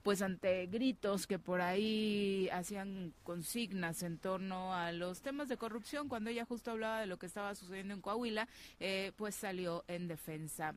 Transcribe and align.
pues 0.03 0.23
ante 0.23 0.67
gritos 0.67 1.27
que 1.27 1.39
por 1.39 1.61
ahí 1.61 2.49
hacían 2.53 3.13
consignas 3.23 4.03
en 4.03 4.19
torno 4.19 4.75
a 4.75 4.93
los 4.93 5.23
temas 5.23 5.49
de 5.49 5.57
corrupción, 5.57 6.09
cuando 6.09 6.31
ella 6.31 6.45
justo 6.45 6.71
hablaba 6.71 7.01
de 7.01 7.07
lo 7.07 7.19
que 7.19 7.27
estaba 7.27 7.55
sucediendo 7.55 7.95
en 7.95 8.01
Coahuila, 8.01 8.49
eh, 8.81 9.13
pues 9.17 9.35
salió 9.35 9.85
en 9.89 10.09
defensa 10.09 10.75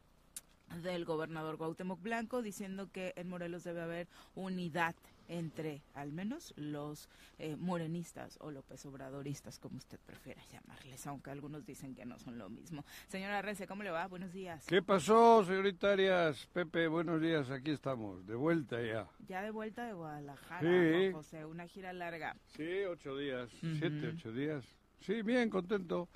del 0.82 1.06
gobernador 1.06 1.58
Cuauhtémoc 1.58 2.02
Blanco 2.02 2.42
diciendo 2.42 2.90
que 2.92 3.14
en 3.16 3.30
Morelos 3.30 3.64
debe 3.64 3.82
haber 3.82 4.08
unidad 4.34 4.96
entre 5.28 5.82
al 5.94 6.12
menos 6.12 6.54
los 6.58 7.10
eh, 7.40 7.56
morenistas 7.56 8.38
o 8.42 8.52
López 8.52 8.86
Obradoristas, 8.86 9.60
como 9.60 9.78
usted 9.78 10.00
prefiera 10.06 10.42
llamarles, 10.52 11.06
aunque 11.08 11.32
algunos 11.32 11.66
dicen 11.66 11.96
que 11.96 12.06
no 12.06 12.18
son 12.20 12.38
lo 12.38 12.50
mismo. 12.50 12.86
Señora 13.08 13.42
Rece, 13.42 13.68
¿cómo 13.68 13.84
le 13.84 13.92
va? 13.92 14.08
Buenos 14.08 14.32
días. 14.34 14.66
¿Qué 14.68 14.82
pasó, 14.82 15.44
señorita 15.46 15.92
Arias? 15.94 16.48
Pepe, 16.54 16.88
buenos 16.88 17.22
días, 17.22 17.50
aquí 17.50 17.72
estamos, 17.72 18.26
de 18.26 18.36
vuelta 18.36 18.82
ya. 18.82 19.08
Ya 19.28 19.42
de 19.42 19.52
vuelta 19.52 19.86
de 19.86 19.94
Guadalajara, 19.94 20.62
Sí. 20.62 21.12
José, 21.12 21.46
una 21.46 21.68
gira 21.68 21.92
larga. 21.94 22.36
Sí, 22.56 22.84
ocho 22.90 23.18
días, 23.18 23.50
siete, 23.60 24.10
ocho 24.16 24.32
días. 24.32 24.64
Sí, 25.02 25.22
bien, 25.22 25.50
contento. 25.50 26.08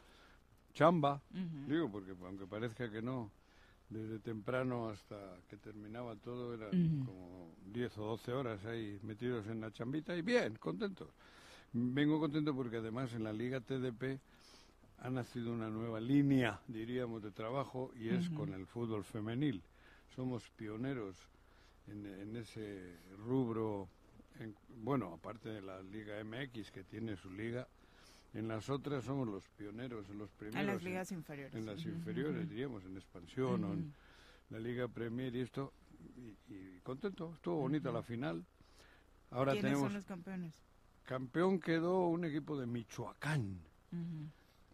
Chamba, 0.74 1.22
digo, 1.68 1.92
porque 1.92 2.12
aunque 2.24 2.46
parezca 2.46 2.90
que 2.90 3.02
no, 3.02 3.32
desde 3.90 4.20
temprano 4.20 4.90
hasta 4.90 5.18
que 5.50 5.58
terminaba 5.58 6.16
todo 6.16 6.54
eran 6.54 6.70
como 7.06 7.56
10 7.74 7.98
o 7.98 8.06
12 8.06 8.32
horas 8.34 8.64
ahí 8.66 9.00
metidos 9.04 9.48
en 9.48 9.62
la 9.62 9.72
chambita 9.72 10.16
y 10.16 10.22
bien, 10.22 10.56
contento. 10.56 11.10
Vengo 11.74 12.20
contento 12.20 12.56
porque 12.56 12.78
además 12.78 13.14
en 13.14 13.24
la 13.24 13.34
Liga 13.34 13.60
TDP 13.62 14.20
ha 15.00 15.10
nacido 15.10 15.52
una 15.54 15.70
nueva 15.70 16.00
línea, 16.00 16.60
diríamos, 16.68 17.24
de 17.24 17.32
trabajo 17.32 17.92
y 17.96 18.10
es 18.10 18.30
con 18.30 18.54
el 18.54 18.66
fútbol 18.66 19.04
femenil. 19.04 19.62
Somos 20.16 20.50
pioneros 20.50 21.16
en, 21.88 22.06
en 22.06 22.36
ese 22.36 22.98
rubro, 23.26 23.88
en- 24.40 24.56
bueno, 24.84 25.14
aparte 25.14 25.50
de 25.50 25.62
la 25.62 25.82
Liga 25.82 26.20
MX 26.20 26.72
que 26.72 26.84
tiene 26.84 27.16
su 27.16 27.30
liga, 27.32 27.68
en 28.34 28.48
las 28.48 28.70
otras 28.70 29.04
somos 29.04 29.28
los 29.28 29.48
pioneros, 29.50 30.08
los 30.10 30.30
primeros. 30.32 30.60
En 30.62 30.68
las 30.68 30.78
en- 30.80 30.84
ligas 30.86 31.12
inferiores. 31.12 31.56
en 31.56 31.66
las 31.66 31.84
inferiores, 31.86 32.50
diríamos, 32.50 32.84
en 32.86 32.96
expansión 32.98 33.64
o 33.64 33.74
en 33.74 33.94
la 34.50 34.60
Liga 34.60 34.88
Premier 34.88 35.36
y 35.36 35.42
esto. 35.42 35.74
Y, 36.18 36.54
y 36.54 36.80
contento, 36.82 37.34
estuvo 37.36 37.58
bonita 37.58 37.92
la 37.92 38.02
final. 38.04 38.46
Ahora 39.32 39.52
¿Quiénes 39.54 39.72
tenemos 39.72 39.88
son 39.90 39.94
los 39.96 40.06
campeones? 40.06 40.56
campeón 41.04 41.60
quedó 41.60 42.08
un 42.08 42.24
equipo 42.26 42.60
de 42.60 42.66
Michoacán. 42.68 43.60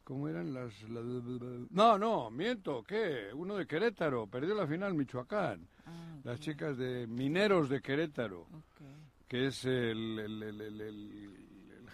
¿Cómo 0.03 0.27
eran 0.27 0.53
las, 0.53 0.81
la- 0.89 1.01
No, 1.71 1.97
no, 1.97 2.29
miento, 2.29 2.83
¿qué? 2.83 3.29
Uno 3.33 3.55
de 3.55 3.65
Querétaro, 3.65 4.27
perdió 4.27 4.53
la 4.53 4.67
final 4.67 4.93
Michoacán. 4.93 5.67
Ah, 5.85 6.17
Las 6.23 6.39
chicas 6.39 6.77
de 6.77 7.07
Mineros 7.07 7.69
de 7.69 7.81
Querétaro, 7.81 8.47
que 9.27 9.47
es 9.47 9.65
el- 9.65 10.19
el- 10.19 10.43
el 10.43 10.81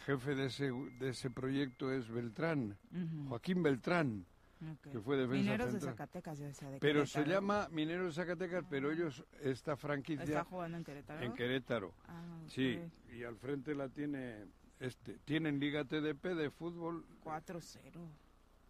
jefe 0.02 0.36
de 0.36 0.46
ese, 0.48 0.72
de 1.00 1.10
ese 1.10 1.30
proyecto 1.30 1.92
es 1.92 2.10
Beltrán, 2.10 2.78
Ujú, 2.92 3.30
Joaquín 3.30 3.64
Beltrán, 3.64 4.26
ok. 4.62 4.92
que 4.92 5.00
fue 5.00 5.18
defensa 5.18 5.38
Mineros 5.42 5.68
de 5.68 5.72
central. 5.80 5.94
Zacatecas, 5.94 6.40
yo 6.40 6.46
decía, 6.46 6.70
de 6.70 6.80
Pero 6.80 7.06
se 7.06 7.26
llama 7.26 7.68
Mineros 7.72 8.16
de 8.16 8.22
Zacatecas, 8.22 8.66
pero 8.70 8.92
ellos, 8.92 9.24
esta 9.42 9.74
¿Está 9.74 9.78
franquicia, 9.78 10.44
jugando 10.44 10.78
en 10.78 10.84
Querétaro? 10.84 11.22
en 11.26 11.34
Querétaro. 11.34 11.94
Ah, 12.08 12.40
ok. 12.44 12.50
Sí, 12.50 12.80
y 13.14 13.24
al 13.24 13.38
frente 13.38 13.74
la 13.76 13.90
tiene, 13.90 14.46
este, 14.80 15.18
tienen 15.20 15.60
Liga 15.60 15.84
TDP 15.86 16.36
de 16.36 16.50
fútbol 16.50 17.06
4-0. 17.24 18.08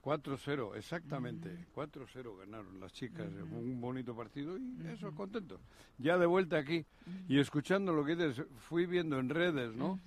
4-0, 0.03 0.75
exactamente. 0.75 1.67
4-0 1.75 2.35
ganaron 2.39 2.79
las 2.79 2.91
chicas. 2.91 3.31
Ujú. 3.31 3.55
Un 3.55 3.79
bonito 3.79 4.15
partido 4.15 4.57
y 4.57 4.87
eso, 4.87 5.09
Ujú. 5.09 5.15
contento. 5.15 5.61
Ya 5.99 6.17
de 6.17 6.25
vuelta 6.25 6.57
aquí 6.57 6.85
y 7.27 7.39
escuchando 7.39 7.93
lo 7.93 8.03
que 8.03 8.15
dices, 8.15 8.43
fui 8.61 8.87
viendo 8.87 9.19
en 9.19 9.29
redes, 9.29 9.75
¿no? 9.75 9.99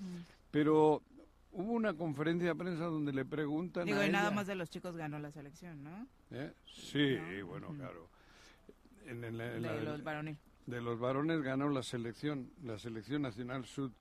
Pero 0.50 1.02
hubo 1.54 1.72
una 1.72 1.94
conferencia 1.94 2.48
de 2.48 2.54
prensa 2.54 2.84
donde 2.84 3.12
le 3.12 3.24
preguntan 3.24 3.86
Digo, 3.86 4.00
a 4.00 4.06
y 4.06 4.10
nada 4.10 4.26
ella- 4.28 4.36
más 4.36 4.46
de 4.46 4.54
los 4.54 4.68
chicos 4.70 4.96
ganó 4.96 5.18
la 5.18 5.30
selección, 5.30 5.82
¿no? 5.82 6.06
¿Eh? 6.30 6.52
Sí, 6.66 7.16
¿no? 7.40 7.46
bueno, 7.46 7.68
claro. 7.74 8.08
En, 9.06 9.22
en 9.24 9.38
la- 9.38 9.56
en 9.56 9.62
la- 9.62 9.72
De 9.74 9.82
los 9.82 10.02
varones. 10.02 10.38
de 10.66 10.80
los 10.80 10.98
varones 10.98 11.42
ganó 11.42 11.68
la 11.68 11.82
selección, 11.82 12.50
la 12.62 12.78
selección 12.78 13.22
nacional 13.22 13.64
sud, 13.64 13.92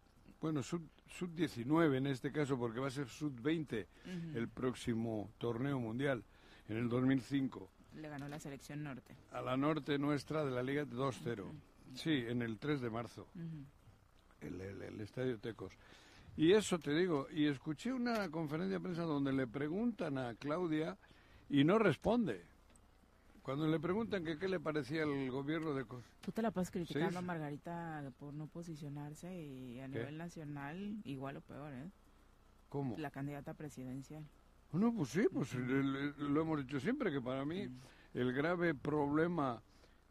bueno, 0.42 0.64
sud, 0.64 0.82
sud 1.08 1.30
19 1.30 1.98
en 1.98 2.08
este 2.08 2.32
caso, 2.32 2.58
porque 2.58 2.80
va 2.80 2.88
a 2.88 2.92
ser 2.92 3.08
sud 3.08 3.34
20 3.42 3.88
Ujú. 4.06 4.38
el 4.38 4.48
próximo 4.50 5.32
torneo 5.38 5.80
mundial 5.80 6.24
en 6.70 6.78
el 6.78 6.90
2005. 6.90 7.70
Le 7.96 8.10
ganó 8.10 8.28
la 8.28 8.40
selección 8.40 8.84
norte. 8.84 9.16
A 9.32 9.42
la 9.42 9.56
norte 9.56 10.00
nuestra 10.00 10.44
de 10.44 10.52
la 10.52 10.64
Liga 10.64 10.86
2-0. 10.86 11.52
Sí, 11.94 12.24
en 12.28 12.42
el 12.42 12.58
3 12.58 12.82
de 12.82 12.90
marzo, 12.90 13.28
Ujú. 13.36 13.66
el, 14.42 14.62
el- 14.62 14.82
el 14.82 15.02
Estadio 15.02 15.38
Tecos. 15.40 15.74
Y 16.36 16.54
eso 16.54 16.80
te 16.80 16.94
digo, 16.96 17.28
y 17.32 17.46
escuché 17.46 17.94
una 17.94 18.30
conferencia 18.30 18.78
de 18.78 18.84
prensa 18.84 19.04
donde 19.04 19.32
le 19.34 19.46
preguntan 19.48 20.18
a 20.18 20.34
Claudia 20.36 20.98
y 21.50 21.64
no 21.64 21.78
responde. 21.78 22.44
Cuando 23.44 23.68
le 23.68 23.80
preguntan 23.80 24.24
que 24.24 24.38
qué 24.40 24.48
le 24.48 24.60
parecía 24.60 25.04
el 25.04 25.30
gobierno 25.30 25.74
de... 25.74 25.86
Tú 26.22 26.32
te 26.32 26.42
la 26.42 26.50
pasas 26.52 26.72
criticando 26.72 27.12
Sí. 27.12 27.18
a 27.18 27.22
Margarita 27.22 28.12
por 28.18 28.34
no 28.34 28.48
posicionarse 28.48 29.36
y 29.38 29.80
a 29.82 29.84
¿Qué? 29.84 30.00
nivel 30.00 30.18
nacional 30.18 30.98
igual 31.04 31.38
o 31.38 31.42
peor, 31.42 31.74
¿eh? 31.74 31.90
¿Cómo? 32.70 32.98
La 32.98 33.12
candidata 33.12 33.54
presidencial. 33.54 34.26
No, 34.72 34.92
pues 34.94 35.10
sí, 35.10 35.28
pues 35.32 35.54
lo 35.54 36.42
hemos 36.42 36.66
dicho 36.66 36.80
siempre, 36.80 37.12
que 37.12 37.22
para 37.22 37.46
mí 37.46 37.68
el 38.16 38.34
grave 38.34 38.74
problema 38.74 39.62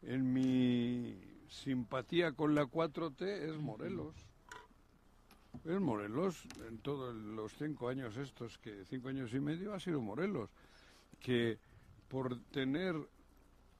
en 0.03 0.31
mi 0.31 1.19
simpatía 1.49 2.31
con 2.31 2.55
la 2.55 2.63
4T 2.65 3.21
es 3.25 3.57
Morelos. 3.57 4.15
Es 5.65 5.79
Morelos, 5.79 6.43
en 6.67 6.79
todos 6.79 7.15
los 7.15 7.53
cinco 7.53 7.87
años 7.87 8.17
estos, 8.17 8.57
que 8.57 8.83
cinco 8.85 9.07
años 9.09 9.33
y 9.33 9.39
medio 9.39 9.73
ha 9.73 9.79
sido 9.79 10.01
Morelos, 10.01 10.49
que 11.19 11.57
por 12.09 12.37
tener 12.51 12.95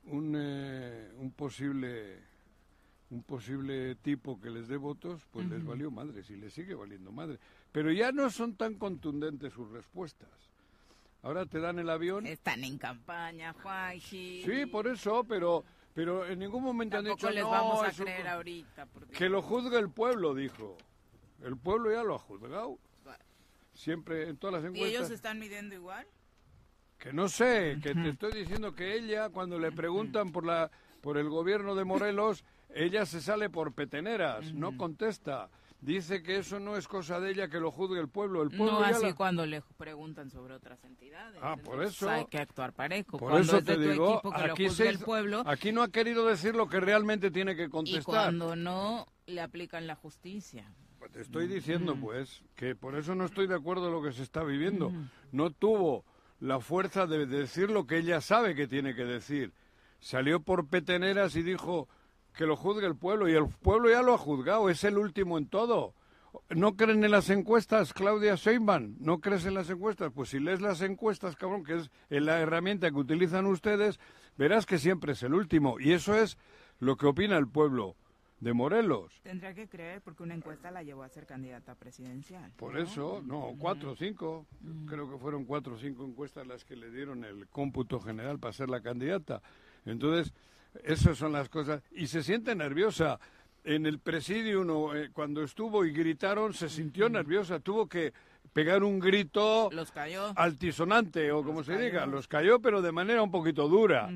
un, 0.06 0.36
eh, 0.38 1.12
un 1.18 1.32
posible 1.32 2.32
un 3.10 3.22
posible 3.22 3.96
tipo 3.96 4.42
que 4.42 4.50
les 4.50 4.68
dé 4.68 4.76
votos, 4.76 5.22
pues 5.30 5.48
les 5.48 5.64
valió 5.64 5.92
madre, 5.92 6.24
si 6.24 6.36
les 6.36 6.52
sigue 6.52 6.74
valiendo 6.74 7.12
madre. 7.12 7.38
Pero 7.72 7.92
ya 7.92 8.12
no 8.12 8.30
son 8.32 8.56
tan 8.56 8.74
contundentes 8.76 9.54
sus 9.54 9.70
respuestas. 9.70 10.30
Ahora 11.22 11.46
te 11.46 11.60
dan 11.60 11.78
el 11.78 11.90
avión. 11.92 12.26
Están 12.26 12.64
en 12.64 12.80
campaña, 12.80 13.54
Juanji. 13.54 14.42
Sí, 14.44 14.66
por 14.66 14.88
eso, 14.88 15.24
pero 15.26 15.64
pero 15.94 16.26
en 16.26 16.40
ningún 16.40 16.64
momento 16.64 16.98
han 16.98 17.06
dicho 17.06 17.30
les 17.30 17.44
"No, 17.44 17.52
vamos 17.52 17.84
a 17.84 17.92
creer 17.92 18.28
ahorita. 18.28 18.88
Porque... 18.88 19.14
que 19.16 19.30
lo 19.30 19.44
juzgue 19.44 19.78
el 19.78 19.92
pueblo, 19.92 20.34
dijo. 20.34 20.76
El 21.42 21.58
pueblo 21.58 21.92
ya 21.92 22.04
lo 22.04 22.16
ha 22.16 22.20
juzgado. 22.20 22.78
Siempre 23.74 24.30
en 24.30 24.38
todas 24.38 24.62
las 24.62 24.64
¿Y 24.64 24.78
ellos 24.78 24.86
encuestas. 24.86 25.08
se 25.08 25.14
están 25.16 25.40
midiendo 25.40 25.74
igual? 25.74 26.06
Que 27.00 27.12
no 27.12 27.28
sé, 27.28 27.80
que 27.82 27.96
te 27.96 28.10
estoy 28.10 28.32
diciendo 28.34 28.76
que 28.76 28.96
ella, 28.96 29.30
cuando 29.30 29.58
le 29.60 29.72
preguntan 29.72 30.32
por 30.32 30.46
la 30.46 30.70
por 31.02 31.18
el 31.18 31.28
gobierno 31.28 31.76
de 31.76 31.84
Morelos, 31.84 32.46
ella 32.74 33.06
se 33.06 33.20
sale 33.20 33.50
por 33.50 33.74
peteneras, 33.74 34.54
no 34.54 34.78
contesta. 34.78 35.50
dice 35.82 36.24
que 36.24 36.38
eso 36.38 36.62
no 36.62 36.78
es 36.78 36.88
cosa 36.88 37.20
de 37.20 37.32
ella 37.32 37.50
que 37.50 37.60
lo 37.60 37.70
juzgue 37.72 38.00
el 38.00 38.08
pueblo. 38.08 38.42
El 38.42 38.50
pueblo 38.52 38.80
no 38.80 38.86
así 38.86 39.08
la- 39.08 39.16
cuando 39.16 39.46
le 39.46 39.62
preguntan 39.76 40.30
sobre 40.30 40.54
otras 40.54 40.82
entidades. 40.86 41.42
Ah, 41.44 41.58
por 41.62 41.84
eso- 41.84 42.10
Hay 42.10 42.26
que 42.28 42.38
actuar 42.38 42.72
parejo. 42.72 43.18
Por 43.18 43.32
cuando 43.32 43.40
eso 43.42 43.58
es 43.58 43.66
de 43.66 43.76
te 43.76 43.84
tu 43.84 43.90
digo, 43.92 44.22
que 44.22 44.30
aquí, 44.52 44.64
lo 44.68 44.72
se 44.72 44.88
el 44.88 45.00
pueblo 45.00 45.44
aquí 45.46 45.74
no 45.74 45.82
ha 45.84 45.90
querido 45.90 46.26
decir 46.26 46.56
lo 46.56 46.70
que 46.70 46.80
realmente 46.80 47.32
tiene 47.32 47.54
que 47.58 47.64
y 47.66 47.70
contestar. 47.70 48.04
cuando 48.06 48.56
no 48.56 49.08
le 49.26 49.42
aplican 49.42 49.86
la 49.86 49.96
justicia. 49.96 50.72
Te 51.14 51.22
estoy 51.22 51.48
diciendo, 51.48 51.96
Mm. 51.96 52.02
pues, 52.02 52.44
que 52.56 52.76
por 52.76 52.96
eso 52.96 53.14
no 53.16 53.26
estoy 53.26 53.46
de 53.48 53.56
acuerdo 53.56 53.88
en 53.88 53.94
lo 53.94 54.02
que 54.02 54.12
se 54.14 54.24
está 54.24 54.44
viviendo. 54.44 54.90
Mm. 54.90 55.10
No 55.32 55.52
tuvo 55.52 56.06
la 56.40 56.60
fuerza 56.60 57.06
de 57.08 57.26
decir 57.28 57.70
lo 57.70 57.86
que 57.86 57.98
ella 58.00 58.20
sabe 58.20 58.56
que 58.56 58.68
tiene 58.68 58.96
que 58.96 59.06
decir. 59.06 59.54
Salió 60.00 60.42
por 60.42 60.68
peteneras 60.68 61.36
y 61.36 61.44
dijo 61.44 61.88
que 62.36 62.46
lo 62.48 62.56
juzgue 62.56 62.88
el 62.88 62.96
pueblo, 62.96 63.30
y 63.30 63.34
el 63.34 63.48
pueblo 63.48 63.90
ya 63.92 64.02
lo 64.02 64.16
ha 64.16 64.18
juzgado, 64.18 64.70
es 64.70 64.84
el 64.84 64.98
último 64.98 65.38
en 65.38 65.48
todo. 65.48 65.94
¿No 66.50 66.76
creen 66.76 67.04
en 67.04 67.12
las 67.12 67.30
encuestas, 67.30 67.94
Claudia 67.94 68.34
Sheinbaum? 68.34 68.96
¿No 69.00 69.20
crees 69.22 69.46
en 69.46 69.54
las 69.54 69.70
encuestas? 69.70 70.12
Pues 70.16 70.30
si 70.30 70.40
lees 70.40 70.62
las 70.62 70.82
encuestas, 70.82 71.36
cabrón, 71.36 71.64
que 71.64 71.76
es 71.76 71.92
la 72.10 72.40
herramienta 72.40 72.90
que 72.90 72.98
utilizan 72.98 73.46
ustedes, 73.46 74.00
verás 74.36 74.66
que 74.66 74.80
siempre 74.80 75.12
es 75.14 75.22
el 75.22 75.36
último. 75.36 75.80
Y 75.80 75.92
eso 75.92 76.16
es 76.16 76.40
lo 76.80 76.98
que 76.98 77.06
opina 77.06 77.38
el 77.38 77.48
pueblo 77.48 77.96
de 78.44 78.54
Morelos. 78.54 79.20
Tendría 79.24 79.54
que 79.54 79.68
creer 79.68 80.02
porque 80.02 80.22
una 80.24 80.36
encuesta 80.36 80.70
la 80.70 80.84
llevó 80.84 81.04
a 81.04 81.10
ser 81.10 81.26
candidata 81.26 81.76
presidencial. 81.76 82.52
Por 82.58 82.74
¿no? 82.74 82.80
eso, 82.82 83.22
no, 83.26 83.54
cuatro 83.58 83.92
o 83.92 83.96
cinco, 83.96 84.46
creo 84.88 85.10
que 85.10 85.18
fueron 85.18 85.46
cuatro 85.46 85.76
o 85.76 85.78
cinco 85.78 86.06
encuestas 86.06 86.46
las 86.46 86.66
que 86.66 86.76
le 86.76 86.92
dieron 86.92 87.24
el 87.24 87.48
cómputo 87.48 88.00
general 88.02 88.40
para 88.40 88.54
ser 88.54 88.70
la 88.70 88.82
candidata. 88.82 89.42
Entonces, 89.86 90.34
esas 90.84 91.18
son 91.18 91.32
las 91.32 91.50
cosas. 91.50 91.82
Y 91.92 92.08
se 92.08 92.22
siente 92.22 92.54
nerviosa. 92.56 93.20
En 93.64 93.86
el 93.86 94.00
presidio, 94.00 94.66
no, 94.66 94.94
eh, 94.94 95.10
cuando 95.14 95.42
estuvo 95.42 95.86
y 95.86 95.94
gritaron, 95.94 96.54
se 96.54 96.68
sintió 96.68 97.08
nerviosa. 97.08 97.62
Tuvo 97.62 97.88
que 97.88 98.12
pegar 98.52 98.84
un 98.84 99.00
grito 99.00 99.70
Los 99.72 99.92
cayó. 99.92 100.34
altisonante, 100.36 101.32
o 101.32 101.44
como 101.44 101.64
se 101.64 101.78
diga. 101.78 102.06
Los 102.06 102.28
cayó, 102.28 102.60
pero 102.60 102.82
de 102.82 102.92
manera 102.92 103.24
un 103.24 103.32
poquito 103.32 103.70
dura. 103.70 104.10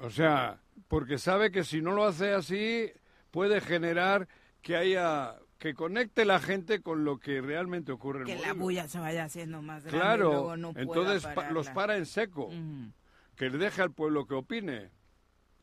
O 0.00 0.10
sea, 0.10 0.60
porque 0.86 1.18
sabe 1.18 1.50
que 1.50 1.64
si 1.64 1.82
no 1.82 1.90
lo 1.90 2.04
hace 2.04 2.32
así 2.32 2.92
puede 3.30 3.60
generar 3.60 4.28
que 4.62 4.76
haya 4.76 5.36
que 5.58 5.74
conecte 5.74 6.24
la 6.24 6.40
gente 6.40 6.80
con 6.80 7.04
lo 7.04 7.18
que 7.18 7.40
realmente 7.42 7.92
ocurre 7.92 8.20
en 8.20 8.26
Que 8.26 8.38
la 8.46 8.54
bulla 8.54 8.88
se 8.88 8.98
vaya 8.98 9.24
haciendo 9.24 9.60
más 9.60 9.82
grande 9.84 9.98
y 9.98 10.00
Claro, 10.00 10.30
luego 10.30 10.56
no 10.56 10.72
pueda 10.72 10.82
entonces 10.82 11.26
pa- 11.34 11.50
los 11.50 11.68
para 11.68 11.96
en 11.98 12.06
seco, 12.06 12.46
Ujú. 12.46 12.92
que 13.36 13.50
deje 13.50 13.82
al 13.82 13.92
pueblo 13.92 14.26
que 14.26 14.34
opine, 14.34 14.90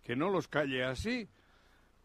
que 0.03 0.15
no 0.15 0.29
los 0.29 0.47
calle 0.47 0.83
así. 0.83 1.27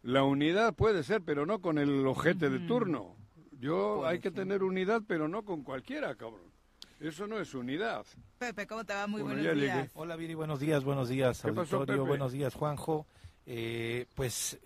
La 0.03 0.25
unidad 0.25 0.75
puede 0.75 1.03
ser, 1.03 1.20
pero 1.23 1.44
no 1.44 1.61
con 1.61 1.76
el 1.79 2.06
ojete 2.06 2.49
de 2.50 2.61
turno. 2.61 3.15
Yo 3.61 4.06
hay 4.06 4.19
que 4.20 4.31
tener 4.31 4.62
unidad, 4.65 5.03
pero 5.06 5.29
no 5.29 5.44
con 5.44 5.62
cualquiera, 5.62 6.15
cabrón. 6.17 6.50
Eso 6.99 7.26
no 7.26 7.38
es 7.41 7.53
unidad. 7.55 8.06
Pepe, 8.38 8.67
¿cómo 8.67 8.85
te 8.85 8.94
va? 8.94 9.06
Muy 9.06 9.23
Bueno, 9.23 9.41
buenos 9.43 9.61
días. 9.61 9.76
llegué. 9.76 9.91
Hola 9.94 10.17
Viri, 10.17 10.35
buenos 10.35 10.61
días, 10.61 10.82
buenos 10.82 11.08
días, 11.11 11.43
¿Qué 11.43 11.53
pasó, 11.53 11.76
auditorio, 11.76 12.03
Pepe? 12.05 12.08
buenos 12.08 12.32
días 12.32 12.55
Juanjo. 12.55 13.06
Eh, 13.44 14.06
pues 14.15 14.58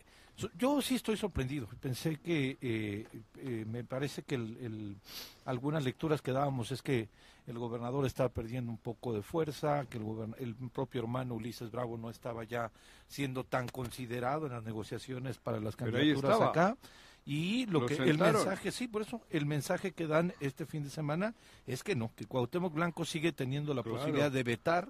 yo 0.58 0.82
sí 0.82 0.94
estoy 0.96 1.16
sorprendido. 1.16 1.66
Pensé 1.80 2.16
que, 2.16 2.58
eh, 2.60 3.06
eh, 3.38 3.64
me 3.68 3.84
parece 3.84 4.22
que 4.22 4.34
el- 4.34 4.56
el- 4.58 4.96
algunas 5.44 5.82
lecturas 5.84 6.20
que 6.22 6.32
dábamos 6.32 6.70
es 6.72 6.82
que 6.82 7.08
el 7.46 7.58
gobernador 7.58 8.04
estaba 8.06 8.28
perdiendo 8.28 8.70
un 8.72 8.78
poco 8.78 9.12
de 9.14 9.22
fuerza, 9.22 9.86
que 9.88 9.98
el, 9.98 10.04
el 10.38 10.54
propio 10.70 11.00
hermano 11.02 11.34
Ulises 11.34 11.70
Bravo 11.70 11.96
no 11.96 12.10
estaba 12.10 12.44
ya 12.44 12.70
siendo 13.08 13.44
tan 13.44 13.68
considerado 13.68 14.46
en 14.46 14.52
las 14.52 14.64
negociaciones 14.64 15.38
para 15.38 15.60
las 15.60 15.76
candidaturas 15.76 16.40
acá. 16.40 16.76
Y 17.24 17.66
lo 17.66 17.80
Lo 17.80 17.86
que 17.86 17.94
el 17.96 18.18
mensaje, 18.18 18.70
sí, 18.70 18.86
por 18.86 19.02
eso 19.02 19.20
el 19.30 19.46
mensaje 19.46 19.90
que 19.92 20.06
dan 20.06 20.32
este 20.40 20.64
fin 20.64 20.84
de 20.84 20.90
semana 20.90 21.34
es 21.66 21.82
que 21.82 21.96
no, 21.96 22.12
que 22.14 22.24
Cuauhtémoc 22.24 22.72
Blanco 22.72 23.04
sigue 23.04 23.32
teniendo 23.32 23.74
la 23.74 23.82
Claro. 23.82 23.98
posibilidad 23.98 24.30
de 24.30 24.42
vetar 24.44 24.88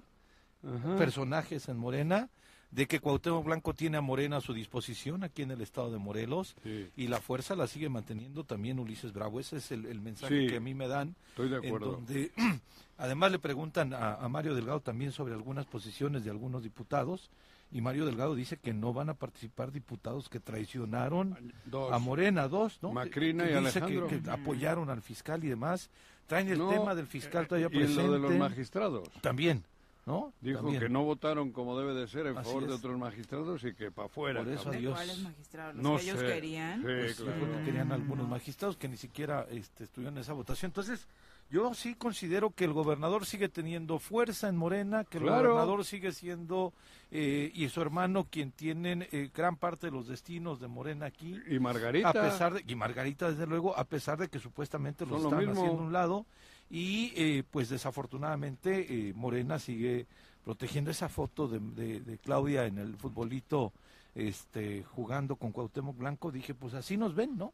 Ajá. 0.63 0.95
personajes 0.97 1.67
en 1.69 1.77
Morena, 1.77 2.29
de 2.77 2.85
que 2.87 2.99
Cuauhtémoc 2.99 3.43
Blanco 3.43 3.73
tiene 3.73 3.97
a 3.97 4.01
Morena 4.01 4.37
a 4.37 4.41
su 4.41 4.53
disposición 4.53 5.23
aquí 5.23 5.41
en 5.41 5.49
el 5.51 5.61
estado 5.61 5.91
de 5.91 5.97
Morelos 5.97 6.55
Sí, 6.63 6.87
y 6.95 7.07
la 7.07 7.19
fuerza 7.19 7.55
la 7.55 7.65
sigue 7.67 7.89
manteniendo 7.89 8.43
también 8.43 8.77
Ulises 8.79 9.13
Bravo. 9.13 9.39
Ese 9.39 9.57
es 9.57 9.71
el, 9.71 9.85
el 9.87 9.99
mensaje 9.99 10.41
Sí. 10.43 10.47
que 10.47 10.57
a 10.57 10.59
mí 10.59 10.73
me 10.75 10.87
dan. 10.87 11.15
estoy 11.29 11.49
de 11.49 11.57
acuerdo. 11.57 11.93
donde 11.93 12.31
además 12.99 13.31
le 13.31 13.39
preguntan 13.39 13.93
a, 13.93 14.13
a 14.13 14.29
Mario 14.29 14.53
Delgado 14.53 14.79
también 14.79 15.11
sobre 15.11 15.33
algunas 15.33 15.65
posiciones 15.65 16.23
de 16.23 16.29
algunos 16.29 16.61
diputados 16.63 17.29
y 17.71 17.81
Mario 17.81 18.05
Delgado 18.05 18.35
dice 18.35 18.57
que 18.57 18.73
no 18.73 18.93
van 18.93 19.09
a 19.09 19.15
participar 19.15 19.71
diputados 19.71 20.29
que 20.29 20.39
traicionaron 20.39 21.35
Dos. 21.65 21.91
a 21.91 21.97
Morena, 21.99 22.47
dos, 22.47 22.77
¿no? 22.81 22.91
Macrina 22.93 23.43
Que 23.45 23.51
y 23.51 23.55
dice 23.55 23.79
Alejandro. 23.79 24.07
Que, 24.07 24.21
apoyaron 24.31 24.89
al 24.89 25.01
fiscal 25.01 25.43
y 25.43 25.47
demás. 25.47 25.89
Traen 26.27 26.47
el 26.49 26.59
No, 26.59 26.69
tema 26.69 26.93
del 26.93 27.07
fiscal 27.07 27.47
todavía 27.47 27.67
y 27.67 27.75
presente. 27.77 28.03
lo 28.03 28.11
de 28.13 28.19
los 28.19 28.35
magistrados. 28.35 29.09
También, 29.21 29.63
¿no? 30.07 30.33
Dijo 30.41 30.61
También. 30.61 30.79
que 30.79 30.89
no 30.89 31.03
votaron 31.03 31.51
como 31.51 31.77
debe 31.77 31.93
de 31.93 32.07
ser 32.07 32.25
en 32.27 32.37
Así 32.37 32.47
favor 32.47 32.65
de 32.65 32.73
otros 32.73 32.97
magistrados 32.97 33.63
y 33.65 33.73
que 33.75 33.91
para 33.91 34.07
afuera. 34.07 34.39
Por 34.39 34.49
eso, 34.53 34.63
cabrón. 34.63 34.71
¿De 34.71 34.77
Adiós. 34.87 34.95
cuáles 34.95 35.19
magistrados? 35.19 35.75
¿Los 35.75 35.83
No 35.83 35.97
que 35.97 36.03
ellos 36.03 36.19
sé. 36.19 36.25
querían? 36.25 36.77
Sí, 36.79 36.83
Pues, 36.85 37.15
claro. 37.17 37.51
que 37.57 37.63
querían 37.65 37.91
algunos 37.91 38.27
magistrados 38.27 38.77
que 38.77 38.87
ni 38.87 38.97
siquiera 38.97 39.45
este, 39.51 39.83
estuvieron 39.83 40.15
en 40.17 40.21
esa 40.21 40.31
votación. 40.33 40.69
Entonces, 40.69 41.05
yo 41.49 41.73
sí 41.73 41.95
considero 41.95 42.51
que 42.51 42.63
el 42.65 42.73
gobernador 42.73 43.25
sigue 43.25 43.49
teniendo 43.49 43.99
fuerza 43.99 44.47
en 44.49 44.55
Morena, 44.57 45.03
que 45.03 45.17
el 45.17 45.25
Claro. 45.25 45.49
gobernador 45.53 45.83
sigue 45.85 46.11
siendo, 46.13 46.73
eh, 47.11 47.51
y 47.53 47.67
su 47.69 47.81
hermano, 47.81 48.27
quien 48.29 48.51
tienen 48.51 49.07
eh, 49.11 49.29
gran 49.35 49.55
parte 49.57 49.87
de 49.87 49.91
los 49.91 50.07
destinos 50.07 50.59
de 50.61 50.67
Morena 50.67 51.05
aquí. 51.05 51.37
Y 51.49 51.59
Margarita. 51.59 52.09
A 52.09 52.13
pesar 52.13 52.53
de, 52.53 52.63
y 52.65 52.75
Margarita, 52.75 53.29
desde 53.29 53.45
luego, 53.45 53.77
a 53.77 53.83
pesar 53.83 54.17
de 54.17 54.29
que 54.29 54.39
supuestamente 54.39 55.05
los 55.05 55.21
Son 55.21 55.31
lo 55.31 55.37
están 55.39 55.45
mismo. 55.49 55.61
haciendo 55.63 55.81
a 55.83 55.85
un 55.87 55.93
lado, 55.93 56.25
y 56.69 57.13
eh, 57.15 57.43
pues 57.49 57.69
desafortunadamente 57.69 59.09
eh, 59.09 59.13
Morena 59.15 59.59
sigue 59.59 60.05
protegiendo 60.43 60.91
esa 60.91 61.09
foto 61.09 61.47
de, 61.47 61.59
de- 61.59 61.99
de 62.01 62.17
Claudia 62.17 62.65
en 62.65 62.77
el 62.77 62.95
futbolito 62.97 63.73
este, 64.15 64.83
jugando 64.83 65.35
con 65.35 65.51
Cuauhtémoc 65.51 65.97
Blanco, 65.97 66.31
dije, 66.31 66.53
pues 66.55 66.73
así 66.73 66.97
nos 66.97 67.13
ven, 67.15 67.37
¿no? 67.37 67.53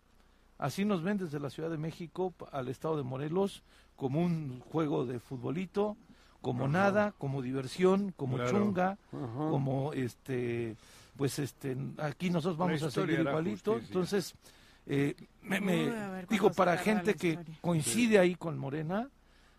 Así 0.57 0.85
nos 0.85 1.03
ven 1.03 1.17
desde 1.17 1.39
la 1.39 1.49
Ciudad 1.49 1.69
de 1.69 1.77
México 1.77 2.33
al 2.51 2.67
estado 2.69 2.95
de 2.95 3.03
Morelos 3.03 3.63
como 3.97 4.21
un 4.21 4.59
juego 4.61 5.05
de 5.05 5.19
futbolito, 5.19 5.97
como 6.41 6.65
Ajá. 6.65 6.71
nada, 6.73 7.11
como 7.17 7.41
diversión, 7.41 8.13
como 8.15 8.35
Claro. 8.37 8.51
chunga, 8.51 8.97
Ajá. 9.11 9.49
como 9.49 9.93
este 9.93 10.75
pues 11.17 11.37
este 11.37 11.77
aquí 11.97 12.29
nosotros 12.31 12.57
vamos 12.57 12.81
a 12.81 12.89
seguir 12.89 13.19
igualito 13.19 13.77
entonces 13.77 14.33
eh, 14.85 15.15
me, 15.41 15.61
me- 15.61 15.89
ver 15.89 16.27
digo 16.27 16.51
para 16.51 16.77
gente 16.77 17.15
que 17.15 17.29
historia. 17.29 17.57
coincide 17.61 18.19
ahí 18.19 18.35
con 18.35 18.57
Morena 18.57 19.09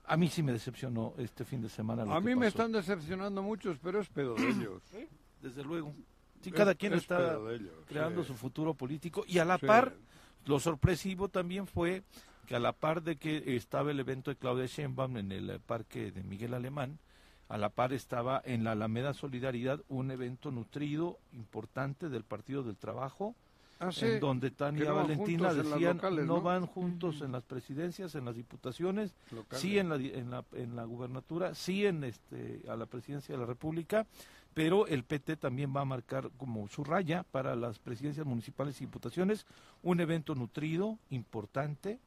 a 0.06 0.16
mí 0.18 0.28
sí 0.28 0.42
me 0.42 0.52
decepcionó 0.52 1.14
este 1.16 1.44
fin 1.44 1.62
de 1.62 1.68
semana 1.70 2.04
lo 2.04 2.12
A 2.14 2.20
que 2.20 2.26
mí 2.26 2.34
me 2.36 2.46
están 2.48 2.72
decepcionando 2.72 3.42
muchos, 3.42 3.78
pero 3.82 4.00
es 4.00 4.08
pedo 4.08 4.34
de 4.34 4.48
ellos. 4.50 4.82
desde 5.42 5.64
luego 5.64 5.94
sí 6.42 6.50
Es- 6.50 6.54
cada 6.54 6.74
quien 6.74 6.92
es 6.92 7.00
está 7.02 7.36
ellos, 7.50 7.72
creando 7.86 8.22
sí. 8.22 8.28
su 8.28 8.34
futuro 8.34 8.74
político 8.74 9.24
y 9.26 9.38
a 9.38 9.44
la 9.44 9.58
Sí. 9.58 9.66
par 9.66 9.94
lo 10.46 10.60
sorpresivo 10.60 11.28
también 11.30 11.66
fue 11.66 12.02
que 12.46 12.54
a 12.54 12.58
la 12.58 12.72
par 12.72 13.02
de 13.02 13.16
que 13.16 13.56
estaba 13.56 13.90
el 13.90 14.00
evento 14.00 14.30
de 14.30 14.36
Claudia 14.36 14.66
Sheinbaum 14.66 15.16
en 15.16 15.32
el 15.32 15.58
parque 15.60 16.12
de 16.12 16.22
Miguel 16.22 16.52
Alemán, 16.52 16.98
a 17.48 17.56
la 17.56 17.70
par 17.70 17.94
estaba 17.94 18.42
en 18.44 18.64
la 18.64 18.72
Alameda 18.72 19.14
Solidaridad 19.14 19.80
un 19.88 20.10
evento 20.10 20.50
nutrido, 20.50 21.18
importante 21.32 22.10
del 22.10 22.24
Partido 22.24 22.62
del 22.62 22.76
Trabajo, 22.76 23.34
Ah, 23.78 23.90
sí. 23.92 24.06
en 24.06 24.20
donde 24.20 24.50
Tania 24.50 24.84
no 24.84 24.94
van 24.94 25.02
Valentina 25.04 25.48
juntos 25.48 25.50
en 25.50 25.56
las 25.56 25.72
decían 25.72 25.96
locales, 25.96 26.26
no 26.26 26.34
¿no? 26.36 26.42
van 26.42 26.66
juntos 26.66 27.20
en 27.20 27.32
las 27.32 27.42
presidencias, 27.42 28.14
en 28.14 28.24
las 28.24 28.36
diputaciones, 28.36 29.14
Locales. 29.30 29.60
sí 29.60 29.78
en 29.78 29.88
la, 29.88 29.96
en 29.96 30.30
la 30.30 30.44
en 30.52 30.76
la 30.76 30.84
gubernatura, 30.84 31.54
sí 31.54 31.84
en 31.84 32.04
este 32.04 32.62
a 32.68 32.76
la 32.76 32.86
presidencia 32.86 33.34
de 33.34 33.40
la 33.40 33.46
República, 33.46 34.06
pero 34.54 34.86
el 34.86 35.02
PT 35.02 35.36
también 35.36 35.74
va 35.74 35.80
a 35.80 35.84
marcar 35.84 36.30
como 36.36 36.68
su 36.68 36.84
raya 36.84 37.24
para 37.24 37.56
las 37.56 37.78
presidencias 37.78 38.24
municipales 38.24 38.80
y 38.80 38.86
diputaciones 38.86 39.46
un 39.82 40.00
evento 40.00 40.34
nutrido, 40.34 40.98
importante, 41.10 41.98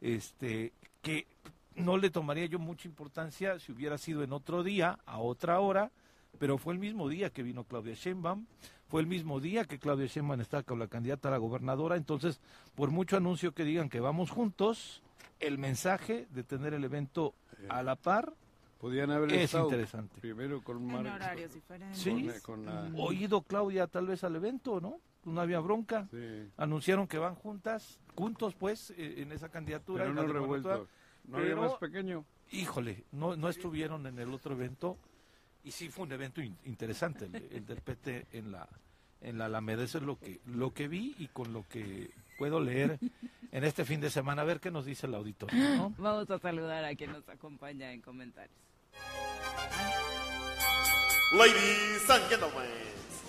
este 0.00 0.72
que 1.02 1.26
no 1.74 1.96
le 1.96 2.10
tomaría 2.10 2.46
yo 2.46 2.58
mucha 2.58 2.86
importancia 2.86 3.58
si 3.58 3.72
hubiera 3.72 3.98
sido 3.98 4.22
en 4.22 4.32
otro 4.32 4.62
día, 4.62 4.98
a 5.06 5.18
otra 5.18 5.58
hora, 5.60 5.90
pero 6.38 6.58
fue 6.58 6.74
el 6.74 6.78
mismo 6.78 7.08
día 7.08 7.30
que 7.30 7.42
vino 7.42 7.64
Claudia 7.64 7.94
Sheinbaum, 7.94 8.46
fue 8.94 9.00
el 9.00 9.08
mismo 9.08 9.40
día 9.40 9.64
que 9.64 9.80
Claudia 9.80 10.06
Sheinbaum 10.06 10.40
está 10.40 10.62
con 10.62 10.78
la 10.78 10.86
candidata 10.86 11.26
a 11.26 11.32
la 11.32 11.38
gobernadora, 11.38 11.96
entonces, 11.96 12.38
por 12.76 12.92
mucho 12.92 13.16
anuncio 13.16 13.50
que 13.52 13.64
digan 13.64 13.88
que 13.88 13.98
vamos 13.98 14.30
juntos, 14.30 15.02
el 15.40 15.58
mensaje 15.58 16.28
de 16.30 16.44
tener 16.44 16.74
el 16.74 16.84
evento 16.84 17.34
a 17.68 17.82
la 17.82 17.96
par 17.96 18.32
Podían 18.80 19.10
haber 19.10 19.32
es 19.32 19.46
estado 19.46 19.64
interesante. 19.64 20.20
primero 20.20 20.62
con 20.62 20.76
En 20.76 20.86
Mar- 21.02 21.06
horarios 21.16 21.52
diferentes. 21.54 21.98
Sí. 21.98 22.28
con, 22.44 22.62
con 22.62 22.66
la- 22.66 22.82
Mm. 22.90 23.00
Oído 23.00 23.42
Claudia 23.42 23.88
tal 23.88 24.06
vez 24.06 24.22
al 24.22 24.36
evento, 24.36 24.80
¿no? 24.80 25.00
No 25.24 25.40
había 25.40 25.58
bronca. 25.58 26.06
sí, 26.12 26.48
Anunciaron 26.56 27.08
que 27.08 27.18
van 27.18 27.34
juntas, 27.34 27.98
juntos 28.14 28.54
pues, 28.54 28.90
eh, 28.96 29.22
en 29.22 29.32
esa 29.32 29.48
candidatura. 29.48 30.04
pero 30.04 30.10
en 30.10 30.16
la 30.18 30.22
no 30.22 30.32
revueltos. 30.32 30.86
No 31.26 31.38
había 31.38 31.48
pero- 31.56 31.62
más 31.62 31.72
pequeño. 31.80 32.24
Híjole, 32.52 33.02
no, 33.10 33.34
no 33.34 33.48
estuvieron 33.48 34.06
en 34.06 34.20
el 34.20 34.32
otro 34.32 34.54
evento 34.54 34.98
y 35.64 35.70
sí 35.72 35.88
fue 35.88 36.04
un 36.04 36.12
evento 36.12 36.40
in- 36.42 36.56
interesante 36.64 37.24
el, 37.24 37.34
el 37.50 37.66
del 37.66 37.80
PT 37.80 38.26
en 38.32 38.52
la 38.52 38.68
en 39.20 39.38
la 39.38 39.46
Alameda. 39.46 39.82
Eso 39.84 39.96
es 39.98 40.04
lo 40.04 40.18
que, 40.18 40.40
lo 40.44 40.74
que 40.74 40.86
vi 40.86 41.14
y 41.18 41.28
con 41.28 41.54
lo 41.54 41.66
que 41.66 42.10
puedo 42.36 42.60
leer 42.60 42.98
en 43.52 43.64
este 43.64 43.86
fin 43.86 43.98
de 44.02 44.10
semana. 44.10 44.42
A 44.42 44.44
ver 44.44 44.60
qué 44.60 44.70
nos 44.70 44.84
dice 44.84 45.06
el 45.06 45.14
auditorio. 45.14 45.58
¿no? 45.76 45.90
Vamos 45.98 46.30
a 46.30 46.38
saludar 46.38 46.84
a 46.84 46.94
quien 46.94 47.10
nos 47.12 47.26
acompaña 47.30 47.90
en 47.92 48.02
comentarios. 48.02 48.54
Ladies 51.32 52.10
and 52.10 52.28
gentlemen, 52.28 52.68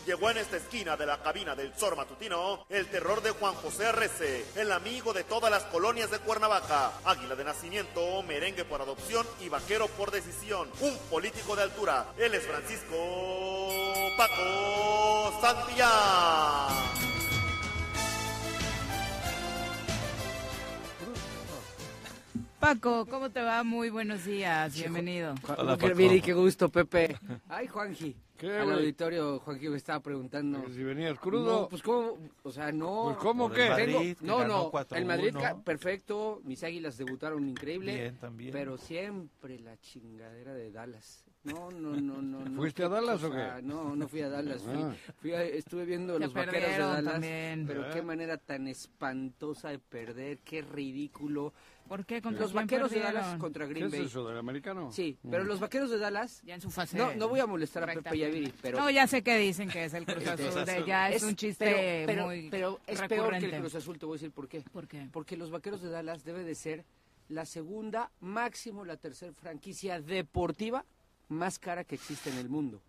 llegó 0.06 0.30
en 0.30 0.38
esta 0.38 0.58
esquina 0.58 0.96
de 0.96 1.06
la 1.06 1.22
cabina 1.22 1.56
del 1.56 1.74
Zor 1.74 1.96
Matutino 1.96 2.66
el 2.70 2.88
terror 2.88 3.22
de 3.22 3.32
Juan 3.32 3.54
José 3.56 3.88
Arrece, 3.88 4.46
el 4.56 4.72
amigo 4.72 5.14
de 5.14 5.24
todas 5.24 5.50
las 5.50 5.64
colonias 5.64 6.12
de 6.12 6.20
Cuernavaca, 6.20 6.92
águila 7.04 7.36
de 7.36 7.44
nacimiento, 7.44 8.22
merengue 8.24 8.66
por 8.66 8.82
adopción 8.82 9.26
y 9.42 9.50
vaquero 9.50 9.88
por 9.88 10.12
decisión, 10.12 10.70
un 10.82 10.96
político 11.10 11.56
de 11.56 11.64
altura. 11.64 12.06
Él 12.18 12.34
es 12.34 12.44
Francisco 12.44 12.96
Paco 14.18 15.40
Santillán. 15.42 17.06
Paco, 22.60 23.06
¿cómo 23.06 23.30
te 23.30 23.42
va? 23.42 23.64
Muy 23.64 23.90
buenos 23.92 24.26
días, 24.26 24.74
bienvenido. 24.74 25.36
Hola, 25.56 25.78
qué, 25.78 25.88
Paco. 25.88 25.96
Viri, 25.96 26.22
qué 26.22 26.34
gusto, 26.34 26.70
Pepe. 26.70 27.20
Ay, 27.48 27.68
Juanji. 27.68 28.16
¿Qué, 28.38 28.52
Al 28.52 28.72
auditorio, 28.74 29.40
Juanji 29.40 29.70
me 29.70 29.78
estaba 29.78 30.02
preguntando. 30.02 30.62
Si 30.70 30.84
venías 30.84 31.18
crudo. 31.20 31.62
No, 31.62 31.70
pues 31.70 31.82
cómo, 31.82 32.18
o 32.44 32.52
sea, 32.52 32.72
no. 32.72 33.04
Pues, 33.06 33.18
¿cómo 33.18 33.50
qué? 33.50 33.70
Madrid, 33.70 34.18
Tengo- 34.20 34.40
no, 34.40 34.48
no, 34.48 34.72
4-1. 34.72 34.98
el 34.98 35.06
Madrid 35.06 35.34
perfecto, 35.64 36.42
mis 36.44 36.62
águilas 36.64 36.98
debutaron 36.98 37.48
increíble, 37.48 37.94
Bien, 37.96 38.18
también. 38.18 38.52
pero 38.52 38.78
siempre 38.78 39.58
la 39.60 39.78
chingadera 39.80 40.54
de 40.54 40.70
Dallas. 40.72 41.24
No, 41.44 41.70
no, 41.72 41.92
no, 41.96 42.22
no. 42.22 42.40
no, 42.44 42.56
¿Fuiste 42.62 42.82
qué 42.82 42.86
a 42.88 42.90
Dallas 42.90 43.24
o 43.24 43.32
qué? 43.32 43.62
No, 43.64 43.96
no 43.96 44.08
fui 44.08 44.22
a 44.22 44.30
Dallas, 44.30 44.62
fui, 44.64 44.82
Ah. 44.82 44.96
fui 45.22 45.32
a- 45.34 45.44
estuve 45.44 45.86
viendo 45.86 46.20
los 46.20 46.34
vaqueros 46.34 46.54
de 46.56 46.60
perdieron 46.62 46.92
Dallas. 46.94 47.14
también. 47.14 47.66
Pero 47.68 47.86
¿Eh? 47.86 47.90
qué 47.94 48.02
manera 48.02 48.38
tan 48.38 48.68
espantosa 48.68 49.70
de 49.70 49.80
perder, 49.80 50.40
qué 50.40 50.62
ridículo. 50.62 51.54
¿Por 51.88 52.06
qué? 52.06 52.22
¿Contra 52.22 52.42
Los 52.42 52.52
quién 52.52 52.64
vaqueros 52.64 52.92
de? 52.92 53.00
Dallas 53.00 53.38
contra 53.38 53.66
¿Qué 53.68 53.74
Green 53.74 53.86
es 53.86 53.92
Bay. 53.92 54.02
eso 54.06 54.28
del 54.28 54.38
americano? 54.40 54.92
Sí, 54.92 55.18
Mm. 55.22 55.30
pero 55.30 55.44
los 55.44 55.60
vaqueros 55.60 55.90
de 55.92 56.00
Dallas 56.00 56.42
Ya 56.44 56.56
en 56.56 56.62
su 56.62 56.72
fase. 56.72 56.98
No, 56.98 57.14
no 57.14 57.30
voy 57.30 57.40
a 57.40 57.46
molestar 57.46 57.84
a 57.90 57.94
Pepe 57.94 58.18
Yaviri, 58.18 58.54
pero 58.62 58.80
No, 58.80 58.90
ya 58.90 59.06
sé 59.06 59.22
que 59.22 59.38
dicen 59.38 59.70
que 59.70 59.86
es 59.86 59.94
el 59.94 60.06
Cruz 60.06 60.26
Este, 60.26 60.48
Azul. 60.48 60.66
de- 60.66 60.84
ya 60.86 61.12
es, 61.12 61.22
un 61.24 61.36
chiste 61.36 61.66
pero, 61.66 62.06
pero- 62.08 62.26
muy 62.26 62.50
pero 62.50 62.80
es 62.88 63.02
peor 63.04 63.38
que 63.38 63.46
el 63.46 63.60
Cruz 63.60 63.76
Azul, 63.76 64.00
te 64.00 64.06
voy 64.06 64.16
a 64.16 64.18
decir 64.18 64.32
por 64.32 64.48
qué. 64.48 64.62
¿Por 64.62 64.88
qué? 64.88 65.08
Porque 65.12 65.38
los 65.38 65.52
Vaqueros 65.52 65.82
de 65.82 65.90
Dallas 65.90 66.24
debe 66.24 66.44
de 66.44 66.56
ser 66.56 66.86
la 67.30 67.46
segunda, 67.46 68.12
máximo 68.20 68.84
la 68.86 68.98
tercera 68.98 69.32
franquicia 69.34 70.02
deportiva 70.02 70.86
más 71.30 71.60
cara 71.60 71.84
que 71.84 71.96
existe 71.96 72.30
en 72.32 72.38
el 72.38 72.50
mundo. 72.50 72.82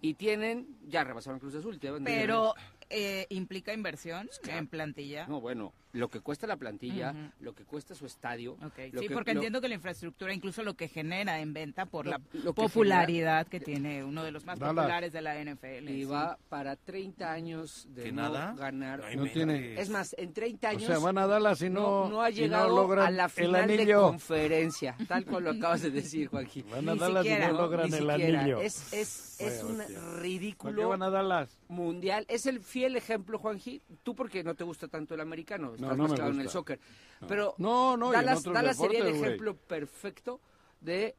Y 0.00 0.14
tienen, 0.14 0.66
ya 0.86 1.04
rebasaron 1.04 1.40
Cruz 1.40 1.54
Azul. 1.54 1.78
te 1.78 1.90
Pero 2.00 2.54
eh, 2.90 3.26
implica 3.30 3.72
inversión 3.72 4.28
en 4.48 4.66
plantilla. 4.66 5.26
No, 5.26 5.40
bueno, 5.40 5.72
lo 5.94 6.08
que 6.08 6.20
cuesta 6.20 6.46
la 6.46 6.56
plantilla, 6.56 7.10
Ujú. 7.12 7.30
lo 7.44 7.54
que 7.54 7.64
cuesta 7.64 7.94
su 7.94 8.04
estadio. 8.06 8.52
Ok, 8.62 8.78
lo 8.92 9.00
Sí, 9.00 9.08
que- 9.08 9.14
porque 9.14 9.32
lo- 9.32 9.38
entiendo 9.40 9.60
que 9.60 9.68
la 9.68 9.74
infraestructura, 9.76 10.34
incluso 10.34 10.62
lo 10.62 10.74
que 10.74 10.88
genera 10.88 11.40
en 11.40 11.52
venta 11.54 11.86
por 11.86 12.04
Lo- 12.04 12.10
la 12.12 12.20
lo 12.32 12.52
que 12.52 12.62
popularidad 12.62 13.46
que 13.46 13.60
tiene 13.60 14.04
uno 14.04 14.22
de 14.22 14.30
los 14.32 14.44
más 14.44 14.58
Dallas. 14.58 14.74
populares 14.74 15.12
de 15.12 15.22
la 15.22 15.38
NFL. 15.40 15.88
Y 15.90 16.00
sí. 16.00 16.04
va 16.04 16.36
para 16.48 16.76
30 16.76 17.32
años 17.32 17.86
de 17.94 18.04
¿Que 18.04 18.12
no 18.12 18.22
nada? 18.22 18.54
ganar. 18.54 19.02
No 19.16 19.24
tiene- 19.26 19.80
Es 19.80 19.88
más, 19.88 20.14
en 20.18 20.32
30 20.32 20.68
O 20.68 20.70
años 20.72 20.84
sea, 20.84 20.98
van 20.98 21.16
a 21.18 21.26
Dallas 21.26 21.62
y 21.62 21.70
no, 21.70 22.04
no, 22.04 22.08
no 22.10 22.22
ha 22.22 22.30
llegado 22.30 22.68
logran 22.74 23.06
a 23.06 23.10
la 23.10 23.24
el 23.24 23.30
final 23.30 23.66
de 23.68 23.74
anillo. 23.74 24.02
conferencia, 24.02 24.96
tal 25.08 25.24
cual 25.24 25.44
lo 25.44 25.50
acabas 25.74 25.82
de 25.82 25.90
decir, 25.90 26.28
Joaquín. 26.28 26.66
Van 26.70 26.88
a 26.88 26.94
Ni 26.94 26.98
Dallas 26.98 27.22
siquiera, 27.24 27.48
y 27.48 27.52
no 27.52 27.58
logran 27.58 27.94
el 27.94 28.10
anillo. 28.10 28.60
Es, 28.60 28.92
es, 28.92 29.40
es 29.40 29.62
Vaya 29.62 29.64
un 29.74 29.80
hostia. 29.80 30.00
¿Por 30.00 30.14
qué 30.14 30.20
ridículo 30.20 30.88
van 30.88 31.02
a 31.02 31.10
Dallas? 31.10 31.56
mundial. 31.68 32.24
Es 32.28 32.46
el 32.46 32.60
fiel 32.60 32.96
ejemplo, 32.96 33.38
Juanji. 33.38 33.80
Tú 34.02 34.14
porque 34.14 34.44
no 34.44 34.54
te 34.54 34.64
gusta 34.64 34.86
tanto 34.88 35.14
el 35.14 35.20
americano, 35.20 35.74
estás 35.84 35.96
no 35.96 36.02
más 36.04 36.10
me 36.12 36.16
claro 36.16 36.32
en 36.34 36.40
el 36.40 36.48
soccer. 36.48 36.80
Pero 37.28 37.54
No, 37.58 37.96
no, 37.96 38.12
Dallas, 38.12 38.42
sería 38.76 38.98
el 39.00 39.14
ejemplo 39.14 39.56
perfecto 39.56 40.40
de 40.80 41.14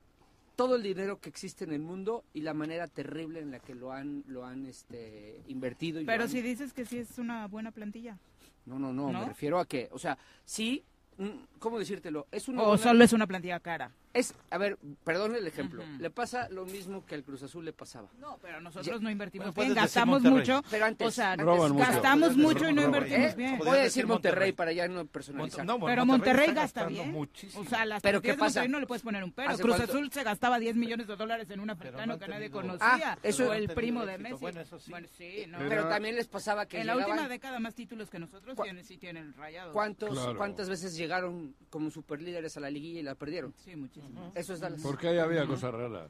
todo 0.56 0.76
el 0.76 0.84
dinero 0.84 1.20
que 1.20 1.30
existe 1.30 1.64
en 1.66 1.74
el 1.74 1.80
mundo 1.82 2.24
y 2.34 2.42
la 2.42 2.54
manera 2.54 2.88
terrible 2.88 3.40
en 3.42 3.52
la 3.52 3.60
que 3.60 3.76
lo 3.76 3.92
han 3.92 4.24
lo 4.28 4.46
han 4.46 4.66
este 4.68 5.42
invertido. 5.48 6.00
y 6.00 6.06
Pero 6.06 6.24
han- 6.24 6.30
si 6.30 6.42
dices 6.42 6.74
que 6.74 6.86
sí 6.86 7.00
es 7.00 7.18
una 7.18 7.48
buena 7.48 7.72
plantilla. 7.72 8.18
No, 8.66 8.80
no, 8.80 8.94
no, 8.94 9.12
¿No? 9.12 9.20
me 9.20 9.26
refiero 9.26 9.60
a 9.60 9.66
que, 9.66 9.90
o 9.92 10.00
sea, 10.00 10.18
sí, 10.46 10.84
mm, 11.18 11.30
¿cómo 11.60 11.78
decírtelo? 11.80 12.28
Es 12.32 12.48
una 12.48 12.62
O 12.62 12.68
buena- 12.68 12.84
solo 12.84 13.04
es 13.04 13.14
una 13.14 13.28
plantilla 13.28 13.60
cara. 13.60 13.92
Es, 14.16 14.34
a 14.50 14.58
ver, 14.58 14.78
perdón 15.04 15.36
el 15.36 15.46
ejemplo. 15.46 15.84
Le 16.00 16.10
pasa 16.10 16.48
lo 16.50 16.66
mismo 16.66 17.06
que 17.06 17.16
al 17.16 17.24
Cruz 17.24 17.44
Azul 17.44 17.66
le 17.66 17.74
pasaba. 17.74 18.08
No, 18.18 18.38
pero 18.42 18.62
nosotros 18.62 18.86
Ya- 19.00 19.04
no 19.04 19.10
invertimos 19.12 19.54
Bueno, 19.54 19.74
bien, 19.74 19.84
gastamos 19.84 20.22
mucho. 20.24 20.64
Pero 20.72 20.86
antes, 20.86 21.08
o 21.08 21.12
sea, 21.12 21.34
antes 21.34 21.46
Roban 21.46 21.74
mucho. 21.74 21.86
gastamos 21.92 22.38
mucho 22.38 22.70
y 22.70 22.74
no 22.74 22.82
invertimos 22.84 23.20
Monterrey. 23.20 23.36
bien. 23.36 23.60
Voy 23.60 23.68
a 23.78 23.82
decir 23.82 24.08
Monterrey, 24.08 24.32
Monterrey. 24.34 24.52
para 24.54 24.72
ya 24.72 24.88
no 24.88 25.06
personalizar. 25.06 25.66
No, 25.66 25.78
bueno, 25.78 25.92
Pero 25.92 26.06
Monterrey 26.06 26.54
gasta 26.54 26.86
bien. 26.86 27.12
muchísimo. 27.12 27.64
O 27.64 27.66
sea, 27.66 27.86
las 27.86 28.02
¿Pero 28.02 28.22
qué 28.22 28.30
pasa? 28.36 28.46
Monterrey 28.62 28.70
no 28.70 28.80
le 28.80 28.88
puedes 28.88 29.02
poner 29.04 29.24
un 29.24 29.32
pero. 29.34 29.50
¿Hace 29.50 29.62
Cruz 29.62 29.76
cuánto? 29.76 29.92
Azul 29.94 30.12
se 30.12 30.24
gastaba 30.24 30.60
10 30.60 30.76
millones 30.78 31.08
de 31.08 31.16
dólares 31.18 31.50
en 31.50 31.60
un 31.60 31.66
Pero 31.68 31.74
africano 31.74 32.06
no 32.06 32.14
han 32.14 32.20
que 32.20 32.28
nadie 32.30 32.50
conocía. 32.50 32.78
Ah, 33.14 33.18
eso- 33.22 33.50
o 33.50 33.54
el 33.54 33.68
primo 33.70 34.06
de. 34.06 34.18
Messi. 34.18 34.36
Bueno, 34.40 34.62
eso 34.62 34.80
sí. 34.80 34.94
sí, 35.18 35.44
no. 35.50 35.58
Pero- 35.58 35.70
Pero 35.70 35.90
también 35.90 36.16
les 36.16 36.28
pasaba 36.28 36.66
que 36.68 36.80
en 36.80 36.88
la 36.88 36.96
última 36.96 37.28
década 37.28 37.60
más 37.60 37.76
títulos 37.76 38.10
que 38.10 38.18
nosotros 38.18 38.56
¿Cu- 38.56 38.64
tienen, 38.64 38.86
sí 38.86 38.98
tienen 38.98 39.34
rayados. 39.34 39.74
¿cuántos, 39.74 40.12
Claro. 40.12 40.38
¿Cuántas 40.38 40.70
veces 40.70 40.96
llegaron 40.96 41.54
como 41.70 41.92
superlíderes 41.92 42.56
a 42.56 42.62
la 42.62 42.70
liguilla 42.70 43.02
y 43.02 43.04
la 43.04 43.16
perdieron? 43.16 43.54
Sí, 43.58 43.76
muchísimo. 43.76 44.05
Eso 44.36 44.54
es 44.54 44.60
Dallas. 44.60 44.82
Porque 44.82 45.08
ahí 45.10 45.18
había 45.18 45.46
cosas 45.46 45.74
raras. 45.74 46.10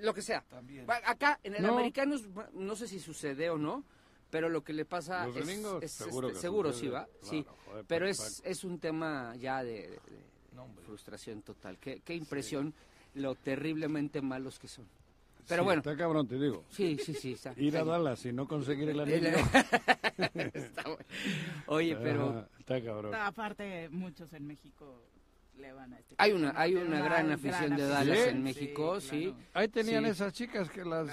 Lo 0.00 0.12
que 0.14 0.22
sea. 0.22 0.42
También. 0.48 0.86
Va- 0.88 1.00
Acá, 1.04 1.40
en 1.42 1.54
el 1.54 1.62
No. 1.62 1.72
americano, 1.72 2.16
no 2.54 2.76
sé 2.76 2.86
si 2.86 3.00
sucede 3.00 3.48
o 3.50 3.56
no, 3.58 3.82
pero 4.30 4.48
lo 4.48 4.62
que 4.62 4.72
le 4.72 4.84
pasa 4.84 5.26
Los 5.26 5.36
es... 5.36 5.46
gringos, 5.46 5.82
es, 5.82 5.92
seguro 5.92 6.28
este, 6.28 6.36
que 6.36 6.40
seguro 6.42 6.72
sucede. 6.72 6.86
sí, 6.88 6.92
¿va? 6.92 7.04
Claro, 7.04 7.18
sí. 7.30 7.46
joder, 7.66 7.84
Pero 7.86 8.06
Paco, 8.06 8.10
es, 8.26 8.42
es 8.44 8.64
un 8.64 8.78
tema 8.78 9.34
ya 9.36 9.62
de, 9.64 9.72
de- 9.72 9.88
de 9.88 10.20
No, 10.54 10.66
frustración 10.84 11.42
total. 11.42 11.78
Qué, 11.78 12.02
qué 12.04 12.14
impresión 12.14 12.74
lo 13.14 13.34
terriblemente 13.34 14.20
malos 14.20 14.58
que 14.58 14.68
son. 14.68 14.86
Pero 15.48 15.62
Sí, 15.62 15.64
bueno, 15.64 15.80
Está 15.80 15.96
cabrón, 15.96 16.28
te 16.28 16.38
digo. 16.38 16.64
sí, 16.70 16.96
sí, 17.02 17.14
sí. 17.14 17.32
está- 17.32 17.54
Ir 17.56 17.76
a 17.76 17.82
Dallas 17.84 18.24
y 18.26 18.32
no 18.32 18.46
conseguir 18.46 18.90
el 18.90 19.00
anillo. 19.00 19.30
Está 20.34 20.82
bueno. 20.84 20.98
Oye, 21.66 21.96
pero 21.96 22.28
Ah, 22.40 22.48
está 22.58 22.82
cabrón. 22.84 23.14
Aparte, 23.14 23.88
muchos 23.88 24.32
en 24.34 24.46
México 24.46 25.02
le 25.60 25.72
van 25.72 25.92
a 25.92 25.98
este 25.98 26.14
Hay 26.18 26.32
una- 26.32 26.52
hay 26.56 26.74
una 26.74 27.00
gran 27.02 27.30
afición 27.30 27.76
de 27.76 27.86
Dallas 27.86 28.18
en 28.28 28.42
México, 28.42 29.00
sí. 29.00 29.34
Ahí 29.54 29.68
tenían 29.68 30.04
Sí. 30.04 30.10
esas 30.10 30.32
chicas 30.32 30.68
que 30.70 30.84
las... 30.84 31.06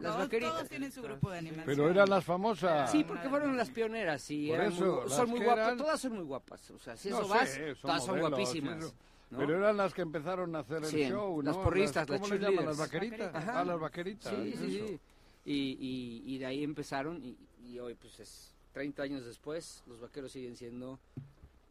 Las 0.00 0.16
vaqueritas. 0.18 0.54
Todos 0.54 0.68
tienen 0.68 0.92
su 0.92 1.02
grupo 1.02 1.30
de 1.30 1.38
animación. 1.38 1.66
Pero 1.66 1.90
eran 1.90 2.08
las 2.10 2.24
famosas. 2.24 2.90
Sí, 2.90 3.04
porque 3.04 3.28
fueron 3.28 3.56
las 3.56 3.70
pioneras 3.70 4.30
y 4.30 4.48
Por 4.48 4.56
eran 4.60 4.72
eso, 4.72 4.84
muy- 4.84 5.02
las 5.08 5.16
son 5.16 5.30
muy 5.30 5.40
guapas, 5.40 5.64
eran- 5.66 5.78
todas 5.78 6.00
son 6.00 6.12
muy 6.12 6.24
guapas. 6.24 6.70
O 6.70 6.78
sea, 6.78 6.96
si 6.96 7.10
No 7.10 7.18
eso 7.20 7.24
sé, 7.28 7.34
vas, 7.34 7.50
son 7.50 7.74
todas 7.82 8.04
son 8.04 8.20
guapísimas. 8.20 8.78
eso. 8.84 8.94
¿no? 9.30 9.38
Pero 9.38 9.56
eran 9.58 9.76
las 9.76 9.92
que 9.94 10.02
empezaron 10.02 10.54
a 10.54 10.60
hacer 10.60 10.78
el 10.78 10.84
Sí, 10.84 11.08
show, 11.08 11.42
las 11.42 11.56
¿no? 11.56 11.62
porristas, 11.64 12.08
las 12.08 12.20
¿Cómo 12.20 12.34
le 12.34 12.40
llaman? 12.40 12.66
Las 12.66 12.76
vaqueritas. 12.78 13.34
Ajá. 13.34 13.60
Ah, 13.60 13.64
las 13.64 13.80
vaqueritas. 13.80 14.32
Sí, 14.32 14.54
sí, 14.56 14.76
eso. 14.76 14.86
sí. 14.88 15.00
Y, 15.46 15.52
y, 15.80 16.34
y 16.34 16.38
de 16.38 16.46
ahí 16.46 16.62
empezaron 16.62 17.22
y, 17.24 17.36
y 17.66 17.78
hoy, 17.80 17.94
pues 17.94 18.20
es 18.20 18.54
30 18.72 19.02
años 19.02 19.24
después, 19.24 19.82
los 19.86 20.00
vaqueros 20.00 20.30
siguen 20.32 20.56
siendo 20.56 20.98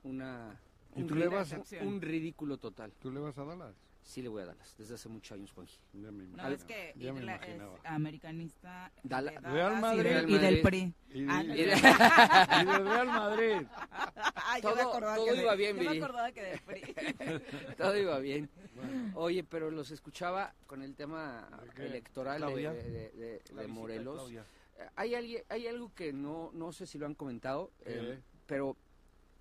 una... 0.04 0.60
¿Y 0.96 1.02
un 1.02 1.08
tú 1.08 1.16
le 1.16 1.28
vas 1.28 1.54
a- 1.54 1.62
un 1.82 2.02
ridículo 2.02 2.58
total. 2.58 2.92
¿Tú 3.00 3.12
le 3.12 3.20
vas 3.20 3.38
a 3.38 3.44
Dallas? 3.46 3.76
Sí 4.04 4.22
le 4.22 4.28
voy 4.28 4.42
a 4.42 4.46
Dallas, 4.48 4.76
desde 4.78 4.96
hace 4.96 5.08
muchos 5.08 5.32
años, 5.32 5.54
Juanji. 5.54 5.80
Ya 5.94 6.12
me 6.12 6.26
No, 6.28 6.48
es 6.50 6.66
que 6.66 6.94
Ya 6.98 7.14
me 7.14 7.22
es 7.36 7.70
americanista 7.86 8.92
de 9.02 9.10
Dala- 9.10 9.32
Dallas 9.40 9.54
Real 9.54 9.74
y 9.78 9.82
Madrid. 9.82 10.04
del- 10.04 10.14
Real 10.14 10.30
y 10.30 10.38
del. 10.40 10.62
PRI. 10.62 10.94
Y, 11.14 11.26
Ah, 11.30 11.44
y- 11.44 11.48
no, 11.48 11.56
y 11.56 11.60
Y- 11.64 12.66
del 12.66 12.86
Real 12.86 13.08
Madrid. 13.08 13.68
Ah, 14.46 14.60
yo 14.60 14.70
Todo- 14.74 14.76
me 14.76 14.84
todo 15.16 15.26
que 15.26 15.32
de- 15.32 15.42
iba 15.42 15.56
bien, 15.56 15.78
yo 15.78 15.90
me 15.90 15.98
acordaba 15.98 16.32
que 16.34 16.42
del 16.42 16.60
PRI. 16.60 16.82
Todo 17.78 17.98
iba 17.98 18.20
bien. 18.20 18.50
Oye, 19.16 19.44
pero 19.46 19.72
los 19.72 19.90
escuchaba 19.92 20.54
con 20.68 20.82
el 20.82 20.96
tema 20.96 21.48
¿De 21.78 21.86
electoral 21.86 22.42
de, 22.42 22.56
de- 22.56 22.84
de- 22.84 23.10
de- 23.12 23.42
de 23.56 23.68
Morelos. 23.68 24.30
Eh, 24.32 24.42
Hay, 24.98 25.16
alguien- 25.16 25.44
hay 25.50 25.68
algo 25.68 25.94
que 25.94 26.12
no, 26.12 26.52
no 26.54 26.74
sé 26.74 26.86
si 26.88 26.98
lo 26.98 27.06
han 27.06 27.16
comentado, 27.16 27.72
eh, 27.86 28.20
pero, 28.48 28.76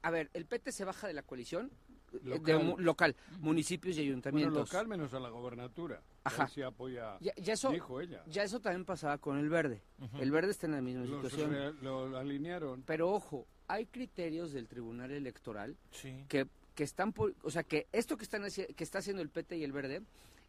a 0.02 0.10
ver, 0.10 0.30
el 0.34 0.44
PT 0.46 0.72
se 0.72 0.84
baja 0.84 1.06
de 1.06 1.14
la 1.14 1.22
coalición 1.22 1.70
eh, 2.12 2.18
de 2.22 2.30
Local. 2.30 2.64
mu- 2.64 2.78
local, 2.78 3.16
municipios 3.40 3.96
y 3.96 4.00
Bueno, 4.00 4.10
ayuntamientos. 4.12 4.72
local 4.72 4.86
menos 4.88 5.14
a 5.14 5.20
la 5.20 5.28
gobernatura. 5.30 6.02
Ajá. 6.24 6.48
Apoya, 6.66 7.18
Ya, 7.20 7.32
ya 7.36 7.54
eso, 7.54 7.70
dijo 7.70 8.00
ella. 8.00 8.22
ya 8.26 8.42
eso 8.42 8.60
también 8.60 8.84
pasaba 8.84 9.18
con 9.18 9.38
el 9.38 9.48
verde. 9.48 9.82
El 10.20 10.30
verde 10.30 10.50
está 10.50 10.66
en 10.66 10.72
la 10.72 10.80
misma 10.82 11.04
Los 11.06 11.30
situación. 11.32 11.76
lo 11.82 12.16
alinearon. 12.18 12.82
Pero 12.82 13.10
ojo, 13.10 13.46
hay 13.68 13.86
criterios 13.86 14.52
del 14.52 14.68
Tribunal 14.68 15.10
Electoral 15.10 15.76
Sí. 15.90 16.24
que, 16.28 16.46
que 16.74 16.84
están, 16.84 17.12
por- 17.12 17.34
o 17.42 17.50
sea, 17.50 17.62
que 17.62 17.86
esto 17.92 18.16
que 18.16 18.24
están 18.24 18.42
que 18.50 18.84
está 18.84 18.98
haciendo 18.98 19.22
el 19.22 19.28
PT 19.30 19.56
y 19.56 19.64
el 19.64 19.72
Verde 19.72 20.02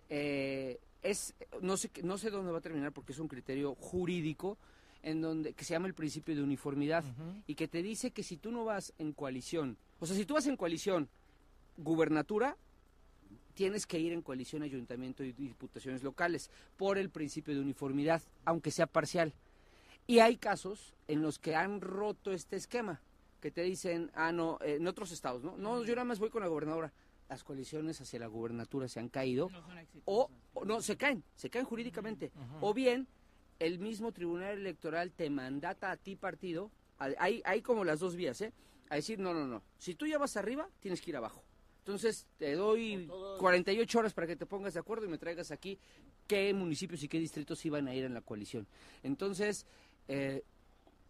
eh, 0.10 0.80
es 1.02 1.34
no 1.62 1.78
sé 1.78 1.90
no 2.04 2.18
sé 2.18 2.30
dónde 2.30 2.52
va 2.52 2.58
a 2.60 2.62
terminar 2.62 2.92
porque 2.92 3.14
es 3.14 3.20
un 3.20 3.28
criterio 3.28 3.74
jurídico 3.76 4.58
en 5.04 5.22
donde 5.22 5.54
que 5.54 5.66
se 5.66 5.74
llama 5.74 5.88
el 5.88 5.94
principio 5.94 6.36
de 6.36 6.42
uniformidad 6.42 7.04
y 7.46 7.56
que 7.56 7.68
te 7.68 7.84
dice 7.84 8.12
que 8.12 8.24
si 8.24 8.38
tú 8.38 8.52
no 8.52 8.66
vas 8.66 8.94
en 8.98 9.14
coalición, 9.14 9.78
o 10.00 10.06
sea, 10.06 10.16
si 10.16 10.26
tú 10.26 10.34
vas 10.34 10.48
en 10.48 10.58
coalición 10.58 11.10
gubernatura 11.78 12.58
tienes 13.54 13.86
que 13.86 14.00
ir 14.00 14.14
en 14.14 14.22
coalición 14.22 14.64
ayuntamiento 14.64 15.24
y 15.24 15.32
diputaciones 15.32 16.04
locales 16.04 16.50
por 16.78 16.98
el 16.98 17.10
principio 17.10 17.54
de 17.54 17.62
uniformidad, 17.62 18.22
aunque 18.46 18.72
sea 18.72 18.88
parcial. 18.88 19.34
Y 20.08 20.20
hay 20.20 20.38
casos 20.38 20.94
en 21.08 21.22
los 21.22 21.40
que 21.40 21.56
han 21.56 21.80
roto 21.80 22.32
este 22.32 22.56
esquema, 22.56 23.00
que 23.42 23.52
te 23.52 23.62
dicen, 23.62 24.12
ah, 24.16 24.32
no, 24.32 24.58
eh, 24.62 24.76
en 24.76 24.88
otros 24.88 25.12
estados, 25.12 25.44
¿no? 25.44 25.58
No, 25.58 25.84
yo 25.84 25.96
nada 25.96 26.06
más 26.06 26.20
voy 26.20 26.30
con 26.30 26.42
la 26.42 26.48
gobernadora. 26.48 26.92
Las 27.30 27.44
coaliciones 27.44 28.00
hacia 28.02 28.20
la 28.20 28.28
gubernatura 28.28 28.88
se 28.88 29.00
han 29.00 29.10
caído 29.10 29.50
No 29.50 29.64
o, 30.06 30.30
o 30.54 30.66
no, 30.66 30.82
se 30.82 30.98
caen, 30.98 31.24
se 31.36 31.50
caen 31.50 31.66
jurídicamente. 31.66 32.32
O 32.60 32.74
bien, 32.74 33.08
el 33.60 33.80
mismo 33.80 34.12
tribunal 34.12 34.58
electoral 34.58 35.12
te 35.12 35.30
mandata 35.30 35.92
a 35.92 35.98
ti 35.98 36.16
partido, 36.16 36.72
hay, 36.98 37.42
hay 37.46 37.62
como 37.62 37.84
las 37.84 38.00
dos 38.00 38.16
vías, 38.16 38.40
¿eh? 38.42 38.54
A 38.90 38.96
decir, 38.96 39.20
no, 39.20 39.34
no, 39.34 39.48
no, 39.48 39.64
si 39.78 39.96
tú 39.96 40.06
ya 40.06 40.18
vas 40.18 40.38
arriba, 40.38 40.70
tienes 40.80 41.02
que 41.02 41.12
ir 41.12 41.18
abajo. 41.18 41.44
Entonces, 41.80 42.28
te 42.38 42.54
doy 42.54 43.10
48 43.40 44.00
horas 44.00 44.14
para 44.14 44.26
que 44.26 44.38
te 44.38 44.46
pongas 44.46 44.74
de 44.74 44.80
acuerdo 44.80 45.06
y 45.06 45.10
me 45.10 45.18
traigas 45.18 45.52
aquí 45.52 45.78
qué 46.28 46.54
municipios 46.54 47.04
y 47.04 47.10
qué 47.10 47.20
distritos 47.20 47.66
iban 47.66 47.90
a 47.90 47.94
ir 47.94 48.06
en 48.06 48.14
la 48.14 48.22
coalición. 48.22 48.66
Entonces, 49.04 49.66
eh, 50.08 50.44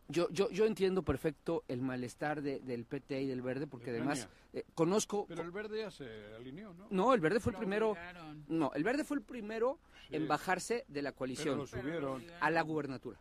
yo, 0.07 0.29
yo, 0.31 0.50
yo 0.51 0.65
entiendo 0.65 1.03
perfecto 1.03 1.63
el 1.67 1.81
malestar 1.81 2.41
de- 2.41 2.60
del 2.60 2.86
PT 2.86 3.22
y 3.22 3.27
del 3.27 3.41
Verde, 3.41 3.67
porque 3.67 3.91
De 3.91 3.98
además 4.00 4.27
eh, 4.53 4.63
conozco... 4.75 5.25
Pero 5.27 5.41
el 5.41 5.51
verde 5.51 5.79
ya 5.79 5.91
se 5.91 6.05
alineó, 6.36 6.74
¿no? 6.74 6.88
No, 6.89 7.13
el 7.13 7.22
Verde 7.22 7.39
fue 7.39 7.51
el 7.51 7.53
Lo 7.55 7.60
primero... 7.60 7.89
obligaron. 7.91 8.45
No, 8.48 8.72
el 8.75 8.83
Verde 8.83 9.03
fue 9.03 9.17
el 9.17 9.24
primero 9.24 9.79
Sí. 10.10 10.17
en 10.17 10.27
bajarse 10.27 10.83
de 10.89 11.01
la 11.01 11.12
Pero 11.12 11.17
coalición 11.17 11.57
lo 11.57 11.65
subieron. 11.65 12.24
a 12.41 12.51
la 12.51 12.62
gubernatura. 12.62 13.17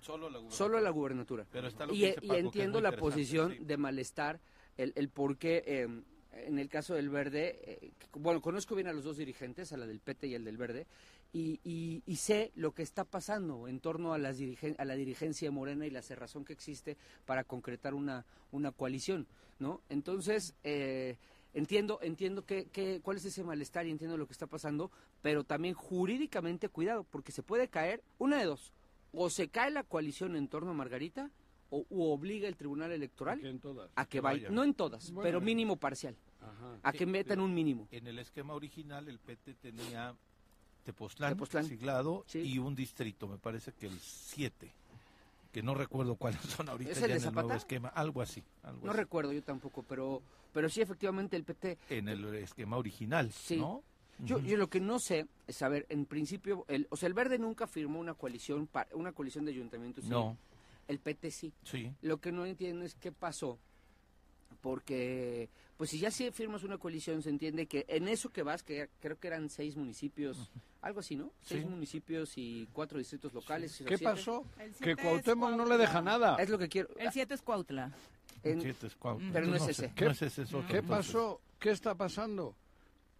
Solo 0.00 0.30
la 0.30 0.40
Solo 0.50 0.78
a 0.78 0.80
la 0.80 0.90
gubernatura. 0.90 1.44
Pero 1.50 1.66
está 1.66 1.84
lo 1.86 1.92
que 1.92 1.98
Y, 1.98 2.00
dice 2.02 2.12
y 2.12 2.14
Paco, 2.20 2.28
que 2.32 2.38
es 2.38 2.44
entiendo 2.44 2.80
la 2.80 2.92
posición 2.92 3.52
sí. 3.52 3.64
de 3.64 3.76
malestar, 3.76 4.40
el, 4.76 4.92
el 4.94 5.08
por 5.08 5.36
qué, 5.36 5.62
eh, 5.66 5.88
en 6.46 6.58
el 6.60 6.68
caso 6.68 6.94
del 6.94 7.10
Verde, 7.10 7.58
eh, 7.64 7.92
bueno, 8.12 8.40
conozco 8.40 8.74
bien 8.76 8.86
a 8.86 8.92
los 8.92 9.02
dos 9.04 9.16
dirigentes, 9.16 9.72
a 9.72 9.76
la 9.76 9.86
del 9.86 9.98
PT 10.00 10.28
y 10.28 10.34
al 10.36 10.44
del 10.44 10.56
Verde, 10.56 10.86
y, 11.32 11.60
y- 11.64 12.02
y 12.06 12.16
sé 12.16 12.50
lo 12.56 12.72
que 12.72 12.82
está 12.82 13.04
pasando 13.04 13.68
en 13.68 13.80
torno 13.80 14.12
a, 14.12 14.18
las 14.18 14.38
dirigen- 14.38 14.74
a 14.78 14.84
la 14.84 14.94
dirigencia 14.94 15.46
de 15.48 15.52
Morena 15.52 15.86
y 15.86 15.90
la 15.90 16.02
cerrazón 16.02 16.44
que 16.44 16.52
existe 16.52 16.96
para 17.24 17.44
concretar 17.44 17.94
una, 17.94 18.24
una 18.50 18.72
coalición, 18.72 19.26
¿no? 19.58 19.80
Entonces, 19.88 20.54
eh, 20.64 21.16
entiendo, 21.54 21.98
entiendo 22.02 22.44
que, 22.44 22.66
que- 22.66 23.00
cuál 23.00 23.16
es 23.18 23.24
ese 23.24 23.44
malestar 23.44 23.86
y 23.86 23.90
entiendo 23.90 24.16
lo 24.16 24.26
que 24.26 24.32
está 24.32 24.46
pasando, 24.46 24.90
pero 25.22 25.44
también 25.44 25.74
jurídicamente 25.74 26.68
cuidado, 26.68 27.04
porque 27.04 27.32
se 27.32 27.42
puede 27.42 27.68
caer 27.68 28.02
una 28.18 28.38
de 28.38 28.44
dos, 28.46 28.72
o 29.12 29.30
se 29.30 29.48
cae 29.48 29.70
la 29.70 29.84
coalición 29.84 30.34
en 30.36 30.48
torno 30.48 30.70
a 30.70 30.74
Margarita, 30.74 31.30
o 31.72 31.86
u 31.88 32.02
obliga 32.10 32.48
el 32.48 32.56
Tribunal 32.56 32.90
Electoral 32.90 33.40
Que 33.40 33.48
en 33.48 33.60
todas. 33.60 33.92
a 33.94 34.04
que 34.04 34.10
que 34.10 34.20
vaya, 34.20 34.50
no 34.50 34.64
en 34.64 34.74
todas, 34.74 35.12
Bueno, 35.12 35.22
pero 35.28 35.40
mínimo 35.40 35.76
parcial, 35.76 36.16
Ajá. 36.40 36.80
a 36.82 36.92
que 36.92 37.06
metan 37.06 37.38
un 37.38 37.54
mínimo. 37.54 37.86
En 37.92 38.08
el 38.08 38.18
esquema 38.18 38.54
original, 38.54 39.06
el 39.08 39.20
PT 39.20 39.54
tenía 39.54 40.16
Tepoztlán, 40.84 41.34
Tepoztlán. 41.34 41.64
siglado, 41.64 42.24
Sí. 42.26 42.40
y 42.40 42.58
un 42.58 42.74
distrito, 42.74 43.26
me 43.28 43.38
parece 43.38 43.72
que 43.72 43.86
el 43.86 43.98
7, 44.00 44.70
que 45.52 45.62
no 45.62 45.74
recuerdo 45.74 46.14
cuáles 46.16 46.40
son 46.42 46.68
ahorita 46.68 46.90
¿Es 46.92 46.96
el 46.98 47.02
ya 47.02 47.06
de 47.08 47.20
en 47.20 47.28
el 47.28 47.34
nuevo 47.34 47.52
esquema, 47.54 47.88
algo 47.88 48.22
así. 48.22 48.42
algo 48.62 48.84
No 48.86 48.90
así. 48.92 48.98
recuerdo 49.00 49.32
yo 49.32 49.42
tampoco, 49.42 49.82
pero, 49.82 50.22
pero 50.52 50.68
sí 50.68 50.80
efectivamente 50.80 51.36
el 51.36 51.44
PT 51.44 51.78
En 51.90 52.08
el 52.08 52.34
esquema 52.36 52.76
original, 52.76 53.30
Sí. 53.32 53.56
¿no? 53.56 53.82
Yo, 54.22 54.38
yo 54.38 54.58
lo 54.58 54.68
que 54.68 54.80
no 54.80 54.98
sé 54.98 55.26
es 55.46 55.56
saber, 55.56 55.86
en 55.88 56.04
principio, 56.04 56.66
el, 56.68 56.86
o 56.90 56.96
sea, 56.96 57.06
el 57.06 57.14
Verde 57.14 57.38
nunca 57.38 57.66
firmó 57.66 57.98
una 57.98 58.12
coalición, 58.12 58.68
una 58.92 59.12
coalición 59.12 59.46
de 59.46 59.52
ayuntamientos. 59.52 60.04
sí. 60.04 60.10
No, 60.10 60.36
El 60.88 60.98
PT 60.98 61.30
sí. 61.30 61.52
sí. 61.64 61.90
Lo 62.02 62.18
que 62.20 62.30
no 62.32 62.44
entiendo 62.44 62.84
es 62.84 62.94
qué 62.96 63.12
pasó, 63.12 63.58
porque, 64.60 65.48
pues 65.76 65.90
si 65.90 65.98
ya 65.98 66.10
sí 66.10 66.30
firmas 66.30 66.62
una 66.64 66.78
coalición, 66.78 67.22
se 67.22 67.30
entiende 67.30 67.66
que 67.66 67.84
en 67.88 68.08
eso 68.08 68.30
que 68.30 68.42
vas, 68.42 68.62
que 68.62 68.88
creo 69.00 69.18
que 69.18 69.28
eran 69.28 69.48
seis 69.48 69.76
municipios, 69.76 70.50
algo 70.82 71.00
así, 71.00 71.16
¿no? 71.16 71.30
Seis 71.42 71.62
Sí. 71.62 71.68
municipios 71.68 72.32
y 72.36 72.68
cuatro 72.72 72.98
distritos 72.98 73.32
locales. 73.32 73.80
o 73.80 73.84
¿Qué 73.84 73.96
siete. 73.98 74.04
pasó? 74.12 74.44
El 74.58 74.72
Que 74.74 74.96
Cuauhtémoc 74.96 75.52
no 75.56 75.64
le 75.66 75.78
deja 75.78 76.00
nada. 76.02 76.36
Es 76.36 76.48
lo 76.50 76.58
que 76.58 76.68
quiero. 76.68 76.88
El 76.96 77.10
7 77.12 77.34
es 77.34 77.42
Cuautla. 77.42 77.92
en- 78.42 78.60
Siete 78.60 78.86
es 78.86 78.96
Cuautla. 78.96 79.30
Pero 79.32 79.46
no 79.46 79.56
es 79.56 79.68
ese. 79.68 79.92
¿Qué- 79.94 80.04
No 80.06 80.10
es 80.12 80.22
ese, 80.22 80.42
es 80.42 80.54
otro, 80.54 80.66
¿Qué 80.68 80.78
entonces. 80.78 81.06
pasó? 81.12 81.40
¿Qué 81.58 81.70
está 81.70 81.94
pasando? 81.94 82.54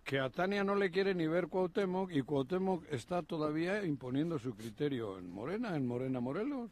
Que 0.04 0.18
a 0.18 0.30
Tania 0.30 0.64
no 0.64 0.74
le 0.74 0.90
quiere 0.90 1.14
ni 1.14 1.26
ver 1.26 1.48
Cuauhtémoc 1.48 2.10
y 2.12 2.22
Cuauhtémoc 2.22 2.84
está 2.90 3.22
todavía 3.22 3.84
imponiendo 3.84 4.38
su 4.38 4.54
criterio 4.54 5.18
en 5.18 5.30
Morena, 5.30 5.76
en 5.76 5.86
Morena 5.86 6.20
Morelos. 6.20 6.70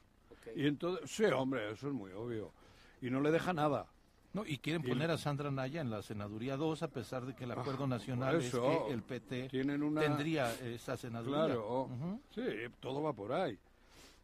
Y 0.57 0.67
entonces, 0.67 1.11
sí, 1.11 1.25
hombre, 1.25 1.71
eso 1.73 1.89
es 1.89 1.93
muy 1.95 2.11
obvio. 2.13 2.53
Y 3.03 3.11
no 3.11 3.21
le 3.21 3.31
deja 3.31 3.53
nada. 3.53 3.87
No, 4.35 4.45
y 4.47 4.59
quieren 4.59 4.83
Y- 4.85 4.89
poner 4.89 5.11
a 5.11 5.17
Sandra 5.19 5.51
Naya 5.51 5.81
en 5.81 5.91
la 5.91 6.03
senaduría 6.03 6.57
2, 6.57 6.83
a 6.83 6.89
pesar 6.89 7.25
de 7.25 7.35
que 7.35 7.45
el 7.45 7.51
acuerdo 7.53 7.85
Ah, 7.85 7.89
nacional 7.89 8.35
por 8.37 8.43
es 8.45 8.51
que 8.53 8.93
el 8.93 9.03
PT 9.03 9.49
Tienen 9.49 9.83
una... 9.83 10.01
tendría 10.03 10.53
esa 10.55 10.97
senaduría. 10.97 11.45
Claro, 11.47 11.89
sí, 12.35 12.43
todo 12.81 13.03
va 13.03 13.13
por 13.13 13.33
ahí. 13.33 13.59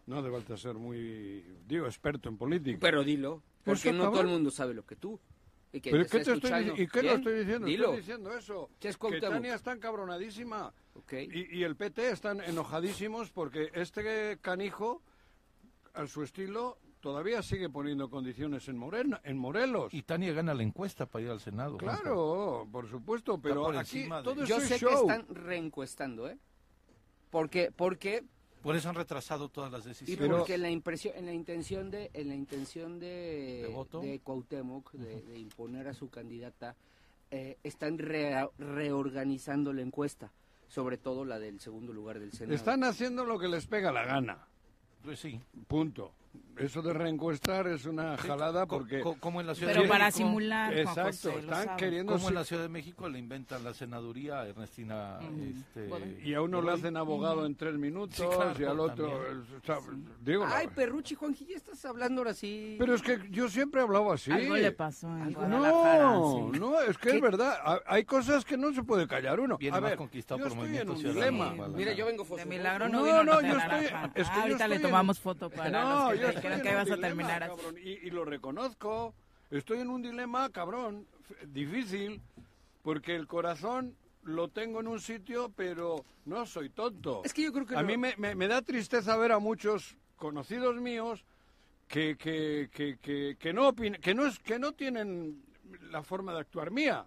No 0.06 0.18
hace 0.18 0.30
falta 0.30 0.56
ser 0.58 0.74
muy, 0.74 1.42
digo, 1.66 1.86
experto 1.86 2.28
en 2.28 2.36
política. 2.36 2.78
Pero 2.80 3.02
dilo, 3.02 3.42
porque 3.64 3.92
no 3.92 4.10
todo 4.10 4.20
el 4.20 4.26
mundo 4.26 4.50
sabe 4.50 4.74
lo 4.74 4.84
que 4.84 4.96
tú. 4.96 5.18
Y 5.72 5.80
que 5.80 5.90
¿Pero 5.90 6.04
te 6.04 6.10
qué 6.18 6.24
te 6.24 6.32
estoy 6.34 6.82
¿Y 6.84 6.86
qué 6.86 7.02
lo 7.02 7.12
estoy 7.14 7.38
diciendo? 7.38 7.66
Dilo. 7.66 7.84
Estoy 7.86 7.98
diciendo 8.00 8.32
eso. 8.36 8.70
¿Qué 8.78 8.88
es 8.88 8.96
que? 8.96 9.20
Tania 9.20 9.54
está 9.54 9.72
encabronadísima. 9.72 10.72
Ok. 10.94 11.14
Y, 11.14 11.58
y 11.58 11.62
el 11.64 11.74
PT 11.74 12.10
están 12.10 12.40
enojadísimos 12.42 13.30
porque 13.30 13.70
este 13.74 14.38
canijo, 14.40 15.02
a 15.94 16.06
su 16.06 16.22
estilo, 16.22 16.78
todavía 17.04 17.42
sigue 17.42 17.68
poniendo 17.68 18.08
condiciones 18.08 18.66
en, 18.66 18.78
Morena, 18.78 19.20
en 19.24 19.36
Morelos. 19.36 19.92
Y 19.92 20.02
Tania 20.04 20.32
gana 20.32 20.54
la 20.54 20.62
encuesta 20.62 21.04
para 21.04 21.26
ir 21.26 21.30
al 21.30 21.38
Senado. 21.38 21.78
Juanjo. 21.78 22.00
Claro, 22.02 22.68
por 22.72 22.88
supuesto, 22.88 23.38
pero 23.38 23.62
por 23.64 23.76
aquí 23.76 23.98
encima 23.98 24.18
de- 24.18 24.24
todo 24.24 24.44
Yo 24.46 24.56
eso 24.56 24.66
sé 24.66 24.76
es 24.76 24.80
que 24.80 24.86
show. 24.86 25.10
están 25.10 25.26
reencuestando, 25.34 26.30
¿eh? 26.30 26.38
Porque, 27.30 27.70
porque, 27.76 28.24
Por 28.62 28.74
eso 28.74 28.88
han 28.88 28.94
retrasado 28.94 29.50
todas 29.50 29.70
las 29.70 29.84
y 29.84 29.88
decisiones. 29.90 30.18
Pero- 30.18 30.38
porque 30.38 30.54
en 30.54 30.62
la 30.62 30.70
impresión, 30.70 31.14
en 31.18 31.26
la 31.26 31.34
intención 31.34 31.90
de, 31.90 32.10
en 32.14 32.28
la 32.28 32.34
intención 32.34 32.98
de, 32.98 33.64
¿De 33.68 33.74
voto? 33.74 34.00
de 34.00 34.20
Cuauhtémoc, 34.20 34.92
de, 34.92 35.20
de 35.20 35.38
imponer 35.38 35.86
a 35.88 35.92
su 35.92 36.08
candidata, 36.08 36.74
eh, 37.30 37.58
están 37.62 37.98
reorganizando 37.98 39.74
la 39.74 39.82
encuesta, 39.82 40.32
sobre 40.68 40.96
todo 40.96 41.26
la 41.26 41.38
del 41.38 41.60
segundo 41.60 41.92
lugar 41.92 42.18
del 42.18 42.32
Senado. 42.32 42.54
Están 42.54 42.82
haciendo 42.84 43.26
lo 43.26 43.38
que 43.38 43.48
les 43.48 43.66
pega 43.66 43.92
la 43.92 44.04
gana. 44.06 44.38
Pues 45.02 45.20
sí. 45.20 45.38
Punto. 45.68 46.12
Eso 46.58 46.82
de 46.82 46.92
reencuestar 46.92 47.66
es 47.66 47.84
una 47.86 48.16
jalada 48.16 48.66
Co- 48.66 48.78
porque... 48.78 49.00
co- 49.00 49.16
como 49.18 49.40
en 49.40 49.46
la 49.46 49.54
Ciudad 49.54 49.72
Pero 49.72 49.82
de 49.82 49.88
para 49.88 50.04
México, 50.06 50.28
simular, 50.28 50.72
Exacto, 50.78 51.02
José, 51.32 51.38
están 51.40 51.76
queriendo... 51.76 52.12
Como 52.12 52.28
en 52.28 52.34
la 52.34 52.44
Ciudad 52.44 52.62
de 52.62 52.68
México 52.68 53.08
le 53.08 53.18
inventan 53.18 53.64
la 53.64 53.74
senaduría 53.74 54.40
a 54.40 54.48
Ernestina. 54.48 55.18
Mm. 55.20 55.58
este. 55.58 56.20
Y 56.24 56.34
a 56.34 56.42
uno 56.42 56.62
le 56.62 56.72
hacen 56.72 56.96
abogado 56.96 57.44
en 57.46 57.54
tres 57.56 57.74
minutos 57.74 58.16
Sí, 58.16 58.24
claro, 58.34 58.54
y 58.60 58.64
al 58.64 58.80
otro... 58.80 59.06
o 59.12 59.66
sea, 59.66 59.78
digo, 60.20 60.46
Ay, 60.48 60.68
Perruchi, 60.68 61.14
Juanji, 61.14 61.46
ya 61.46 61.56
estás 61.56 61.84
hablando 61.84 62.20
ahora 62.20 62.34
sí. 62.34 62.76
pero 62.78 62.94
es 62.94 63.02
que 63.02 63.18
yo 63.30 63.48
siempre 63.48 63.80
he 63.80 63.84
hablado 63.84 64.12
así. 64.12 64.30
Algo 64.30 64.56
le 64.56 64.72
pasó 64.72 65.08
en. 65.08 65.32
No, 65.32 66.50
sí. 66.52 66.58
no, 66.60 66.80
es 66.80 66.98
que 66.98 67.10
¿Qué? 67.10 67.16
es 67.16 67.22
verdad. 67.22 67.56
ha- 67.64 67.80
Hay 67.86 68.04
cosas 68.04 68.44
que 68.44 68.56
no 68.56 68.72
se 68.72 68.82
puede 68.82 69.06
callar 69.06 69.40
uno. 69.40 69.56
Viene 69.58 69.76
a 69.76 69.80
ver, 69.80 69.96
conquistado 69.96 70.38
yo 70.40 70.48
por 70.54 70.64
estoy 70.64 70.78
en 70.78 70.90
un 70.90 70.96
Ciudadano. 70.98 71.30
dilema. 71.50 71.68
Mira, 71.68 71.92
yo 71.92 72.06
vengo 72.06 72.24
De 72.36 72.44
milagro 72.46 72.88
no, 72.88 73.04
No, 73.04 73.24
no, 73.24 73.40
yo 73.40 73.58
estoy- 73.58 73.86
Ah, 73.92 74.10
ahorita 74.42 74.68
le 74.68 74.74
estoy 74.76 74.90
tomamos 74.90 75.18
foto 75.20 75.50
para 75.50 75.70
No, 75.70 76.14
yo 76.14 76.28
en 76.52 76.62
que 76.62 76.70
ibas 76.70 76.90
a 76.90 76.96
terminar 76.96 77.42
así. 77.42 77.56
cabrón, 77.56 77.76
y, 77.78 77.90
y 77.90 78.10
lo 78.10 78.24
reconozco. 78.24 79.14
Estoy 79.50 79.78
en 79.80 79.90
un 79.90 80.02
dilema, 80.02 80.50
cabrón, 80.50 81.06
difícil, 81.46 82.20
porque 82.82 83.14
el 83.14 83.26
corazón 83.26 83.96
lo 84.22 84.48
tengo 84.48 84.80
en 84.80 84.88
un 84.88 85.00
sitio, 85.00 85.52
pero 85.54 86.04
no 86.24 86.46
soy 86.46 86.70
tonto. 86.70 87.22
Es 87.24 87.34
que 87.34 87.42
yo 87.42 87.52
creo 87.52 87.66
que 87.66 87.76
A 87.76 87.82
lo- 87.82 87.86
mí 87.86 87.96
me, 87.96 88.14
me- 88.16 88.34
me 88.34 88.48
da 88.48 88.62
tristeza 88.62 89.16
ver 89.16 89.32
a 89.32 89.38
muchos 89.38 89.96
conocidos 90.16 90.76
míos 90.76 91.24
que, 91.88 92.16
que, 92.16 92.70
que, 92.72 92.96
que, 92.98 93.36
que 93.38 93.52
no 93.52 93.68
opin- 93.70 94.00
que 94.00 94.14
no 94.14 94.26
es 94.26 94.38
que 94.38 94.58
no 94.58 94.72
tienen 94.72 95.42
la 95.90 96.02
forma 96.02 96.32
de 96.32 96.40
actuar 96.40 96.70
mía 96.70 97.06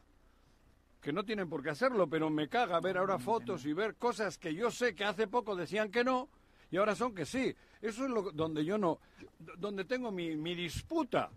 que 1.02 1.14
no 1.14 1.24
tienen 1.24 1.48
por 1.50 1.64
qué 1.64 1.70
hacerlo 1.70 2.08
pero 2.08 2.30
me 2.30 2.48
caga 2.50 2.80
ver 2.80 2.98
ahora 2.98 3.18
fotos 3.18 3.66
y 3.66 3.74
ver 3.74 3.96
cosas 3.96 4.38
que 4.38 4.54
yo 4.54 4.70
sé 4.72 4.94
que 4.94 5.04
hace 5.06 5.28
poco 5.28 5.56
decían 5.56 5.90
que 5.90 6.04
no 6.04 6.28
y 6.70 6.78
ahora 6.78 6.96
son 6.96 7.16
que 7.16 7.26
sí 7.26 7.56
eso 7.82 8.04
es 8.06 8.10
lo 8.10 8.32
donde 8.32 8.64
yo 8.66 8.78
no 8.78 9.00
donde 9.58 9.86
tengo 9.86 10.12
mi, 10.12 10.36
mi 10.36 10.56
disputa 10.56 11.30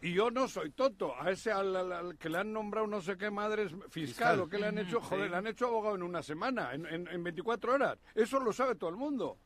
y 0.00 0.12
yo 0.14 0.30
no 0.30 0.48
soy 0.48 0.70
tonto. 0.70 1.14
A 1.20 1.30
ese 1.30 1.52
al, 1.52 1.74
al- 1.76 1.92
al 1.92 2.18
que 2.18 2.28
le 2.28 2.38
han 2.38 2.52
nombrado 2.52 2.86
no 2.88 3.00
sé 3.00 3.16
qué 3.16 3.30
madres 3.30 3.70
fiscal, 3.70 3.90
Fiscal. 3.90 4.40
o 4.40 4.48
que 4.48 4.58
le 4.58 4.66
han 4.66 4.78
hecho, 4.78 5.00
joder, 5.00 5.26
sí. 5.26 5.30
le 5.30 5.36
han 5.36 5.46
hecho 5.46 5.66
abogado 5.66 5.94
en 5.94 6.02
una 6.02 6.22
semana, 6.22 6.74
en, 6.74 6.86
en, 6.86 7.06
en 7.08 7.22
24 7.22 7.74
horas. 7.74 7.98
Eso 8.14 8.40
lo 8.40 8.52
sabe 8.52 8.74
todo 8.74 8.90
el 8.90 8.96
mundo. 8.96 9.38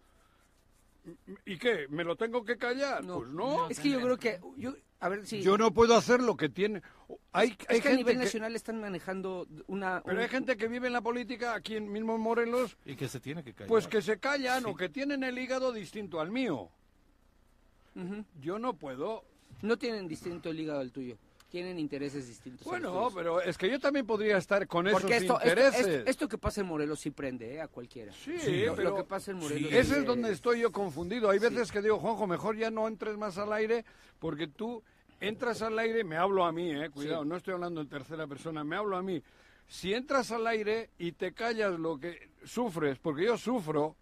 ¿Y 1.44 1.58
qué? 1.58 1.86
¿Me 1.88 2.02
lo 2.04 2.16
tengo 2.16 2.44
que 2.44 2.56
callar? 2.56 3.04
No, 3.04 3.18
pues 3.18 3.28
no. 3.30 3.68
Es 3.70 3.78
que 3.80 3.90
yo 3.90 4.00
creo 4.00 4.16
que. 4.18 4.40
Yo, 4.56 4.74
a 5.00 5.08
ver, 5.08 5.26
sí. 5.26 5.40
Yo 5.42 5.56
no 5.58 5.72
puedo 5.72 5.94
hacer 5.94 6.20
lo 6.22 6.36
que 6.36 6.48
tiene. 6.48 6.82
Hay, 7.32 7.50
hay 7.50 7.56
que 7.56 7.64
a 7.88 7.90
gente 7.92 7.96
nivel 7.96 8.14
que- 8.18 8.24
nacional 8.24 8.56
están 8.56 8.80
manejando 8.80 9.46
una. 9.68 10.02
pero 10.04 10.16
un- 10.16 10.22
hay 10.22 10.28
gente 10.28 10.56
que 10.56 10.68
vive 10.68 10.86
en 10.88 10.92
la 10.94 11.02
política 11.02 11.54
aquí 11.54 11.76
en 11.76 11.92
mismo 11.92 12.18
Morelos, 12.18 12.76
Y 12.84 12.96
que 12.96 13.08
se 13.08 13.20
tiene 13.20 13.44
que 13.44 13.52
callar. 13.52 13.68
pues 13.68 13.86
que 13.86 14.02
se 14.02 14.18
callan 14.18 14.66
o 14.66 14.74
que 14.74 14.88
tienen 14.88 15.22
el 15.22 15.38
hígado 15.38 15.72
distinto 15.72 16.20
al 16.20 16.30
mío. 16.30 16.70
Yo 18.40 18.58
no 18.58 18.74
puedo. 18.74 19.24
No 19.62 19.78
tienen 19.78 20.06
distinto 20.06 20.50
el 20.50 20.60
hígado 20.60 20.80
al 20.80 20.92
tuyo. 20.92 21.16
Tienen 21.48 21.78
intereses 21.78 22.26
distintos. 22.26 22.66
Bueno, 22.66 23.08
pero 23.14 23.40
es 23.40 23.56
que 23.56 23.70
yo 23.70 23.78
también 23.78 24.06
podría 24.06 24.36
estar 24.36 24.66
con 24.66 24.88
esos 24.88 25.00
Porque 25.00 25.16
esto, 25.16 25.34
esto, 25.34 25.48
intereses. 25.48 25.86
esto, 25.86 26.10
esto 26.10 26.28
que 26.28 26.38
pasa 26.38 26.60
en 26.60 26.66
Morelos 26.66 27.00
sí 27.00 27.10
prende 27.10 27.54
¿eh? 27.54 27.60
a 27.60 27.68
cualquiera. 27.68 28.12
Sí, 28.12 28.36
pero 28.74 28.90
lo 28.90 28.96
que 28.96 29.04
pasa 29.04 29.30
en 29.30 29.38
Morelos. 29.38 29.72
ese 29.72 29.98
es 30.00 30.04
donde 30.04 30.32
estoy 30.32 30.60
yo 30.60 30.72
confundido. 30.72 31.30
Hay 31.30 31.38
veces 31.38 31.70
que 31.70 31.80
digo, 31.80 31.98
Juanjo, 31.98 32.26
mejor 32.26 32.56
ya 32.56 32.70
no 32.70 32.88
entres 32.88 33.16
más 33.16 33.38
al 33.38 33.52
aire 33.52 33.84
porque 34.18 34.46
tú 34.46 34.82
entras 35.20 35.62
al 35.62 35.78
aire, 35.78 36.04
me 36.04 36.16
hablo 36.16 36.44
a 36.44 36.52
mí, 36.52 36.70
eh, 36.70 36.90
cuidado, 36.90 37.24
no 37.24 37.36
estoy 37.36 37.54
hablando 37.54 37.80
en 37.80 37.88
tercera 37.88 38.26
persona, 38.26 38.64
me 38.64 38.76
hablo 38.76 38.96
a 38.96 39.02
mí. 39.02 39.22
Si 39.68 39.94
entras 39.94 40.30
al 40.30 40.46
aire 40.46 40.90
y 40.98 41.12
te 41.12 41.32
callas 41.32 41.78
lo 41.78 41.98
que 41.98 42.30
sufres, 42.44 42.98
porque 42.98 43.24
yo 43.24 43.36
sufro, 43.36 43.96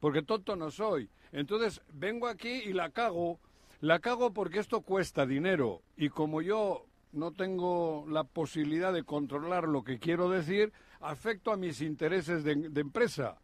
porque 0.00 0.22
tonto 0.22 0.56
no 0.56 0.70
soy. 0.70 1.08
Entonces 1.32 1.80
vengo 1.92 2.26
aquí 2.28 2.48
y 2.48 2.72
la 2.72 2.90
cago, 2.90 3.38
la 3.84 3.98
cago 3.98 4.32
porque 4.32 4.60
esto 4.60 4.80
cuesta 4.80 5.26
dinero 5.26 5.82
y 5.94 6.08
como 6.08 6.40
yo 6.40 6.86
no 7.12 7.32
tengo 7.32 8.06
la 8.08 8.24
posibilidad 8.24 8.94
de 8.94 9.04
controlar 9.04 9.68
lo 9.68 9.84
que 9.84 9.98
quiero 9.98 10.30
decir, 10.30 10.72
afecto 11.00 11.52
a 11.52 11.58
mis 11.58 11.82
intereses 11.82 12.44
de, 12.44 12.52
empresa. 12.80 13.42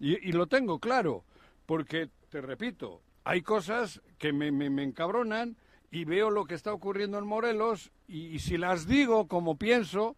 Y, 0.00 0.32
lo 0.32 0.46
tengo 0.46 0.78
claro, 0.78 1.24
porque, 1.66 2.08
te 2.30 2.40
repito, 2.40 3.02
hay 3.22 3.42
cosas 3.42 4.00
que 4.16 4.32
me 4.32 4.82
encabronan 4.82 5.58
y 5.90 6.06
veo 6.06 6.30
lo 6.30 6.46
que 6.46 6.54
está 6.54 6.72
ocurriendo 6.72 7.18
en 7.18 7.26
Morelos 7.26 7.92
y, 8.08 8.28
y 8.28 8.38
si 8.38 8.56
las 8.56 8.86
digo 8.86 9.28
como 9.28 9.58
pienso, 9.58 10.16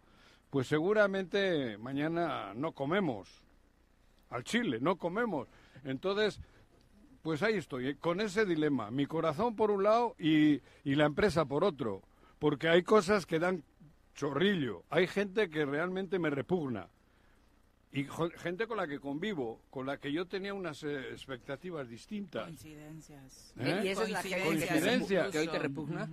pues 0.51 0.69
seguramente 0.69 1.79
mañana 1.79 2.55
no 2.55 2.73
comemos 2.73 3.43
al 4.31 4.45
chile, 4.45 4.79
no 4.81 4.99
comemos. 4.99 5.49
Entonces, 5.83 6.41
pues 7.25 7.43
ahí 7.43 7.55
estoy, 7.55 7.89
eh, 7.89 7.97
con 7.97 8.21
ese 8.21 8.45
dilema, 8.45 8.91
mi 8.91 9.07
corazón 9.07 9.57
por 9.57 9.71
un 9.71 9.83
lado 9.83 10.15
y, 10.19 10.61
y 10.85 10.95
la 10.95 11.07
empresa 11.07 11.47
por 11.47 11.65
otro, 11.65 12.03
porque 12.39 12.69
hay 12.69 12.83
cosas 12.83 13.25
que 13.25 13.39
dan 13.39 13.65
chorrillo, 14.15 14.85
hay 14.91 15.07
gente 15.07 15.49
que 15.49 15.65
realmente 15.65 16.19
me 16.19 16.29
repugna. 16.29 16.91
Y 17.93 18.07
gente 18.39 18.67
con 18.67 18.77
la 18.77 18.87
que 18.89 18.99
convivo, 18.99 19.63
con 19.71 19.87
la 19.87 19.99
que 19.99 20.13
yo 20.13 20.27
tenía 20.27 20.53
unas 20.53 20.83
eh, 20.83 21.13
expectativas 21.13 21.89
distintas. 21.89 22.43
Coincidencias. 22.43 23.55
¿Eh? 23.57 23.83
Y 23.85 23.89
esa 23.89 24.03
es 24.03 24.11
la 24.11 24.23
que, 24.23 24.43
hoy 24.43 24.59
te 25.49 25.59
repugna. 25.61 26.11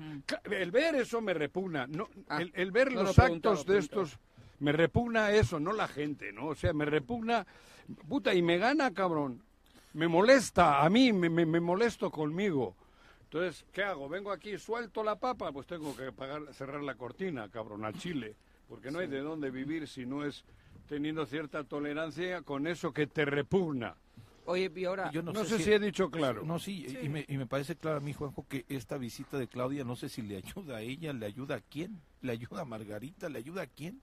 El 0.49 0.71
ver 0.71 0.95
eso 0.95 1.19
me 1.21 1.33
repugna. 1.33 1.87
No, 1.87 2.07
Ah, 2.29 2.39
el, 2.41 2.51
el 2.53 2.71
ver 2.71 2.93
no, 2.93 3.03
los 3.03 3.17
actos 3.19 3.65
de 3.65 3.79
estos 3.79 4.17
me 4.59 4.71
repugna 4.71 5.31
eso, 5.31 5.59
no 5.59 5.73
la 5.73 5.87
gente, 5.87 6.31
¿no? 6.31 6.49
O 6.49 6.55
sea, 6.55 6.71
me 6.71 6.85
repugna. 6.85 7.47
Puta, 8.07 8.33
y 8.33 8.43
me 8.43 8.59
gana, 8.59 8.93
cabrón. 8.93 9.43
Me 9.93 10.07
molesta, 10.07 10.83
a 10.83 10.89
mí 10.89 11.11
me, 11.11 11.29
me- 11.29 11.45
me 11.45 11.59
molesto 11.59 12.09
conmigo. 12.09 12.75
Entonces, 13.23 13.65
¿qué 13.71 13.83
hago? 13.83 14.09
Vengo 14.09 14.31
aquí, 14.31 14.57
suelto 14.57 15.03
la 15.03 15.17
papa, 15.17 15.51
pues 15.51 15.67
tengo 15.67 15.95
que 15.95 16.11
pagar, 16.11 16.53
cerrar 16.53 16.81
la 16.83 16.95
cortina, 16.95 17.49
cabrón, 17.49 17.85
al 17.85 17.97
Chile. 17.97 18.35
Porque 18.67 18.91
no 18.91 18.99
hay 18.99 19.07
de 19.07 19.19
dónde 19.19 19.51
vivir 19.51 19.87
si 19.87 20.05
no 20.05 20.25
es 20.25 20.43
teniendo 20.87 21.25
cierta 21.25 21.63
tolerancia 21.63 22.41
con 22.41 22.67
eso 22.67 22.93
que 22.93 23.07
te 23.07 23.25
repugna. 23.25 23.95
Oye, 24.45 24.71
y 24.75 24.85
ahora, 24.85 25.11
Yo 25.11 25.21
No, 25.21 25.45
sé 25.45 25.59
si 25.59 25.71
he 25.71 25.79
dicho 25.79 26.09
claro. 26.09 26.43
No, 26.43 26.57
sí, 26.59 26.85
Y, 27.01 27.07
me, 27.09 27.25
y 27.27 27.37
me 27.37 27.45
parece 27.45 27.75
claro 27.75 27.97
a 27.97 28.01
mí, 28.01 28.11
Juanjo, 28.13 28.45
que 28.47 28.65
esta 28.69 28.97
visita 28.97 29.37
de 29.37 29.47
Claudia, 29.47 29.83
no 29.83 29.95
sé 29.95 30.09
si 30.09 30.21
le 30.21 30.37
ayuda 30.37 30.77
a 30.77 30.81
ella, 30.81 31.13
le 31.13 31.25
ayuda 31.25 31.55
a 31.55 31.61
quién, 31.61 32.01
le 32.21 32.31
ayuda 32.33 32.61
a 32.61 32.65
Margarita, 32.65 33.29
le 33.29 33.39
ayuda 33.39 33.61
a 33.63 33.67
quién. 33.67 34.01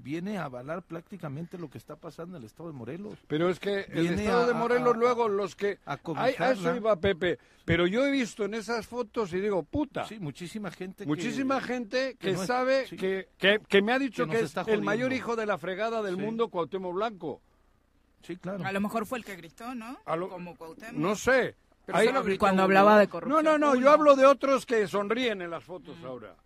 Viene 0.00 0.38
a 0.38 0.44
avalar 0.44 0.82
prácticamente 0.84 1.58
lo 1.58 1.68
que 1.68 1.76
está 1.78 1.96
pasando 1.96 2.36
en 2.36 2.42
el 2.42 2.46
estado 2.46 2.70
de 2.70 2.74
Morelos. 2.78 3.18
Pero 3.26 3.50
es 3.50 3.58
que 3.58 3.80
el 3.90 4.06
estado 4.18 4.44
a- 4.44 4.46
de 4.46 4.54
Morelos, 4.54 4.94
a- 4.94 4.96
luego 4.96 5.28
los 5.28 5.56
que... 5.56 5.78
a 5.84 5.92
Ay, 5.92 5.94
a 5.94 6.02
cobijarla. 6.02 6.52
eso 6.52 6.76
iba 6.76 6.96
Pepe. 6.96 7.38
Pero 7.64 7.86
yo 7.88 8.06
he 8.06 8.10
visto 8.12 8.44
en 8.44 8.54
esas 8.54 8.86
fotos 8.86 9.32
y 9.32 9.40
digo, 9.40 9.64
puta. 9.64 10.04
Sí, 10.04 10.20
muchísima 10.20 10.70
gente. 10.70 11.02
que- 11.04 11.08
Muchísima 11.08 11.60
gente 11.60 12.12
que, 12.12 12.28
que 12.28 12.32
no 12.34 12.42
es- 12.42 12.46
sabe 12.46 12.86
sí. 12.86 12.96
que, 12.96 13.28
que, 13.38 13.60
que 13.68 13.82
me 13.82 13.92
ha 13.92 13.98
dicho 13.98 14.24
Que 14.26 14.30
que, 14.30 14.36
es 14.38 14.42
está 14.44 14.62
el 14.72 14.82
mayor 14.82 15.12
hijo 15.12 15.34
de 15.34 15.46
la 15.46 15.58
fregada 15.58 16.00
del 16.00 16.14
Sí. 16.14 16.20
mundo, 16.22 16.48
Cuauhtémoc 16.48 16.94
Blanco. 16.94 17.42
Sí, 18.22 18.36
claro. 18.36 18.64
A 18.64 18.70
lo 18.72 18.80
mejor 18.80 19.04
fue 19.04 19.18
el 19.18 19.24
que 19.24 19.34
gritó, 19.34 19.74
¿no? 19.74 19.98
A 20.06 20.14
lo- 20.14 20.28
Como 20.28 20.56
Cuauhtémoc. 20.56 20.94
No 20.94 21.16
sé. 21.16 21.56
Pero 21.86 22.22
gritó 22.22 22.38
Cuando 22.40 22.60
uno. 22.60 22.64
hablaba 22.64 22.98
de 23.00 23.06
No, 23.06 23.10
corrupción. 23.10 23.44
no, 23.44 23.58
no, 23.58 23.74
yo 23.74 23.80
Uno. 23.80 23.90
hablo 23.90 24.14
de 24.14 24.26
otros 24.26 24.64
que 24.64 24.86
sonríen 24.86 25.42
en 25.42 25.50
las 25.50 25.64
fotos 25.64 25.96
ahora. 26.04 26.36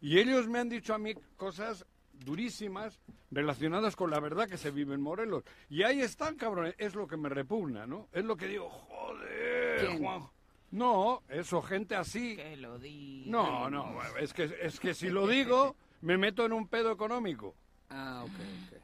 Y 0.00 0.18
ellos 0.18 0.48
me 0.48 0.58
han 0.58 0.68
dicho 0.68 0.94
a 0.94 0.98
mí 0.98 1.14
cosas 1.36 1.84
durísimas 2.24 3.00
relacionadas 3.30 3.96
con 3.96 4.10
la 4.10 4.20
verdad 4.20 4.48
que 4.48 4.56
se 4.58 4.70
vive 4.70 4.94
en 4.94 5.00
Morelos. 5.00 5.44
Y 5.68 5.82
ahí 5.82 6.00
están, 6.00 6.36
cabrones. 6.36 6.74
Es 6.78 6.94
lo 6.94 7.06
que 7.06 7.16
me 7.16 7.28
repugna, 7.28 7.86
¿no? 7.86 8.08
Es 8.12 8.24
lo 8.24 8.36
que 8.36 8.46
digo, 8.48 8.68
joder, 8.68 9.80
¿Quién? 9.86 9.98
Juan. 9.98 10.22
No, 10.70 11.22
eso, 11.28 11.60
gente 11.62 11.94
así. 11.94 12.36
Que 12.36 12.56
lo 12.56 12.78
di. 12.78 13.24
No, 13.26 13.68
no, 13.68 13.98
es 14.18 14.32
que, 14.32 14.50
es 14.62 14.80
que 14.80 14.94
si 14.94 15.10
lo 15.10 15.26
digo, 15.26 15.76
me 16.00 16.16
meto 16.16 16.44
en 16.46 16.52
un 16.52 16.66
pedo 16.68 16.90
económico. 16.90 17.54
Ah, 17.90 18.24
ok, 18.24 18.30
ok. 18.30 18.80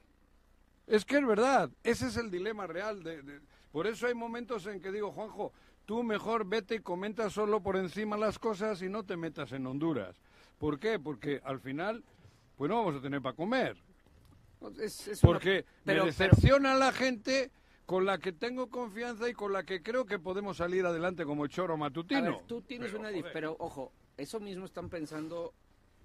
Es 0.86 1.04
que 1.04 1.16
es 1.18 1.26
verdad, 1.26 1.70
ese 1.82 2.06
es 2.08 2.16
el 2.16 2.30
dilema 2.30 2.66
real. 2.66 3.02
De, 3.02 3.22
de- 3.22 3.40
por 3.72 3.86
eso 3.86 4.06
hay 4.06 4.14
momentos 4.14 4.66
en 4.66 4.80
que 4.80 4.90
digo, 4.92 5.12
Juanjo, 5.12 5.52
tú 5.86 6.02
mejor 6.02 6.46
vete 6.46 6.76
y 6.76 6.80
comenta 6.80 7.28
solo 7.30 7.62
por 7.62 7.76
encima 7.76 8.16
las 8.16 8.38
cosas 8.38 8.80
y 8.82 8.88
no 8.88 9.04
te 9.04 9.16
metas 9.16 9.52
en 9.52 9.66
Honduras. 9.66 10.20
¿Por 10.58 10.78
qué? 10.78 10.98
Porque 10.98 11.40
al 11.44 11.60
final, 11.60 12.04
pues 12.58 12.68
no 12.68 12.76
vamos 12.84 12.96
a 12.96 13.00
tener 13.00 13.22
para 13.22 13.34
comer. 13.36 13.76
No, 14.60 14.68
es- 14.70 15.06
es 15.08 15.22
una- 15.22 15.32
Porque 15.32 15.64
pero- 15.84 15.84
me 15.84 15.92
pero- 15.92 16.04
decepciona 16.06 16.74
la 16.74 16.92
gente 16.92 17.50
con 17.86 18.04
la 18.04 18.18
que 18.18 18.32
tengo 18.32 18.68
confianza 18.68 19.28
y 19.30 19.32
con 19.32 19.52
la 19.52 19.62
que 19.62 19.82
creo 19.82 20.04
que 20.04 20.18
podemos 20.18 20.58
salir 20.58 20.84
adelante 20.84 21.24
como 21.24 21.46
choro 21.46 21.76
matutino. 21.78 22.20
A 22.20 22.30
ver, 22.32 22.42
tú 22.46 22.60
tienes 22.60 22.88
Pero, 22.90 23.00
una... 23.00 23.10
dif- 23.10 23.20
joder. 23.20 23.32
Pero, 23.32 23.56
ojo, 23.60 23.92
eso 24.18 24.40
mismo 24.40 24.64
están 24.66 24.90
pensando 24.90 25.54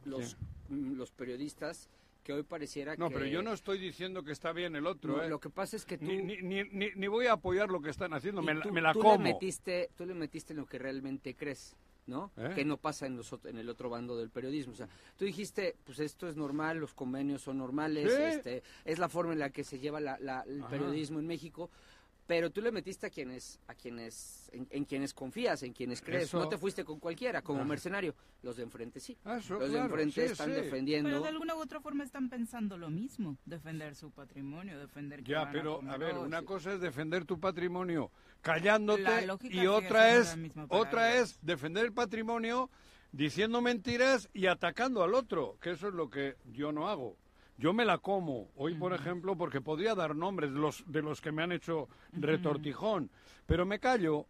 los, 0.05 0.37
mm, 0.69 0.93
los 0.93 1.11
periodistas 1.11 1.89
que 2.23 2.31
hoy 2.31 2.43
pareciera 2.43 2.95
No, 2.95 3.09
que... 3.09 3.15
pero 3.15 3.25
yo 3.25 3.41
no 3.41 3.51
estoy 3.51 3.79
diciendo 3.79 4.23
que 4.23 4.31
está 4.31 4.53
bien 4.53 4.75
el 4.77 4.85
otro. 4.87 5.17
No, 5.17 5.23
¿eh? 5.23 5.29
Lo 5.29 5.39
que 5.41 5.49
pasa 5.49 5.75
es 5.75 5.83
que 5.83 5.97
tú... 5.97 6.05
Ni, 6.05 6.21
ni, 6.21 6.63
ni, 6.63 6.91
ni- 6.95 7.07
voy 7.07 7.25
a 7.25 7.33
apoyar 7.33 7.69
lo 7.69 7.81
que 7.81 7.89
están 7.89 8.13
haciendo, 8.13 8.41
me, 8.41 8.53
la- 8.53 8.61
tú- 8.63 8.71
me 8.71 8.79
la 8.81 8.93
tú 8.93 8.99
como. 8.99 9.17
Le 9.17 9.33
metiste, 9.33 9.89
tú 9.97 10.05
le 10.05 10.13
metiste 10.13 10.53
en 10.53 10.59
lo 10.59 10.65
que 10.65 10.77
realmente 10.79 11.35
crees, 11.35 11.75
¿no? 12.05 12.31
¿Eh? 12.37 12.51
Que 12.55 12.65
no 12.65 12.77
pasa 12.77 13.05
en, 13.05 13.15
los, 13.17 13.33
en 13.45 13.57
el 13.57 13.69
otro 13.69 13.89
bando 13.89 14.17
del 14.17 14.29
periodismo. 14.29 14.73
O 14.73 14.75
sea, 14.75 14.89
tú 15.17 15.25
dijiste, 15.25 15.75
pues 15.85 15.99
esto 15.99 16.27
es 16.27 16.35
normal, 16.35 16.77
los 16.77 16.93
convenios 16.93 17.41
son 17.41 17.57
normales, 17.57 18.11
este, 18.11 18.63
es 18.85 18.99
la 18.99 19.09
forma 19.09 19.33
en 19.33 19.39
la 19.39 19.49
que 19.51 19.63
se 19.63 19.79
lleva 19.79 19.99
la- 19.99 20.17
la- 20.19 20.41
el 20.47 20.61
Ajá. 20.61 20.69
periodismo 20.69 21.19
en 21.19 21.27
México. 21.27 21.69
Pero 22.25 22.51
tú 22.51 22.61
le 22.61 22.71
metiste 22.71 23.07
a 23.07 23.09
quienes, 23.09 23.59
a 23.67 23.75
quienes, 23.75 24.49
en, 24.53 24.65
en 24.69 24.85
quienes 24.85 25.13
confías, 25.13 25.61
en 25.63 25.73
quienes 25.73 26.01
crees. 26.01 26.23
Eso. 26.25 26.39
No 26.39 26.47
te 26.47 26.57
fuiste 26.57 26.85
con 26.85 26.99
cualquiera, 26.99 27.41
como 27.41 27.59
Ajá. 27.59 27.67
mercenario. 27.67 28.15
Los 28.41 28.55
de 28.57 28.63
enfrente 28.63 28.99
sí. 28.99 29.17
Ah, 29.25 29.37
eso, 29.37 29.55
Los 29.55 29.63
de 29.63 29.69
claro, 29.71 29.85
enfrente 29.85 30.25
sí, 30.27 30.31
están 30.31 30.49
sí. 30.49 30.55
defendiendo. 30.55 31.09
Pero 31.09 31.21
de 31.21 31.29
alguna 31.29 31.55
u 31.55 31.59
otra 31.59 31.81
forma 31.81 32.03
están 32.03 32.29
pensando 32.29 32.77
lo 32.77 32.89
mismo, 32.89 33.37
defender 33.45 33.95
su 33.95 34.11
patrimonio, 34.11 34.79
defender 34.79 35.23
que 35.23 35.31
Ya, 35.31 35.49
pero 35.51 35.81
a 35.89 35.97
ver, 35.97 36.17
una 36.17 36.43
cosa 36.43 36.73
es 36.73 36.79
defender 36.81 37.25
tu 37.25 37.39
patrimono 37.39 38.11
callándote 38.41 39.27
y 39.43 39.67
otra 39.67 40.15
es 40.15 40.37
otra 40.69 41.15
es 41.15 41.37
defender 41.41 41.85
el 41.85 41.93
patrimonio 41.93 42.69
diciendo 43.11 43.61
mentiras 43.61 44.29
y 44.33 44.47
atacando 44.47 45.03
al 45.03 45.13
otro, 45.13 45.57
que 45.61 45.71
eso 45.71 45.87
es 45.87 45.93
lo 45.93 46.09
que 46.09 46.35
yo 46.51 46.71
no 46.71 46.89
hago. 46.89 47.15
Yo 47.57 47.71
me 47.73 47.85
la 47.85 47.99
como 47.99 48.49
hoy, 48.55 48.73
por 48.75 48.93
ejemplo, 48.93 49.35
porque 49.37 49.61
podría 49.61 49.93
dar 49.95 50.15
nombres 50.15 50.51
de 50.51 50.59
los 50.59 50.83
de 50.87 51.01
los 51.01 51.21
que 51.21 51.31
me 51.31 51.43
han 51.43 51.51
hecho 51.51 51.87
retortijón, 52.13 53.09
pero 53.45 53.65
me 53.65 53.79
callo. 53.79 54.25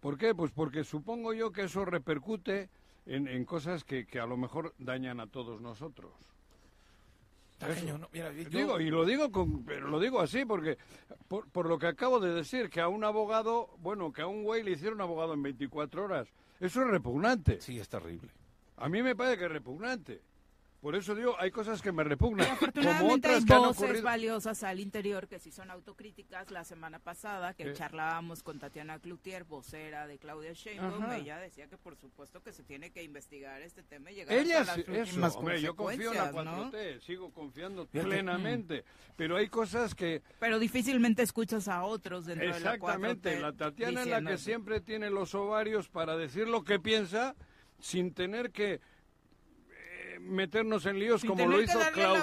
¿Por 0.00 0.18
qué? 0.18 0.34
Pues 0.34 0.50
porque 0.52 0.84
supongo 0.84 1.32
yo 1.32 1.52
que 1.52 1.62
eso 1.62 1.84
repercute 1.84 2.68
en, 3.06 3.28
en 3.28 3.44
cosas 3.44 3.82
que, 3.84 4.06
que 4.06 4.20
a 4.20 4.26
lo 4.26 4.36
mejor 4.36 4.74
dañan 4.78 5.20
a 5.20 5.26
todos 5.26 5.60
nosotros. 5.60 6.12
¿no? 7.98 8.08
Mira, 8.12 8.32
yo- 8.32 8.48
Digo, 8.50 8.80
y 8.80 8.90
lo 8.90 9.04
digo 9.06 9.30
con, 9.32 9.64
pero 9.64 9.88
lo 9.88 9.98
digo 9.98 10.20
así 10.20 10.44
porque 10.44 10.76
por, 11.28 11.48
por 11.48 11.66
lo 11.66 11.78
que 11.78 11.86
acabo 11.86 12.20
de 12.20 12.34
decir, 12.34 12.68
que 12.68 12.80
a 12.80 12.88
un 12.88 13.02
abogado, 13.04 13.70
bueno, 13.78 14.12
que 14.12 14.22
a 14.22 14.26
un 14.26 14.42
güey 14.42 14.62
le 14.62 14.72
hicieron 14.72 15.00
abogado 15.00 15.32
en 15.32 15.42
24 15.42 16.04
horas, 16.04 16.28
eso 16.60 16.82
es 16.82 16.88
repugnante. 16.88 17.60
Sí, 17.62 17.78
es 17.78 17.88
terrible. 17.88 18.28
A 18.76 18.88
mí 18.90 19.02
me 19.02 19.16
parece 19.16 19.38
que 19.38 19.44
es 19.46 19.50
repugnante. 19.52 20.20
Por 20.86 20.94
eso 20.94 21.16
digo, 21.16 21.34
hay 21.40 21.50
cosas 21.50 21.82
que 21.82 21.90
me 21.90 22.04
repugnan, 22.04 22.46
Y 22.46 22.48
como 22.48 22.54
afortunadamente 22.54 23.26
hay 23.26 23.34
otras 23.34 23.44
que 23.44 23.52
han 23.54 23.60
voces 23.62 23.82
ocurrido. 23.82 24.04
valiosas 24.04 24.62
al 24.62 24.78
interior 24.78 25.26
que 25.26 25.40
sí 25.40 25.50
son 25.50 25.72
autocríticas. 25.72 26.52
La 26.52 26.62
semana 26.62 27.00
pasada 27.00 27.54
que 27.54 27.72
charlábamos 27.72 28.44
con 28.44 28.60
Tatiana 28.60 29.00
Cloutier, 29.00 29.42
vocera 29.42 30.06
de 30.06 30.16
Claudia 30.18 30.52
Sheinbaum, 30.52 31.02
Ajá. 31.02 31.16
ella 31.16 31.38
decía 31.38 31.66
que 31.66 31.76
por 31.76 31.96
supuesto 31.96 32.40
que 32.40 32.52
se 32.52 32.62
tiene 32.62 32.92
que 32.92 33.02
investigar 33.02 33.62
este 33.62 33.82
tema 33.82 34.12
y 34.12 34.14
llegar 34.14 34.38
Ella 34.38 34.60
hasta 34.60 34.74
sí, 34.76 34.84
las 34.86 34.88
eso, 34.90 35.00
últimas 35.02 35.34
hombre, 35.34 35.60
yo 35.60 35.74
confío 35.74 36.12
en 36.12 36.18
la 36.18 36.30
consecuencias, 36.30 36.72
¿no? 36.72 36.78
4T, 36.78 37.00
sigo 37.00 37.32
confiando 37.32 37.86
plenamente, 37.86 38.84
pero 39.16 39.38
hay 39.38 39.48
cosas 39.48 39.92
que 39.92 40.22
Pero 40.38 40.60
difícilmente 40.60 41.22
escuchas 41.22 41.66
a 41.66 41.82
otros 41.82 42.26
dentro 42.26 42.46
de 42.46 42.60
la 42.60 42.74
4T. 42.74 42.74
Exactamente, 42.74 43.40
la 43.40 43.52
Tatiana 43.52 44.02
es 44.02 44.06
la 44.06 44.22
que 44.22 44.38
siempre 44.38 44.80
tiene 44.80 45.10
los 45.10 45.34
ovarios 45.34 45.88
para 45.88 46.16
decir 46.16 46.46
lo 46.46 46.62
que 46.62 46.78
piensa 46.78 47.34
sin 47.80 48.14
tener 48.14 48.52
que 48.52 48.80
meternos 50.20 50.86
en 50.86 50.98
líos 50.98 51.20
Sin 51.20 51.30
como 51.30 51.46
lo 51.46 51.60
hizo 51.62 51.78
Claudia. 51.92 52.22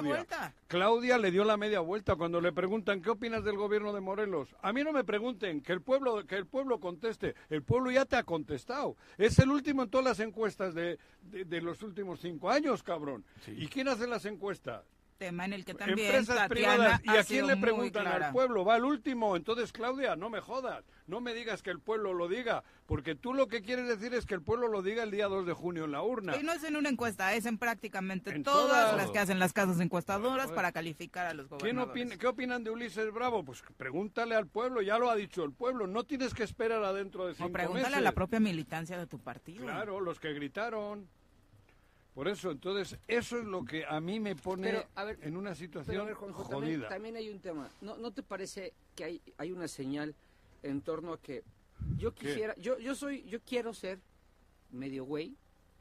Claudia 0.68 1.18
le 1.18 1.32
dio 1.32 1.44
la 1.44 1.58
media 1.58 1.80
vuelta 1.80 2.16
cuando 2.16 2.42
le 2.42 2.52
preguntan 2.52 3.02
qué 3.02 3.10
opinas 3.10 3.44
del 3.44 3.58
gobierno 3.58 3.94
de 3.94 4.02
Morelos. 4.02 4.56
A 4.62 4.74
mí 4.74 4.84
no 4.84 4.92
me 4.92 5.04
pregunten, 5.04 5.62
que 5.62 5.74
el 5.74 5.82
pueblo 5.82 6.26
que 6.26 6.36
el 6.36 6.46
pueblo 6.48 6.80
conteste. 6.80 7.36
El 7.50 7.64
pueblo 7.64 7.92
ya 7.92 8.06
te 8.06 8.16
ha 8.16 8.24
contestado. 8.24 8.96
Es 9.18 9.40
el 9.40 9.50
último 9.50 9.84
en 9.84 9.90
todas 9.90 10.06
las 10.06 10.20
encuestas 10.20 10.74
de, 10.74 10.98
de- 11.22 11.46
de 11.46 11.62
los 11.62 11.82
últimos 11.84 12.20
cinco 12.20 12.50
años, 12.50 12.84
cabrón. 12.84 13.24
¿Y 13.48 13.68
quién 13.68 13.88
hace 13.88 14.08
las 14.08 14.26
encuestas? 14.26 14.84
Tema 15.18 15.46
en 15.46 15.54
el 15.54 15.64
que 15.66 15.74
también 15.74 16.00
Empresas 16.08 16.36
Tatiana 16.36 16.50
privadas. 16.50 17.02
¿Y 17.04 17.10
a 17.18 17.24
quién 17.24 17.48
le 17.48 17.56
preguntan 17.58 18.08
al 18.08 18.32
pueblo? 18.32 18.66
Va 18.66 18.76
el 18.78 18.84
último. 18.84 19.36
Entonces, 19.36 19.72
Claudia, 19.72 20.16
no 20.16 20.30
me 20.30 20.42
jodas. 20.42 20.84
No 21.08 21.22
me 21.22 21.34
digas 21.34 21.62
que 21.62 21.70
el 21.70 21.80
pueblo 21.80 22.14
lo 22.14 22.28
diga. 22.28 22.64
Porque 22.86 23.16
tú 23.16 23.34
lo 23.34 23.48
que 23.48 23.62
quieres 23.62 23.88
decir 23.88 24.14
es 24.14 24.26
que 24.26 24.34
el 24.34 24.42
pueblo 24.42 24.68
lo 24.68 24.82
diga 24.82 25.04
el 25.04 25.12
día 25.12 25.28
2 25.28 25.46
de 25.46 25.54
junio 25.54 25.86
en 25.86 25.92
la 25.92 26.02
urna. 26.02 26.36
Y 26.36 26.44
no 26.44 26.52
es 26.52 26.64
en 26.64 26.76
una 26.76 26.90
encuesta, 26.90 27.34
es 27.34 27.46
en 27.46 27.58
prácticamente 27.58 28.32
En 28.32 28.44
todas 28.44 28.68
todas. 28.92 28.98
las 28.98 29.12
que 29.12 29.20
hacen 29.20 29.40
las 29.40 29.54
casas 29.54 29.80
encuestadoras 29.80 30.52
para 30.52 30.72
calificar 30.72 31.26
a 31.28 31.34
los 31.34 31.48
¿Quién 31.48 31.60
gobernadores. 31.78 32.04
opina- 32.06 32.18
¿Qué 32.18 32.28
opinan 32.28 32.64
de 32.64 32.72
Ulises 32.72 33.12
Bravo? 33.14 33.44
Pues 33.46 33.64
pregúntale 33.78 34.36
al 34.36 34.48
pueblo, 34.48 34.82
ya 34.82 34.98
lo 34.98 35.10
ha 35.10 35.16
dicho 35.16 35.44
el 35.44 35.54
pueblo. 35.54 35.88
No 35.88 36.04
tienes 36.04 36.34
que 36.34 36.44
esperar 36.44 36.84
adentro 36.84 37.28
de 37.28 37.36
cinco 37.36 37.50
O 37.50 37.52
pregúntale 37.52 37.86
meses. 37.86 37.98
a 37.98 38.02
la 38.02 38.12
propia 38.12 38.40
militancia 38.40 38.98
de 38.98 39.08
tu 39.08 39.20
partido. 39.20 39.64
Claro, 39.64 40.00
los 40.02 40.20
que 40.20 40.34
gritaron. 40.34 41.08
Por 42.14 42.28
eso, 42.28 42.52
entonces, 42.52 43.00
eso 43.08 43.40
es 43.40 43.46
lo 43.46 43.66
que 43.66 43.86
a 43.86 44.00
mí 44.00 44.20
me 44.20 44.36
pone 44.36 44.68
Pero, 44.70 44.86
a 44.96 45.04
ver, 45.04 45.18
en 45.24 45.36
una 45.36 45.50
Pero 45.52 45.56
situación 45.56 46.02
a 46.02 46.04
ver, 46.04 46.14
Juanjo, 46.14 46.44
también, 46.48 46.76
jodida. 46.76 46.90
también 46.90 47.16
hay 47.16 47.30
un 47.30 47.40
tema. 47.40 47.70
¿No, 47.82 47.98
¿No 47.98 48.12
te 48.12 48.22
parece 48.22 48.74
que 48.96 49.04
hay, 49.04 49.22
hay 49.38 49.52
una 49.52 49.68
señal 49.68 50.14
en 50.62 50.82
torno 50.82 51.14
a 51.14 51.20
que 51.20 51.44
yo 51.98 52.14
¿Qué? 52.14 52.28
quisiera, 52.28 52.56
yo, 52.58 52.78
yo 52.78 52.94
soy, 52.94 53.24
yo 53.24 53.40
quiero 53.42 53.74
ser 53.74 54.00
medio 54.72 55.06
güey, 55.06 55.36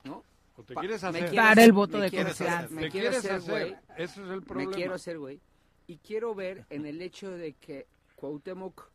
¿no? 0.04 0.22
¿O 0.56 0.62
te 0.62 0.74
Pa- 0.74 0.80
quieres 0.80 1.02
me 1.02 1.08
hacer? 1.10 1.28
quiero 1.30 1.44
Dar 1.44 1.58
el 1.58 1.72
voto 1.72 1.98
me 1.98 2.04
de 2.10 2.10
confianza. 2.24 2.68
Me 2.70 2.82
¿Te 2.82 2.90
quiero 2.90 3.10
hacer 3.16 3.40
güey. 3.42 3.76
Ese 3.96 4.22
es 4.22 4.28
el 4.30 4.40
Me 4.40 4.40
problema. 4.42 4.72
quiero 4.72 4.94
hacer 4.94 5.18
güey. 5.18 5.40
Y 5.86 5.98
quiero 5.98 6.34
ver 6.34 6.64
en 6.70 6.86
el 6.86 7.02
hecho 7.02 7.30
de 7.30 7.52
que 7.54 7.86
Cuauhtémoc 8.16 8.88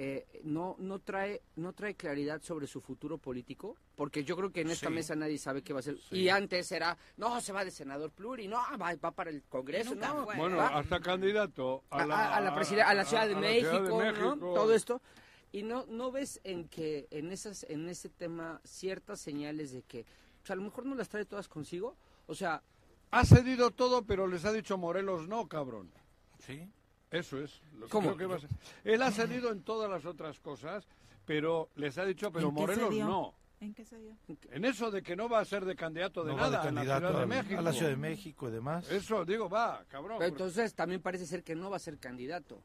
eh, 0.00 0.26
no, 0.44 0.76
no, 0.78 1.00
trae, 1.00 1.42
no 1.56 1.72
trae 1.72 1.96
claridad 1.96 2.40
sobre 2.40 2.68
su 2.68 2.80
futuro 2.80 3.18
político, 3.18 3.76
porque 3.96 4.22
yo 4.22 4.36
creo 4.36 4.52
que 4.52 4.60
en 4.60 4.70
esta 4.70 4.86
Sí. 4.88 4.94
mesa 4.94 5.16
nadie 5.16 5.38
sabe 5.38 5.62
qué 5.62 5.72
va 5.72 5.78
a 5.78 5.80
hacer. 5.80 5.98
Y 6.12 6.28
antes 6.28 6.70
era, 6.70 6.96
no, 7.16 7.40
se 7.40 7.52
va 7.52 7.64
de 7.64 7.72
senador 7.72 8.12
pluri, 8.12 8.46
no, 8.46 8.58
va, 8.80 8.94
va 8.94 9.10
para 9.10 9.30
el 9.30 9.42
Congreso, 9.42 9.96
no. 9.96 10.24
fue. 10.24 10.36
Bueno, 10.36 10.56
va- 10.58 10.68
hasta 10.78 11.00
candidato 11.00 11.82
a 11.90 12.06
la, 12.06 12.14
a- 12.16 12.36
a 12.36 12.40
la, 12.40 12.54
preside- 12.54 12.82
a 12.82 12.94
la 12.94 13.04
Ciudad 13.04 13.26
de, 13.26 13.32
a 13.32 13.34
la 13.34 13.40
México, 13.40 13.70
Ciudad 13.70 14.14
de 14.14 14.20
¿no? 14.20 14.36
Todo 14.38 14.72
esto. 14.72 15.02
Y 15.50 15.64
no, 15.64 15.84
no 15.88 16.12
ves 16.12 16.40
en 16.44 16.68
que 16.68 17.08
en 17.10 17.32
esas 17.32 17.64
en 17.64 17.88
ese 17.88 18.08
tema 18.08 18.60
ciertas 18.64 19.18
señales 19.18 19.72
de 19.72 19.82
que 19.82 20.06
pues, 20.40 20.50
a 20.52 20.54
lo 20.54 20.62
mejor 20.62 20.86
no 20.86 20.94
las 20.94 21.08
trae 21.08 21.24
todas 21.24 21.48
consigo. 21.48 21.96
O 22.28 22.34
sea, 22.36 22.62
Ha 23.10 23.24
cedido 23.24 23.70
todo, 23.72 24.02
pero 24.04 24.26
les 24.28 24.44
ha 24.44 24.52
dicho 24.52 24.76
Morelos 24.78 25.26
no, 25.26 25.48
cabrón. 25.48 25.90
Sí. 26.38 26.70
Eso 27.10 27.38
es. 27.40 27.62
Lo 27.78 27.86
que 27.86 27.90
¿Cómo? 27.92 28.14
creo 28.14 28.18
que 28.18 28.26
va 28.26 28.36
a 28.36 28.40
ser. 28.40 28.50
Él 28.84 29.02
ha 29.02 29.10
cedido 29.10 29.50
en 29.50 29.62
todas 29.62 29.90
las 29.90 30.04
otras 30.04 30.38
cosas, 30.40 30.86
pero 31.24 31.70
les 31.76 31.96
ha 31.98 32.04
dicho, 32.04 32.30
pero 32.30 32.48
¿En 32.48 32.54
qué 32.54 32.60
Morelos 32.60 32.94
no. 32.96 33.34
¿En 33.60 33.74
qué 33.74 33.84
se 33.84 33.98
dio? 33.98 34.16
En 34.52 34.64
eso 34.64 34.90
de 34.90 35.02
que 35.02 35.16
no 35.16 35.28
va 35.28 35.40
a 35.40 35.44
ser 35.44 35.64
de 35.64 35.74
candidato 35.74 36.22
de 36.22 36.30
No 36.30 36.36
nada 36.36 36.62
de 36.62 36.68
en 36.68 36.74
la 36.76 36.80
candidato 36.82 37.08
Ciudad 37.08 37.20
de 37.20 37.26
México. 37.26 37.58
a 37.58 37.62
la 37.62 37.72
Ciudad 37.72 37.90
de 37.90 37.96
México 37.96 38.48
y 38.48 38.52
demás. 38.52 38.90
Eso, 38.90 39.24
digo, 39.24 39.48
va, 39.48 39.84
cabrón. 39.88 40.18
pero 40.18 40.30
entonces 40.30 40.74
también 40.74 41.02
parece 41.02 41.26
ser 41.26 41.42
que 41.42 41.56
no 41.56 41.68
va 41.68 41.76
a 41.76 41.80
ser 41.80 41.98
candidato. 41.98 42.62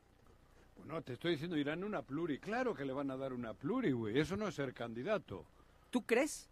No, 0.85 1.01
te 1.01 1.13
estoy 1.13 1.31
diciendo, 1.31 1.57
irán 1.57 1.83
una 1.83 2.01
pluri. 2.01 2.37
Claro 2.39 2.75
que 2.75 2.83
le 2.85 2.93
van 2.93 3.09
a 3.09 3.17
dar 3.17 3.33
una 3.33 3.53
pluri, 3.53 3.91
güey. 3.93 4.19
Eso 4.19 4.35
no 4.35 4.47
es 4.49 4.55
ser 4.55 4.73
candidato. 4.73 5.45
¿Tú 5.89 6.05
crees? 6.05 6.49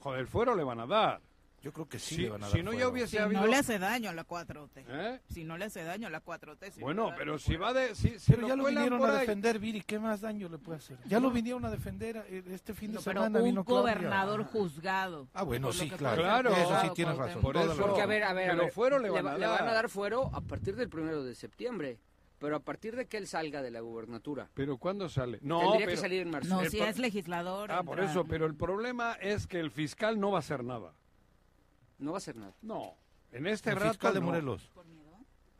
Joder, 0.00 0.26
fuero 0.26 0.54
le 0.56 0.64
van 0.64 0.80
a 0.80 0.86
dar. 0.86 1.22
Yo 1.62 1.72
creo 1.72 1.88
que 1.88 1.98
sí 1.98 2.16
Si, 2.16 2.22
le 2.22 2.30
van 2.30 2.42
a 2.42 2.46
dar 2.48 2.56
si 2.56 2.62
no 2.62 2.72
ya 2.72 2.78
fuego. 2.78 2.90
hubiese 2.92 3.08
Si 3.08 3.18
habido... 3.18 3.40
no 3.40 3.46
le 3.46 3.56
hace 3.56 3.78
daño 3.78 4.10
a 4.10 4.12
la 4.12 4.26
4T. 4.26 4.84
¿Eh? 4.88 5.20
Si 5.32 5.44
no 5.44 5.56
le 5.56 5.66
hace 5.66 5.84
daño 5.84 6.08
a 6.08 6.10
la 6.10 6.24
4T. 6.24 6.70
si 6.72 6.80
Bueno, 6.80 7.04
no 7.04 7.10
le 7.12 7.16
pero 7.16 7.38
si 7.38 7.56
va 7.56 7.72
de... 7.72 7.94
Si, 7.94 8.18
si 8.18 8.32
Pero 8.32 8.48
ya 8.48 8.56
lo 8.56 8.64
vinieron 8.64 8.98
por 8.98 9.10
a 9.10 9.14
ahí- 9.14 9.20
defender, 9.20 9.58
Viri, 9.60 9.80
¿qué 9.82 9.98
más 10.00 10.20
daño 10.20 10.48
le 10.48 10.58
puede 10.58 10.78
hacer? 10.78 10.98
Ya 11.06 11.20
lo 11.20 11.30
vinieron 11.30 11.64
a 11.64 11.70
defender 11.70 12.24
eh, 12.28 12.42
este 12.50 12.74
fin 12.74 12.90
de 12.90 12.96
No, 12.96 13.00
pero 13.04 13.20
semana. 13.20 13.38
un 13.38 13.44
vino 13.44 13.64
Claudia. 13.64 13.80
gobernador 13.94 14.44
juzgado. 14.44 15.28
Ah, 15.34 15.44
bueno, 15.44 15.68
Por 15.68 15.76
lo 15.76 15.82
sí, 15.84 15.90
claro. 15.90 16.22
Claro. 16.22 16.50
Eso 16.50 16.80
sí 16.82 16.90
tienes 16.94 17.16
razón. 17.16 17.40
Por 17.42 17.56
eso... 17.56 17.76
Porque 17.76 18.02
a 18.02 18.06
ver, 18.06 18.24
a 18.24 18.32
ver, 18.32 18.50
a 18.50 18.52
pero 18.54 18.64
ver, 18.64 18.72
fuero 18.72 18.98
le 18.98 19.10
va- 19.10 19.22
van 19.22 19.34
a 19.34 19.38
le 19.38 19.46
dar. 19.46 19.60
van 19.60 19.68
a 19.68 19.72
dar 19.72 19.88
fuero 19.88 20.30
a 20.34 20.40
partir 20.40 20.74
del 20.74 20.88
primero 20.88 21.22
de 21.22 21.34
septiembre. 21.34 21.98
Pero 22.40 22.56
a 22.56 22.60
partir 22.60 22.96
de 22.96 23.06
que 23.06 23.18
él 23.18 23.28
salga 23.28 23.62
de 23.62 23.70
la 23.70 23.78
gubernatura. 23.78 24.50
Pero 24.54 24.76
¿cuándo 24.76 25.08
sale? 25.08 25.38
No, 25.42 25.60
tendría 25.60 25.86
pero... 25.86 25.90
que 25.92 25.96
salir 25.96 26.22
en 26.22 26.30
marzo. 26.30 26.48
No, 26.48 26.60
El 26.62 26.70
si 26.70 26.80
es 26.80 26.98
legislador. 26.98 27.70
Ah, 27.70 27.84
por 27.84 28.00
entra- 28.00 28.10
eso, 28.10 28.24
pero 28.24 28.46
el 28.46 28.56
problema 28.56 29.12
es 29.20 29.46
que 29.46 29.60
el 29.60 29.70
fiscal 29.70 30.18
no 30.18 30.32
va 30.32 30.38
a 30.38 30.40
hacer 30.40 30.64
nada. 30.64 30.92
No 31.98 32.12
va 32.12 32.16
a 32.16 32.18
hacer 32.18 32.36
nada. 32.36 32.54
No. 32.62 32.94
En 33.30 33.46
este 33.46 33.70
El 33.70 33.76
rato 33.76 33.90
fiscal 33.90 34.14
de 34.14 34.20
no. 34.20 34.26
Morelos. 34.26 34.70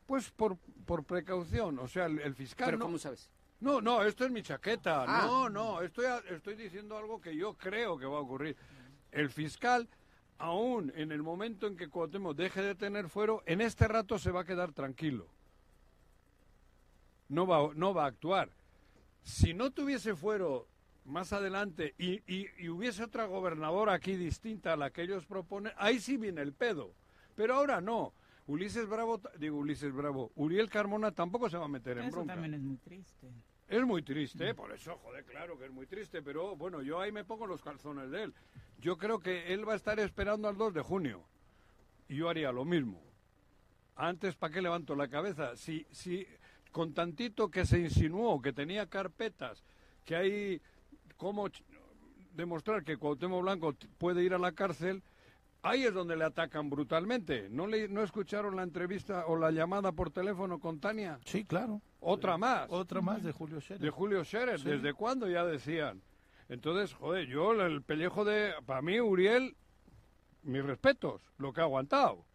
Pues 0.05 0.29
por, 0.31 0.57
por 0.85 1.03
precaución, 1.05 1.79
o 1.79 1.87
sea, 1.87 2.05
el, 2.05 2.19
el 2.19 2.35
fiscal 2.35 2.65
Pero 2.67 2.77
no... 2.77 2.85
¿cómo 2.85 2.97
sabes? 2.97 3.29
No, 3.59 3.79
no, 3.81 4.03
esto 4.03 4.25
es 4.25 4.31
mi 4.31 4.43
chaqueta. 4.43 5.05
Ah. 5.07 5.25
No, 5.25 5.49
no, 5.49 5.81
estoy, 5.81 6.05
a- 6.05 6.21
estoy 6.29 6.55
diciendo 6.55 6.97
algo 6.97 7.21
que 7.21 7.35
yo 7.35 7.53
creo 7.53 7.97
que 7.97 8.05
va 8.05 8.17
a 8.17 8.21
ocurrir. 8.21 8.57
El 9.11 9.29
fiscal, 9.29 9.87
aún 10.37 10.91
en 10.95 11.11
el 11.13 11.23
momento 11.23 11.67
en 11.67 11.77
que 11.77 11.87
Cuauhtémoc 11.87 12.35
deje 12.35 12.61
de 12.61 12.75
tener 12.75 13.07
fuero, 13.09 13.41
en 13.45 13.61
este 13.61 13.87
rato 13.87 14.19
se 14.19 14.31
va 14.31 14.41
a 14.41 14.45
quedar 14.45 14.73
tranquilo. 14.73 15.27
No 17.29 17.47
va, 17.47 17.69
no 17.73 17.93
va 17.93 18.03
a 18.03 18.07
actuar. 18.07 18.49
Si 19.23 19.53
no 19.53 19.71
tuviese 19.71 20.15
fuero 20.15 20.67
más 21.05 21.33
adelante 21.33 21.93
y, 21.97 22.21
y- 22.33 22.47
y 22.57 22.69
hubiese 22.69 23.03
otra 23.03 23.25
gobernadora 23.25 23.93
aquí 23.93 24.15
distinta 24.15 24.73
a 24.73 24.77
la 24.77 24.89
que 24.91 25.01
ellos 25.03 25.25
proponen, 25.25 25.73
ahí 25.77 25.99
sí 25.99 26.17
viene 26.17 26.41
el 26.41 26.53
pedo. 26.53 26.93
Pero 27.35 27.55
ahora 27.55 27.81
no. 27.81 28.13
Ulises 28.45 28.87
Bravo, 28.87 29.21
digo 29.37 29.57
Ulises 29.57 29.93
Bravo, 29.93 30.31
Uriel 30.35 30.69
Carmona 30.69 31.11
tampoco 31.11 31.49
se 31.49 31.57
va 31.57 31.65
a 31.65 31.69
meter 31.69 31.97
en 31.97 32.05
Eso 32.05 32.17
bronca. 32.17 32.33
también 32.33 32.53
es 32.55 32.61
muy 32.61 32.77
triste. 32.77 33.27
Es 33.69 33.83
muy 33.85 34.03
triste, 34.03 34.53
por 34.53 34.71
eso, 34.73 34.97
joder, 34.97 35.23
claro 35.23 35.57
que 35.57 35.65
es 35.65 35.71
muy 35.71 35.87
triste, 35.87 36.21
pero 36.21 36.55
bueno, 36.57 36.81
yo 36.81 36.99
ahí 36.99 37.11
me 37.13 37.23
pongo 37.23 37.47
los 37.47 37.61
calzones 37.61 38.11
de 38.11 38.23
él. 38.23 38.33
Yo 38.79 38.97
creo 38.97 39.19
que 39.19 39.53
él 39.53 39.67
va 39.67 39.73
a 39.73 39.77
estar 39.77 39.97
esperando 39.99 40.47
al 40.49 40.57
2 40.57 40.73
de 40.73 40.81
junio. 40.81 41.23
Y 42.09 42.17
yo 42.17 42.29
haría 42.29 42.51
lo 42.51 42.65
mismo. 42.65 43.01
Antes, 43.95 44.35
¿para 44.35 44.53
qué 44.53 44.61
levanto 44.61 44.95
la 44.95 45.07
cabeza? 45.07 45.55
Si, 45.55 45.87
si 45.91 46.27
con 46.71 46.93
tantito 46.93 47.49
que 47.49 47.65
se 47.65 47.79
insinuó, 47.79 48.41
que 48.41 48.51
tenía 48.51 48.87
carpetas, 48.89 49.63
que 50.03 50.15
hay 50.17 50.61
cómo 51.23 51.47
demostrar 52.33 52.83
que 52.83 52.97
Cuauhtémoc 52.97 53.41
Blanco 53.43 53.73
puede 53.97 54.25
ir 54.25 54.33
a 54.33 54.37
la 54.37 54.51
cárcel, 54.51 55.01
ahí 55.61 55.85
es 55.85 55.93
donde 55.93 56.17
le 56.17 56.25
atacan 56.25 56.69
brutalmente. 56.69 57.47
¿No, 57.49 57.65
le, 57.65 57.87
¿No 57.87 58.03
escucharon 58.03 58.57
la 58.57 58.63
entrevista 58.63 59.25
o 59.27 59.37
la 59.37 59.49
llamada 59.51 59.93
por 59.93 60.11
teléfono 60.11 60.59
con 60.59 60.81
Tania? 60.81 61.19
Sí, 61.23 61.45
claro. 61.45 61.81
Otra 62.01 62.37
más 62.37 62.67
Otra 62.69 62.99
más 62.99 63.23
de 63.23 63.31
Julio 63.31 63.61
Scherer. 63.61 63.81
de 63.81 63.89
Julio 63.89 64.25
Scherer. 64.25 64.59
Sí. 64.59 64.67
¿Desde 64.67 64.93
cuándo 64.93 65.29
ya 65.29 65.45
decían? 65.45 66.01
Entonces, 66.49 66.93
joder, 66.93 67.25
yo 67.27 67.53
el 67.53 67.81
pellejo 67.83 68.25
de... 68.25 68.51
Para 68.65 68.81
mí, 68.81 68.99
Uriel, 68.99 69.55
mis 70.41 70.61
respetos, 70.65 71.21
lo 71.37 71.53
que 71.53 71.61
ha 71.61 71.63
aguantado. 71.63 72.25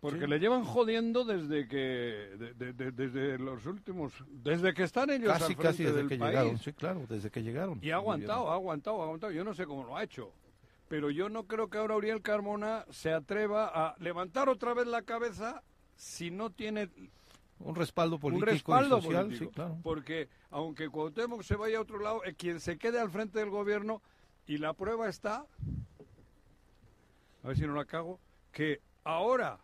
Porque 0.00 0.20
Sí. 0.20 0.26
le 0.28 0.38
llevan 0.38 0.64
jodiendo 0.64 1.24
desde 1.24 1.68
que... 1.68 1.76
de- 1.76 2.54
de- 2.54 2.72
de- 2.72 2.90
desde 2.92 3.38
los 3.38 3.66
últimos... 3.66 4.12
Desde 4.28 4.72
que 4.72 4.84
están 4.84 5.10
ellos 5.10 5.28
Casi, 5.32 5.42
al 5.42 5.46
frente 5.48 5.62
casi 5.62 5.84
desde 5.84 5.96
del 5.98 6.08
que 6.08 6.16
país. 6.16 6.30
llegaron. 6.30 6.58
Sí, 6.58 6.72
claro, 6.72 7.06
desde 7.08 7.30
que 7.30 7.42
llegaron. 7.42 7.78
Y 7.82 7.90
ha 7.90 7.96
aguantado, 7.96 8.50
ha 8.50 8.54
aguantado, 8.54 9.00
ha 9.02 9.04
aguantado. 9.04 9.32
Yo 9.32 9.44
no 9.44 9.52
sé 9.52 9.66
cómo 9.66 9.84
lo 9.84 9.96
ha 9.96 10.02
hecho. 10.02 10.32
Pero 10.88 11.10
yo 11.10 11.28
no 11.28 11.44
creo 11.46 11.68
que 11.68 11.76
ahora 11.78 11.96
Uriel 11.96 12.22
Carmona 12.22 12.86
se 12.90 13.12
atreva 13.12 13.66
a 13.68 13.94
levantar 13.98 14.48
otra 14.48 14.72
vez 14.74 14.86
la 14.86 15.02
cabeza 15.02 15.62
si 15.96 16.30
no 16.30 16.48
tiene 16.50 16.88
Un 17.58 17.74
respaldo 17.76 18.18
político 18.18 18.46
un 18.46 18.52
respaldo 18.54 18.98
y 18.98 19.02
social, 19.02 19.24
político. 19.26 19.50
sí, 19.50 19.54
claro. 19.54 19.78
Porque 19.82 20.28
aunque 20.50 20.88
Cuauhtémoc 20.88 21.42
se 21.42 21.56
vaya 21.56 21.76
a 21.76 21.82
otro 21.82 22.00
lado, 22.00 22.24
eh, 22.24 22.34
quien 22.34 22.58
se 22.58 22.78
quede 22.78 22.98
al 22.98 23.10
frente 23.10 23.38
del 23.38 23.50
gobierno, 23.50 24.00
y 24.46 24.56
la 24.56 24.72
prueba 24.72 25.08
está, 25.10 25.44
a 27.44 27.48
ver 27.48 27.56
si 27.56 27.66
no 27.66 27.74
la 27.74 27.84
cago, 27.84 28.18
que 28.50 28.80
ahora 29.04 29.58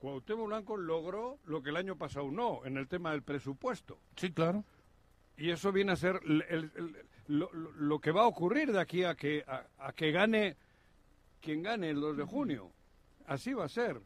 Cuauhtémoc 0.00 0.46
Blanco 0.46 0.76
logró 0.76 1.38
lo 1.44 1.62
que 1.62 1.70
el 1.70 1.76
año 1.76 1.96
pasado 1.96 2.30
no, 2.30 2.64
en 2.64 2.76
el 2.76 2.86
tema 2.88 3.10
del 3.12 3.22
presupuesto. 3.22 3.98
Sí, 4.16 4.30
claro. 4.32 4.64
Y 5.36 5.50
eso 5.50 5.72
viene 5.72 5.92
a 5.92 5.96
ser 5.96 6.20
el- 6.24 6.42
el- 6.48 6.72
el- 6.76 6.96
lo, 7.28 7.50
lo- 7.52 8.00
que 8.00 8.10
va 8.12 8.22
a 8.22 8.26
ocurrir 8.26 8.72
de 8.72 8.80
aquí 8.80 9.04
a 9.04 9.14
que, 9.14 9.44
a, 9.46 9.66
a 9.78 9.92
que 9.92 10.10
gane 10.12 10.56
quien 11.40 11.62
gane 11.62 11.90
el 11.90 12.00
2 12.00 12.16
de 12.16 12.24
junio. 12.24 12.70
Así 13.26 13.52
va 13.52 13.64
a 13.64 13.68
ser. 13.68 14.00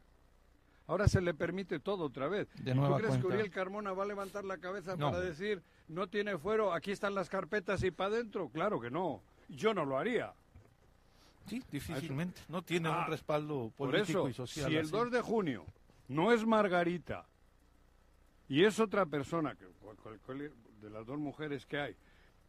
Ahora 0.87 1.09
se 1.09 1.20
le 1.20 1.33
permite 1.33 1.78
todo 1.78 2.05
otra 2.07 2.26
vez. 2.28 2.48
De 2.62 2.72
¿Y 2.72 2.74
¿Tú 2.74 2.81
crees 2.96 3.00
cuenta. 3.09 3.20
que 3.20 3.26
Uriel 3.26 3.50
Carmona 3.50 3.92
va 3.92 4.02
a 4.02 4.07
levantar 4.07 4.44
la 4.44 4.59
cabeza 4.59 4.96
No. 4.96 5.11
para 5.11 5.22
decir 5.22 5.62
no 5.88 6.09
tiene 6.09 6.37
fuero, 6.38 6.72
aquí 6.72 6.90
están 6.90 7.14
las 7.14 7.28
carpetas 7.28 7.83
y 7.85 7.90
para 7.90 8.14
adentro? 8.14 8.48
Claro 8.48 8.81
que 8.81 8.90
no. 8.90 9.22
Yo 9.48 9.72
no 9.74 9.85
lo 9.85 9.96
haría. 9.98 10.33
Sí, 11.46 11.62
difícilmente. 11.70 12.40
No 12.48 12.62
tiene 12.62 12.88
Ah, 12.88 13.05
un 13.05 13.11
respaldo 13.11 13.72
Por 13.76 13.90
político 13.90 14.20
eso, 14.20 14.28
y 14.28 14.35
social. 14.35 14.68
si 14.70 14.76
el 14.76 14.83
así. 14.83 14.90
2 14.92 15.11
de 15.11 15.20
junio 15.20 15.64
no 16.12 16.33
es 16.33 16.44
Margarita 16.46 17.27
y 18.48 18.64
es 18.64 18.79
otra 18.81 19.07
persona, 19.07 19.55
que, 19.55 19.66
cual- 19.81 19.96
cual- 19.96 20.20
cual- 20.20 20.53
de 20.81 20.90
las 20.90 21.07
dos 21.07 21.18
mujeres 21.18 21.64
que 21.66 21.79
hay, 21.79 21.96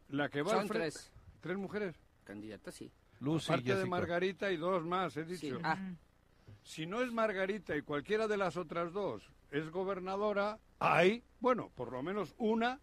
la 0.09 0.29
que 0.29 0.41
va 0.41 0.51
Son 0.51 0.59
al 0.61 0.67
frente- 0.67 0.91
tres 0.91 1.11
¿Tres 1.41 1.57
mujeres? 1.57 1.95
candidatas, 2.23 2.73
sí. 2.75 2.91
Lucy 3.19 3.51
Aparte 3.51 3.69
de 3.69 3.75
Jessica. 3.75 3.89
Margarita 3.89 4.51
y 4.51 4.57
dos 4.57 4.85
más, 4.85 5.15
he 5.17 5.23
dicho. 5.25 5.55
Sí. 5.57 5.61
Ah, 5.63 5.77
si 6.63 6.85
no 6.85 7.01
es 7.01 7.11
Margarita 7.11 7.75
y 7.75 7.81
cualquiera 7.81 8.27
de 8.27 8.37
las 8.37 8.55
otras 8.57 8.91
dos 8.93 9.29
es 9.51 9.69
gobernadora, 9.69 10.57
hay, 10.79 11.23
bueno, 11.41 11.69
por 11.75 11.91
lo 11.91 12.01
menos 12.01 12.33
una, 12.37 12.79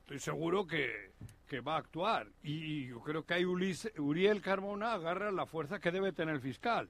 estoy 0.00 0.18
seguro 0.18 0.66
que, 0.66 1.12
que 1.46 1.60
va 1.60 1.76
a 1.76 1.78
actuar. 1.78 2.28
Y, 2.42 2.86
yo 2.86 3.00
creo 3.02 3.24
que 3.24 3.34
hay 3.34 3.44
Ulises, 3.44 3.92
Uriel 3.98 4.40
Carmona 4.40 4.94
agarra 4.94 5.30
la 5.30 5.46
fuerza 5.46 5.78
que 5.78 5.90
debe 5.90 6.12
tener 6.12 6.34
el 6.36 6.40
fiscal. 6.40 6.88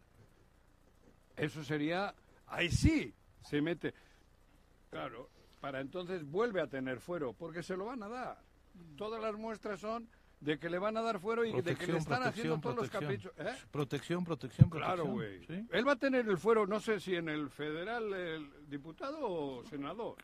Eso 1.37 1.63
sería, 1.65 2.15
ahí 2.51 2.71
sí, 2.71 3.15
se 3.43 3.61
mete. 3.61 3.95
Claro, 4.91 5.29
para 5.61 5.81
entonces 5.81 6.25
vuelve 6.25 6.61
a 6.61 6.67
tener 6.67 7.01
fuero, 7.01 7.33
porque 7.33 7.63
se 7.63 7.77
lo 7.77 7.87
van 7.87 8.03
a 8.03 8.09
dar. 8.09 8.43
Todas 8.97 9.21
las 9.21 9.35
muestras 9.35 9.81
son 9.81 10.09
de 10.41 10.59
que 10.59 10.71
le 10.71 10.79
van 10.79 10.97
a 10.97 11.03
dar 11.03 11.19
fuero 11.19 11.45
y 11.45 11.61
de 11.63 11.75
que 11.75 11.87
le 11.87 11.99
están 11.99 12.23
haciendo 12.23 12.59
todos 12.61 12.77
los 12.77 12.91
caprichos. 12.91 13.33
¿eh? 13.39 13.57
Protección, 13.71 14.25
protección, 14.25 14.71
protección. 14.71 14.71
Claro, 14.71 15.07
güey. 15.07 15.45
Él 15.71 15.87
va 15.87 15.93
a 15.93 15.97
tener 15.97 16.29
el 16.29 16.39
fuero, 16.39 16.67
no 16.67 16.81
sé 16.81 17.01
si 17.01 17.17
en 17.17 17.29
el 17.29 17.51
federal, 17.51 18.13
el 18.13 18.69
diputado 18.69 19.19
o 19.21 19.65
senador. 19.65 20.17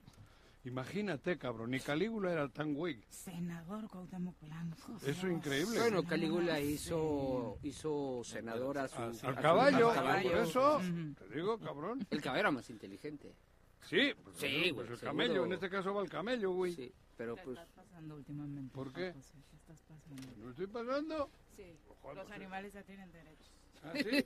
Imagínate, 0.65 1.37
cabrón, 1.37 1.73
ni 1.73 1.81
Calígula 1.81 2.33
era 2.33 2.49
tan 2.49 2.73
güey. 2.73 2.99
Senador 3.11 3.87
Cuauhtémoc 3.89 4.41
Blanco. 4.41 4.97
Eso 5.07 5.27
es 5.27 5.33
increíble. 5.33 5.79
Bueno, 5.79 6.03
Calígula 6.05 6.59
hizo, 6.59 7.59
hizo 7.63 8.23
senador 8.25 8.79
a 8.79 8.89
su... 8.89 9.03
A, 9.27 9.35
caballo, 9.35 9.93
por 10.23 10.37
eso, 10.37 10.81
te 11.19 11.35
digo, 11.35 11.59
cabrón. 11.59 12.07
El 12.11 12.23
caballo 12.23 12.41
era 12.41 12.51
más 12.51 12.71
inteligente. 12.71 13.35
Sí, 13.83 14.15
pues, 14.23 14.37
sí, 14.39 14.73
pues 14.75 14.89
el 14.89 14.99
camello, 14.99 15.45
en 15.45 15.53
este 15.53 15.69
caso 15.69 15.93
va 15.93 16.03
el 16.03 16.09
camello, 16.09 16.53
güey. 16.53 16.73
Sí, 16.73 16.91
pero 17.19 17.37
pues... 17.37 17.59
¿Qué 17.59 17.65
estás 17.65 17.85
pasando 17.85 18.15
últimamente? 18.15 18.75
¿Por 18.75 18.91
qué? 18.91 19.13
¿Qué 19.13 19.57
estás 19.57 19.83
pasando? 19.83 20.33
¿No 20.39 20.51
estoy 20.51 20.67
pasando? 20.67 21.31
Sí, 21.55 21.77
los 22.15 22.31
animales 22.31 22.73
ya 22.73 22.83
tienen 22.83 23.13
derechos. 23.13 23.51
¿Ah, 23.83 23.93
sí? 23.93 24.25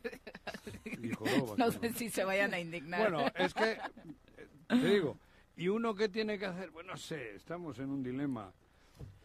no 1.59 1.73
sé 1.73 1.93
si 1.95 2.11
se 2.11 2.23
vayan 2.23 2.55
a 2.55 2.61
indignar. 2.61 3.11
Bueno, 3.11 3.27
es 3.35 3.53
que, 3.53 3.73
eh, 3.73 4.49
te 4.69 4.77
digo, 4.77 5.19
¿y 5.59 5.69
uno 5.69 5.95
qué 5.95 6.09
tiene 6.09 6.39
que 6.39 6.47
hacer? 6.47 6.71
Bueno, 6.71 6.93
no 6.93 6.97
sé, 6.97 7.35
estamos 7.35 7.79
en 7.81 7.91
un 7.91 8.03
dilema. 8.03 8.53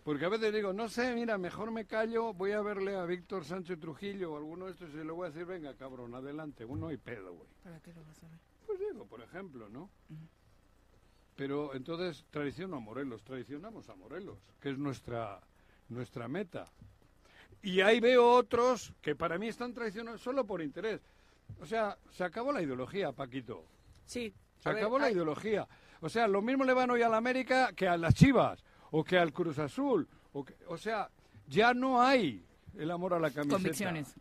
Porque 0.03 0.25
a 0.25 0.29
veces 0.29 0.53
digo, 0.53 0.73
no 0.73 0.89
sé, 0.89 1.13
mira, 1.13 1.37
mejor 1.37 1.71
me 1.71 1.85
callo, 1.85 2.33
voy 2.33 2.51
a 2.51 2.61
verle 2.61 2.95
a 2.95 3.05
Víctor 3.05 3.45
Sánchez 3.45 3.79
Trujillo 3.79 4.33
o 4.33 4.37
alguno 4.37 4.65
de 4.65 4.71
estos 4.71 4.89
y 4.93 4.97
le 4.97 5.11
voy 5.11 5.27
a 5.27 5.29
decir, 5.29 5.45
venga, 5.45 5.73
cabrón, 5.75 6.13
adelante, 6.13 6.65
uno 6.65 6.91
y 6.91 6.97
pedo, 6.97 7.33
güey. 7.33 7.47
¿Para 7.63 7.79
qué 7.79 7.93
lo 7.93 8.03
vas 8.03 8.21
a 8.23 8.27
ver? 8.27 8.39
Pues 8.65 8.79
digo, 8.79 9.05
por 9.05 9.21
ejemplo, 9.21 9.69
¿no? 9.69 9.89
Pero 11.35 11.73
entonces 11.73 12.25
traiciono 12.31 12.77
a 12.77 12.79
Morelos, 12.79 13.23
traicionamos 13.23 13.87
a 13.89 13.95
Morelos, 13.95 14.39
que 14.59 14.71
es 14.71 14.77
nuestra, 14.77 15.39
nuestra 15.87 16.27
meta. 16.27 16.65
Y 17.61 17.79
ahí 17.79 17.99
veo 17.99 18.29
otros 18.29 18.93
que 19.01 19.15
para 19.15 19.37
mí 19.37 19.47
están 19.47 19.73
traicionados 19.73 20.19
solo 20.19 20.45
por 20.45 20.61
interés. 20.61 20.99
O 21.61 21.65
sea, 21.65 21.97
se 22.11 22.23
acabó 22.23 22.51
la 22.51 22.61
ideología, 22.61 23.13
Paquito. 23.13 23.63
Sí. 24.05 24.33
Se 24.59 24.69
acabó 24.69 24.99
la 24.99 25.11
ideología. 25.11 25.67
O 26.03 26.09
sea, 26.09 26.27
lo 26.27 26.41
mismo 26.41 26.65
le 26.65 26.73
van 26.73 26.89
hoy 26.91 27.01
a 27.01 27.09
la 27.09 27.17
América 27.17 27.71
que 27.73 27.87
a 27.87 27.95
las 27.95 28.13
Chivas, 28.13 28.63
o 28.91 29.03
que 29.03 29.17
al 29.17 29.31
Cruz 29.31 29.57
Azul. 29.57 30.07
O, 30.33 30.45
o 30.67 30.77
sea, 30.77 31.09
ya 31.47 31.73
no 31.73 32.01
hay 32.01 32.45
el 32.77 32.91
amor 32.91 33.13
a 33.13 33.19
la 33.19 33.29
camiseta. 33.31 33.55
Convicciones. 33.55 34.15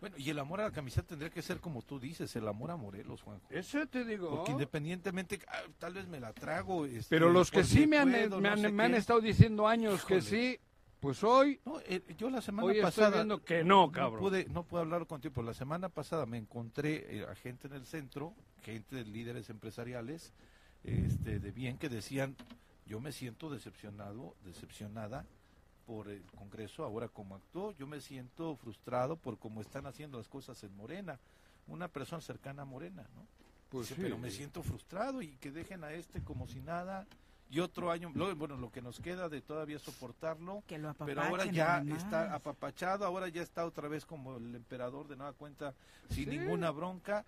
Bueno, 0.00 0.16
y 0.16 0.30
el 0.30 0.38
amor 0.38 0.60
a 0.60 0.64
la 0.64 0.70
camiseta 0.70 1.08
tendría 1.08 1.30
que 1.30 1.42
ser 1.42 1.60
como 1.60 1.82
tú 1.82 1.98
dices, 1.98 2.34
el 2.36 2.48
amor 2.48 2.70
a 2.70 2.76
Morelos, 2.76 3.20
Juanjo. 3.22 3.46
Eso 3.50 3.86
te 3.86 4.04
digo. 4.04 4.30
Porque 4.30 4.52
independientemente, 4.52 5.40
ah, 5.48 5.62
tal 5.78 5.94
vez 5.94 6.06
me 6.08 6.20
la 6.20 6.32
trago. 6.32 6.86
Este, 6.86 7.10
Pero 7.10 7.30
los 7.30 7.50
que 7.50 7.64
sí 7.64 7.86
me 7.86 7.98
han, 7.98 8.10
me, 8.10 8.48
han, 8.48 8.74
me 8.74 8.84
han, 8.84 8.94
estado 8.94 9.20
diciendo 9.20 9.66
años 9.66 10.04
que 10.04 10.22
sí, 10.22 10.58
pues 11.00 11.22
hoy. 11.24 11.60
No, 11.64 11.80
eh, 11.80 12.02
yo 12.16 12.30
la 12.30 12.40
semana 12.40 12.68
hoy 12.68 12.80
pasada. 12.80 13.08
Estoy 13.08 13.18
viendo 13.20 13.44
que 13.44 13.64
no, 13.64 13.90
cabrón. 13.90 14.22
No 14.22 14.28
pude, 14.28 14.46
no 14.46 14.62
pude 14.64 14.80
hablar 14.80 15.06
contigo, 15.06 15.34
pero 15.34 15.46
la 15.46 15.54
semana 15.54 15.88
pasada 15.88 16.26
me 16.26 16.38
encontré 16.38 17.18
eh, 17.18 17.26
a 17.28 17.34
gente 17.34 17.66
en 17.66 17.74
el 17.74 17.86
centro, 17.86 18.34
gente 18.62 18.96
de 18.96 19.04
líderes 19.04 19.50
empresariales, 19.50 20.32
este, 20.84 21.38
de 21.38 21.50
bien, 21.50 21.78
que 21.78 21.88
decían: 21.88 22.36
Yo 22.86 23.00
me 23.00 23.12
siento 23.12 23.50
decepcionado, 23.50 24.34
decepcionada 24.44 25.24
por 25.86 26.08
el 26.08 26.22
Congreso, 26.36 26.84
ahora 26.84 27.08
como 27.08 27.34
actuó, 27.34 27.72
yo 27.72 27.86
me 27.86 28.00
siento 28.00 28.54
frustrado 28.56 29.16
por 29.16 29.38
cómo 29.38 29.60
están 29.60 29.86
haciendo 29.86 30.18
las 30.18 30.28
cosas 30.28 30.62
en 30.62 30.76
Morena, 30.76 31.18
una 31.66 31.88
persona 31.88 32.22
cercana 32.22 32.62
a 32.62 32.64
Morena, 32.64 33.06
¿no? 33.14 33.26
Pues 33.70 33.88
sí. 33.88 33.94
Pero 33.96 34.18
me 34.18 34.30
siento 34.30 34.62
frustrado 34.62 35.22
y 35.22 35.36
que 35.38 35.50
dejen 35.50 35.84
a 35.84 35.92
este 35.92 36.22
como 36.22 36.46
si 36.46 36.60
nada 36.60 37.06
y 37.50 37.58
otro 37.58 37.90
año, 37.90 38.12
bueno, 38.36 38.56
lo 38.56 38.70
que 38.70 38.80
nos 38.80 39.00
queda 39.00 39.28
de 39.28 39.40
todavía 39.40 39.80
soportarlo, 39.80 40.62
pero 41.04 41.22
ahora 41.22 41.46
ya 41.46 41.82
está 41.88 42.32
apapachado, 42.32 43.04
ahora 43.04 43.28
ya 43.28 43.42
está 43.42 43.66
otra 43.66 43.88
vez 43.88 44.06
como 44.06 44.36
el 44.36 44.54
emperador 44.54 45.08
de 45.08 45.16
nueva 45.16 45.32
cuenta, 45.32 45.74
sin 46.10 46.30
ninguna 46.30 46.70
bronca. 46.70 47.24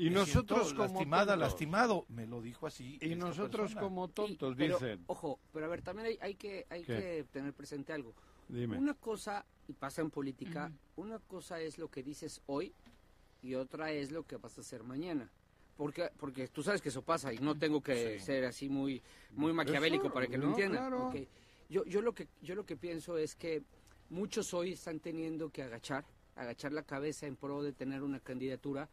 Y 0.00 0.08
nosotros 0.08 0.72
como 0.72 0.94
lastimada, 0.94 1.36
lastimado, 1.36 2.06
me 2.08 2.26
lo 2.26 2.40
dijo 2.40 2.66
así. 2.66 2.98
Y 3.02 3.16
nosotros 3.16 3.74
como 3.74 4.08
tontos, 4.08 4.56
dicen. 4.56 5.04
Ojo, 5.06 5.38
pero 5.52 5.66
a 5.66 5.68
ver, 5.68 5.82
también 5.82 6.08
hay, 6.08 6.18
hay 6.22 6.34
que, 6.36 6.66
hay 6.70 6.84
que 6.84 7.26
tener 7.30 7.52
presente 7.52 7.92
algo. 7.92 8.14
Dime. 8.48 8.78
Una 8.78 8.94
cosa, 8.94 9.44
y 9.68 9.74
pasa 9.74 10.00
en 10.00 10.10
política, 10.10 10.72
una 10.96 11.18
cosa 11.18 11.60
es 11.60 11.76
lo 11.76 11.88
que 11.88 12.02
dices 12.02 12.40
hoy 12.46 12.72
y 13.42 13.54
otra 13.54 13.92
es 13.92 14.10
lo 14.10 14.24
que 14.24 14.36
vas 14.36 14.56
a 14.56 14.62
hacer 14.62 14.82
mañana. 14.84 15.30
Porque, 15.76 16.10
porque 16.18 16.48
tú 16.48 16.62
sabes 16.62 16.80
que 16.80 16.88
eso 16.88 17.02
pasa 17.02 17.32
y 17.32 17.38
no 17.38 17.58
tengo 17.58 17.82
que 17.82 18.18
ser 18.20 18.46
así 18.46 18.70
muy, 18.70 19.02
muy 19.32 19.52
maquiavélico 19.52 20.10
para 20.12 20.26
que 20.26 20.38
lo 20.38 20.48
entiendan. 20.48 20.92
Yo, 21.68 21.84
yo, 21.84 22.00
lo 22.00 22.14
que, 22.14 22.26
yo 22.40 22.54
lo 22.54 22.64
que 22.64 22.76
pienso 22.76 23.18
es 23.18 23.36
que 23.36 23.62
muchos 24.08 24.54
hoy 24.54 24.72
están 24.72 24.98
teniendo 24.98 25.50
que 25.50 25.62
agachar, 25.62 26.04
agachar 26.36 26.72
la 26.72 26.82
cabeza 26.82 27.26
en 27.26 27.36
pro 27.36 27.62
de 27.62 27.72
tener 27.72 28.02
una 28.02 28.18
candidatura 28.18 28.88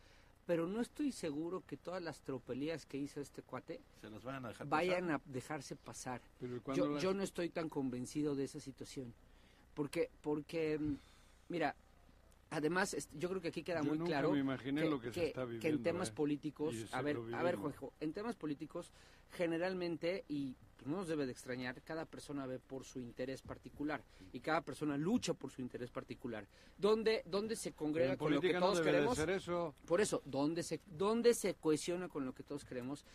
pero 0.47 0.65
no 0.65 0.79
estoy 0.79 1.11
seguro 1.11 1.61
que 1.67 1.75
todas 1.75 2.01
las 2.01 2.21
tropelías 2.21 2.85
que 2.85 2.97
hizo 2.97 3.19
este 3.19 3.43
cuate 3.43 3.81
vayan 4.65 5.11
a, 5.11 5.21
dejarse 5.25 5.75
pasar. 5.75 6.21
Yo, 6.73 6.97
yo, 6.97 7.13
no 7.13 7.21
estoy 7.21 7.49
tan 7.49 7.67
convencido 7.67 8.33
de 8.33 8.45
esa 8.45 8.61
situación. 8.61 9.13
Porque, 9.73 10.09
porque 10.21 10.79
mm, 10.79 10.95
mira, 11.49 11.75
además 12.49 12.95
yo 13.13 13.27
creo 13.27 13.41
que 13.41 13.49
aquí 13.49 13.61
queda 13.61 13.83
muy 13.83 13.99
claro 13.99 14.31
que, 15.11 15.33
que, 15.59 15.67
en 15.67 15.83
temas 15.83 16.09
¿eh? 16.09 16.13
políticos, 16.13 16.73
a 16.93 17.01
ver, 17.01 17.17
a 17.33 17.43
ver, 17.43 17.57
Juanjo, 17.57 17.91
en 17.99 18.13
temas 18.13 18.37
políticos 18.37 18.93
generalmente, 19.31 20.23
y 20.29 20.55
no 20.85 20.97
nos 20.97 21.07
debe 21.07 21.25
de 21.25 21.31
extrañar, 21.31 21.81
cada 21.81 22.05
persona 22.05 22.45
ve 22.45 22.59
por 22.59 22.85
su 22.85 22.99
interés 22.99 23.41
particular 23.41 24.03
y 24.31 24.39
cada 24.39 24.61
persona 24.61 24.97
lucha 24.97 25.33
por 25.33 25.51
su 25.51 25.61
interés 25.61 25.91
particular. 25.91 26.47
¿Dónde, 26.77 27.23
dónde 27.25 27.55
se 27.55 27.73
congrega 27.73 28.17
con 28.17 28.33
lo 28.33 28.41
que 28.41 28.53
todos 28.53 28.81
queremos? 28.81 29.17
eso. 29.17 29.75
Por 29.85 30.01
eso, 30.01 30.21
¿dónde 30.25 30.63
se, 30.63 30.81
¿dónde 30.85 31.33
se 31.33 31.55
cohesiona 31.55 32.07
con 32.07 32.25
lo 32.25 32.33
que 32.33 32.43
todos 32.43 32.65
queremos? 32.65 33.05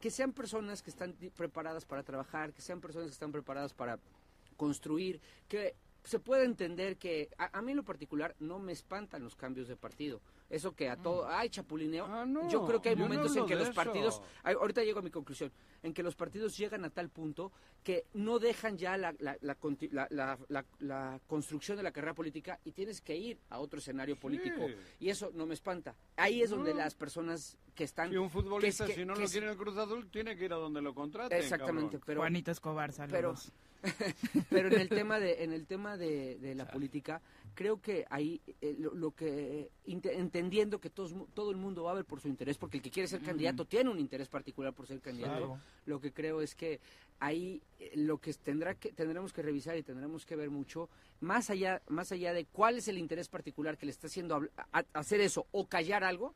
Que 0.00 0.10
sean 0.10 0.32
personas 0.32 0.82
que 0.82 0.90
están 0.90 1.16
preparadas 1.36 1.84
para 1.84 2.02
trabajar, 2.02 2.52
que 2.52 2.62
sean 2.62 2.80
personas 2.80 3.08
que 3.08 3.14
están 3.14 3.32
preparadas 3.32 3.72
para 3.72 3.98
construir, 4.56 5.20
que 5.48 5.74
se 6.06 6.20
puede 6.20 6.44
entender 6.44 6.96
que 6.98 7.28
a, 7.36 7.60
mí 7.62 7.72
en 7.72 7.78
lo 7.78 7.84
particular 7.84 8.36
no 8.38 8.60
me 8.60 8.70
espantan 8.70 9.24
los 9.24 9.34
cambios 9.34 9.66
de 9.66 9.74
partido. 9.74 10.20
Eso 10.48 10.72
que 10.76 10.88
a 10.88 10.94
mm. 10.94 11.02
todo, 11.02 11.28
ay, 11.28 11.50
chapulineo. 11.50 12.06
Ah, 12.06 12.24
yo 12.48 12.64
creo 12.64 12.80
que 12.80 12.90
hay 12.90 12.96
momentos 12.96 13.34
en 13.36 13.44
que 13.44 13.56
los 13.56 13.70
partidos, 13.70 14.22
ahorita 14.44 14.84
llego 14.84 15.00
a 15.00 15.02
mi 15.02 15.10
conclusión, 15.10 15.50
en 15.82 15.92
que 15.92 16.04
los 16.04 16.14
partidos 16.14 16.56
llegan 16.56 16.84
a 16.84 16.90
tal 16.90 17.10
punto 17.10 17.50
que 17.82 18.04
no 18.14 18.38
dejan 18.38 18.78
ya 18.78 18.96
la, 18.96 19.14
la, 19.18 19.36
la, 20.78 21.20
construcción 21.26 21.76
de 21.76 21.82
la 21.82 21.90
carrera 21.90 22.14
política 22.14 22.60
y 22.64 22.70
tienes 22.70 23.00
que 23.00 23.16
ir 23.16 23.40
a 23.50 23.58
otro 23.58 23.80
escenario 23.80 24.14
político. 24.14 24.64
Y 25.00 25.08
eso 25.08 25.32
no 25.34 25.44
me 25.44 25.54
espanta. 25.54 25.96
Ahí 26.14 26.40
es 26.40 26.50
donde 26.50 26.72
las 26.72 26.94
personas 26.94 27.58
que 27.74 27.82
están... 27.82 28.10
Si 28.10 28.16
un 28.16 28.30
futbolista, 28.30 28.86
si 28.86 29.04
no 29.04 29.16
lo 29.16 29.26
quiere 29.26 29.50
el 29.50 29.56
Cruz 29.56 29.76
Azul, 29.76 30.08
tiene 30.08 30.36
que 30.36 30.44
ir 30.44 30.52
a 30.52 30.56
donde 30.56 30.80
lo 30.80 30.94
contraten. 30.94 31.36
Exactamente. 31.36 31.98
Pero, 32.06 32.20
Juanito 32.20 32.52
Escobar, 32.52 32.92
saludos. 32.92 33.12
Pero 33.50 33.65
en 34.50 34.72
el 34.72 34.88
tema 34.88 35.18
de, 35.18 35.44
en 35.44 35.52
el 35.52 35.66
tema 35.66 35.96
de, 35.96 36.54
la 36.54 36.66
política, 36.66 37.20
creo 37.54 37.80
que 37.80 38.06
ahí 38.10 38.40
eh, 38.60 38.76
lo, 38.78 39.12
que 39.12 39.70
entendiendo 39.84 40.80
que 40.80 40.90
todos, 40.90 41.14
todo 41.34 41.50
el 41.50 41.56
mundo 41.56 41.84
va 41.84 41.92
a 41.92 41.94
ver 41.94 42.04
por 42.04 42.20
su 42.20 42.28
interés, 42.28 42.58
porque 42.58 42.78
el 42.78 42.82
que 42.82 42.90
quiere 42.90 43.08
ser 43.08 43.20
candidato 43.20 43.64
tiene 43.64 43.90
un 43.90 43.98
interés 43.98 44.28
particular 44.28 44.72
por 44.72 44.86
ser 44.86 45.00
candidato. 45.00 45.58
Lo 45.84 46.00
que 46.00 46.12
creo 46.12 46.40
es 46.40 46.54
que 46.54 46.80
ahí 47.20 47.62
eh, 47.78 47.92
lo 47.94 48.18
que 48.18 48.32
tendrá 48.34 48.74
que 48.74 48.92
tendremos 48.92 49.32
que 49.32 49.42
revisar 49.42 49.76
y 49.76 49.82
tendremos 49.82 50.26
que 50.26 50.36
ver 50.36 50.50
mucho 50.50 50.88
más 51.20 51.50
allá 51.50 51.82
más 51.88 52.12
allá 52.12 52.32
de 52.32 52.44
cuál 52.44 52.76
es 52.76 52.88
el 52.88 52.98
interés 52.98 53.28
particular 53.28 53.78
que 53.78 53.86
le 53.86 53.92
está 53.92 54.06
haciendo 54.06 54.46
hacer 54.92 55.20
eso 55.20 55.46
o 55.50 55.66
callar 55.66 56.04
algo 56.04 56.34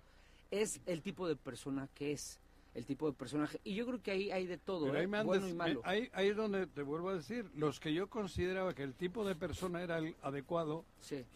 es 0.51 0.81
el 0.87 1.03
tipo 1.03 1.29
de 1.29 1.37
persona 1.37 1.89
que 1.95 2.13
es 2.13 2.41
el 2.81 2.87
tipo 2.87 3.07
de 3.07 3.17
personaje. 3.17 3.61
Y 3.63 3.75
yo 3.75 3.87
creo 3.87 4.03
que 4.03 4.11
ahí 4.11 4.31
hay 4.31 4.47
de 4.47 4.59
todo, 4.59 4.95
¿eh? 4.95 5.07
bueno 5.07 5.49
y 5.49 5.53
malo. 5.53 5.81
Ahí, 5.85 6.09
ahí, 6.13 6.29
es 6.29 6.37
donde 6.37 6.67
te 6.67 6.83
vuelvo 6.83 7.11
a 7.11 7.15
decir, 7.15 7.51
los 7.55 7.79
que 7.79 7.93
yo 7.93 8.09
consideraba 8.09 8.75
que 8.75 8.83
el 8.83 8.95
tipo 8.95 9.25
de 9.25 9.37
persona 9.37 9.83
era 9.83 9.99
el 9.99 10.17
adecuado, 10.23 10.85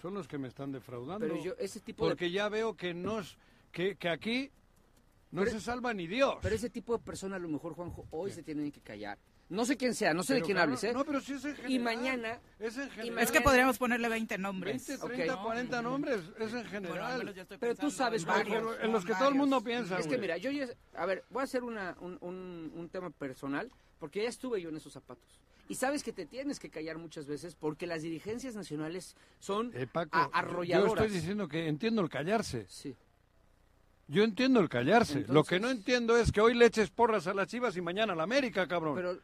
son 0.00 0.14
los 0.14 0.26
que 0.26 0.38
me 0.38 0.48
están 0.48 0.72
defraudando. 0.72 1.26
Pero 1.26 1.42
yo, 1.42 1.54
ese 1.58 1.80
tipo 1.80 2.04
porque 2.04 2.30
ya 2.30 2.48
veo 2.48 2.76
que, 2.76 2.94
nos, 2.94 3.36
que, 3.70 3.96
que 3.96 4.08
aquí 4.08 4.50
no 5.30 5.44
se 5.44 5.60
salva 5.60 5.92
ni 5.92 6.06
Dios. 6.06 6.36
Pero 6.42 6.54
ese 6.54 6.70
tipo 6.70 6.96
de 6.96 7.04
persona, 7.04 7.36
a 7.36 7.38
lo 7.38 7.48
mejor, 7.48 7.74
Juanjo, 7.74 8.06
hoy 8.10 8.30
se 8.30 8.42
tienen 8.42 8.70
que 8.72 8.80
callar. 8.80 9.18
No 9.50 9.64
sé 9.66 9.76
quién 9.76 9.94
sea, 9.94 10.14
no 10.14 10.22
sé 10.22 10.34
de 10.34 10.40
quién 10.42 10.56
cabrón, 10.56 10.74
hables, 10.76 10.84
¿eh? 10.84 10.92
No, 10.94 11.04
pero 11.04 11.20
sí 11.20 11.34
es 11.34 11.44
en 11.44 11.52
general. 11.54 11.70
Y 11.72 11.78
mañana, 11.78 12.40
Es 12.58 12.78
en 12.78 12.90
general. 12.90 13.18
Es 13.22 13.30
que 13.30 13.40
podríamos 13.42 13.76
ponerle 13.78 14.08
20 14.08 14.38
nombres. 14.38 14.86
20, 14.88 15.04
Ok. 15.04 15.12
30, 15.12 15.36
40 15.42 15.82
nombres. 15.82 16.20
Es 16.38 16.54
en 16.54 16.64
general. 16.64 17.34
yo 17.34 17.44
Pero 17.60 17.74
tú 17.74 17.90
sabes 17.90 18.24
varios, 18.24 18.76
en 18.80 18.90
los 18.92 19.04
que 19.04 19.12
todo 19.14 19.28
el 19.28 19.34
mundo 19.34 19.60
piensa. 19.62 19.98
es 19.98 20.06
que 20.06 20.16
mira, 20.18 20.38
yo 20.38 20.50
ya, 20.50 20.66
a 20.96 21.04
ver, 21.06 21.24
voy 21.30 21.42
a 21.42 21.44
hacer 21.44 21.62
una, 21.62 21.94
un, 22.00 22.16
un- 22.22 22.72
un 22.74 22.88
tema 22.88 23.10
personal, 23.10 23.70
porque 23.98 24.22
ya 24.22 24.28
estuve 24.30 24.60
yo 24.62 24.70
en 24.70 24.76
esos 24.76 24.92
zapatos. 24.92 25.40
Y 25.68 25.76
sabes 25.76 26.02
que 26.02 26.12
te 26.12 26.26
tienes 26.26 26.58
que 26.58 26.68
callar 26.70 26.98
muchas 26.98 27.26
veces 27.26 27.54
porque 27.54 27.86
las 27.86 28.02
dirigencias 28.02 28.54
nacionales 28.54 29.14
son 29.40 29.70
Eh, 29.74 29.86
Paco, 29.86 30.16
a- 30.16 30.24
yo 30.24 30.30
arrolladoras. 30.32 31.04
estoy 31.04 31.10
diciendo 31.20 31.48
que 31.48 31.68
entiendo 31.68 32.00
el 32.02 32.08
callarse. 32.08 32.66
Sí. 32.68 32.96
Yo 34.08 34.22
entiendo 34.24 34.60
el 34.60 34.68
callarse. 34.68 35.24
Lo 35.28 35.44
que 35.44 35.58
no 35.60 35.70
entiendo 35.70 36.16
es 36.18 36.30
que 36.32 36.40
hoy 36.42 36.54
le 36.54 36.66
eches 36.66 36.90
porras 36.90 37.26
a 37.26 37.32
las 37.34 37.48
chivas 37.48 37.76
y 37.76 37.80
mañana 37.80 38.12
a 38.12 38.16
la 38.16 38.24
América, 38.24 38.66
cabrón. 38.68 38.94
Pero, 38.94 39.18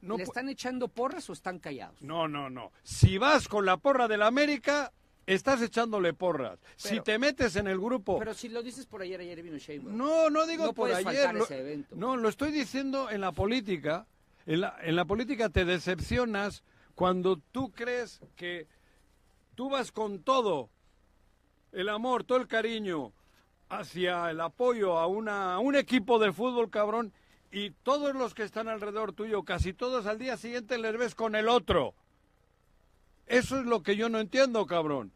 no, 0.00 0.16
¿le 0.16 0.22
están 0.24 0.48
echando 0.48 0.88
porras 0.88 1.28
o 1.30 1.32
están 1.32 1.58
callados? 1.58 2.00
no, 2.02 2.26
no, 2.28 2.50
no. 2.50 2.72
Si 2.82 3.18
vas 3.18 3.48
con 3.48 3.64
la 3.66 3.76
porra 3.76 4.08
de 4.08 4.16
la 4.16 4.26
América, 4.26 4.92
estás 5.26 5.62
echándole 5.62 6.12
porras. 6.12 6.58
si 6.76 7.00
te 7.00 7.18
metes 7.18 7.56
en 7.56 7.66
el 7.66 7.78
grupo... 7.78 8.18
Pero 8.18 8.34
si 8.34 8.48
lo 8.48 8.62
dices 8.62 8.86
por 8.86 9.00
ayer, 9.02 9.20
ayer 9.20 9.42
vino 9.42 9.56
Sheinbaum. 9.58 9.96
No, 9.96 10.28
no 10.30 10.46
digo 10.46 10.66
No 10.66 10.72
por 10.74 10.90
ayer. 10.92 11.04
faltar 11.04 11.34
lo- 11.34 11.44
ese 11.44 11.58
evento. 11.60 11.96
No, 11.96 12.16
lo 12.16 12.28
estoy 12.28 12.52
diciendo 12.52 13.10
en 13.10 13.20
la 13.20 13.32
política. 13.32 14.06
En 14.46 14.60
la, 14.60 14.76
en 14.82 14.96
la 14.96 15.04
política 15.06 15.48
te 15.48 15.64
decepcionas 15.64 16.62
cuando 16.94 17.38
tú 17.52 17.72
crees 17.72 18.20
que 18.36 18.66
tú 19.54 19.70
vas 19.70 19.90
con 19.92 20.22
todo 20.22 20.68
el 21.72 21.88
amor, 21.88 22.24
todo 22.24 22.38
el 22.38 22.46
cariño 22.46 23.12
hacia 23.70 24.30
el 24.30 24.40
apoyo 24.40 24.98
a, 24.98 25.06
una, 25.06 25.54
a 25.54 25.58
un 25.58 25.74
equipo 25.74 26.18
de 26.18 26.32
fútbol, 26.32 26.70
cabrón, 26.70 27.12
y 27.56 27.70
todos 27.70 28.14
los 28.16 28.34
que 28.34 28.42
están 28.42 28.66
alrededor 28.68 29.12
tuyo, 29.12 29.44
casi 29.44 29.72
todos 29.72 30.06
al 30.06 30.18
día 30.18 30.36
siguiente 30.36 30.76
les 30.76 30.96
ves 30.98 31.14
con 31.14 31.36
el 31.36 31.48
otro. 31.48 31.94
Eso 33.26 33.60
es 33.60 33.64
lo 33.64 33.82
que 33.82 33.94
yo 33.96 34.08
no 34.08 34.18
entiendo, 34.18 34.66
cabrón. 34.66 35.12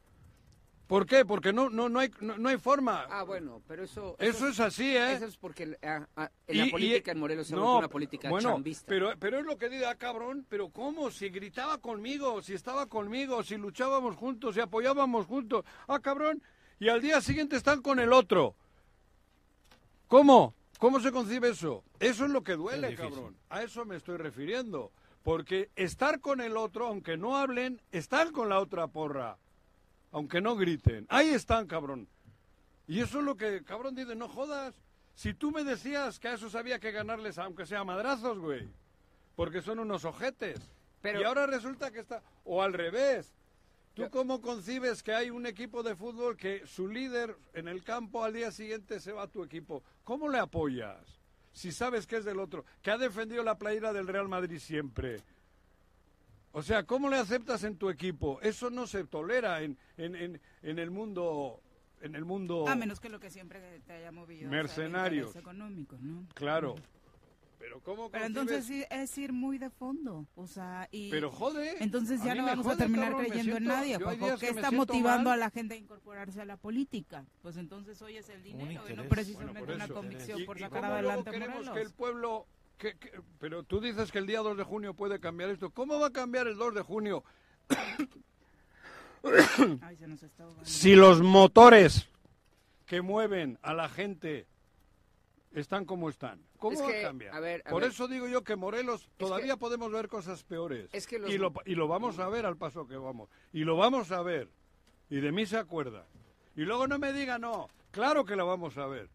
¿Por 0.86 1.04
qué? 1.04 1.24
Porque 1.26 1.52
no, 1.52 1.68
no, 1.68 1.88
no, 1.90 1.98
hay, 1.98 2.10
no, 2.20 2.38
no 2.38 2.48
hay 2.48 2.56
forma. 2.56 3.06
Ah, 3.10 3.22
bueno, 3.24 3.60
pero 3.66 3.82
eso... 3.82 4.16
Eso 4.20 4.48
es 4.48 4.58
así, 4.60 4.96
¿eh? 4.96 5.14
Eso 5.14 5.26
es 5.26 5.36
porque 5.36 5.76
ah, 5.82 6.06
ah, 6.16 6.30
en 6.46 6.54
Y- 6.54 6.58
la 6.60 6.66
y- 6.66 6.70
política 6.70 7.12
en 7.12 7.18
Morelos 7.18 7.48
se 7.48 7.56
no, 7.56 7.78
una 7.78 7.88
política 7.88 8.30
bueno, 8.30 8.52
chambista. 8.52 8.86
Pero, 8.86 9.10
pero 9.18 9.40
es 9.40 9.44
lo 9.44 9.58
que 9.58 9.68
digo, 9.68 9.86
ah, 9.86 9.96
cabrón, 9.96 10.46
pero 10.48 10.70
¿cómo? 10.70 11.10
Si 11.10 11.28
gritaba 11.28 11.76
conmigo, 11.78 12.40
si 12.40 12.54
estaba 12.54 12.86
conmigo, 12.86 13.42
si 13.42 13.56
luchábamos 13.58 14.16
juntos, 14.16 14.54
si 14.54 14.60
apoyábamos 14.60 15.26
juntos. 15.26 15.64
Ah, 15.88 15.98
cabrón, 16.00 16.40
y 16.78 16.88
al 16.88 17.02
día 17.02 17.20
siguiente 17.20 17.56
están 17.56 17.82
con 17.82 17.98
el 17.98 18.12
otro. 18.12 18.54
¿Cómo? 20.06 20.54
¿Cómo 20.78 21.00
se 21.00 21.10
concibe 21.12 21.50
eso? 21.50 21.84
Eso 22.00 22.24
es 22.24 22.30
lo 22.30 22.42
que 22.44 22.54
duele, 22.54 22.94
cabrón. 22.94 23.36
A 23.50 23.62
eso 23.62 23.84
me 23.84 23.96
estoy 23.96 24.16
refiriendo. 24.16 24.92
Porque 25.24 25.70
estar 25.76 26.20
con 26.20 26.40
el 26.40 26.56
otro, 26.56 26.86
aunque 26.86 27.16
no 27.16 27.36
hablen, 27.36 27.82
están 27.92 28.32
con 28.32 28.48
la 28.48 28.60
otra 28.60 28.86
porra. 28.86 29.36
Aunque 30.12 30.40
no 30.40 30.56
griten. 30.56 31.06
Ahí 31.10 31.28
están, 31.30 31.66
cabrón. 31.66 32.08
Y 32.86 33.00
eso 33.00 33.18
es 33.18 33.24
lo 33.24 33.36
que, 33.36 33.62
cabrón, 33.64 33.94
dice, 33.94 34.14
no 34.14 34.28
jodas. 34.28 34.74
Si 35.14 35.34
tú 35.34 35.50
me 35.50 35.64
decías 35.64 36.18
que 36.20 36.28
a 36.28 36.34
esos 36.34 36.54
había 36.54 36.78
que 36.78 36.92
ganarles, 36.92 37.38
aunque 37.38 37.66
sea 37.66 37.84
madrazos, 37.84 38.38
güey. 38.38 38.68
Porque 39.34 39.60
son 39.60 39.80
unos 39.80 40.04
ojetes. 40.04 40.60
Pero- 41.02 41.20
y 41.20 41.24
ahora 41.24 41.46
resulta 41.46 41.90
que 41.90 41.98
está... 42.00 42.22
O 42.44 42.62
al 42.62 42.72
revés. 42.72 43.34
¿Tú 43.98 44.10
cómo 44.10 44.40
concibes 44.40 45.02
que 45.02 45.12
hay 45.12 45.30
un 45.30 45.44
equipo 45.44 45.82
de 45.82 45.96
fútbol 45.96 46.36
que 46.36 46.66
su 46.66 46.88
líder 46.88 47.36
en 47.52 47.66
el 47.66 47.82
campo 47.82 48.22
al 48.22 48.32
día 48.32 48.52
siguiente 48.52 49.00
se 49.00 49.12
va 49.12 49.24
a 49.24 49.28
tu 49.28 49.42
equipo? 49.42 49.82
¿Cómo 50.04 50.28
le 50.28 50.38
apoyas? 50.38 51.18
Si 51.52 51.72
sabes 51.72 52.06
que 52.06 52.18
es 52.18 52.24
del 52.24 52.38
otro, 52.38 52.64
que 52.80 52.92
ha 52.92 52.98
defendido 52.98 53.42
la 53.42 53.58
playera 53.58 53.92
del 53.92 54.06
Real 54.06 54.28
Madrid 54.28 54.58
siempre. 54.60 55.20
O 56.52 56.62
sea, 56.62 56.84
¿cómo 56.84 57.08
le 57.08 57.16
aceptas 57.16 57.64
en 57.64 57.76
tu 57.76 57.90
equipo? 57.90 58.40
Eso 58.40 58.70
no 58.70 58.86
se 58.86 59.04
tolera 59.04 59.62
en, 59.62 59.76
en, 59.96 60.14
en, 60.14 60.40
en 60.62 60.78
el 60.78 60.90
mundo... 60.90 61.60
En 62.00 62.14
el 62.14 62.24
mundo... 62.24 62.68
A 62.68 62.76
menos 62.76 63.00
que 63.00 63.08
lo 63.08 63.18
que 63.18 63.28
siempre 63.28 63.80
te 63.80 63.94
haya 63.94 64.12
movido. 64.12 64.48
Mercenarios. 64.48 65.26
interés 65.26 65.42
económico, 65.42 65.96
¿no? 66.00 66.28
Claro. 66.34 66.76
Pero 67.58 67.80
¿cómo 67.80 68.08
Pero 68.10 68.24
entonces 68.24 68.64
sí 68.66 68.84
es 68.88 69.18
ir 69.18 69.32
muy 69.32 69.58
de 69.58 69.68
fondo, 69.68 70.26
o 70.36 70.46
sea, 70.46 70.88
y 70.92 71.10
Pero 71.10 71.30
jode. 71.32 71.82
entonces 71.82 72.22
ya 72.22 72.34
no 72.36 72.44
me 72.44 72.50
vamos 72.50 72.64
jode, 72.64 72.74
a 72.74 72.78
terminar 72.78 73.10
cabrón, 73.10 73.26
creyendo 73.26 73.56
en 73.56 73.64
nadie, 73.64 73.98
¿Qué 73.98 74.36
que 74.38 74.48
está 74.50 74.70
motivando 74.70 75.30
mal. 75.30 75.38
a 75.42 75.44
la 75.46 75.50
gente 75.50 75.74
a 75.74 75.76
incorporarse 75.76 76.40
a 76.40 76.44
la 76.44 76.56
política? 76.56 77.24
Pues 77.42 77.56
entonces 77.56 78.00
hoy 78.00 78.16
es 78.16 78.28
el 78.28 78.42
dinero 78.44 78.84
y 78.88 78.94
no 78.94 79.04
precisamente 79.08 79.58
Bueno, 79.60 79.66
por 79.66 79.74
una 79.74 79.88
convicción 79.88 80.40
¿Y- 80.40 80.44
por 80.44 80.58
sacar 80.60 80.84
adelante 80.84 81.30
queremos 81.32 81.56
Morelos. 81.66 81.74
que 81.74 81.82
el 81.82 81.90
pueblo... 81.90 82.46
que- 82.78 82.96
que- 82.96 83.20
pero 83.40 83.64
tú 83.64 83.80
dices 83.80 84.12
que 84.12 84.18
el 84.18 84.26
día 84.28 84.38
2 84.38 84.56
de 84.56 84.62
junio 84.62 84.94
puede 84.94 85.18
cambiar 85.18 85.50
esto. 85.50 85.70
¿Cómo 85.70 85.98
va 85.98 86.06
a 86.06 86.12
cambiar 86.12 86.46
el 86.46 86.56
2 86.56 86.74
de 86.76 86.82
junio 86.82 87.24
Ay, 89.82 89.96
se 89.96 90.06
nos 90.06 90.22
está 90.22 90.44
ahogando. 90.44 90.64
si 90.64 90.94
los 90.94 91.20
motores 91.22 92.08
que 92.86 93.02
mueven 93.02 93.58
a 93.62 93.74
la 93.74 93.88
gente 93.88 94.46
están 95.52 95.84
como 95.84 96.08
están? 96.08 96.42
¿Cómo 96.58 96.72
Es 96.74 96.82
va 96.82 96.86
que, 96.88 97.00
a 97.00 97.08
cambiar? 97.08 97.34
a 97.34 97.40
ver, 97.40 97.62
a 97.66 97.70
Por 97.70 97.82
ver. 97.82 97.90
eso 97.90 98.06
digo 98.08 98.26
yo 98.28 98.42
que 98.44 98.56
Morelos 98.56 99.08
todavía 99.16 99.56
podemos 99.56 99.90
ver 99.90 100.08
cosas 100.08 100.44
peores. 100.44 100.90
Es 100.92 101.06
que 101.06 101.18
los- 101.18 101.30
y, 101.30 101.38
lo, 101.38 101.52
y 101.64 101.74
lo 101.74 101.88
vamos 101.88 102.18
a 102.18 102.28
ver 102.28 102.46
al 102.46 102.56
paso 102.56 102.86
que 102.86 102.96
vamos. 102.96 103.28
Y 103.52 103.60
lo 103.64 103.76
vamos 103.76 104.12
a 104.12 104.22
ver. 104.22 104.50
Y 105.10 105.20
de 105.20 105.32
mí 105.32 105.46
se 105.46 105.56
acuerda. 105.56 106.06
Y 106.56 106.62
luego 106.62 106.86
no 106.86 106.98
me 106.98 107.12
diga 107.12 107.38
no. 107.38 107.68
Claro 107.90 108.24
que 108.24 108.36
lo 108.36 108.46
vamos 108.46 108.76
a 108.78 108.86
ver. 108.86 109.08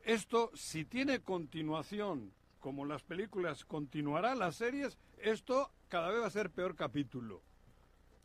Esto, 0.00 0.50
si 0.54 0.84
tiene 0.84 1.20
continuación, 1.20 2.32
como 2.60 2.84
las 2.84 3.02
películas 3.02 3.64
continuará, 3.64 4.34
las 4.34 4.56
series, 4.56 4.98
esto 5.18 5.70
cada 5.88 6.10
vez 6.10 6.22
va 6.22 6.26
a 6.26 6.30
ser 6.30 6.50
peor 6.50 6.74
capítulo. 6.76 7.42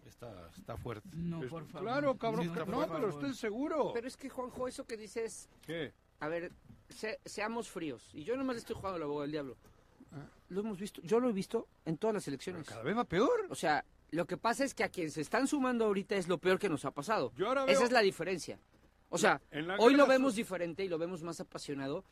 Está, 0.06 0.50
está 0.58 0.76
fuerte. 0.78 1.08
No, 1.14 1.44
Es- 1.44 1.50
por 1.50 1.66
favor. 1.68 1.88
Claro, 1.88 2.18
cabrón. 2.18 2.46
Sí, 2.46 2.52
no, 2.68 2.88
pero 2.88 3.10
estoy 3.10 3.34
seguro. 3.34 3.92
Pero 3.94 4.08
es 4.08 4.18
que, 4.18 4.30
Juanjo, 4.30 4.68
eso 4.68 4.86
que 4.86 4.98
dices, 4.98 5.50
¿Qué? 5.62 5.94
a 6.20 6.28
ver, 6.28 6.52
se- 6.90 7.20
seamos 7.26 7.70
fríos. 7.70 8.10
Y 8.14 8.24
yo 8.24 8.36
nomás 8.38 8.56
le 8.56 8.60
estoy 8.60 8.76
jugando 8.76 9.00
la 9.00 9.06
abogado 9.06 9.22
del 9.24 9.32
diablo. 9.32 9.58
Ah. 10.12 10.26
Lo 10.50 10.62
hemos 10.62 10.80
visto, 10.80 11.02
yo 11.04 11.20
lo 11.20 11.30
he 11.30 11.34
visto 11.34 11.68
en 11.86 11.98
todas 11.98 12.14
las 12.16 12.28
elecciones. 12.28 12.68
Cada 12.68 12.84
vez 12.84 12.98
va 12.98 13.04
peor. 13.04 13.46
O 13.50 13.56
sea, 13.56 13.86
lo 14.12 14.26
que 14.26 14.38
pasa 14.38 14.64
es 14.64 14.74
que 14.74 14.84
a 14.84 14.90
quien 14.90 15.12
se 15.12 15.22
están 15.22 15.48
sumando 15.48 15.86
ahorita 15.86 16.16
es 16.16 16.28
lo 16.28 16.38
peor 16.40 16.58
que 16.60 16.70
nos 16.70 16.86
ha 16.86 16.92
pasado. 16.92 17.32
Yo 17.36 17.48
ahora 17.48 17.66
Esa 17.66 17.84
es 17.86 17.92
la 17.92 18.02
diferencia. 18.02 18.60
O 19.10 19.18
sea, 19.18 19.42
hoy 19.80 19.96
lo 19.96 20.06
vemos 20.08 20.36
diferente 20.36 20.84
y 20.84 20.88
lo 20.88 20.98
vemos 20.98 21.24
más 21.24 21.40
apasionado 21.40 22.04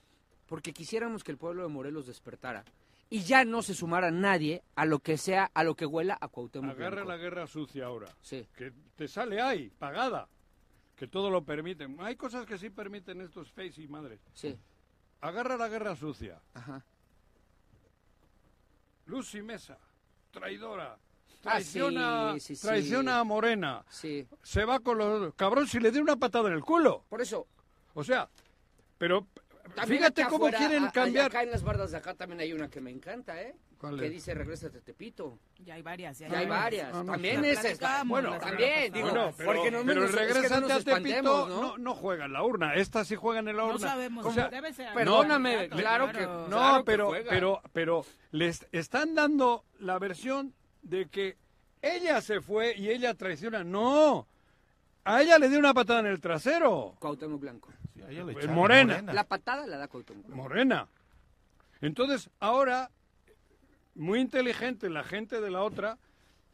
porque 0.47 0.73
quisiéramos 0.73 1.23
que 1.23 1.31
el 1.31 1.37
pueblo 1.37 1.63
de 1.63 1.69
Morelos 1.69 2.07
despertara 2.07 2.63
y 3.09 3.21
ya 3.21 3.45
no 3.45 3.61
se 3.61 3.73
sumara 3.73 4.11
nadie 4.11 4.63
a 4.75 4.85
lo 4.85 4.99
que 4.99 5.17
sea, 5.17 5.49
a 5.53 5.63
lo 5.63 5.75
que 5.75 5.85
huela 5.85 6.17
a 6.19 6.27
Cuauhtémoc 6.27 6.71
Agarra 6.71 7.03
Blanco. 7.03 7.09
la 7.11 7.17
guerra 7.17 7.47
sucia 7.47 7.85
ahora. 7.85 8.07
Sí. 8.21 8.47
Que 8.55 8.73
te 8.95 9.07
sale 9.07 9.39
ahí, 9.41 9.69
pagada. 9.77 10.27
Que 10.97 11.07
todo 11.07 11.29
lo 11.29 11.45
permiten. 11.45 11.95
Hay 11.99 12.15
cosas 12.15 12.45
que 12.45 12.57
sí 12.57 12.69
permiten 12.71 13.21
estos 13.21 13.51
face 13.51 13.81
y 13.83 13.87
madres. 13.87 14.19
Sí. 14.33 14.57
Agarra 15.21 15.55
la 15.55 15.69
guerra 15.69 15.95
sucia. 15.95 16.41
Ajá. 16.53 16.83
Lucy 19.05 19.41
Mesa, 19.41 19.77
traidora. 20.31 20.93
Ah, 20.93 21.61
sí, 21.61 21.79
Traiciona, 21.79 22.33
sí, 22.39 22.55
sí. 22.55 22.67
traiciona 22.67 23.19
a 23.19 23.23
Morena. 23.23 23.85
Sí. 23.89 24.27
Se 24.41 24.65
va 24.65 24.79
con 24.79 24.97
los... 24.97 25.33
Cabrón, 25.35 25.67
si 25.67 25.79
le 25.79 25.91
dio 25.91 26.01
una 26.01 26.17
patada 26.17 26.49
en 26.49 26.55
el 26.55 26.61
culo. 26.61 27.05
Por 27.07 27.21
eso, 27.21 27.47
O 27.93 28.03
sea, 28.03 28.27
pero 28.97 29.27
también 29.75 29.99
fíjate 29.99 30.23
cómo 30.25 30.47
afuera, 30.47 30.57
quieren 30.57 30.87
cambiar. 30.89 31.27
Acá 31.27 31.43
en 31.43 31.51
las 31.51 31.63
bardas 31.63 31.91
de 31.91 31.97
acá 31.97 32.15
también 32.15 32.41
hay 32.41 32.51
una 32.53 32.69
que 32.69 32.81
me 32.81 32.89
encanta, 32.91 33.41
¿eh? 33.41 33.55
¿Cuál 33.79 33.99
que 33.99 34.07
es? 34.07 34.11
dice 34.11 34.33
regrésate 34.33 34.81
Tepito. 34.81 35.37
Ya 35.59 35.75
hay 35.75 35.81
varias. 35.83 36.17
Ya 36.17 36.27
hay 36.39 36.47
varias. 36.47 36.91
no, 36.93 37.03
no 37.03 37.11
también 37.13 37.45
es. 37.45 37.59
Bueno, 38.05 38.37
también, 38.39 38.91
digo. 38.91 39.09
Bueno, 39.09 39.33
pero, 39.37 39.53
porque 39.53 39.71
no 39.71 39.83
pero 39.85 40.03
es 40.05 40.11
que 40.11 40.15
no 40.15 40.21
regresante 40.23 40.73
nos 40.73 40.81
a 40.81 40.83
Tepito 40.95 41.47
¿no? 41.47 41.61
¿no? 41.61 41.77
no 41.77 41.95
juega 41.95 42.25
en 42.25 42.33
la 42.33 42.43
urna. 42.43 42.73
Estas 42.75 43.07
sí 43.07 43.15
juegan 43.15 43.47
en 43.47 43.55
la 43.57 43.63
No 43.63 43.69
urna. 43.75 43.87
sabemos, 43.87 44.25
O 44.25 44.31
sea, 44.31 44.49
debe 44.49 44.73
ser 44.73 44.93
perdóname, 44.93 45.69
claro 45.69 46.11
que- 46.11 46.21
No, 46.25 46.45
Claro 46.47 46.77
que 46.79 46.83
pero, 46.85 47.07
juega. 47.07 47.29
pero, 47.29 47.61
pero 47.71 48.05
les 48.31 48.65
están 48.71 49.13
dando 49.13 49.63
la 49.79 49.99
versión 49.99 50.53
de 50.81 51.07
que 51.09 51.37
ella 51.81 52.19
se 52.21 52.41
fue 52.41 52.75
y 52.75 52.89
ella 52.89 53.13
traiciona. 53.13 53.63
No, 53.63 54.27
a 55.03 55.21
ella 55.21 55.37
le 55.37 55.49
dio 55.49 55.59
una 55.59 55.73
patada 55.75 55.99
en 55.99 56.07
el 56.07 56.19
trasero. 56.19 56.95
Cuauhtémoc 56.99 57.39
Blanco. 57.39 57.69
Sí, 57.93 58.01
a 58.01 58.09
ella 58.09 58.23
le 58.23 58.33
Pues 58.33 58.45
echaron 58.45 58.55
Morena. 58.55 59.01
La 59.13 59.23
patada 59.23 59.67
la 59.67 59.77
da 59.77 59.87
Cuauhtémoc 59.87 60.25
Blanco. 60.25 60.41
Morena. 60.43 60.87
Entonces, 61.81 62.29
ahora, 62.39 62.89
muy 63.97 64.19
inteligente 64.19 64.89
la 64.89 65.03
gente 65.03 65.41
de 65.41 65.49
la 65.51 65.63
otra, 65.63 65.97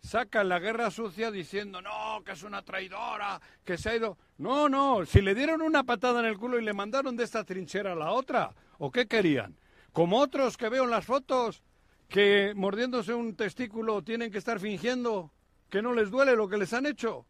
saca 0.02 0.44
la 0.44 0.60
guerra 0.60 0.92
sucia 0.92 1.32
diciendo, 1.32 1.82
no, 1.82 2.24
que 2.26 2.32
es 2.34 2.44
una 2.44 2.62
traidora, 2.64 3.40
que 3.64 3.78
se 3.78 3.90
ha 3.90 3.96
ido... 3.96 4.18
No, 4.38 4.68
no, 4.68 5.06
si 5.06 5.22
le 5.22 5.36
dieron 5.36 5.62
una 5.62 5.84
patada 5.84 6.20
en 6.20 6.26
el 6.26 6.38
culo 6.38 6.60
y 6.60 6.64
le 6.64 6.74
mandaron 6.74 7.16
de 7.16 7.24
esta 7.24 7.44
trinchera 7.44 7.94
a 7.94 7.96
la 7.96 8.12
otra, 8.12 8.54
¿o 8.80 8.92
qué 8.92 9.08
querían? 9.08 9.56
Como 9.92 10.20
otros 10.20 10.58
que 10.58 10.70
veo 10.70 10.84
en 10.86 10.90
las 10.90 11.06
fotos, 11.06 11.64
que 12.10 12.54
mordiéndose 12.56 13.14
un 13.14 13.36
testículo 13.36 14.02
tienen 14.04 14.32
que 14.32 14.40
estar 14.40 14.60
fingiendo 14.60 15.32
que 15.70 15.82
no 15.82 15.94
les 15.94 16.10
duele 16.12 16.36
lo 16.36 16.50
que 16.50 16.58
les 16.58 16.74
han 16.74 16.86
hecho. 16.86 17.26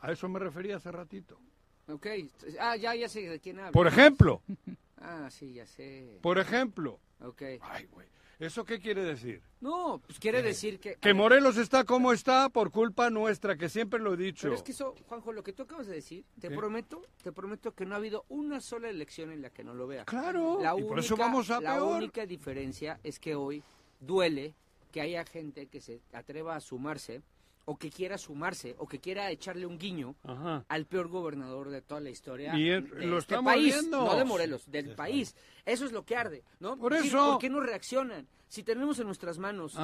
A 0.00 0.12
eso 0.12 0.28
me 0.28 0.38
refería 0.38 0.76
hace 0.76 0.90
ratito. 0.92 1.38
Ok. 1.88 2.06
Ah, 2.60 2.76
ya, 2.76 2.94
ya 2.94 3.08
sé 3.08 3.28
de 3.28 3.40
quién 3.40 3.58
habla. 3.58 3.72
Por 3.72 3.86
ejemplo, 3.86 4.42
Ah, 4.98 5.28
sí, 5.30 5.52
ya 5.52 5.66
sé. 5.66 6.18
por 6.22 6.38
ejemplo, 6.38 7.00
Ok. 7.20 7.42
Ay, 7.60 7.86
güey. 7.86 8.06
¿Eso 8.38 8.64
qué 8.64 8.80
quiere 8.80 9.02
decir? 9.04 9.42
No, 9.60 10.00
pues 10.06 10.18
quiere 10.18 10.42
decir 10.42 10.78
que... 10.80 10.96
Que 10.96 11.14
Morelos 11.14 11.56
está 11.56 11.84
como 11.84 12.12
está 12.12 12.48
por 12.48 12.70
culpa 12.70 13.08
nuestra, 13.10 13.56
que 13.56 13.68
siempre 13.68 14.00
lo 14.00 14.14
he 14.14 14.16
dicho. 14.16 14.42
Pero 14.42 14.54
es 14.56 14.62
que 14.62 14.72
eso, 14.72 14.94
Juanjo, 15.06 15.32
lo 15.32 15.42
que 15.42 15.52
tú 15.52 15.62
acabas 15.62 15.86
de 15.86 15.94
decir, 15.94 16.24
te 16.40 16.48
¿Qué? 16.48 16.54
prometo, 16.56 17.02
te 17.22 17.32
prometo 17.32 17.72
que 17.74 17.86
no 17.86 17.94
ha 17.94 17.98
habido 17.98 18.24
una 18.28 18.60
sola 18.60 18.88
elección 18.90 19.30
en 19.30 19.40
la 19.42 19.50
que 19.50 19.62
no 19.64 19.74
lo 19.74 19.86
vea. 19.86 20.04
Claro, 20.04 20.58
La 20.60 20.74
y 20.78 20.82
por 20.82 20.98
eso 20.98 21.14
única- 21.14 21.26
vamos 21.26 21.50
a 21.50 21.60
La 21.60 21.74
peor. 21.74 21.96
única 21.98 22.26
diferencia 22.26 22.98
es 23.04 23.18
que 23.18 23.34
hoy 23.34 23.62
duele 24.00 24.54
que 24.92 25.00
haya 25.00 25.24
gente 25.24 25.66
que 25.66 25.80
se 25.80 26.00
atreva 26.12 26.56
a 26.56 26.60
sumarse, 26.60 27.22
o 27.66 27.76
que 27.78 27.90
quiera 27.90 28.18
sumarse, 28.18 28.74
o 28.78 28.86
que 28.86 28.98
quiera 29.00 29.30
echarle 29.30 29.64
un 29.66 29.78
guiño 29.78 30.14
Ajá. 30.24 30.64
al 30.68 30.84
peor 30.86 31.08
gobernador 31.08 31.70
de 31.70 31.80
toda 31.80 32.00
la 32.00 32.10
historia 32.10 32.54
Y 32.56 32.64
de 32.68 32.80
lo 32.80 33.18
este 33.18 33.34
estamos 33.34 33.52
país, 33.54 33.72
viendo. 33.74 34.04
no 34.04 34.16
de 34.16 34.24
Morelos, 34.24 34.70
del 34.70 34.94
país. 34.94 35.34
Eso 35.64 35.86
es 35.86 35.92
lo 35.92 36.04
que 36.04 36.16
arde, 36.16 36.42
¿no? 36.60 36.76
Por 36.76 36.92
Es 36.92 36.98
decir, 37.00 37.12
eso. 37.16 37.30
¿Por 37.32 37.40
qué 37.40 37.48
no 37.50 37.60
reaccionan? 37.60 38.26
Si 38.48 38.62
tenemos 38.62 38.98
en 38.98 39.06
nuestras 39.06 39.38
manos 39.38 39.74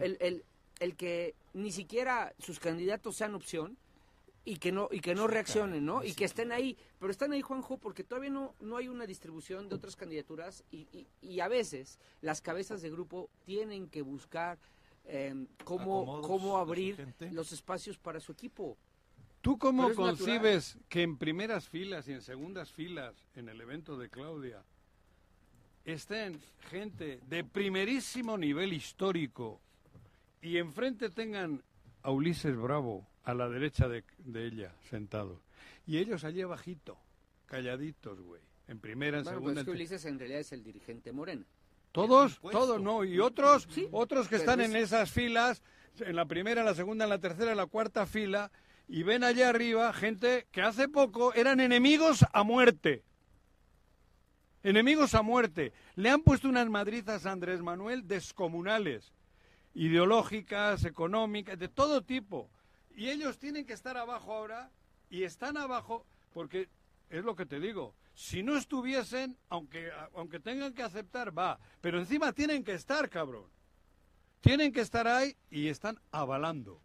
el- 0.00 0.16
el- 0.20 0.44
el 0.80 0.96
que 0.96 1.34
ni 1.54 1.70
siquiera 1.72 2.32
sus 2.38 2.58
candidatos 2.60 3.16
sean 3.16 3.34
opción 3.34 3.76
y 4.44 4.56
que 4.56 4.72
no 4.72 4.88
y 4.90 5.00
que 5.00 5.14
no 5.14 5.26
reaccionen, 5.26 5.84
¿no? 5.84 6.02
Y 6.04 6.14
que 6.14 6.24
estén 6.24 6.52
ahí, 6.52 6.76
pero 6.98 7.10
están 7.12 7.32
ahí 7.32 7.42
Juanjo 7.42 7.76
porque 7.78 8.02
todavía 8.04 8.30
no 8.30 8.54
no 8.60 8.76
hay 8.76 8.88
una 8.88 9.04
distribución 9.06 9.68
de 9.68 9.74
otras 9.74 9.94
candidaturas 9.96 10.64
y, 10.70 10.86
y- 10.92 11.06
y 11.20 11.40
a 11.40 11.48
veces 11.48 11.98
las 12.22 12.40
cabezas 12.40 12.80
de 12.82 12.90
grupo 12.90 13.28
tienen 13.44 13.88
que 13.88 14.02
buscar 14.02 14.58
eh, 15.08 15.46
cómo 15.64 16.20
cómo 16.20 16.58
abrir 16.58 17.14
los 17.32 17.52
espacios 17.52 17.98
para 17.98 18.20
su 18.20 18.32
equipo. 18.32 18.76
¿Tú 19.40 19.56
cómo 19.58 19.88
natural. 19.88 20.16
concibes 20.16 20.78
que 20.88 21.02
en 21.02 21.16
primeras 21.16 21.68
filas 21.68 22.06
y 22.08 22.12
en 22.12 22.22
segundas 22.22 22.70
filas 22.70 23.14
en 23.34 23.48
el 23.48 23.60
evento 23.60 23.96
de 23.96 24.10
Claudia 24.10 24.62
estén 25.84 26.40
gente 26.70 27.20
de 27.26 27.44
primerísimo 27.44 28.36
nivel 28.36 28.72
histórico 28.72 29.60
y 30.42 30.58
enfrente 30.58 31.08
tengan 31.08 31.62
a 32.02 32.10
Ulises 32.10 32.56
Bravo 32.56 33.06
a 33.24 33.32
la 33.32 33.48
derecha 33.48 33.88
de, 33.88 34.04
de 34.18 34.46
ella 34.46 34.74
sentado 34.90 35.40
y 35.86 35.96
ellos 35.96 36.24
allí 36.24 36.42
abajito, 36.42 36.98
calladitos, 37.46 38.20
güey, 38.20 38.42
en 38.66 38.78
primera, 38.78 39.18
en 39.18 39.24
Bueno, 39.24 39.40
pues 39.40 39.54
segunda, 39.54 39.60
es 39.62 39.64
que 39.64 39.70
Ulises 39.70 40.04
en 40.04 40.18
realidad 40.18 40.40
es 40.40 40.52
el 40.52 40.62
dirigente 40.62 41.12
Morena. 41.12 41.46
Todos, 42.06 42.40
todos, 42.40 42.80
no. 42.80 43.04
Y 43.04 43.18
otros, 43.18 43.66
Sí, 43.70 43.88
otros 43.90 44.28
que 44.28 44.36
pero 44.36 44.42
están 44.42 44.60
es- 44.60 44.70
en 44.70 44.76
esas 44.76 45.10
filas, 45.10 45.62
en 46.00 46.14
la 46.14 46.26
primera, 46.26 46.60
en 46.60 46.66
la 46.66 46.74
segunda, 46.74 47.04
en 47.04 47.10
la 47.10 47.18
tercera, 47.18 47.50
en 47.50 47.56
la 47.56 47.66
cuarta 47.66 48.06
fila, 48.06 48.50
y 48.86 49.02
ven 49.02 49.24
allá 49.24 49.48
arriba 49.48 49.92
gente 49.92 50.46
que 50.52 50.62
hace 50.62 50.88
poco 50.88 51.34
eran 51.34 51.60
enemigos 51.60 52.24
a 52.32 52.42
muerte. 52.44 53.02
Enemigos 54.62 55.14
a 55.14 55.22
muerte. 55.22 55.72
Le 55.94 56.10
han 56.10 56.22
puesto 56.22 56.48
unas 56.48 56.68
madrizas 56.68 57.26
a 57.26 57.32
Andrés 57.32 57.62
Manuel 57.62 58.06
descomunales, 58.06 59.12
ideológicas, 59.74 60.84
económicas, 60.84 61.58
de 61.58 61.68
todo 61.68 62.02
tipo. 62.02 62.50
Y 62.94 63.08
ellos 63.10 63.38
tienen 63.38 63.64
que 63.64 63.72
estar 63.72 63.96
abajo 63.96 64.32
ahora, 64.32 64.70
y 65.10 65.22
están 65.22 65.56
abajo 65.56 66.04
porque, 66.32 66.68
es 67.10 67.24
lo 67.24 67.34
que 67.36 67.46
te 67.46 67.60
digo, 67.60 67.94
si 68.20 68.42
no 68.42 68.56
estuviesen, 68.56 69.36
aunque, 69.48 69.92
aunque 70.12 70.40
tengan 70.40 70.74
que 70.74 70.82
aceptar, 70.82 71.36
va. 71.38 71.60
Pero 71.80 72.00
encima 72.00 72.32
tienen 72.32 72.64
que 72.64 72.72
estar, 72.74 73.08
cabrón. 73.08 73.44
Tienen 74.40 74.72
que 74.72 74.80
estar 74.80 75.06
ahí 75.06 75.36
y 75.50 75.68
están 75.68 76.00
avalando. 76.10 76.82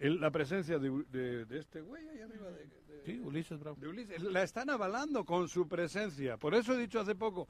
El- 0.00 0.22
la 0.22 0.30
presencia 0.30 0.78
de, 0.78 0.88
de- 1.10 1.44
de 1.44 1.58
este 1.58 1.82
güey 1.82 2.08
ahí 2.08 2.20
arriba 2.22 2.50
de, 2.50 2.64
de- 2.66 3.02
Sí, 3.04 3.18
Ulises 3.18 3.58
Bravo. 3.58 3.76
de 3.78 3.88
Ulises. 3.88 4.22
La 4.22 4.42
están 4.42 4.70
avalando 4.70 5.26
con 5.26 5.50
su 5.50 5.68
presencia. 5.68 6.38
Por 6.38 6.54
eso 6.54 6.72
he 6.72 6.78
dicho 6.78 6.98
hace 6.98 7.14
poco, 7.14 7.46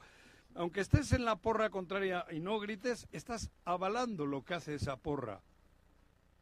aunque 0.55 0.81
estés 0.81 1.13
en 1.13 1.23
la 1.23 1.37
porra 1.37 1.69
contraria 1.69 2.25
y 2.31 2.41
no 2.41 2.59
grites, 2.59 3.07
estás 3.13 3.49
avalando 3.63 4.25
lo 4.25 4.43
que 4.43 4.55
hace 4.55 4.75
esa 4.75 4.97
porra. 4.97 5.41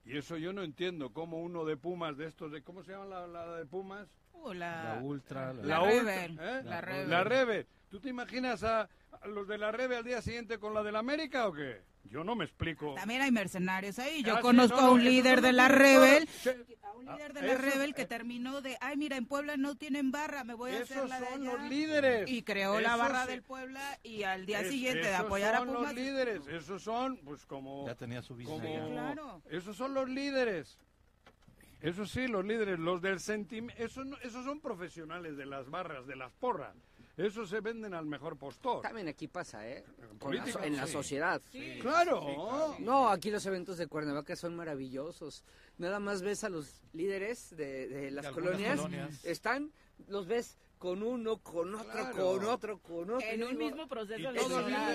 Y 0.05 0.17
eso 0.17 0.37
yo 0.37 0.53
no 0.53 0.63
entiendo, 0.63 1.13
cómo 1.13 1.39
uno 1.39 1.65
de 1.65 1.77
Pumas, 1.77 2.17
de 2.17 2.25
estos, 2.25 2.51
de 2.51 2.63
¿cómo 2.63 2.81
se 2.81 2.93
llama 2.93 3.05
la, 3.05 3.27
la 3.27 3.55
de 3.57 3.65
Pumas? 3.67 4.07
Uh, 4.33 4.53
la, 4.53 4.95
La 4.95 5.01
Ultra, 5.01 5.53
la- 5.53 5.63
la 5.63 5.79
Rebel, 5.85 6.39
¿eh? 6.41 6.61
la 6.63 6.81
Rebel. 6.81 7.09
La 7.09 7.23
Rebe. 7.23 7.67
¿Tú 7.89 7.99
te 7.99 8.09
imaginas 8.09 8.63
a, 8.63 8.89
a 9.21 9.27
los 9.27 9.47
de 9.47 9.57
la 9.57 9.71
Rebe 9.71 9.97
al 9.97 10.03
día 10.03 10.21
siguiente 10.21 10.57
con 10.59 10.73
la 10.73 10.81
del 10.83 10.95
América 10.95 11.47
o 11.47 11.53
qué? 11.53 11.81
Yo 12.05 12.23
no 12.23 12.35
me 12.35 12.45
explico. 12.45 12.95
También 12.95 13.21
hay 13.21 13.31
mercenarios 13.31 13.99
ahí. 13.99 14.23
Yo 14.23 14.33
Ah, 14.33 14.37
sí, 14.37 14.41
conozco 14.41 14.81
no, 14.81 14.87
a 14.87 14.91
un 14.91 15.01
esos 15.01 15.11
líder 15.13 15.35
son 15.35 15.43
de 15.43 15.53
la. 15.53 15.67
Rebel. 15.67 16.27
A 16.83 16.91
un 16.93 17.05
líder 17.05 17.33
de 17.33 17.39
Ah, 17.39 17.43
la 17.43 17.53
esos- 17.53 17.61
Rebel 17.65 17.93
que 17.93 18.01
eh, 18.01 18.07
terminó 18.07 18.61
de, 18.61 18.77
ay, 18.81 18.97
mira, 18.97 19.17
en 19.17 19.25
Puebla 19.27 19.55
no 19.57 19.75
tienen 19.75 20.11
barra, 20.11 20.43
me 20.43 20.55
voy 20.55 20.71
a 20.71 20.81
hacer 20.81 20.97
Esos 20.97 21.09
la 21.09 21.19
de 21.19 21.27
son 21.29 21.41
allá". 21.47 21.51
los 21.57 21.69
líderes. 21.69 22.29
Y 22.29 22.41
creó 22.43 22.79
la 22.79 22.89
Esos 22.89 22.99
barra 22.99 23.23
sí. 23.25 23.31
del 23.31 23.43
Puebla 23.43 23.99
y 24.03 24.23
al 24.23 24.45
día 24.47 24.61
Es- 24.61 24.69
siguiente 24.69 25.01
de 25.07 25.13
esos 25.13 25.25
apoyar 25.25 25.53
a 25.55 25.57
son 25.59 25.67
Pumas. 25.67 25.81
los 25.83 25.93
líderes. 25.93 26.47
Esos 26.47 26.81
son, 26.81 27.17
pues 27.17 27.45
como... 27.45 27.85
Ya 27.85 27.93
tenía 27.95 28.21
su 28.23 28.35
visa. 28.35 28.51
como 28.51 28.63
ya. 28.63 28.85
claro. 28.87 29.41
Esos 29.49 29.77
son 29.77 29.93
los 29.93 30.09
líderes. 30.09 30.79
Eso 31.81 32.05
sí, 32.05 32.27
los 32.27 32.45
líderes, 32.45 32.77
los 32.79 33.01
del 33.01 33.19
sentimiento, 33.19 33.83
esos, 33.83 34.05
no- 34.05 34.17
esos 34.17 34.45
son 34.45 34.59
profesionales 34.61 35.35
de 35.37 35.45
las 35.45 35.69
barras, 35.69 36.05
de 36.07 36.15
las 36.15 36.31
porras. 36.33 36.75
Esos 37.17 37.49
se 37.49 37.59
venden 37.59 37.93
al 37.93 38.05
mejor 38.05 38.37
postor. 38.37 38.81
También 38.81 39.07
aquí 39.07 39.27
pasa, 39.27 39.67
¿eh? 39.67 39.83
En 40.21 40.35
la- 40.35 40.65
en 40.65 40.75
la 40.77 40.87
sí. 40.87 40.93
sociedad. 40.93 41.41
Claro. 41.81 42.75
No, 42.79 43.09
aquí 43.09 43.29
los 43.31 43.45
eventos 43.45 43.77
de 43.77 43.87
Cuernavaca 43.87 44.35
son 44.35 44.55
maravillosos. 44.55 45.43
Nada 45.77 45.99
más 45.99 46.21
ves 46.21 46.43
a 46.43 46.49
los 46.49 46.81
líderes 46.93 47.55
de, 47.55 47.87
de 47.89 48.11
las 48.11 48.25
De 48.27 48.31
colonias, 48.31 48.77
colonias. 48.79 49.25
están, 49.25 49.71
los 50.07 50.27
ves 50.27 50.57
con 50.81 51.03
uno, 51.03 51.37
con 51.37 51.75
otro, 51.75 51.91
Claro. 51.91 52.15
con 52.15 52.45
otro, 52.45 52.79
con 52.79 53.01
otro. 53.11 53.19
En 53.21 53.43
un 53.43 53.55
mismo 53.55 53.87
proceso 53.87 54.19
Y 54.33 54.39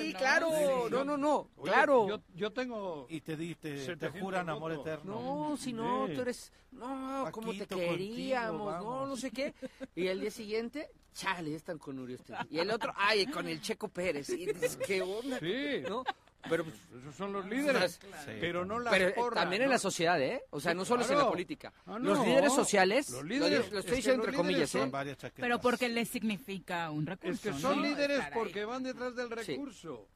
Sí, 0.09 0.13
claro, 0.15 0.49
Sí. 0.51 0.91
no, 0.91 1.05
no, 1.05 1.17
no, 1.17 1.49
Oye, 1.59 1.71
claro. 1.71 2.09
Yo, 2.09 2.21
yo 2.35 2.53
tengo... 2.53 3.07
Y 3.09 3.21
te, 3.21 3.37
di- 3.37 3.55
te, 3.55 3.71
te 3.71 3.85
700 3.85 4.21
juran 4.21 4.49
amor 4.51 4.73
eterno. 4.73 5.15
No, 5.51 5.57
si 5.57 5.73
no, 5.73 6.09
Sí. 6.09 6.15
tú 6.17 6.21
eres, 6.23 6.53
no, 6.73 7.29
como 7.31 7.53
te 7.53 7.69
contigo, 7.69 7.79
queríamos, 7.93 8.83
no, 8.83 9.07
no 9.07 9.17
sé 9.17 9.31
qué. 9.31 9.55
Y 9.95 10.09
el 10.09 10.21
día 10.23 10.33
siguiente, 10.33 10.91
chale, 11.13 11.55
están 11.55 11.79
con 11.79 12.01
Uri 12.01 12.15
ustedes. 12.15 12.41
Y 12.51 12.59
el 12.59 12.69
otro, 12.73 12.93
ay, 12.97 13.25
con 13.27 13.47
el 13.47 13.61
Checo 13.61 13.87
Pérez. 13.87 14.29
Y 14.31 14.45
dices, 14.47 14.77
¿qué 14.85 15.03
onda? 15.03 15.39
Sí. 15.39 15.83
¿No? 15.89 16.03
Pero, 16.49 16.65
pues, 16.65 16.77
Esos 17.03 17.15
son 17.15 17.33
los 17.33 17.47
líderes. 17.47 18.01
Pero 18.41 18.65
no 18.65 18.79
las 18.79 18.93
pero 18.93 19.09
eh, 19.09 19.13
porras, 19.13 19.43
también 19.43 19.63
en 19.63 19.71
la 19.71 19.79
sociedad, 19.79 20.21
¿eh? 20.21 20.43
O 20.51 20.61
sea, 20.61 20.75
no 20.75 20.85
solo 20.85 21.03
es 21.03 21.11
en 21.11 21.19
la 21.19 21.29
política. 21.29 21.73
Ah, 21.87 21.99
Los 21.99 22.25
líderes 22.27 22.53
sociales, 22.55 23.11
Los 23.11 23.23
lo 23.23 23.29
líderes- 23.29 23.71
lo, 23.71 23.79
es 23.79 23.85
estoy 23.85 23.97
diciendo 23.97 24.23
entre 24.25 24.37
comillas, 24.37 24.75
¿eh? 24.75 24.79
Son 24.81 24.91
varias 24.91 25.19
chaquetas. 25.19 25.43
Pero 25.43 25.61
porque 25.61 25.89
les 25.89 26.09
significa 26.09 26.91
un 26.91 27.07
recurso. 27.07 27.33
Es 27.35 27.41
que 27.41 27.61
son 27.61 27.77
¿no? 27.77 27.83
líderes 27.89 28.25
porque 28.33 28.65
van 28.65 28.83
detrás 28.83 29.15
del 29.17 29.29
Sí. 29.45 29.53
recurso. 29.53 30.09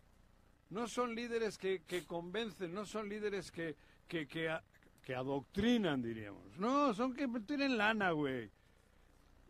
No 0.70 0.87
son 0.87 1.14
líderes 1.14 1.59
que, 1.59 1.83
que 1.83 2.05
convencen, 2.05 2.72
no 2.72 2.87
son 2.87 3.09
líderes 3.09 3.51
que, 3.51 3.74
que, 4.07 4.26
que, 4.28 4.49
a- 4.49 4.62
que 5.03 5.14
adoctrinan, 5.14 6.01
diríamos. 6.01 6.57
No, 6.59 6.95
son 6.95 7.12
que 7.14 7.26
tienen 7.47 7.76
lana, 7.76 8.12
güey. 8.12 8.51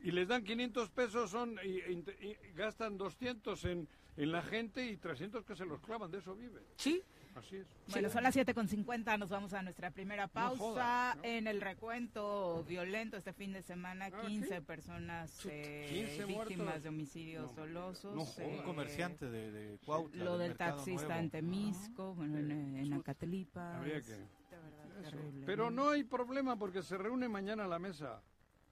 Y 0.03 0.13
les 0.13 0.29
dan 0.29 0.43
500 0.45 0.89
pesos 0.89 1.31
son 1.31 1.59
y, 1.63 1.73
y- 1.93 2.05
y 2.23 2.37
gastan 2.55 2.97
200 2.97 3.63
en, 3.67 3.87
en 4.23 4.33
la 4.33 4.43
gente 4.43 4.85
y 4.85 4.97
300 4.97 5.45
que 5.45 5.57
se 5.57 5.65
los 5.65 5.81
clavan, 5.81 6.11
de 6.11 6.19
eso 6.19 6.35
viven. 6.35 6.63
Sí, 6.77 7.03
Así 7.37 7.59
es. 7.59 7.67
Bueno, 7.93 8.11
son 8.11 8.25
las 8.25 8.35
7.50, 8.35 9.17
nos 9.17 9.29
vamos 9.31 9.53
a 9.53 9.63
nuestra 9.63 9.93
primera 9.93 10.27
pausa. 10.27 10.59
jodas, 10.59 11.17
¿no? 11.17 11.23
En 11.25 11.47
el 11.47 11.61
recuento 11.61 12.65
violento 12.69 13.17
este 13.17 13.33
fin 13.33 13.53
de 13.53 13.63
semana, 13.63 14.07
Ah, 14.13 14.23
15 14.27 14.57
¿sí? 14.57 14.61
personas 14.63 15.47
eh, 15.47 15.87
15 15.89 16.25
víctimas 16.25 16.57
muertos. 16.59 16.83
de 16.83 16.89
homicidios 16.89 17.51
No, 17.53 17.61
dolosos. 17.63 18.17
no 18.17 18.43
eh, 18.45 18.57
Un 18.59 18.65
comerciante 18.65 19.31
de, 19.31 19.53
de 19.53 19.79
Cuautla. 19.79 20.25
Lo 20.25 20.39
del 20.39 20.57
taxista 20.57 21.07
Nuevo. 21.07 21.21
en 21.21 21.31
Temisco, 21.31 22.15
bueno, 22.17 22.37
en, 22.39 22.51
en 22.77 22.93
Acatelipa. 22.95 23.77
Habría 23.77 24.01
que- 24.03 24.11
de 24.11 24.59
verdad 24.59 25.45
Pero 25.47 25.71
no 25.71 25.91
hay 25.91 26.03
problema 26.03 26.57
porque 26.59 26.83
se 26.83 26.99
reúne 26.99 27.29
mañana 27.29 27.67
la 27.69 27.79
mesa. 27.79 28.21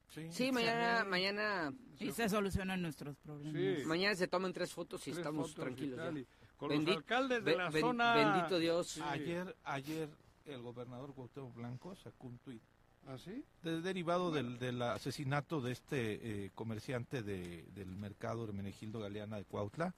Sí. 0.08 0.26
sí, 0.30 0.52
mañana, 0.52 1.04
mañana, 1.04 1.72
Y 2.00 2.10
se 2.12 2.28
solucionan 2.28 2.80
nuestros 2.80 3.16
problemas. 3.18 3.80
Sí. 3.80 3.84
mañana 3.84 4.14
se 4.14 4.26
toman 4.28 4.52
tres 4.52 4.72
fotos 4.72 5.00
y 5.02 5.10
Tres 5.10 5.18
estamos 5.18 5.50
fotos 5.50 5.64
tranquilos. 5.64 5.98
tal, 5.98 6.14
ya. 6.14 6.20
y 6.20 6.26
con 6.56 6.70
Bendi- 6.70 6.86
los 6.86 6.96
alcaldes 6.96 7.44
de 7.44 7.56
la 7.56 7.70
zona. 7.70 8.14
Bendito 8.14 8.58
Dios. 8.58 8.88
Sí. 8.88 9.00
Ayer, 9.04 9.54
ayer 9.64 10.08
el 10.46 10.62
gobernador 10.62 11.12
Cuauhtémoc 11.14 11.54
Blanco 11.54 11.94
sacó 11.96 12.28
un 12.28 12.38
tuit 12.38 12.62
¿Ah, 13.06 13.18
sí? 13.18 13.44
de- 13.62 13.80
derivado 13.82 14.30
del, 14.30 14.58
del 14.58 14.80
asesinato 14.82 15.60
de 15.60 15.72
este 15.72 16.44
eh, 16.46 16.50
comerciante 16.54 17.22
de- 17.22 17.64
del 17.74 17.88
mercado 17.96 18.44
Hermenegildo 18.44 19.00
Galeana 19.00 19.36
de 19.36 19.44
Cuautla. 19.44 19.94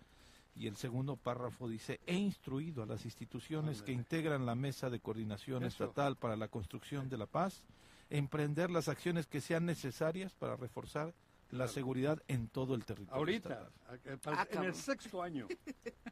Y 0.56 0.66
el 0.66 0.74
segundo 0.74 1.16
párrafo 1.16 1.68
dice, 1.68 2.00
he 2.06 2.16
instruido 2.16 2.82
a 2.82 2.86
las 2.86 3.04
instituciones 3.04 3.82
que 3.82 3.92
integran 3.92 4.44
la 4.44 4.56
mesa 4.56 4.90
de 4.90 4.98
coordinación 4.98 5.62
Eso. 5.64 5.84
estatal 5.84 6.16
para 6.16 6.34
la 6.36 6.48
construcción 6.48 7.08
de 7.08 7.16
la 7.16 7.26
paz, 7.26 7.62
emprender 8.10 8.70
las 8.70 8.88
acciones 8.88 9.26
que 9.26 9.40
sean 9.40 9.64
necesarias 9.66 10.34
para 10.34 10.56
reforzar 10.56 11.14
la 11.50 11.66
seguridad 11.68 12.22
en 12.28 12.48
todo 12.48 12.74
el 12.74 12.84
territorio. 12.84 13.14
Ahorita, 13.16 13.70
estatal". 14.04 14.34
Ah, 14.38 14.46
en 14.50 14.64
el 14.64 14.74
sexto 14.74 15.22
año. 15.22 15.46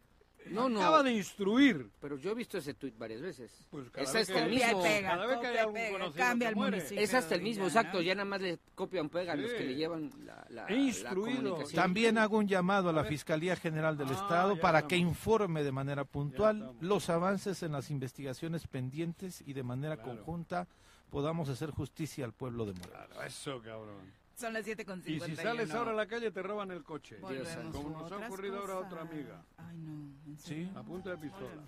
No, 0.51 0.66
no. 0.66 0.80
Acaba 0.80 1.03
de 1.03 1.12
instruir. 1.12 1.90
Pero 2.01 2.16
yo 2.16 2.30
he 2.30 2.34
visto 2.34 2.57
ese 2.57 2.72
tuit 2.72 2.96
varias 2.96 3.20
veces. 3.20 3.53
Pues 3.68 3.90
cada 3.90 4.07
es 4.07 4.12
vez 4.14 4.22
hasta 4.30 4.32
que- 4.34 4.44
el 4.46 4.51
mismo. 4.51 4.82
pega, 4.82 5.09
cada 5.11 5.26
vez 5.26 5.38
que 5.40 5.46
hay 5.46 5.57
algún 5.59 5.74
pega, 5.74 5.90
conocido 5.90 6.24
cambia 6.24 6.49
el 6.49 6.57
municipio. 6.57 7.05
Es 7.05 7.12
hasta 7.14 7.34
el 7.34 7.42
mismo, 7.42 7.64
ya, 7.64 7.68
exacto. 7.80 8.01
Ya 8.01 8.14
nada 8.14 8.24
más 8.24 8.40
le 8.40 8.59
copian, 8.74 9.11
pegan 9.11 9.42
los 9.42 9.51
Sí. 9.51 9.57
que 9.59 9.64
le 9.64 9.74
llevan 9.74 10.11
la, 10.24 10.46
la, 10.49 10.64
He 10.68 11.03
la 11.03 11.11
comunicación. 11.11 11.74
También 11.74 12.16
hago 12.16 12.38
un 12.38 12.49
llamado 12.49 12.88
a 12.88 12.92
la 12.94 13.05
Fiscalía 13.05 13.57
General 13.57 13.99
del 13.99 14.09
Ah, 14.09 14.12
Estado 14.12 14.59
para 14.59 14.78
estamos. 14.78 14.88
que 14.88 14.96
informe 14.96 15.62
de 15.64 15.72
manera 15.72 16.05
puntual 16.07 16.72
los 16.80 17.11
avances 17.11 17.62
en 17.62 17.72
las 17.72 17.90
investigaciones 17.90 18.66
pendientes 18.68 19.42
y 19.44 19.53
de 19.53 19.62
manera 19.64 19.96
Claro. 19.96 20.16
conjunta 20.24 20.66
podamos 21.11 21.48
hacer 21.48 21.70
justicia 21.70 22.24
al 22.24 22.32
pueblo 22.32 22.66
de 22.66 22.72
Morelos. 22.72 23.06
Claro, 23.09 23.22
eso, 23.22 23.61
cabrón. 23.62 24.18
Son 24.36 24.52
las 24.52 24.64
7 24.64 24.84
con 24.84 25.02
Y 25.04 25.18
si 25.18 25.34
sales 25.34 25.70
ahora 25.72 25.90
a 25.90 25.94
la 25.94 26.06
calle 26.06 26.30
te 26.30 26.42
roban 26.42 26.70
el 26.70 26.84
coche. 26.84 27.16
Volvemos 27.20 27.48
Como 27.74 27.98
nos 27.98 28.12
ha 28.12 28.26
ocurrido 28.26 28.61
ahora 28.61 28.74
a 28.74 28.78
otra 28.78 29.00
amiga. 29.00 29.42
Ay, 29.56 29.76
no. 29.78 29.92
¿en 30.26 30.38
Sí. 30.38 30.70
A 30.76 30.82
punta 30.82 31.11
de 31.11 31.18
pistola. 31.18 31.62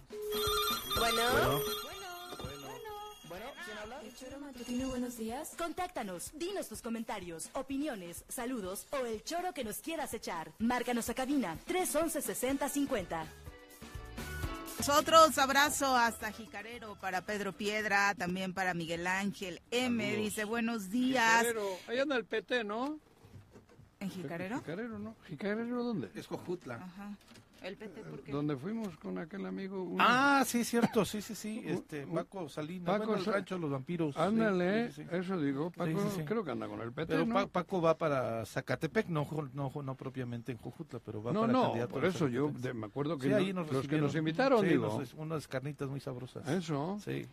Bueno, 0.97 1.61
Bueno, 3.29 3.47
¿quién 3.65 3.79
habla? 3.79 4.03
El 4.03 4.15
Choro 4.15 4.39
Matutino, 4.41 4.89
buenos 4.89 5.17
días. 5.17 5.55
Contáctanos, 5.59 6.31
dinos 6.35 6.69
tus 6.69 6.81
comentarios, 6.83 7.49
opiniones, 7.55 8.25
saludos 8.29 8.87
o 8.93 9.05
el 9.05 9.23
choro 9.25 9.53
que 9.53 9.65
nos 9.65 9.79
quieras 9.79 10.15
echar. 10.15 10.53
Márcanos 10.59 11.09
a 11.11 11.15
cabina 11.15 11.57
311 11.67 12.23
6050. 12.23 13.27
Nosotros, 14.81 15.37
abrazo 15.37 15.95
hasta 15.95 16.33
Jicarero 16.33 16.95
para 16.95 17.21
Pedro 17.21 17.53
Piedra, 17.53 18.15
también 18.15 18.55
para 18.55 18.73
Miguel 18.73 19.07
Ángel 19.07 19.61
M. 19.71 20.03
Saludos. 20.03 20.25
Dice 20.25 20.45
buenos 20.45 20.89
días. 20.89 21.41
Jicarero. 21.41 21.69
Ahí 21.87 21.99
anda 21.99 22.17
el 22.17 22.25
PT, 22.25 22.65
¿no? 22.65 22.99
¿En 24.01 24.09
Jicarero? 24.09 24.57
Jicarero, 24.61 24.99
¿no? 24.99 25.17
¿Jicarero 25.29 25.85
dónde? 25.85 26.11
Es 26.15 26.27
Cojutla. 26.27 26.77
Ajá. 26.77 27.15
¿El 27.63 27.77
PT 27.77 28.01
por 28.03 28.23
qué? 28.23 28.33
Donde 28.33 28.57
fuimos 28.57 28.97
con 28.97 29.19
aquel 29.19 29.45
amigo. 29.47 29.83
un- 29.83 29.99
Ah, 30.01 30.43
sí, 30.47 30.65
cierto, 30.65 31.05
sí, 31.05 31.21
sí, 31.21 31.35
sí. 31.35 31.63
Este, 31.67 32.07
Paco 32.07 32.49
Salinas, 32.49 32.87
Paco 32.87 33.07
bueno, 33.07 33.19
el 33.19 33.25
Sa- 33.25 33.33
rancho 33.33 33.55
de 33.57 33.61
los 33.61 33.71
vampiros. 33.71 34.17
Ándale, 34.17 34.91
sí, 34.93 35.03
sí, 35.03 35.09
sí. 35.11 35.17
eso 35.17 35.41
digo. 35.41 35.71
Paco, 35.71 35.91
Sí, 35.91 35.97
sí, 36.11 36.17
sí. 36.19 36.25
creo 36.25 36.43
que 36.45 36.51
anda 36.53 36.67
con 36.69 36.81
el 36.81 36.93
PT, 36.93 37.07
Pero 37.15 37.27
¿no? 37.27 37.35
Pa- 37.35 37.47
Paco 37.47 37.83
va 37.83 37.99
para 37.99 38.45
Zacatepec, 38.47 39.09
no, 39.09 39.29
no, 39.53 39.71
no 39.83 39.95
propiamente 39.95 40.53
en 40.53 40.59
Jujutla, 40.59 41.01
pero 41.05 41.23
va 41.23 41.33
no, 41.33 41.41
para 41.43 41.53
no, 41.53 41.63
candidato 41.65 41.93
por 41.95 42.05
eso 42.05 42.29
yo 42.29 42.51
de- 42.51 42.73
me 42.75 42.87
acuerdo 42.87 43.19
que 43.19 43.25
Sí, 43.25 43.29
no- 43.31 43.37
ahí 43.37 43.53
nos 43.53 43.71
los 43.71 43.87
que 43.87 44.01
nos 44.01 44.15
invitaron, 44.15 44.61
Sí, 44.63 44.67
digo. 44.69 44.99
nos- 44.99 45.15
unas 45.15 45.47
carnitas 45.49 45.89
muy 45.89 46.01
sabrosas. 46.01 46.49
Eso. 46.49 46.99
Sí. 47.05 47.27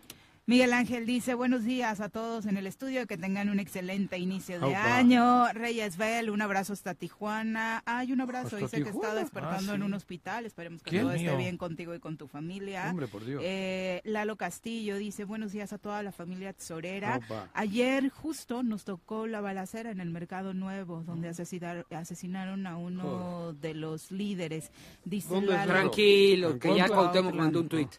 Miguel 0.49 0.71
Ángel 0.71 1.05
dice 1.05 1.33
buenos 1.33 1.65
días 1.65 1.99
a 1.99 2.07
todos 2.07 2.45
en 2.45 2.55
el 2.55 2.67
estudio, 2.67 3.05
que 3.05 3.17
tengan 3.17 3.49
un 3.49 3.59
excelente 3.59 4.17
inicio 4.17 4.61
de 4.61 4.75
año. 4.75 5.51
Reyes 5.51 5.97
Bell, 5.97 6.29
un 6.29 6.41
abrazo 6.41 6.71
hasta 6.71 6.93
Tijuana. 6.93 7.83
Hay 7.85 8.13
un 8.13 8.21
abrazo, 8.21 8.55
¿Hasta 8.55 8.59
dice 8.59 8.77
que 8.77 8.83
está 8.83 8.91
Tijuana? 8.93 9.19
despertando 9.19 9.73
Ah, 9.73 9.75
en 9.75 9.83
un 9.83 9.93
hospital. 9.93 10.45
Esperemos 10.45 10.81
que 10.83 11.01
todo 11.01 11.11
esté 11.11 11.35
bien 11.35 11.57
contigo 11.57 11.93
y 11.95 11.99
con 11.99 12.15
tu 12.15 12.29
familia. 12.29 12.87
Hombre, 12.89 13.09
por 13.09 13.25
Dios. 13.25 13.41
Eh, 13.43 13.99
Lalo 14.05 14.37
Castillo 14.37 14.95
dice 14.95 15.25
buenos 15.25 15.51
días 15.51 15.73
a 15.73 15.79
toda 15.79 16.01
la 16.01 16.13
familia 16.13 16.53
Tesorera. 16.53 17.19
Ayer 17.53 18.07
justo 18.09 18.63
nos 18.63 18.85
tocó 18.85 19.27
la 19.27 19.41
balacera 19.41 19.91
en 19.91 19.99
el 19.99 20.11
Mercado 20.11 20.53
Nuevo, 20.53 21.03
donde 21.03 21.27
asesinar- 21.27 21.85
asesinaron 21.93 22.67
a 22.67 22.77
uno 22.77 23.51
de 23.51 23.73
los 23.73 24.11
líderes. 24.13 24.71
Dice. 25.03 25.27
Tranquilo, 25.41 26.51
¿En 26.51 26.59
que 26.59 26.73
ya? 26.73 26.87
Cuauhtémoc 26.87 27.33
mandó 27.35 27.59
un 27.59 27.67
tuit. 27.67 27.89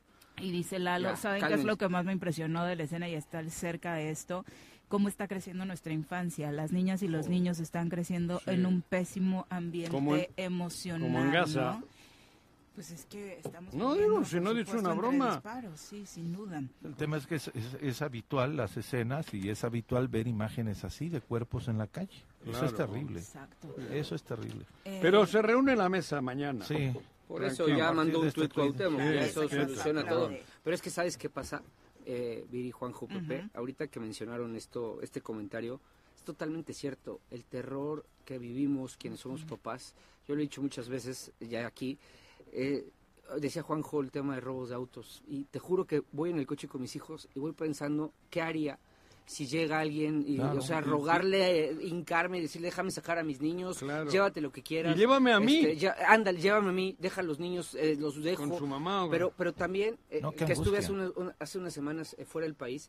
Y 0.41 0.51
dice 0.51 0.79
Lalo, 0.79 1.11
Ya, 1.11 1.17
¿saben 1.17 1.45
qué 1.47 1.55
es 1.55 1.65
lo 1.65 1.77
que 1.77 1.89
más 1.89 2.05
me 2.05 2.13
impresionó 2.13 2.65
de 2.65 2.77
la 2.77 2.83
escena 2.85 3.09
y 3.09 3.15
estar 3.15 3.49
cerca 3.51 3.95
de 3.95 4.11
esto? 4.11 4.45
Cómo 4.89 5.09
está 5.09 5.29
creciendo 5.29 5.65
nuestra 5.67 5.93
infancia. 5.93 6.51
Las 6.51 6.73
niñas 6.73 7.03
y 7.03 7.09
los 7.09 7.29
niños 7.29 7.59
están 7.61 7.89
creciendo 7.91 8.37
Oh. 8.37 8.41
Sí. 8.45 8.51
en 8.53 8.65
un 8.67 8.81
pésimo 8.83 9.47
ambiente 9.51 9.91
Como 9.91 10.17
en- 10.17 10.27
emocional. 10.37 11.03
como 11.13 11.25
en 11.25 11.33
Gaza. 11.33 11.61
¿no? 11.81 11.85
Pues 12.75 12.93
es 12.93 13.07
que 13.07 13.39
estamos. 13.45 13.75
No, 13.75 13.97
digo, 13.97 14.25
si 14.25 14.39
no 14.39 14.53
he 14.53 14.55
dicho 14.55 14.79
una 14.79 14.95
broma. 14.95 15.33
disparos, 15.33 15.81
sí, 15.81 16.07
sin 16.07 16.33
duda. 16.33 16.63
El 16.85 16.95
tema 16.95 17.17
es 17.17 17.27
que 17.27 17.35
es, 17.35 17.49
es- 17.49 17.75
es 17.83 18.03
habitual 18.03 18.57
las 18.57 18.77
escenas 18.77 19.35
y 19.35 19.51
es 19.51 19.65
habitual 19.65 20.07
ver 20.07 20.29
imágenes 20.29 20.85
así 20.85 21.09
de 21.09 21.21
cuerpos 21.21 21.67
en 21.67 21.77
la 21.77 21.89
calle. 21.89 22.25
Eso 22.47 22.65
es 22.67 22.75
terrible. 22.77 23.19
Exacto. 23.19 23.75
Eso 23.93 24.15
es 24.15 24.23
terrible. 24.23 24.65
Eh, 24.85 25.01
Pero 25.03 25.27
se 25.27 25.43
reúne 25.43 25.75
la 25.75 25.89
mesa 25.89 26.21
mañana. 26.21 26.65
Sí. 26.65 26.93
Por 27.29 27.45
eso 27.45 27.69
ya 27.69 27.93
mandó 27.93 28.21
un 28.21 28.27
este 28.27 28.41
tuit. 28.49 28.55
Cuauhtémoc, 28.55 29.01
Sí, 29.01 29.15
ya 29.15 29.25
eso 29.25 29.49
soluciona 29.49 30.09
todo. 30.09 30.31
Pero 30.65 30.75
es 30.75 30.83
que 30.83 30.91
¿sabes 30.91 31.17
qué 31.17 31.29
pasa? 31.29 31.63
Eh, 32.07 32.47
Viri, 32.51 32.71
Juanjo, 32.71 33.07
Pepe, 33.07 33.51
ahorita 33.53 33.89
que 33.89 34.01
mencionaron 34.01 34.57
esto, 34.57 34.99
este 35.03 35.21
comentario, 35.21 35.79
es 36.17 36.23
totalmente 36.23 36.73
cierto. 36.73 37.21
El 37.31 37.45
terror 37.45 38.07
que 38.25 38.39
vivimos 38.39 38.97
quienes 38.97 39.21
somos 39.21 39.45
papás, 39.45 39.95
yo 40.27 40.35
lo 40.35 40.41
he 40.41 40.45
dicho 40.45 40.63
muchas 40.63 40.89
veces 40.89 41.33
ya 41.39 41.67
aquí, 41.67 41.99
eh, 42.53 42.89
decía 43.39 43.63
Juanjo 43.63 44.01
el 44.01 44.11
tema 44.11 44.35
de 44.35 44.41
robos 44.41 44.71
de 44.71 44.75
autos, 44.75 45.23
y 45.29 45.45
te 45.45 45.59
juro 45.59 45.85
que 45.85 46.03
voy 46.13 46.31
en 46.31 46.39
el 46.39 46.47
coche 46.47 46.67
con 46.67 46.81
mis 46.81 46.97
hijos 46.97 47.29
y 47.35 47.41
voy 47.41 47.53
pensando 47.53 48.13
qué 48.31 48.41
haría 48.41 48.79
si 49.29 49.47
llega 49.47 49.79
alguien 49.79 50.25
y, 50.27 50.37
Claro. 50.37 50.59
o 50.59 50.63
sea, 50.63 50.81
rogarle, 50.81 51.69
eh, 51.71 51.77
hincarme 51.83 52.39
y 52.39 52.41
decirle, 52.41 52.69
déjame 52.69 52.91
sacar 52.91 53.19
a 53.19 53.23
mis 53.23 53.41
niños, 53.43 53.79
Claro. 53.79 54.11
llévate 54.11 54.41
lo 54.41 54.51
que 54.51 54.63
quieras. 54.63 54.97
Y 54.97 54.99
llévame 54.99 55.33
a 55.33 55.39
mí. 55.39 55.59
Este, 55.59 55.77
ya- 55.77 55.97
ándale, 56.09 56.41
llévame 56.41 56.71
a 56.71 56.73
mí, 56.73 56.97
deja 56.99 57.21
a 57.21 57.25
los 57.25 57.39
niños, 57.39 57.75
eh, 57.75 57.95
los 57.99 58.23
dejo. 58.23 58.49
Con 58.49 58.59
su 58.59 58.67
mamá. 58.67 59.01
güey. 59.01 59.11
Pero, 59.11 59.33
pero 59.37 59.53
también, 59.53 59.99
eh, 60.11 60.21
No, 60.23 60.33
que 60.33 60.45
estuve 60.45 60.79
hace, 60.79 60.93
angustia. 60.93 61.13
una- 61.21 61.27
una- 61.29 61.37
hace 61.39 61.59
unas 61.59 61.75
semanas 61.75 62.17
eh, 62.19 62.25
fuera 62.25 62.47
del 62.47 62.55
país, 62.55 62.89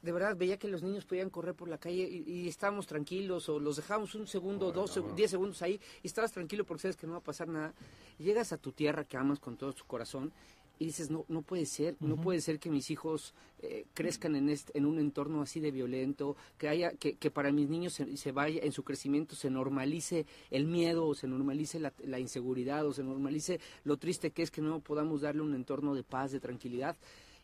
de 0.00 0.12
verdad 0.12 0.36
veía 0.36 0.56
que 0.58 0.68
los 0.68 0.82
niños 0.82 1.04
podían 1.04 1.28
correr 1.28 1.54
por 1.54 1.68
la 1.68 1.76
calle 1.76 2.08
y, 2.08 2.30
y 2.44 2.48
estábamos 2.48 2.86
tranquilos 2.86 3.48
o 3.48 3.58
los 3.58 3.76
dejamos 3.76 4.14
un 4.14 4.26
segundo, 4.28 4.70
dos, 4.72 4.98
diez 5.16 5.30
segundos 5.32 5.60
ahí 5.60 5.80
y 6.02 6.06
estabas 6.06 6.30
tranquilo 6.32 6.64
porque 6.64 6.82
sabes 6.82 6.96
que 6.96 7.06
no 7.06 7.14
va 7.14 7.18
a 7.18 7.22
pasar 7.22 7.48
nada. 7.48 7.74
Llegas 8.18 8.52
a 8.52 8.58
tu 8.58 8.72
tierra 8.72 9.04
que 9.04 9.16
amas 9.16 9.38
con 9.40 9.56
todo 9.56 9.72
tu 9.72 9.84
corazón 9.84 10.32
y 10.78 10.86
dices, 10.86 11.10
no, 11.10 11.24
no 11.28 11.42
puede 11.42 11.66
ser, 11.66 11.96
no 12.00 12.16
puede 12.16 12.40
ser 12.40 12.58
que 12.58 12.70
mis 12.70 12.90
hijos 12.90 13.34
eh, 13.60 13.86
crezcan 13.94 14.36
en, 14.36 14.48
este, 14.48 14.76
en 14.78 14.86
un 14.86 14.98
entorno 14.98 15.42
así 15.42 15.60
de 15.60 15.70
violento, 15.70 16.36
que 16.56 16.68
haya, 16.68 16.92
que, 16.92 17.16
que 17.16 17.30
para 17.30 17.50
mis 17.52 17.68
niños 17.68 17.94
se, 17.94 18.16
se 18.16 18.32
vaya, 18.32 18.60
en 18.62 18.72
su 18.72 18.84
crecimiento 18.84 19.34
se 19.34 19.50
normalice 19.50 20.26
el 20.50 20.66
miedo, 20.66 21.06
o 21.06 21.14
se 21.14 21.26
normalice 21.26 21.80
la, 21.80 21.92
la 22.04 22.18
inseguridad, 22.18 22.86
o 22.86 22.92
se 22.92 23.02
normalice 23.02 23.60
lo 23.84 23.96
triste 23.96 24.30
que 24.30 24.42
es 24.42 24.50
que 24.50 24.60
no 24.60 24.80
podamos 24.80 25.22
darle 25.22 25.42
un 25.42 25.54
entorno 25.54 25.94
de 25.94 26.04
paz, 26.04 26.30
de 26.32 26.40
tranquilidad. 26.40 26.96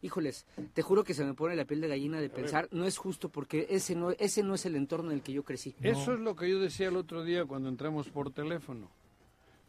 Híjoles, 0.03 0.45
te 0.75 0.83
juro 0.83 1.03
que 1.03 1.15
se 1.15 1.25
me 1.25 1.33
pone 1.33 1.57
la 1.57 1.65
piel 1.65 1.81
de 1.81 1.89
gallina 1.89 2.21
de 2.21 2.29
pensar, 2.29 2.69
no 2.73 2.85
es 2.85 2.99
justo 2.99 3.31
porque 3.31 3.67
ese 3.71 3.95
no, 3.95 4.11
ese 4.11 4.43
no 4.43 4.55
es 4.55 4.67
el 4.67 4.77
entorno 4.77 5.11
en 5.11 5.17
el 5.17 5.23
que 5.23 5.33
yo 5.33 5.45
crecí. 5.45 5.75
Eso 5.81 6.13
es 6.13 6.21
lo 6.21 6.37
que 6.37 6.51
yo 6.51 6.61
decía 6.61 6.89
el 6.89 6.97
otro 6.97 7.25
día 7.25 7.47
cuando 7.47 7.71
entramos 7.71 8.09
por 8.11 8.31
teléfono. 8.31 8.91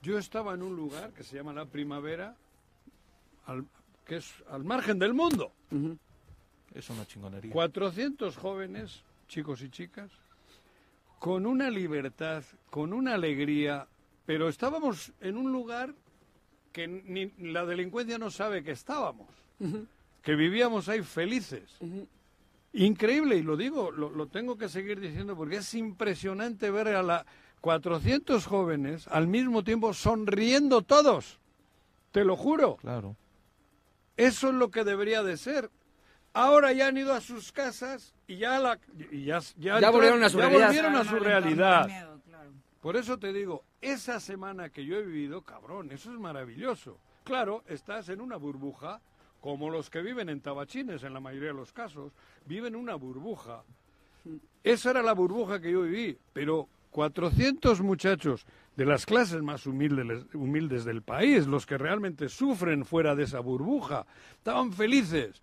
Yo 0.03 0.19
estaba 0.19 0.53
en 0.53 0.61
un 0.61 0.75
lugar 0.75 1.13
que 1.13 1.23
se 1.23 1.37
llama 1.37 1.53
La 1.53 1.65
Primavera, 1.65 2.35
al- 3.45 3.65
que 4.05 4.17
es 4.17 4.31
al 4.49 4.63
margen 4.63 4.99
del 4.99 5.13
mundo. 5.13 5.51
Es 6.73 6.89
una 6.89 7.05
chingonería. 7.05 7.51
400 7.51 8.35
jóvenes, 8.37 9.03
chicos 9.27 9.61
y 9.61 9.69
chicas, 9.69 10.11
con 11.19 11.45
una 11.45 11.69
libertad, 11.69 12.43
con 12.69 12.93
una 12.93 13.15
alegría, 13.15 13.87
pero 14.25 14.47
estábamos 14.49 15.11
en 15.21 15.37
un 15.37 15.51
lugar 15.51 15.93
que 16.71 16.87
ni 16.87 17.31
la 17.51 17.65
delincuencia 17.65 18.17
no 18.17 18.29
sabe 18.29 18.63
que 18.63 18.71
estábamos, 18.71 19.27
que 20.21 20.35
vivíamos 20.35 20.89
ahí 20.89 21.01
felices. 21.01 21.77
Increíble, 22.73 23.37
y 23.37 23.41
lo 23.43 23.55
digo, 23.55 23.89
lo, 23.91 24.09
lo 24.09 24.27
tengo 24.27 24.57
que 24.57 24.67
seguir 24.67 24.99
diciendo 24.99 25.35
porque 25.37 25.57
es 25.57 25.73
impresionante 25.73 26.69
ver 26.69 26.89
a 26.89 27.01
la 27.01 27.25
400 27.61 28.45
jóvenes 28.45 29.07
al 29.07 29.27
mismo 29.27 29.63
tiempo 29.63 29.93
sonriendo 29.93 30.81
todos. 30.81 31.39
Te 32.11 32.25
lo 32.25 32.35
juro. 32.35 32.75
Claro. 32.77 33.15
Eso 34.17 34.49
es 34.49 34.53
lo 34.55 34.69
que 34.71 34.83
debería 34.83 35.23
de 35.23 35.37
ser. 35.37 35.69
Ahora 36.33 36.73
ya 36.73 36.87
han 36.87 36.97
ido 36.97 37.13
a 37.13 37.21
sus 37.21 37.51
casas 37.51 38.13
y 38.27 38.37
ya 38.37 38.59
la 38.59 38.79
y 39.11 39.23
ya, 39.25 39.39
ya, 39.57 39.79
Ya 39.79 39.89
volvieron 39.89 40.23
a 40.23 40.29
su 40.29 40.37
ya 40.37 40.49
realidad. 40.49 40.67
volvieron 40.67 40.95
a 40.95 41.01
Claro, 41.01 41.09
su 41.09 41.15
no, 41.15 41.17
el 41.17 41.25
entorno 41.25 41.33
de 41.35 41.39
realidad. 41.41 41.87
miedo, 41.87 42.21
claro. 42.25 42.51
Por 42.81 42.97
eso 42.97 43.17
te 43.17 43.31
digo, 43.33 43.63
esa 43.81 44.19
semana 44.19 44.69
que 44.69 44.85
yo 44.85 44.97
he 44.97 45.01
vivido, 45.01 45.41
cabrón, 45.43 45.91
eso 45.91 46.11
es 46.11 46.19
maravilloso. 46.19 46.99
Claro, 47.23 47.63
estás 47.67 48.09
en 48.09 48.21
una 48.21 48.35
burbuja, 48.37 49.01
como 49.41 49.69
los 49.69 49.89
que 49.89 50.01
viven 50.01 50.29
en 50.29 50.41
tabachines 50.41 51.03
en 51.03 51.13
la 51.13 51.19
mayoría 51.19 51.49
de 51.49 51.55
los 51.55 51.71
casos, 51.71 52.11
viven 52.45 52.73
en 52.75 52.79
una 52.81 52.95
burbuja. 52.95 53.63
Esa 54.63 54.89
era 54.91 55.01
la 55.03 55.13
burbuja 55.13 55.59
que 55.61 55.71
yo 55.71 55.83
viví, 55.83 56.17
pero 56.33 56.67
400 56.99 57.81
muchachos 57.81 58.45
de 58.77 58.85
las 58.85 59.05
clases 59.05 59.41
más 59.41 59.65
humildes, 59.67 60.23
humildes 60.33 60.85
del 60.85 61.01
país, 61.01 61.45
los 61.45 61.65
que 61.65 61.77
realmente 61.77 62.29
sufren 62.29 62.85
fuera 62.85 63.15
de 63.15 63.23
esa 63.23 63.41
burbuja, 63.41 64.05
estaban 64.37 64.71
felices. 64.71 65.41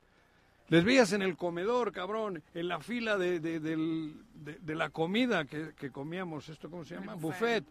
Les 0.70 0.82
veías 0.82 1.12
en 1.12 1.20
el 1.20 1.36
comedor, 1.36 1.92
cabrón, 1.92 2.42
en 2.54 2.68
la 2.68 2.80
fila 2.80 3.18
de, 3.18 3.38
de- 3.38 3.60
del- 3.60 4.14
de- 4.32 4.60
de 4.60 4.74
la 4.74 4.88
comida 4.88 5.44
que, 5.44 5.74
que 5.78 5.90
comíamos, 5.90 6.48
¿esto 6.48 6.70
cómo 6.70 6.84
se 6.86 6.94
llama? 6.94 7.16
Buffet. 7.16 7.64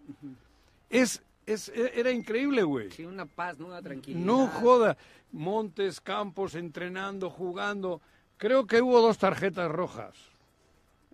Es, 0.88 1.24
es, 1.48 1.70
e- 1.70 1.94
era 2.00 2.12
increíble, 2.12 2.62
güey. 2.62 2.92
Sí, 2.92 3.04
una 3.04 3.26
paz, 3.26 3.58
¿no? 3.58 3.66
Una 3.66 3.82
tranquilidad. 3.82 4.24
No 4.24 4.46
joda. 4.46 4.96
Montes, 5.32 6.00
campos, 6.02 6.54
entrenando, 6.54 7.32
jugando. 7.32 8.00
Creo 8.38 8.68
que 8.68 8.80
hubo 8.80 9.02
dos 9.02 9.18
tarjetas 9.18 9.72
rojas. 9.72 10.16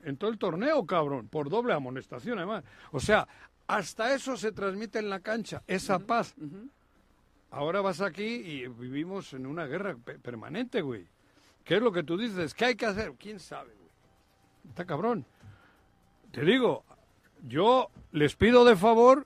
En 0.03 0.17
todo 0.17 0.29
el 0.29 0.37
torneo, 0.37 0.85
cabrón. 0.85 1.27
Por 1.27 1.49
doble 1.49 1.73
amonestación, 1.73 2.37
además. 2.37 2.63
O 2.91 2.99
sea, 2.99 3.27
hasta 3.67 4.13
eso 4.13 4.37
se 4.37 4.51
transmite 4.51 4.99
en 4.99 5.09
la 5.09 5.19
cancha. 5.19 5.61
Esa 5.67 5.99
paz. 5.99 6.35
ahora 7.51 7.81
vas 7.81 8.01
aquí 8.01 8.23
y 8.23 8.67
vivimos 8.67 9.33
en 9.33 9.45
una 9.45 9.65
guerra 9.65 9.95
pe- 9.95 10.19
permanente, 10.19 10.81
güey. 10.81 11.07
¿Qué 11.63 11.75
es 11.77 11.81
lo 11.81 11.91
que 11.91 12.03
tú 12.03 12.17
dices? 12.17 12.53
¿Qué 12.53 12.65
hay 12.65 12.75
que 12.75 12.85
hacer? 12.85 13.13
¿Quién 13.19 13.39
sabe, 13.39 13.73
güey? 13.73 13.89
Está 14.69 14.85
cabrón. 14.85 15.25
Te 16.31 16.41
digo, 16.41 16.83
yo 17.47 17.89
les 18.11 18.35
pido 18.35 18.63
de 18.65 18.75
favor 18.75 19.25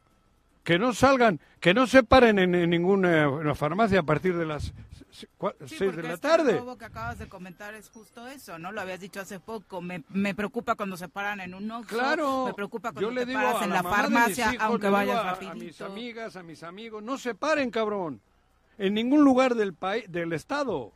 que 0.63 0.77
no 0.79 0.93
salgan, 0.93 1.39
que 1.59 1.73
no 1.73 1.87
se 1.87 2.03
paren 2.03 2.39
en, 2.39 2.53
en 2.55 2.69
ninguna 2.69 3.27
una 3.29 3.55
farmacia 3.55 3.99
a 3.99 4.03
partir 4.03 4.35
de 4.37 4.45
las 4.45 4.73
Sí, 5.11 5.27
seis 5.67 5.95
de 5.95 6.03
la 6.03 6.13
este 6.13 6.27
tarde. 6.27 6.57
robo 6.57 6.77
que 6.77 6.85
acabas 6.85 7.19
de 7.19 7.27
comentar 7.27 7.73
es 7.75 7.89
justo 7.89 8.27
eso, 8.27 8.57
¿no? 8.57 8.71
Lo 8.71 8.79
habías 8.81 8.99
dicho 8.99 9.19
hace 9.19 9.39
poco. 9.39 9.81
Me, 9.81 10.03
me 10.09 10.33
preocupa 10.33 10.75
cuando 10.75 10.95
se 10.95 11.09
paran 11.09 11.41
en 11.41 11.53
un 11.53 11.69
Oxxo. 11.69 11.95
Claro, 11.97 12.45
Me 12.45 12.53
preocupa 12.53 12.89
yo 12.89 12.93
cuando 12.93 13.11
le 13.11 13.21
te 13.21 13.25
digo 13.27 13.39
paras 13.41 13.61
a 13.61 13.63
en 13.65 13.69
la 13.71 13.81
la, 13.81 13.89
farmacia, 13.89 14.53
hijos, 14.53 14.57
aunque 14.67 14.89
vayas 14.89 15.17
a- 15.17 15.23
rapidito. 15.31 15.51
A 15.51 15.55
mis 15.55 15.81
amigas, 15.81 16.35
a 16.37 16.43
mis 16.43 16.63
amigos, 16.63 17.03
no 17.03 17.17
se 17.17 17.35
paren, 17.35 17.69
cabrón. 17.71 18.21
En 18.77 18.93
ningún 18.93 19.23
lugar 19.23 19.55
del 19.55 19.73
país, 19.73 20.05
del 20.09 20.31
estado. 20.33 20.93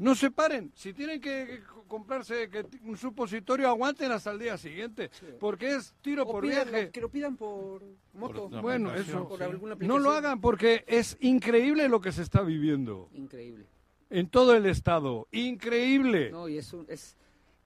No 0.00 0.14
se 0.14 0.30
paren. 0.30 0.72
Si 0.74 0.94
tienen 0.94 1.20
que 1.20 1.30
que 1.46 1.62
comprarse 1.86 2.48
que 2.48 2.64
un 2.84 2.96
supositorio, 2.96 3.68
aguanten 3.68 4.10
hasta 4.12 4.30
el 4.30 4.38
día 4.38 4.56
siguiente, 4.56 5.10
porque 5.38 5.74
es 5.74 5.92
tiro 6.00 6.22
O 6.22 6.32
por 6.32 6.42
pidan- 6.44 6.70
viaje. 6.70 6.90
que 6.90 7.00
lo 7.02 7.08
pidan 7.10 7.36
por 7.36 7.82
moto. 8.14 8.48
Por- 8.48 8.62
Bueno, 8.62 8.94
eso. 8.94 9.28
por 9.28 9.82
No 9.82 9.98
lo 9.98 10.12
hagan 10.12 10.40
porque 10.40 10.84
es 10.86 11.18
increíble 11.20 11.88
lo 11.88 12.00
que 12.00 12.12
se 12.12 12.22
está 12.22 12.40
viviendo 12.42 13.10
Increíble. 13.12 13.66
en 14.08 14.28
todo 14.28 14.54
el 14.54 14.64
estado. 14.66 15.28
Increíble. 15.32 16.30
No, 16.30 16.48
y 16.48 16.56
es 16.58 16.72
un... 16.72 16.86
Es, 16.88 17.16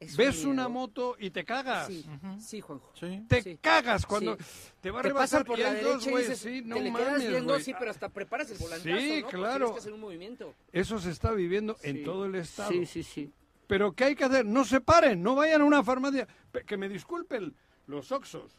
es 0.01 0.13
un 0.13 0.17
Ves 0.19 0.45
una 0.45 0.55
miedo. 0.69 0.71
moto 0.71 1.17
y 1.19 1.31
te 1.31 1.45
cagas. 1.45 1.87
Sí, 1.87 2.05
sí, 2.41 2.61
Juanjo. 2.61 2.93
Sí. 2.99 3.25
Te 3.29 3.43
Sí. 3.43 3.59
cagas 3.61 4.05
cuando 4.07 4.37
Sí. 4.37 4.45
te 4.81 4.91
va 4.91 5.01
a 5.01 5.03
Te 5.03 5.09
rebasar 5.09 5.45
por 5.45 5.59
la 5.59 5.71
derecha 5.73 5.89
dos, 5.95 6.07
y 6.07 6.11
güey, 6.11 6.23
dices, 6.25 6.39
sí, 6.41 6.63
no 6.65 6.77
te 6.77 6.83
le 6.83 6.91
mames, 6.91 7.07
quedas 7.09 7.29
viendo, 7.29 7.53
güey. 7.55 7.65
sí, 7.65 7.75
pero 7.79 7.91
hasta 7.91 8.09
preparas 8.09 8.51
el 8.51 8.59
volantazo, 8.59 8.97
Sí, 8.99 9.23
claro. 9.31 9.57
Tienes 9.57 9.73
que 9.73 9.79
hacer 9.79 9.93
un 9.93 10.01
movimiento. 10.01 10.55
Eso 10.73 10.99
se 10.99 11.11
está 11.11 11.33
viviendo 11.33 11.77
en 11.83 12.05
todo 12.05 12.27
el 12.27 12.35
estado. 12.35 12.71
Sí, 12.71 12.87
sí, 12.87 13.03
sí. 13.03 13.33
Pero 13.67 13.93
¿qué 13.93 14.05
hay 14.05 14.15
que 14.15 14.25
hacer? 14.25 14.45
No 14.45 14.65
se 14.65 14.81
paren, 14.81 15.23
no 15.23 15.35
vayan 15.35 15.63
a 15.63 15.65
una 15.65 15.83
farmacia. 15.83 16.29
Que 16.67 16.77
me 16.77 16.89
disculpen 16.89 17.55
los 17.87 18.13
oxos. 18.13 18.59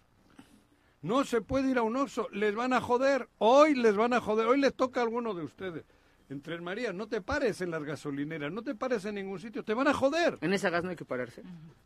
No 1.02 1.24
se 1.24 1.42
puede 1.42 1.70
ir 1.70 1.78
a 1.78 1.84
un 1.84 1.96
oxo, 1.98 2.28
les 2.32 2.56
van 2.56 2.74
a 2.74 2.82
joder. 2.82 3.30
Hoy 3.38 3.76
les 3.76 3.96
van 3.96 4.14
a 4.14 4.22
joder, 4.22 4.48
hoy 4.48 4.60
les 4.60 4.74
toca 4.74 5.02
a 5.02 5.04
alguno 5.04 5.36
de 5.36 5.44
ustedes. 5.44 5.86
En 6.30 6.42
Tres 6.42 6.60
Marías, 6.60 6.94
no 6.96 7.08
te 7.08 7.22
pares 7.22 7.62
en 7.62 7.70
las 7.70 7.84
gasolineras, 7.84 8.52
no 8.52 8.64
te 8.64 8.74
pares 8.74 9.06
en 9.06 9.16
ningún 9.16 9.40
sitio, 9.40 9.64
te 9.64 9.76
van 9.76 9.88
a 9.88 9.94
joder. 9.94 10.38
En 10.42 10.54
esa 10.54 10.72
gas 10.72 10.84
no 10.84 10.90
hay 10.90 10.96
que 10.96 11.06
pararse. 11.06 11.44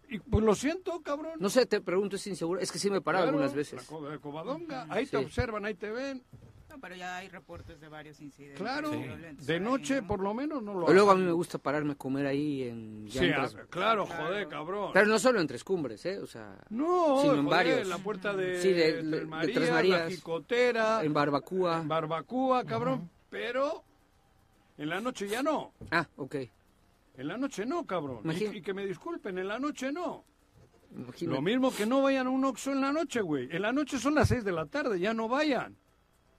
Y 0.08 0.20
pues 0.20 0.44
lo 0.46 0.56
siento, 0.56 1.02
cabrón. 1.02 1.34
No 1.40 1.50
sé, 1.50 1.66
te 1.66 1.82
pregunto, 1.82 2.16
es 2.16 2.26
inseguro. 2.28 2.60
Es 2.62 2.72
que 2.72 2.80
sí 2.80 2.90
me 2.90 2.98
he 2.98 3.02
parado 3.02 3.26
Claro, 3.26 3.38
algunas 3.38 3.52
La, 3.52 3.58
veces. 3.58 3.84
co- 3.84 4.10
la 4.10 4.18
Covadonga, 4.18 4.86
ahí 4.90 5.06
te 5.08 5.18
observan, 5.18 5.66
ahí 5.66 5.74
te 5.76 5.90
ven. 5.92 6.24
No, 6.70 6.80
pero 6.80 6.96
ya 6.96 7.18
hay 7.18 7.28
reportes 7.30 7.82
de 7.82 7.90
varios 7.90 8.22
incidentes. 8.22 8.62
Claro, 8.62 8.92
de 8.92 9.54
ahí, 9.54 9.60
noche 9.60 10.02
¿no? 10.02 10.08
por 10.08 10.20
lo 10.22 10.34
menos 10.36 10.62
no 10.62 10.76
lo 10.76 10.86
O 10.86 10.94
luego 10.94 11.10
a 11.12 11.16
mí 11.16 11.24
me 11.24 11.32
gusta 11.32 11.58
pararme 11.58 11.94
a 11.94 11.96
comer 11.96 12.28
ahí 12.28 12.62
en... 12.64 13.08
ya 13.08 13.20
Sí, 13.22 13.26
en 13.26 13.34
a- 13.34 13.48
Tres- 13.50 13.66
claro, 13.72 14.06
joder, 14.06 14.48
cabrón. 14.48 14.92
Pero 14.94 15.08
no 15.08 15.18
solo 15.20 15.42
en 15.42 15.48
Tres 15.48 15.64
Cumbres, 15.64 16.06
¿eh? 16.06 16.20
O 16.20 16.28
sea, 16.28 16.56
No, 16.70 17.22
sino 17.24 17.34
en 17.34 17.46
varios. 17.48 17.88
la 17.88 17.98
puerta 17.98 18.34
de, 18.36 18.62
Sí, 18.62 18.72
de- 18.72 18.92
Tres 18.94 19.12
de 19.12 19.26
Marías, 19.26 19.54
Tres 19.56 19.68
la 19.70 19.74
Marías. 19.76 20.10
Jicotera, 20.10 21.04
en 21.04 21.12
Barbacoa. 21.12 21.82
en 21.82 21.88
Barbacoa, 21.88 22.64
cabrón. 22.66 23.10
Pero 23.32 23.84
en 24.80 24.90
la 24.90 25.00
noche 25.00 25.28
ya 25.28 25.44
no. 25.44 25.74
Ah, 25.92 26.08
ok. 26.16 26.36
En 27.18 27.28
la 27.28 27.38
noche 27.38 27.66
no, 27.66 27.86
cabrón. 27.86 28.20
Y, 28.24 28.28
Imagina- 28.30 28.56
y 28.56 28.62
que 28.62 28.74
me 28.74 28.86
disculpen, 28.86 29.38
en 29.38 29.48
la 29.48 29.60
noche 29.60 29.92
no. 29.92 30.24
Imagínate. 30.96 31.36
Lo 31.36 31.42
mismo 31.42 31.72
que 31.76 31.86
no 31.86 32.02
vayan 32.02 32.26
a 32.28 32.30
un 32.32 32.44
Oxxo 32.46 32.72
en 32.72 32.82
la 32.82 32.92
noche, 32.92 33.22
güey. 33.22 33.48
En 33.52 33.62
la 33.62 33.72
noche 33.72 34.00
son 34.00 34.16
las 34.16 34.30
seis 34.30 34.44
de 34.44 34.52
la 34.52 34.66
tarde, 34.66 35.00
ya 35.00 35.14
no 35.14 35.28
vayan. 35.28 35.76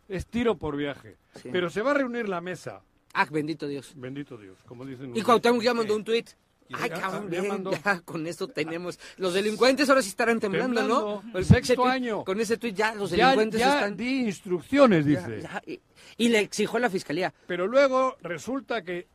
Es 0.09 0.27
tiro 0.27 0.57
por 0.57 0.77
viaje. 0.77 1.19
Sí. 1.37 1.51
Pero 1.53 1.71
se 1.71 1.83
va 1.83 1.93
a 1.93 1.95
reunir 1.95 2.29
la 2.29 2.41
mesa. 2.41 2.83
Ah, 3.13 3.27
bendito 3.31 3.69
Dios. 3.69 3.93
Bendito 3.97 4.37
Dios, 4.37 4.59
como 4.67 4.85
dicen. 4.85 5.17
Y. 5.17 5.23
Cuauhtémoc 5.23 5.63
ya 5.63 5.73
mandó 5.75 5.95
un 5.95 6.03
tuit. 6.03 6.31
Y 6.71 6.75
Ay, 6.79 6.89
ya- 6.91 7.01
cabrón, 7.01 7.31
ya 7.31 7.41
bien, 7.43 7.65
ya 7.85 8.01
con 8.03 8.27
esto 8.29 8.47
tenemos. 8.47 8.99
Los 9.17 9.35
delincuentes 9.35 9.89
ahora 9.89 10.03
sí 10.03 10.09
estarán 10.11 10.39
temblando, 10.39 10.81
Temblando. 10.81 11.23
¿no? 11.33 11.39
El 11.39 11.45
sexto 11.45 11.75
tuit- 11.75 11.91
año. 11.91 12.25
Con 12.25 12.41
ese 12.41 12.57
tuit 12.59 12.77
ya 12.77 12.95
los 12.95 13.11
Ya, 13.11 13.27
delincuentes 13.31 13.59
ya 13.61 13.75
están... 13.75 13.97
di 13.97 14.21
instrucciones, 14.21 15.05
ya- 15.05 15.27
dice. 15.27 15.43
ya, 15.43 15.63
y, 15.67 15.81
y 16.17 16.29
le 16.29 16.39
exigió 16.39 16.77
a 16.77 16.81
la 16.81 16.89
fiscalía. 16.91 17.35
Pero 17.49 17.67
luego 17.67 18.17
resulta 18.23 18.83
que 18.83 19.09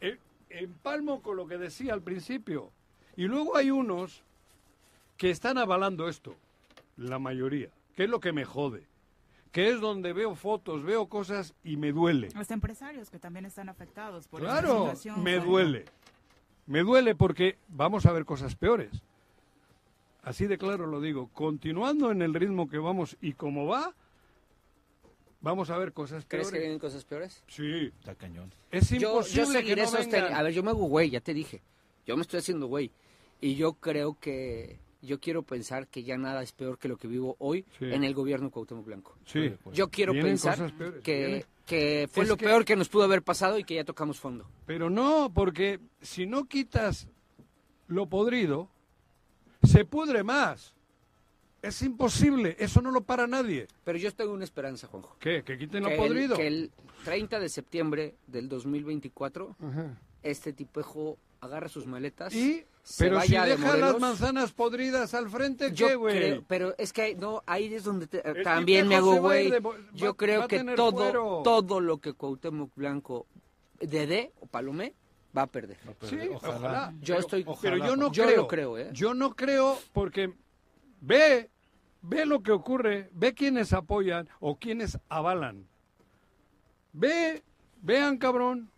eh, 0.00 0.18
empalmo 0.50 1.20
con 1.20 1.36
lo 1.36 1.48
que 1.48 1.58
decía 1.58 1.92
al 1.94 2.02
principio. 2.02 2.70
Y 3.16 3.24
luego 3.24 3.56
hay 3.56 3.72
unos 3.72 4.22
que 5.16 5.30
están 5.30 5.58
avalando 5.58 6.08
esto, 6.08 6.36
la 6.96 7.18
mayoría, 7.18 7.70
que 7.96 8.04
es 8.04 8.08
lo 8.08 8.20
que 8.20 8.32
me 8.32 8.44
jode. 8.44 8.84
Que 9.50 9.68
es 9.70 9.80
donde 9.80 10.12
veo 10.12 10.36
fotos, 10.36 10.84
veo 10.84 11.08
cosas 11.08 11.54
y 11.64 11.76
me 11.76 11.90
duele. 11.90 12.28
Los 12.36 12.52
empresarios 12.52 13.10
que 13.10 13.18
también 13.18 13.46
están 13.46 13.68
afectados 13.68 14.28
por 14.28 14.42
esta 14.42 14.52
Claro, 14.60 14.78
situación. 14.84 15.24
me 15.24 15.40
duele. 15.40 15.86
Me 16.66 16.80
duele 16.80 17.14
porque 17.14 17.56
vamos 17.68 18.06
a 18.06 18.12
ver 18.12 18.24
cosas 18.24 18.54
peores. 18.54 18.90
Así 20.22 20.46
de 20.46 20.58
claro 20.58 20.86
lo 20.86 21.00
digo. 21.00 21.28
Continuando 21.32 22.10
en 22.10 22.22
el 22.22 22.34
ritmo 22.34 22.68
que 22.68 22.78
vamos 22.78 23.16
y 23.20 23.32
como 23.32 23.66
va, 23.66 23.94
vamos 25.40 25.70
a 25.70 25.78
ver 25.78 25.92
cosas 25.92 26.24
¿Crees 26.28 26.44
peores. 26.46 26.50
que 26.52 26.58
vienen 26.60 26.78
cosas 26.78 27.04
peores? 27.04 27.42
Sí, 27.48 27.86
Está 27.98 28.14
cañón. 28.14 28.52
es 28.70 28.92
imposible 28.92 29.44
yo 29.46 29.46
seguiré 29.52 29.74
que 29.76 29.80
no 29.82 29.86
sosteniendo. 29.88 30.24
vengan. 30.26 30.40
A 30.40 30.42
ver, 30.42 30.52
yo 30.52 30.62
me 30.62 30.70
hago 30.70 30.84
güey, 30.84 31.10
ya 31.10 31.20
te 31.20 31.34
dije. 31.34 31.62
Yo 32.06 32.16
me 32.16 32.22
estoy 32.22 32.38
haciendo 32.40 32.66
güey. 32.66 32.90
Y 33.40 33.54
yo 33.56 33.72
creo 33.74 34.16
que. 34.20 34.78
Yo 35.02 35.18
quiero 35.18 35.42
pensar 35.42 35.86
que 35.88 36.02
ya 36.02 36.18
nada 36.18 36.42
es 36.42 36.52
peor 36.52 36.76
que 36.76 36.86
lo 36.86 36.98
que 36.98 37.08
vivo 37.08 37.34
hoy 37.38 37.64
Sí. 37.78 37.86
en 37.90 38.04
el 38.04 38.12
gobierno 38.12 38.50
Cuauhtémoc 38.50 38.84
Blanco. 38.84 39.16
Sí, 39.24 39.50
Yo 39.72 39.88
quiero 39.88 40.12
Vienen 40.12 40.32
pensar 40.32 40.56
cosas 40.58 40.72
peores, 40.72 41.02
que, 41.02 41.16
vienen. 41.16 41.44
Que 41.70 42.08
fue 42.10 42.24
Es 42.24 42.28
lo 42.28 42.36
que- 42.36 42.46
peor 42.46 42.64
que 42.64 42.74
nos 42.74 42.88
pudo 42.88 43.04
haber 43.04 43.22
pasado 43.22 43.56
y 43.58 43.64
que 43.64 43.76
ya 43.76 43.84
tocamos 43.84 44.18
fondo. 44.18 44.44
Pero 44.66 44.90
no, 44.90 45.30
porque 45.32 45.78
si 46.02 46.26
no 46.26 46.46
quitas 46.46 47.06
lo 47.86 48.06
podrido, 48.06 48.68
se 49.62 49.84
pudre 49.84 50.24
más. 50.24 50.74
Es 51.62 51.82
imposible, 51.82 52.56
eso 52.58 52.80
no 52.80 52.90
lo 52.90 53.02
para 53.02 53.26
nadie. 53.26 53.68
Pero 53.84 53.98
yo 53.98 54.12
tengo 54.12 54.32
una 54.32 54.44
esperanza, 54.44 54.86
Juanjo. 54.88 55.14
¿Qué? 55.20 55.42
¿Que 55.44 55.58
quiten 55.58 55.84
que 55.84 55.90
lo 55.90 55.94
el- 55.94 55.96
podrido? 56.08 56.36
que 56.36 56.46
el 56.48 56.70
30 57.04 57.38
de 57.38 57.48
septiembre 57.48 58.14
del 58.26 58.48
2024, 58.48 59.54
Ajá. 59.62 59.96
este 60.22 60.52
tipejo 60.52 61.18
agarra 61.40 61.68
sus 61.68 61.86
maletas. 61.86 62.34
Y, 62.34 62.64
se 62.82 63.04
pero 63.04 63.20
si 63.20 63.32
vaya 63.34 63.44
de 63.44 63.56
deja 63.56 63.76
las 63.76 63.98
manzanas 64.00 64.52
podridas 64.52 65.12
al 65.14 65.28
frente, 65.28 65.72
Yo 65.72 65.88
¿qué, 65.88 65.94
güey? 65.96 66.40
pero 66.48 66.74
es 66.78 66.92
que 66.92 67.14
no, 67.14 67.42
ahí 67.46 67.72
es 67.74 67.84
donde 67.84 68.06
te- 68.06 68.22
también 68.42 68.88
me 68.88 68.96
hago 68.96 69.16
güey. 69.20 69.50
Yo 69.92 70.10
va- 70.10 70.16
creo 70.16 70.40
va 70.40 70.48
que 70.48 70.64
todo, 70.76 71.42
todo 71.42 71.80
lo 71.80 71.98
que 71.98 72.14
Cuauhtémoc 72.14 72.70
Blanco 72.74 73.26
de 73.78 74.06
dé 74.06 74.32
o 74.40 74.46
Palomé 74.46 74.94
va 75.36 75.42
a 75.42 75.46
perder. 75.46 75.76
Sí, 76.02 76.16
ojalá. 76.34 76.92
Yo 77.00 77.14
Pero- 77.14 77.18
estoy- 77.20 77.46
Pero 77.62 77.76
yo 77.76 77.96
no 77.96 78.10
Yo 78.10 78.24
creo. 78.24 78.36
lo 78.36 78.48
creo, 78.48 78.78
¿eh? 78.78 78.90
Yo 78.92 79.14
no 79.14 79.36
creo 79.36 79.78
porque 79.92 80.32
ve, 81.00 81.50
ve 82.02 82.26
lo 82.26 82.42
que 82.42 82.50
ocurre, 82.52 83.08
ve 83.12 83.34
quienes 83.34 83.72
apoyan 83.72 84.28
o 84.40 84.56
quienes 84.58 84.98
avalan. 85.08 85.66
Ve, 86.92 87.42
vean, 87.82 88.18
cabrón, 88.18 88.70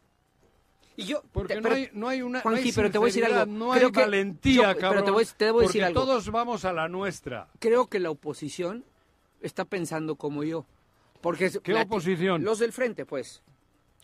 Y 0.97 1.05
yo, 1.05 1.23
porque 1.33 1.55
te- 1.55 1.61
no, 1.61 1.63
pero- 1.65 1.75
hay, 1.77 1.89
no 1.93 2.09
hay 2.09 2.23
una 2.23 2.39
no 2.39 2.43
Juanji, 2.43 2.69
hay 2.69 2.73
pero 2.73 2.91
te 2.91 2.99
voy 2.99 3.07
a 3.07 3.09
decir 3.09 3.25
algo. 3.25 3.47
no 3.47 3.73
hay 3.73 3.79
Creo 3.81 3.93
que 3.93 4.01
valentía, 4.01 4.55
yo- 4.55 4.63
pero 4.69 4.79
cabrón. 4.81 5.05
te 5.05 5.11
voy- 5.11 5.27
te 5.37 5.45
debo 5.47 5.61
decir 5.61 5.81
porque 5.81 5.85
algo. 5.87 6.01
todos 6.03 6.31
vamos 6.31 6.65
a 6.65 6.73
la 6.73 6.89
nuestra. 6.89 7.49
creo 7.59 7.87
que 7.87 7.99
la 7.99 8.11
oposición 8.11 8.85
está 9.41 9.65
pensando 9.65 10.17
como 10.17 10.45
yo. 10.45 10.67
Porque 11.21 11.51
¿Qué 11.63 11.73
la- 11.73 11.83
oposición? 11.83 12.43
Los 12.45 12.59
del 12.59 12.73
frente, 12.73 13.07
pues. 13.07 13.43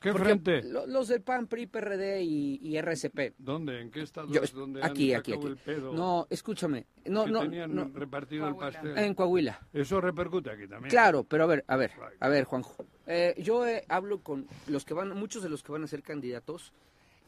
¿Qué 0.00 0.12
Porque 0.12 0.24
frente? 0.26 0.62
lo- 0.62 0.86
los 0.86 1.08
del 1.08 1.22
PAN, 1.22 1.48
PRI, 1.48 1.66
PRD 1.66 2.22
y, 2.22 2.60
y 2.62 2.76
RCP. 2.76 3.34
¿Dónde? 3.38 3.80
¿En 3.80 3.90
qué 3.90 4.02
estado? 4.02 4.28
Yo- 4.32 4.42
es 4.42 4.52
donde 4.52 4.80
aquí, 4.84 5.12
han 5.12 5.20
aquí, 5.20 5.32
aquí. 5.32 5.46
el 5.46 5.56
pedo? 5.56 5.92
No, 5.92 6.26
escúchame. 6.30 6.86
No, 7.06 7.24
que 7.24 7.30
no, 7.32 7.40
tenían 7.40 7.74
no. 7.74 7.90
repartido 7.92 8.46
el 8.46 8.54
pastel. 8.56 8.96
En 8.96 9.14
Coahuila. 9.14 9.58
Eso 9.72 10.00
repercute 10.00 10.50
aquí 10.50 10.68
también. 10.68 10.90
Claro, 10.90 11.24
pero 11.24 11.44
a 11.44 11.46
ver, 11.48 11.64
a 11.66 11.76
ver, 11.76 11.90
a 12.20 12.28
ver, 12.28 12.44
Juanjo. 12.44 12.86
Eh, 13.06 13.34
yo 13.38 13.66
eh, 13.66 13.84
hablo 13.88 14.22
con 14.22 14.46
los 14.68 14.84
que 14.84 14.94
van, 14.94 15.16
muchos 15.16 15.42
de 15.42 15.48
los 15.48 15.62
que 15.64 15.72
van 15.72 15.82
a 15.82 15.88
ser 15.88 16.02
candidatos, 16.02 16.72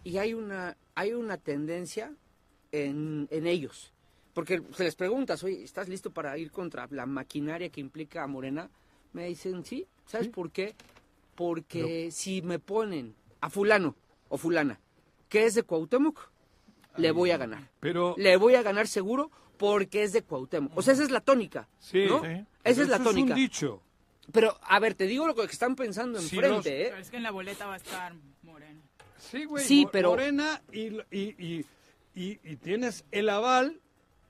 y 0.05 0.19
hay 0.19 0.33
una, 0.35 0.77
hay 0.95 1.13
una 1.13 1.39
tendencia 1.39 2.15
en, 2.71 3.27
en 3.33 3.47
ellos. 3.49 3.93
Porque 4.33 4.63
se 4.75 4.85
les 4.85 4.95
preguntas, 4.95 5.43
oye, 5.43 5.65
¿estás 5.65 5.89
listo 5.89 6.13
para 6.13 6.39
ir 6.39 6.53
contra 6.53 6.87
la 6.91 7.05
maquinaria 7.05 7.69
que 7.71 7.81
implica 7.81 8.23
a 8.23 8.27
Morena? 8.29 8.71
Me 9.13 9.27
dicen, 9.27 9.65
sí. 9.65 9.89
¿Sabes 10.07 10.29
Sí. 10.29 10.33
por 10.33 10.53
qué? 10.53 10.75
Porque 11.41 12.11
si 12.11 12.43
me 12.43 12.59
ponen 12.59 13.15
a 13.41 13.49
fulano 13.49 13.97
o 14.29 14.37
fulana 14.37 14.79
que 15.31 15.47
es 15.47 15.55
de 15.55 15.63
Cuauhtémoc, 15.63 16.31
le 16.99 17.13
voy 17.13 17.31
a 17.31 17.39
ganar. 17.39 17.71
Pero 17.81 18.15
Le 18.19 18.37
voy 18.37 18.57
a 18.57 18.63
ganar 18.63 18.87
seguro 18.89 19.31
porque 19.57 20.03
es 20.03 20.13
de 20.13 20.23
Cuauhtémoc. 20.23 20.77
O 20.77 20.83
sea, 20.83 20.93
esa 20.93 21.03
es 21.03 21.11
la 21.11 21.21
tónica. 21.23 21.67
Sí. 21.79 22.05
¿no? 22.07 22.21
Sí. 22.23 22.27
Esa 22.29 22.47
pero 22.63 22.83
es 22.83 22.89
la 22.89 22.97
eso 22.97 23.05
tónica. 23.05 23.33
un 23.33 23.41
dicho. 23.41 23.83
Pero, 24.33 24.59
a 24.63 24.79
ver, 24.81 24.95
te 24.95 25.07
digo 25.07 25.27
lo 25.27 25.35
que 25.35 25.45
están 25.45 25.77
pensando 25.77 26.19
Si 26.21 26.37
enfrente, 26.37 26.57
los- 26.57 26.67
¿eh? 26.67 26.87
Pero 26.91 27.01
es 27.01 27.11
que 27.11 27.17
en 27.17 27.23
la 27.23 27.31
boleta 27.31 27.67
va 27.67 27.75
a 27.75 27.77
estar 27.79 28.13
Moreno. 28.43 28.83
Sí, 29.17 29.45
güey. 29.47 29.65
Sí, 29.65 29.85
Mo- 29.87 29.91
pero- 29.91 30.11
Morena 30.11 30.61
y, 30.73 30.89
y, 31.11 31.35
y, 31.39 31.65
y- 32.15 32.39
y 32.45 32.57
tienes 32.57 33.05
el 33.13 33.31
aval 33.31 33.81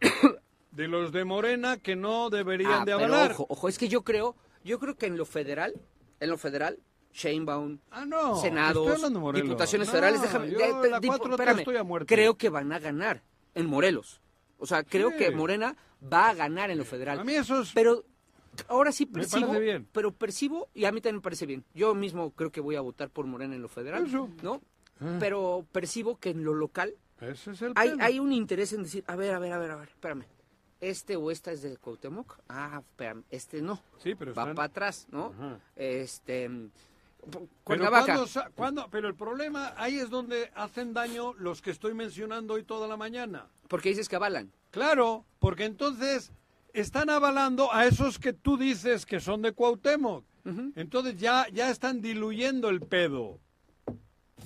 de 0.71 0.87
los 0.87 1.11
de 1.13 1.25
Morena 1.25 1.77
que 1.79 1.97
no 1.97 2.31
deberían 2.31 2.73
Ah, 2.73 2.85
de 2.85 2.93
pero 2.93 3.07
avalar. 3.07 3.33
ojo, 3.33 3.47
ojo, 3.49 3.69
es 3.69 3.79
que 3.79 3.89
yo 3.89 4.05
creo, 4.05 4.37
yo 4.65 4.79
creo 4.79 4.97
que 4.97 5.07
en 5.07 5.17
lo 5.17 5.25
federal, 5.27 5.75
en 6.21 6.31
lo 6.31 6.39
federal, 6.39 6.79
Sheinbaum, 7.13 7.79
Ah, 7.91 8.05
no. 8.07 8.37
senados, 8.41 9.01
diputaciones 9.35 9.89
No, 9.89 9.93
federales. 9.93 10.23
Déjame, 10.23 10.51
yo 10.51 10.59
de- 10.59 10.81
de- 10.83 10.91
la 10.91 11.01
dipo- 11.01 11.19
4T 11.19 11.31
espérame, 11.33 11.59
estoy 11.59 11.77
a 11.77 11.83
muerte. 11.85 12.15
creo 12.15 12.37
que 12.37 12.49
van 12.49 12.73
a 12.73 12.79
ganar 12.79 13.23
en 13.55 13.67
Morelos. 13.67 14.21
O 14.59 14.67
sea, 14.67 14.85
creo 14.85 15.11
Sí. 15.11 15.17
que 15.17 15.31
Morena 15.31 15.77
va 16.13 16.31
a 16.31 16.35
ganar 16.35 16.71
en 16.71 16.79
lo 16.79 16.85
federal. 16.85 17.19
A 17.21 17.25
mí 17.25 17.35
eso 17.35 17.63
es... 17.63 17.73
Pero 17.75 18.05
ahora 18.69 18.93
sí 18.93 19.07
percibo, 19.07 19.59
bien. 19.59 19.89
pero 19.93 20.13
percibo 20.13 20.69
y 20.75 20.85
a 20.85 20.93
mí 20.93 21.01
también 21.01 21.17
me 21.17 21.23
parece 21.23 21.47
bien. 21.47 21.65
Yo 21.75 21.95
mismo 21.95 22.31
creo 22.33 22.51
que 22.53 22.61
voy 22.61 22.77
a 22.77 22.81
votar 22.81 23.11
por 23.11 23.27
Morena 23.27 23.55
en 23.55 23.63
lo 23.63 23.69
federal, 23.69 24.07
Eso. 24.07 24.29
¿no? 24.43 24.61
Ah. 25.01 25.17
Pero 25.19 25.67
percibo 25.73 26.19
que 26.19 26.31
en 26.31 26.45
lo 26.45 26.55
local 26.55 26.95
Ese 27.21 27.53
es 27.53 27.63
el 27.63 27.73
hay, 27.77 28.19
un 28.21 28.33
interés 28.33 28.73
en 28.73 28.83
decir, 28.83 29.03
a 29.07 29.17
ver, 29.17 29.35
a 29.35 29.39
ver, 29.39 29.53
a 29.53 29.59
ver, 29.59 29.71
a 29.73 29.77
ver, 29.77 29.89
espérame. 29.89 30.25
Este 30.81 31.17
o 31.17 31.31
esta 31.31 31.53
es 31.53 31.61
de 31.63 31.77
Cuauhtémoc. 31.77 32.39
Ah, 32.49 32.81
espérame, 32.81 33.23
este 33.31 33.61
no. 33.63 33.81
Sí, 33.99 34.15
pero 34.15 34.33
Va 34.35 34.43
están- 34.43 34.55
para 34.55 34.67
atrás, 34.67 35.07
¿no? 35.11 35.35
Ajá. 35.39 35.59
Este 35.77 36.51
Pero 37.31 37.49
Cuernavaca. 37.65 38.05
¿cuándo 38.07 38.27
sa- 38.27 38.51
cuándo? 38.55 38.89
pero 38.91 39.09
el 39.09 39.15
problema, 39.15 39.75
ahí 39.77 39.99
es 39.99 40.11
donde 40.11 40.51
hacen 40.55 40.93
daño 40.95 41.35
los 41.35 41.61
que 41.63 41.71
estoy 41.71 41.95
mencionando 41.95 42.55
hoy 42.55 42.63
toda 42.65 42.87
la 42.89 42.97
mañana. 42.97 43.47
Porque 43.69 43.91
dices 43.91 44.09
que 44.09 44.17
avalan. 44.17 44.51
Claro, 44.71 45.25
porque 45.39 45.65
entonces 45.65 46.33
están 46.73 47.11
avalando 47.11 47.73
a 47.73 47.87
esos 47.87 48.19
que 48.19 48.33
tú 48.33 48.57
dices 48.57 49.05
que 49.07 49.21
son 49.21 49.43
de 49.43 49.53
Cuauhtémoc. 49.53 50.25
Entonces 50.75 51.19
ya, 51.21 51.47
ya 51.53 51.71
están 51.71 52.01
diluyendo 52.01 52.71
el 52.71 52.81
pedo. 52.81 53.39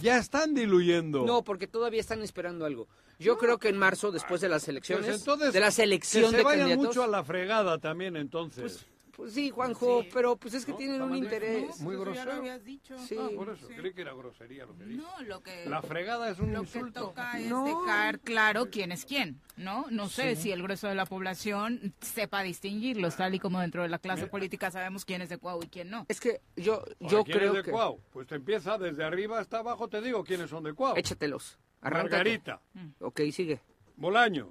Ya 0.02 0.18
están 0.18 0.54
diluyendo. 0.54 1.24
No, 1.24 1.44
porque 1.44 1.66
todavía 1.68 2.00
están 2.00 2.20
esperando 2.22 2.64
algo. 2.66 2.88
Yo 3.20 3.38
creo 3.38 3.58
que 3.58 3.68
en 3.68 3.78
marzo, 3.78 4.10
después 4.10 4.40
de 4.40 4.48
las 4.48 4.66
elecciones, 4.68 5.06
Pues 5.06 5.18
entonces, 5.20 5.52
de 5.52 5.60
la 5.60 5.70
selección 5.70 6.24
que 6.24 6.30
se 6.30 6.36
de 6.38 6.42
vayan 6.42 6.60
candidatos, 6.68 6.86
mucho 6.88 7.02
a 7.04 7.06
la 7.06 7.22
fregada 7.22 7.78
también 7.78 8.16
entonces. 8.16 8.60
pues 8.60 8.86
sí, 9.32 9.50
Juanjo, 9.50 10.02
Sí. 10.02 10.08
pero 10.12 10.36
pues 10.36 10.54
es 10.54 10.64
que 10.64 10.72
No, 10.72 10.78
tienen 10.78 11.02
un 11.02 11.14
interés. 11.16 11.62
dicho. 11.68 11.82
Muy 11.84 11.94
Eso 11.94 12.04
ya 12.04 12.10
lo 12.10 12.14
grosero. 12.14 12.32
habías 12.32 12.64
dicho. 12.64 12.98
Sí. 12.98 13.16
Ah, 13.18 13.28
por 13.36 13.48
eso, 13.50 13.66
Sí. 13.68 13.74
creí 13.74 13.92
que 13.94 14.00
era 14.02 14.12
grosería 14.12 14.66
lo 14.66 14.76
que 14.76 14.84
dije. 14.84 15.02
No, 15.02 15.20
lo 15.22 15.42
que... 15.42 15.66
La 15.66 15.82
fregada 15.82 16.30
es 16.30 16.38
un 16.38 16.52
Lo 16.52 16.60
que 16.62 16.66
insulto. 16.66 17.00
toca 17.08 17.38
es 17.38 17.46
No. 17.48 17.64
dejar 17.64 18.20
claro 18.20 18.70
quién 18.70 18.92
es 18.92 19.04
quién, 19.04 19.40
¿no? 19.56 19.86
No 19.90 20.08
sé 20.08 20.36
si 20.36 20.52
el 20.52 20.62
grueso 20.62 20.88
de 20.88 20.94
la 20.94 21.06
población 21.06 21.94
sepa 22.00 22.42
distinguirlos, 22.42 23.16
tal 23.16 23.34
y 23.34 23.38
como 23.38 23.60
dentro 23.60 23.82
de 23.82 23.88
la 23.88 23.98
clase 23.98 24.26
política 24.26 24.70
sabemos 24.70 25.04
quién 25.04 25.22
es 25.22 25.28
de 25.28 25.38
Cuau 25.38 25.62
y 25.62 25.68
quién 25.68 25.90
no. 25.90 26.06
Es 26.08 26.20
que 26.20 26.40
yo, 26.56 26.74
Ahora, 26.74 26.94
yo 27.00 27.24
¿quién 27.24 27.38
creo 27.38 27.50
es 27.52 27.56
de 27.58 27.62
que... 27.64 27.70
Cuau? 27.70 28.00
Pues 28.12 28.26
te 28.26 28.34
empieza 28.36 28.78
desde 28.78 29.04
arriba 29.04 29.38
hasta 29.38 29.58
abajo, 29.58 29.88
te 29.88 30.00
digo 30.00 30.24
quiénes 30.24 30.50
son 30.50 30.64
de 30.64 30.72
Cuau. 30.74 30.96
Échatelos. 30.96 31.58
Arráncate. 31.80 32.16
Margarita, 32.16 32.60
Ok, 33.00 33.20
sigue. 33.30 33.60
Bolaños. 33.96 34.48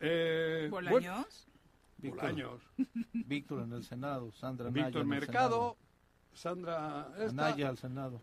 Eh, 0.00 0.68
¿Bolaños? 0.70 1.48
Víctor, 2.00 2.20
Bolaños. 2.20 2.60
Víctor 3.12 3.62
en 3.62 3.72
el 3.72 3.84
Senado, 3.84 4.32
Sandra 4.32 4.70
Víctor 4.70 4.96
en 4.96 5.00
el 5.00 5.06
Mercado, 5.06 5.76
Sandra 6.32 7.08
esta, 7.18 7.30
Anaya 7.30 7.68
al 7.68 7.78
Senado. 7.78 8.22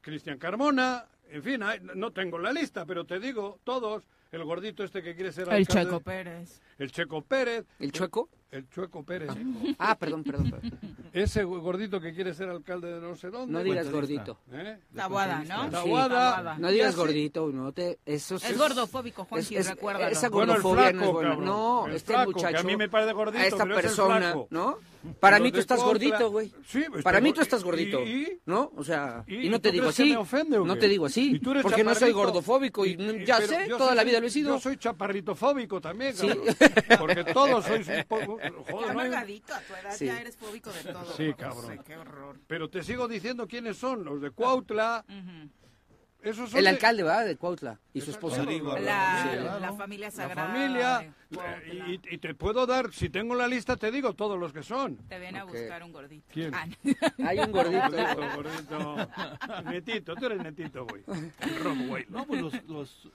Cristian 0.00 0.38
Carmona, 0.38 1.06
en 1.28 1.42
fin, 1.42 1.62
hay- 1.62 1.80
no 1.94 2.12
tengo 2.12 2.38
la 2.38 2.52
lista, 2.52 2.86
pero 2.86 3.04
te 3.04 3.18
digo, 3.18 3.58
todos, 3.64 4.04
el 4.30 4.44
gordito 4.44 4.84
este 4.84 5.02
que 5.02 5.14
quiere 5.14 5.32
ser 5.32 5.48
El 5.48 5.54
alcalde, 5.54 5.84
Checo 5.90 6.00
Pérez. 6.00 6.60
el 6.78 6.92
Checo 6.92 7.22
Pérez, 7.22 7.66
¿El 7.78 7.92
chueco? 7.92 8.28
El 8.50 8.68
Chueco 8.70 9.02
Pérez, 9.04 9.30
Ah, 9.78 9.96
perdón, 9.98 10.22
perdón. 10.24 10.50
perdón. 10.50 10.78
ese 11.12 11.44
gordito 11.44 12.00
que 12.00 12.14
quiere 12.14 12.32
ser 12.32 12.48
alcalde 12.48 12.92
de 12.94 13.00
no 13.00 13.14
sé 13.16 13.28
dónde. 13.30 13.52
No 13.52 13.62
digas 13.62 13.90
gordito. 13.90 14.38
¿eh? 14.52 14.78
Tabuada, 14.94 15.42
¿no? 15.44 15.64
Sí, 15.64 15.70
Tabuada. 15.70 16.56
No 16.58 16.68
digas 16.70 16.94
gordito, 16.96 17.50
no 17.52 17.72
te... 17.72 17.98
Eso 18.06 18.36
Es 18.36 18.56
gordofóbico, 18.56 19.24
Juanji, 19.24 19.56
es- 19.56 19.68
recuérdalo. 19.68 20.08
Esa 20.12 20.28
Bueno, 20.28 20.54
el 20.54 20.62
gordofobia 20.62 20.90
flaco, 20.90 20.98
no 21.22 21.30
es 21.30 21.36
buena. 21.36 21.36
No, 21.44 21.86
El 21.88 21.94
este 21.96 22.12
flaco, 22.12 22.30
que 22.30 22.34
muchacho... 22.36 22.58
a 22.58 22.62
mí 22.62 22.76
me 22.76 22.88
parece 22.88 23.12
gordito, 23.12 23.38
a 23.42 23.46
esta 23.46 23.62
pero 23.64 23.74
es 23.74 23.78
el 23.84 23.88
persona, 23.88 24.16
flaco. 24.20 24.48
¿no? 24.50 24.78
Para 25.20 25.38
mí 25.38 25.50
tú 25.52 25.58
estás 25.58 25.80
gordito, 25.82 26.30
güey. 26.30 26.52
Sí, 26.66 26.80
estoy 26.82 27.02
Para 27.02 27.20
mí 27.20 27.32
tú 27.32 27.40
estás 27.40 27.60
¿Y- 27.60 27.64
gordito, 27.64 28.02
y? 28.02 28.40
¿no? 28.46 28.72
O 28.76 28.84
sea, 28.84 29.24
¿Y- 29.26 29.46
y, 29.46 29.48
no 29.48 29.60
te 29.60 29.70
digo 29.72 29.88
así. 29.88 30.10
me 30.10 30.16
ofende 30.16 30.58
o 30.58 30.64
no 30.64 30.76
te 30.76 30.88
digo 30.88 31.06
así. 31.06 31.36
¿Y 31.36 31.40
tú 31.40 31.50
eres 31.52 31.62
Porque 31.62 31.84
no 31.84 31.94
soy 31.94 32.12
gordofóbico 32.12 32.84
y, 32.86 32.90
Y- 32.98 33.24
ya 33.24 33.40
sé, 33.40 33.66
toda 33.68 33.88
soy- 33.88 33.96
la 33.96 34.04
vida 34.04 34.20
lo 34.20 34.26
he 34.26 34.30
sido. 34.30 34.54
Yo 34.54 34.60
soy 34.60 34.76
chaparritofóbico 34.76 35.80
también, 35.80 36.14
Sí. 36.14 36.26
cabrón. 36.28 36.46
Porque 36.98 37.24
todos 37.24 37.64
sois 37.64 37.86
un 37.88 38.04
poco... 38.08 38.38
Ya 38.38 38.50
Joder, 38.72 38.94
no 38.94 39.00
hay- 39.00 39.12
a 39.12 39.24
tu 39.24 39.74
edad 39.74 39.92
Sí. 39.96 40.06
ya 40.06 40.20
eres 40.20 40.36
fóbico 40.36 40.70
de 40.72 40.92
todo. 40.92 41.12
Sí, 41.16 41.32
cabrón. 41.34 41.80
Qué 41.84 41.96
horror. 41.96 42.38
Pero 42.46 42.68
te 42.70 42.82
sigo 42.82 43.08
diciendo 43.08 43.46
quiénes 43.46 43.76
son, 43.76 44.04
los 44.04 44.20
de 44.20 44.30
Cuautla. 44.30 45.04
Ujú. 45.08 45.50
Esos 46.26 46.50
son 46.50 46.58
El 46.58 46.64
de- 46.64 46.70
alcalde, 46.70 47.02
¿verdad? 47.04 47.24
De 47.24 47.36
Cuautla 47.36 47.78
y 47.94 48.00
su 48.00 48.10
esposa. 48.10 48.38
Rodrigo, 48.38 48.76
La, 48.78 49.22
Sí, 49.30 49.36
la 49.36 49.56
claro. 49.58 49.76
familia 49.76 50.06
La 50.06 50.10
sagrada. 50.10 50.46
familia. 50.52 50.98
de 50.98 51.36
Cuautla. 51.36 51.58
eh, 51.62 51.98
Y, 52.10 52.14
y 52.14 52.18
te 52.18 52.34
puedo 52.34 52.66
dar, 52.66 52.92
si 52.92 53.08
tengo 53.08 53.34
la 53.36 53.46
lista, 53.46 53.76
te 53.76 53.90
digo 53.92 54.12
todos 54.14 54.38
los 54.38 54.52
que 54.52 54.62
son. 54.62 54.96
Te 55.08 55.18
viene 55.20 55.38
a 55.38 55.44
buscar 55.44 55.82
un 55.84 55.92
gordito. 55.92 56.26
¿Quién? 56.32 56.52
Ah, 56.54 56.66
Hay 57.28 57.38
un 57.38 57.52
gordito. 57.52 57.90
Gordito, 57.90 58.36
gordito. 58.36 59.08
Netito, 59.70 60.14
tú 60.16 60.26
eres 60.26 60.42
netito, 60.42 60.84
güey. 60.86 61.02
Robo, 61.62 61.84
güey. 61.86 62.06
No, 62.08 62.26
pues 62.26 62.42
los, 62.42 62.64
los 62.64 63.08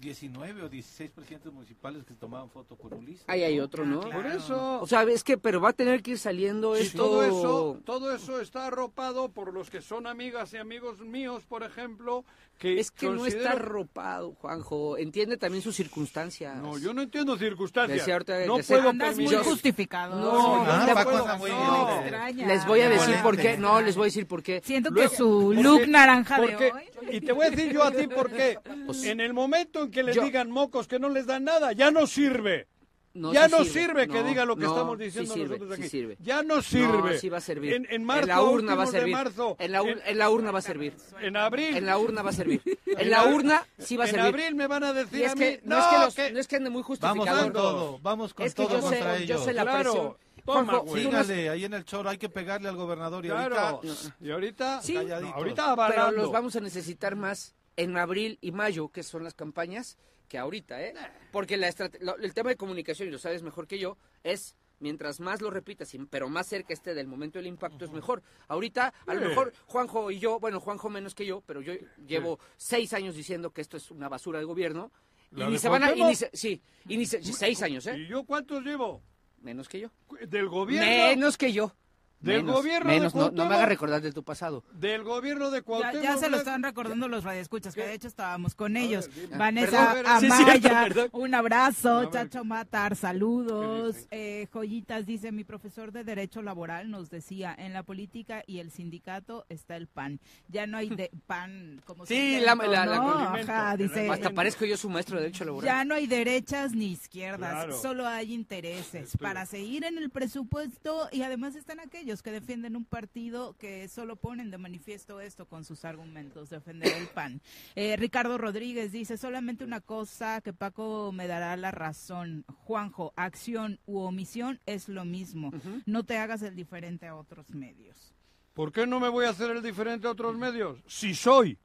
19 0.00 0.62
o 0.62 0.68
16 0.68 1.10
presidentes 1.10 1.52
municipales 1.52 2.04
que 2.04 2.14
se 2.14 2.20
tomaban 2.20 2.48
foto 2.50 2.76
con 2.76 2.92
Ulises. 2.94 3.24
Ahí 3.26 3.42
hay 3.42 3.58
otro, 3.60 3.84
¿no? 3.84 4.00
Ah, 4.04 4.10
Por 4.10 4.26
eso. 4.26 4.80
O 4.80 4.86
sea, 4.86 5.02
es 5.02 5.24
que, 5.24 5.36
pero 5.38 5.60
va 5.60 5.70
a 5.70 5.72
tener 5.72 6.02
que 6.02 6.12
ir 6.12 6.18
saliendo 6.18 6.76
Y 6.76 6.82
esto. 6.82 6.98
todo 7.04 7.24
eso, 7.24 7.80
todo 7.84 8.14
eso 8.14 8.40
está 8.40 8.66
arropado 8.66 9.28
por 9.30 9.52
los 9.52 9.70
que 9.70 9.80
son 9.82 10.06
amigas 10.06 10.52
y 10.54 10.58
amigos 10.58 11.00
míos, 11.00 11.44
por 11.48 11.62
ejemplo, 11.64 12.24
que 12.58 12.80
Es 12.80 12.90
que 12.90 13.06
no 13.08 13.24
está 13.24 13.52
arropado, 13.52 14.34
Juanjo. 14.40 14.98
Entiende 14.98 15.36
también 15.36 15.62
sus 15.62 15.76
circunstancias. 15.76 16.56
No, 16.60 16.76
yo 16.76 16.92
no 16.92 17.02
entiendo 17.02 17.36
circunstancias. 17.38 17.98
Decía 17.98 18.14
ahorita- 18.14 18.46
no 18.46 18.56
decía- 18.56 18.76
puedo 18.78 18.88
Andas 18.90 19.16
muy 19.16 19.32
justificado. 19.36 20.18
No, 20.20 20.64
Ah, 20.66 21.04
puedo- 21.04 21.38
muy 21.38 21.50
no, 21.50 21.86
bien. 21.86 21.98
extraña. 22.00 22.46
Les 22.48 22.66
voy 22.66 22.80
a 22.80 22.88
decir 22.88 23.14
por 23.22 23.36
qué. 23.36 23.56
No, 23.56 23.80
les 23.80 23.94
voy 23.94 24.04
a 24.04 24.06
decir 24.06 24.26
por 24.26 24.42
qué. 24.42 24.60
Siento 24.64 24.90
Luego, 24.90 25.08
que 25.10 25.16
su 25.16 25.40
porque- 25.54 25.62
look 25.62 25.88
naranja 25.88 26.40
de 26.40 26.48
porque- 26.48 26.72
hoy. 26.72 26.82
Y 27.16 27.20
te 27.20 27.30
voy 27.32 27.46
a 27.46 27.50
decir 27.50 27.72
yo 27.72 27.82
a 27.84 27.92
ti 27.92 28.06
por 28.08 28.28
qué. 28.30 28.58
en 29.04 29.20
el 29.20 29.32
momento 29.32 29.84
en 29.84 29.87
que 29.90 30.02
les 30.02 30.16
Yo- 30.16 30.22
digan 30.22 30.50
mocos 30.50 30.86
que 30.88 30.98
no 30.98 31.08
les 31.08 31.26
dan 31.26 31.44
nada, 31.44 31.72
ya 31.72 31.90
no 31.90 32.06
sirve. 32.06 32.66
No, 33.14 33.32
ya 33.32 33.46
sí 33.48 33.54
no 33.58 33.64
sirve, 33.64 34.06
que 34.06 34.20
No, 34.22 34.28
diga 34.28 34.44
lo 34.44 34.54
que 34.54 34.62
no, 34.64 34.68
estamos 34.70 34.98
sí 34.98 35.04
diciendo 35.04 35.34
sirve, 35.34 35.48
nosotros 35.58 35.76
sí 35.76 35.82
aquí. 35.82 35.90
sirve. 35.90 36.16
Ya 36.20 36.42
no 36.44 36.62
sirve. 36.62 37.12
No, 37.14 37.18
sí 37.18 37.28
va 37.28 37.38
a 37.38 37.40
servir. 37.40 37.72
En, 37.72 37.86
en 37.90 38.04
marzo, 38.04 38.26
la 38.28 38.42
urna 38.42 38.74
va 38.76 38.84
a 38.84 38.86
servir. 38.86 39.12
marzo, 39.12 39.56
en, 39.58 39.72
la, 39.72 39.82
ur- 39.82 39.90
en, 39.90 40.00
en 40.06 40.18
la 40.18 40.30
urna 40.30 40.50
va 40.52 40.58
a 40.60 40.62
servir. 40.62 40.94
en 41.20 41.36
abril. 41.36 41.76
En 41.76 41.86
la 41.86 41.98
urna 41.98 42.22
va 42.22 42.30
a 42.30 42.32
servir. 42.32 42.60
En 42.86 43.00
En 43.00 43.10
la 43.10 43.24
urna 43.26 43.66
sí 43.78 43.96
va 43.96 44.04
a 44.04 44.06
en 44.08 44.14
servir. 44.14 44.28
abril 44.28 44.54
me 44.54 44.66
van 44.68 44.84
a 44.84 44.92
decir 44.92 45.26
a 45.26 45.34
mí, 45.34 45.40
que 45.40 45.60
no, 45.64 45.76
no, 45.76 45.82
es 45.82 45.86
que, 45.88 45.98
los- 45.98 46.14
que- 46.14 46.32
no 46.32 46.38
es 46.40 46.46
que 46.48 46.56
ande 46.56 46.70
muy 46.70 46.82
Vamos 46.82 46.86
justificado. 47.00 47.42
con 47.44 47.52
todo, 47.52 47.98
vamos 48.02 48.34
con 48.34 48.46
Es 48.46 48.54
que 48.54 48.62
todo 48.62 48.76
yo 48.80 48.88
sé, 48.88 48.98
contra 48.98 49.16
yo 49.18 49.22
ellos. 49.24 49.44
sé 49.44 49.52
la 49.52 49.62
Claro. 49.62 49.90
presión. 49.92 50.16
Toma, 50.44 50.78
güey. 50.78 51.02
Sígale, 51.04 51.48
ahí 51.50 51.64
en 51.64 51.74
el 51.74 51.84
choro 51.84 52.08
hay 52.08 52.16
que 52.16 52.28
pegarle 52.30 52.68
al 52.70 52.76
gobernador 52.76 53.24
y 53.26 53.28
Claro. 53.28 53.56
ahorita 53.58 53.80
Y 54.20 54.30
ahorita, 54.30 54.80
Sí. 54.82 54.94
pero 54.96 56.10
los 56.12 56.30
vamos 56.32 56.54
a 56.56 56.60
necesitar 56.60 57.16
más 57.16 57.54
en 57.78 57.96
abril 57.96 58.38
y 58.42 58.52
mayo, 58.52 58.88
que 58.90 59.02
son 59.02 59.24
las 59.24 59.34
campañas, 59.34 59.96
que 60.28 60.36
ahorita, 60.36 60.82
¿eh? 60.82 60.92
Porque 61.32 61.56
la 61.56 61.72
lo- 62.00 62.16
el 62.16 62.34
tema 62.34 62.50
de 62.50 62.56
comunicación, 62.56 63.08
y 63.08 63.10
lo 63.12 63.18
sabes 63.18 63.42
mejor 63.42 63.66
que 63.66 63.78
yo, 63.78 63.96
es 64.24 64.56
mientras 64.80 65.20
más 65.20 65.40
lo 65.40 65.50
repitas, 65.50 65.94
y- 65.94 65.98
pero 65.98 66.28
más 66.28 66.46
cerca 66.48 66.72
esté 66.74 66.92
del 66.94 67.06
momento 67.06 67.38
del 67.38 67.46
impacto, 67.46 67.84
es 67.84 67.90
mejor. 67.90 68.22
Ahorita, 68.48 68.92
a 69.06 69.14
lo 69.14 69.20
mejor 69.28 69.52
Juanjo 69.66 70.10
y 70.10 70.18
yo, 70.18 70.38
bueno, 70.38 70.60
Juanjo 70.60 70.90
menos 70.90 71.14
que 71.14 71.24
yo, 71.24 71.40
pero 71.46 71.60
yo 71.62 71.72
llevo 72.06 72.38
seis 72.56 72.92
años 72.92 73.14
diciendo 73.14 73.50
que 73.52 73.60
esto 73.62 73.76
es 73.76 73.90
una 73.90 74.08
basura 74.08 74.38
de 74.40 74.44
gobierno. 74.44 74.92
Y 75.30 75.36
¿La 75.40 75.48
ni 75.48 75.58
se 75.58 75.68
van 75.68 75.82
a... 75.82 75.86
Y 75.86 75.98
Cuauhtémoc? 75.98 76.08
ni 76.10 76.14
se- 76.16 76.30
sí, 76.32 76.62
y 76.88 76.96
ni 76.96 77.06
se- 77.06 77.22
seis 77.22 77.62
años, 77.62 77.86
¿eh? 77.86 77.96
¿Y 77.98 78.06
yo 78.08 78.24
cuántos 78.24 78.62
llevo? 78.64 79.02
Menos 79.40 79.68
que 79.68 79.78
yo. 79.80 79.90
Del 80.26 80.48
gobierno. 80.48 80.86
Menos 80.86 81.36
que 81.38 81.52
yo. 81.52 81.72
Del 82.20 82.42
Menos, 82.42 82.56
gobierno 82.56 82.90
de 82.90 82.96
menos, 82.98 83.14
no, 83.14 83.20
no 83.20 83.26
me 83.26 83.30
Cuauhtémoc. 83.36 83.52
haga 83.56 83.66
recordar 83.66 84.02
de 84.02 84.12
tu 84.12 84.24
pasado. 84.24 84.64
Del 84.72 85.04
gobierno 85.04 85.50
de 85.52 85.58
Ya, 85.58 85.62
Cuauhtémoc. 85.64 86.02
ya 86.02 86.16
se 86.16 86.28
lo 86.28 86.38
están 86.38 86.64
recordando 86.64 87.06
los 87.06 87.22
radioescuchas, 87.22 87.74
que 87.76 87.82
de 87.82 87.94
hecho 87.94 88.08
estábamos 88.08 88.56
con 88.56 88.76
ellos. 88.76 89.08
ver. 89.14 89.38
Vanessa 89.38 89.92
Perdón, 89.94 90.20
sí 90.20 90.26
es 90.26 90.34
cierto, 90.60 90.68
Amaya, 90.68 91.08
un 91.12 91.34
abrazo. 91.34 92.10
Chacho 92.10 92.44
Matar, 92.44 92.96
saludos. 92.96 94.08
Eh, 94.10 94.48
Joyitas 94.52 95.06
dice, 95.06 95.30
mi 95.30 95.44
profesor 95.44 95.92
de 95.92 96.02
Derecho 96.02 96.42
Laboral 96.42 96.90
nos 96.90 97.08
decía, 97.08 97.54
en 97.56 97.72
la 97.72 97.84
política 97.84 98.42
y 98.48 98.58
el 98.58 98.72
sindicato 98.72 99.46
está 99.48 99.76
el 99.76 99.86
PAN. 99.86 100.18
Ya 100.48 100.66
no 100.66 100.76
hay 100.76 100.88
de 100.88 101.10
PAN 101.28 101.80
como 101.84 102.04
Sí, 102.04 102.14
sustento, 102.40 102.46
la- 102.46 102.66
la- 102.66 102.86
la- 102.86 102.96
¿no? 102.96 103.10
Ajá, 103.12 103.76
dice, 103.76 104.08
Hasta 104.10 104.30
parezco 104.30 104.64
yo 104.64 104.76
su 104.76 104.88
maestro 104.90 105.16
de 105.18 105.22
Derecho 105.24 105.44
Laboral. 105.44 105.66
ya 105.66 105.84
no 105.84 105.94
hay 105.94 106.06
derechas 106.08 106.72
ni 106.72 106.86
izquierdas, 106.92 107.50
Claro. 107.52 107.80
solo 107.80 108.06
hay 108.08 108.32
intereses 108.34 109.14
Estoy- 109.14 109.20
para 109.22 109.46
seguir 109.46 109.84
en 109.84 109.98
el 109.98 110.10
presupuesto 110.10 111.08
y 111.12 111.22
además 111.22 111.54
están 111.54 111.78
aquellos 111.80 112.07
que 112.16 112.32
defienden 112.32 112.74
un 112.74 112.84
partido 112.84 113.54
que 113.58 113.86
solo 113.88 114.16
ponen 114.16 114.50
de 114.50 114.58
manifiesto 114.58 115.20
esto 115.20 115.46
con 115.46 115.64
sus 115.64 115.84
argumentos, 115.84 116.48
defender 116.48 116.92
el 116.96 117.08
PAN. 117.08 117.40
Eh, 117.74 117.96
Ricardo 117.96 118.38
Rodríguez 118.38 118.92
dice 118.92 119.18
solamente 119.18 119.64
una 119.64 119.80
cosa 119.80 120.40
que 120.40 120.52
Paco 120.52 121.12
me 121.12 121.26
dará 121.26 121.56
la 121.56 121.70
razón. 121.70 122.44
Juanjo, 122.64 123.12
acción 123.16 123.78
u 123.86 123.98
omisión 123.98 124.60
es 124.66 124.88
lo 124.88 125.04
mismo. 125.04 125.52
No 125.84 126.04
te 126.04 126.16
hagas 126.16 126.42
el 126.42 126.56
diferente 126.56 127.06
a 127.06 127.14
otros 127.14 127.50
medios. 127.50 128.14
¿Por 128.54 128.72
qué 128.72 128.86
no 128.86 128.98
me 129.00 129.08
voy 129.08 129.26
a 129.26 129.30
hacer 129.30 129.50
el 129.50 129.62
diferente 129.62 130.08
a 130.08 130.10
otros 130.10 130.36
medios? 130.36 130.82
Si 130.86 131.14
soy. 131.14 131.58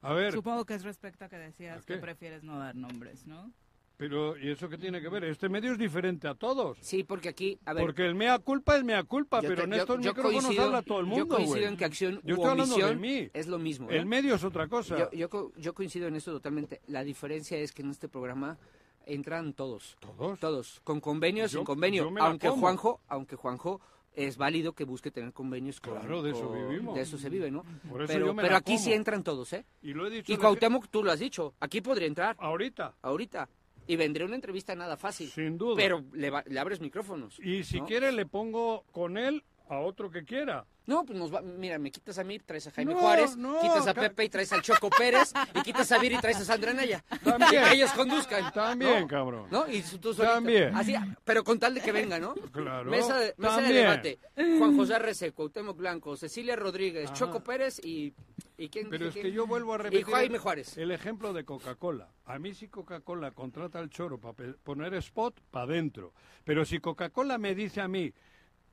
A 0.00 0.12
ver, 0.12 0.32
Supongo 0.32 0.64
que 0.64 0.74
es 0.74 0.84
respecto 0.84 1.24
a 1.24 1.28
que 1.28 1.36
decías 1.36 1.84
que 1.84 1.98
prefieres 1.98 2.42
no 2.44 2.58
dar 2.58 2.74
nombres, 2.74 3.26
¿no? 3.26 3.52
Pero, 3.98 4.38
¿y 4.38 4.48
eso 4.50 4.68
qué 4.68 4.78
tiene 4.78 5.00
que 5.02 5.08
ver? 5.08 5.24
Este 5.24 5.48
medio 5.48 5.72
es 5.72 5.78
diferente 5.78 6.28
a 6.28 6.34
todos. 6.36 6.78
Sí, 6.80 7.02
porque 7.02 7.28
aquí, 7.28 7.58
a 7.66 7.72
ver, 7.74 7.84
Porque 7.84 8.06
el 8.06 8.14
mea 8.14 8.38
culpa 8.38 8.76
es 8.76 8.84
mea 8.84 9.02
culpa, 9.02 9.40
pero 9.42 9.64
en 9.64 9.70
yo- 9.72 9.76
estos 9.76 10.00
yo 10.00 10.10
micrófonos 10.12 10.44
coincido- 10.44 10.64
habla 10.66 10.82
todo 10.82 11.00
el 11.00 11.06
mundo, 11.06 11.24
Yo 11.24 11.28
coincido 11.28 11.66
en 11.66 11.76
que 11.76 11.84
acción 11.84 12.20
Yo 12.24 12.36
u 12.36 12.38
estoy 12.38 12.50
hablando 12.50 12.76
de 12.76 12.94
mí. 12.96 13.28
es 13.34 13.48
lo 13.48 13.58
mismo. 13.58 13.90
El 13.90 14.04
¿no? 14.04 14.08
medio 14.10 14.36
es 14.36 14.44
otra 14.44 14.68
cosa. 14.68 14.96
Yo, 14.96 15.10
yo, 15.10 15.28
co- 15.28 15.52
yo 15.56 15.74
coincido 15.74 16.06
en 16.06 16.14
eso 16.14 16.30
totalmente. 16.30 16.80
La 16.86 17.02
diferencia 17.02 17.58
es 17.58 17.72
que 17.72 17.82
en 17.82 17.90
este 17.90 18.08
programa 18.08 18.56
entran 19.04 19.52
todos. 19.52 19.96
¿Todos? 20.00 20.38
Todos, 20.38 20.80
con 20.84 21.00
convenio, 21.00 21.44
Yo- 21.44 21.48
sin 21.58 21.64
convenio. 21.64 22.08
Aunque 22.20 22.48
como. 22.48 22.60
Juanjo, 22.60 23.00
aunque 23.08 23.34
Juanjo 23.34 23.80
es 24.14 24.36
válido 24.36 24.72
que 24.74 24.84
busque 24.84 25.10
tener 25.12 25.32
convenios 25.32 25.80
con... 25.80 25.94
Claro, 25.98 26.22
de 26.22 26.30
eso 26.32 26.48
con- 26.48 26.68
vivimos. 26.68 26.94
De 26.94 27.02
eso 27.02 27.18
se 27.18 27.28
vive, 27.30 27.50
¿no? 27.50 27.62
Por 27.88 28.02
eso 28.02 28.12
pero 28.12 28.34
pero 28.36 28.56
aquí 28.56 28.72
como. 28.74 28.84
sí 28.84 28.92
entran 28.92 29.22
todos, 29.24 29.52
¿eh? 29.52 29.64
Y 29.82 29.92
lo 29.92 30.06
he 30.06 30.10
dicho. 30.10 30.32
Y 30.32 30.36
Cuauhtémoc, 30.36 30.88
tú 30.88 31.02
lo 31.04 31.10
has 31.12 31.20
dicho, 31.20 31.54
aquí 31.60 31.80
podría 31.80 32.06
entrar, 32.08 32.36
Ahorita, 32.38 32.94
ahorita. 33.02 33.48
Y 33.88 33.96
vendría 33.96 34.26
una 34.26 34.36
entrevista 34.36 34.76
nada 34.76 34.96
fácil. 34.96 35.28
sin 35.30 35.58
duda. 35.58 35.74
Pero 35.76 36.04
le, 36.12 36.30
va- 36.30 36.44
le 36.46 36.60
abres 36.60 36.80
micrófonos. 36.80 37.40
Y 37.40 37.64
si 37.64 37.80
¿no? 37.80 37.86
quiere 37.86 38.12
le 38.12 38.26
pongo 38.26 38.84
con 38.92 39.16
él 39.18 39.42
a 39.68 39.78
otro 39.80 40.10
que 40.10 40.24
quiera. 40.24 40.64
No, 40.86 41.04
pues 41.04 41.18
nos 41.18 41.32
va, 41.34 41.42
mira, 41.42 41.78
me 41.78 41.90
quitas 41.90 42.18
a 42.18 42.24
mí, 42.24 42.38
traes 42.38 42.66
a 42.66 42.70
Jaime 42.70 42.94
No, 42.94 43.00
Juárez, 43.00 43.36
no, 43.36 43.60
quitas 43.60 43.86
a 43.86 43.92
Pepe 43.92 44.24
y 44.24 44.28
traes 44.30 44.50
al 44.54 44.62
Choco 44.62 44.88
Pérez, 44.88 45.34
y 45.54 45.60
quitas 45.60 45.92
a 45.92 45.98
Viri 45.98 46.14
y 46.14 46.18
traes 46.18 46.38
a 46.38 46.44
Sandra 46.46 46.70
Anaya. 46.70 47.04
También. 47.22 47.62
Y 47.62 47.68
que 47.68 47.74
ellos 47.74 47.92
conduzcan. 47.92 48.50
También, 48.54 49.02
¿no? 49.02 49.06
cabrón. 49.06 49.48
¿No? 49.50 49.68
Y 49.68 49.82
tú 49.82 50.14
solito. 50.14 50.32
También. 50.34 50.74
Así, 50.74 50.94
pero 51.24 51.44
con 51.44 51.58
tal 51.58 51.74
de 51.74 51.82
que 51.82 51.92
venga, 51.92 52.18
¿no? 52.18 52.34
Claro. 52.34 52.90
Mesa 52.90 53.18
de, 53.18 53.34
mesa 53.36 53.60
de 53.60 53.72
debate. 53.74 54.18
Juan 54.34 54.76
José 54.76 54.94
Arrece, 54.94 55.32
Cuauhtémoc 55.32 55.76
Blanco, 55.76 56.16
Cecilia 56.16 56.56
Rodríguez, 56.56 57.06
Ajá. 57.06 57.14
Choco 57.14 57.40
Pérez 57.44 57.78
y... 57.84 58.14
¿y 58.56 58.68
quién, 58.70 58.88
Pero 58.88 59.08
es 59.08 59.12
quién? 59.12 59.26
que 59.26 59.32
yo 59.32 59.46
vuelvo 59.46 59.74
a 59.74 59.76
Y 59.76 59.82
repetir 59.82 60.06
Jaime 60.06 60.38
Juárez. 60.38 60.78
el 60.78 60.90
ejemplo 60.90 61.34
de 61.34 61.44
Coca-Cola. 61.44 62.08
A 62.24 62.38
mí 62.38 62.54
si 62.54 62.68
Coca-Cola 62.68 63.32
contrata 63.32 63.78
al 63.78 63.90
choro 63.90 64.18
para 64.18 64.32
poner 64.64 64.94
spot, 64.94 65.38
para 65.50 65.64
adentro. 65.66 66.14
Pero 66.44 66.64
si 66.64 66.78
Coca-Cola 66.80 67.36
me 67.36 67.54
dice 67.54 67.82
a 67.82 67.88
mí, 67.88 68.10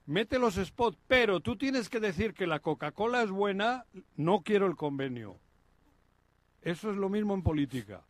mete 0.06 0.40
los 0.40 0.56
spots, 0.56 0.98
pero 1.08 1.40
tú 1.40 1.58
tienes 1.58 1.90
que 1.90 2.00
decir 2.00 2.34
que 2.34 2.48
la 2.48 2.60
Coca-Cola 2.60 3.24
es 3.24 3.30
buena, 3.30 3.86
no 4.16 4.42
quiero 4.42 4.68
el 4.68 4.76
convenio. 4.76 5.38
Eso 6.62 6.92
es 6.92 6.98
lo 6.98 7.10
mismo 7.10 7.34
en 7.34 7.44
política. 7.44 8.04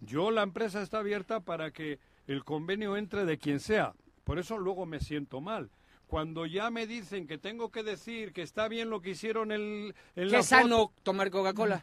Yo, 0.00 0.30
la 0.30 0.42
empresa 0.42 0.82
está 0.82 0.98
abierta 0.98 1.40
para 1.40 1.70
que 1.70 1.98
el 2.26 2.44
convenio 2.44 2.96
entre 2.96 3.24
de 3.24 3.38
quien 3.38 3.60
sea. 3.60 3.94
Por 4.24 4.38
eso 4.38 4.58
luego 4.58 4.86
me 4.86 5.00
siento 5.00 5.40
mal. 5.40 5.70
Cuando 6.14 6.46
ya 6.46 6.70
me 6.70 6.86
dicen 6.86 7.26
que 7.26 7.38
tengo 7.38 7.72
que 7.72 7.82
decir 7.82 8.32
que 8.32 8.42
está 8.42 8.68
bien 8.68 8.88
lo 8.88 9.00
que 9.00 9.10
hicieron 9.10 9.50
el, 9.50 9.96
en 10.14 10.28
Qué 10.28 10.36
la 10.36 10.42
sano 10.44 10.76
foto- 10.86 10.92
tomar 11.02 11.28
Coca-Cola. 11.28 11.82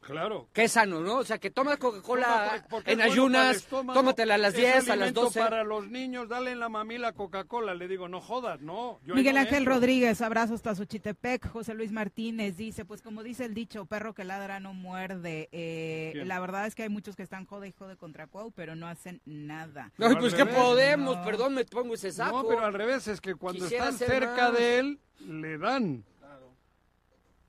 Claro, 0.00 0.48
Qué 0.54 0.68
sano, 0.68 1.00
¿no? 1.02 1.16
O 1.16 1.24
sea, 1.24 1.36
que 1.36 1.50
tomas 1.50 1.76
Coca-Cola 1.76 2.26
Toma, 2.60 2.66
porque 2.70 2.92
en 2.92 2.98
bueno 2.98 3.12
ayunas, 3.12 3.56
estómago, 3.58 3.98
tómatela 4.00 4.36
a 4.36 4.38
las 4.38 4.54
es 4.54 4.60
10, 4.60 4.74
a 4.74 4.78
las 4.78 4.90
alimento 4.90 5.20
12. 5.24 5.38
para 5.40 5.64
los 5.64 5.86
niños, 5.88 6.30
dale 6.30 6.52
en 6.52 6.60
la 6.60 6.70
mamila 6.70 7.12
Coca-Cola. 7.12 7.74
Le 7.74 7.88
digo, 7.88 8.08
no 8.08 8.22
jodas, 8.22 8.58
no. 8.62 9.00
yo 9.04 9.14
Miguel 9.14 9.34
no 9.34 9.40
Ángel 9.42 9.58
entro. 9.58 9.74
Rodríguez, 9.74 10.22
abrazo 10.22 10.54
hasta 10.54 10.74
Xochitepec. 10.74 11.50
José 11.50 11.74
Luis 11.74 11.92
Martínez 11.92 12.56
dice, 12.56 12.86
pues 12.86 13.02
como 13.02 13.22
dice 13.22 13.44
el 13.44 13.52
dicho, 13.52 13.84
perro 13.84 14.14
que 14.14 14.24
ladra 14.24 14.60
no 14.60 14.72
muerde. 14.72 15.50
Eh, 15.52 16.14
la 16.24 16.40
verdad 16.40 16.66
es 16.66 16.74
que 16.74 16.84
hay 16.84 16.88
muchos 16.88 17.14
que 17.14 17.22
están 17.22 17.44
jode 17.44 17.68
y 17.68 17.72
jode 17.72 17.98
contra 17.98 18.28
Cuau, 18.28 18.50
pero 18.52 18.74
no 18.76 18.86
hacen 18.86 19.20
nada. 19.26 19.92
Ay, 19.98 20.06
Al 20.06 20.18
pues 20.20 20.32
que 20.32 20.46
podemos, 20.46 21.18
No. 21.18 21.24
perdón, 21.24 21.52
me 21.52 21.66
pongo 21.66 21.92
ese 21.92 22.12
saco. 22.12 22.44
No, 22.44 22.48
pero 22.48 22.64
al 22.64 22.72
revés, 22.72 23.08
es 23.08 23.20
que 23.20 23.34
cuando 23.34 23.57
Quisiera 23.60 23.88
están 23.90 24.08
cerca 24.08 24.50
más. 24.50 24.58
de 24.58 24.78
él, 24.78 24.98
le 25.26 25.58
dan. 25.58 26.04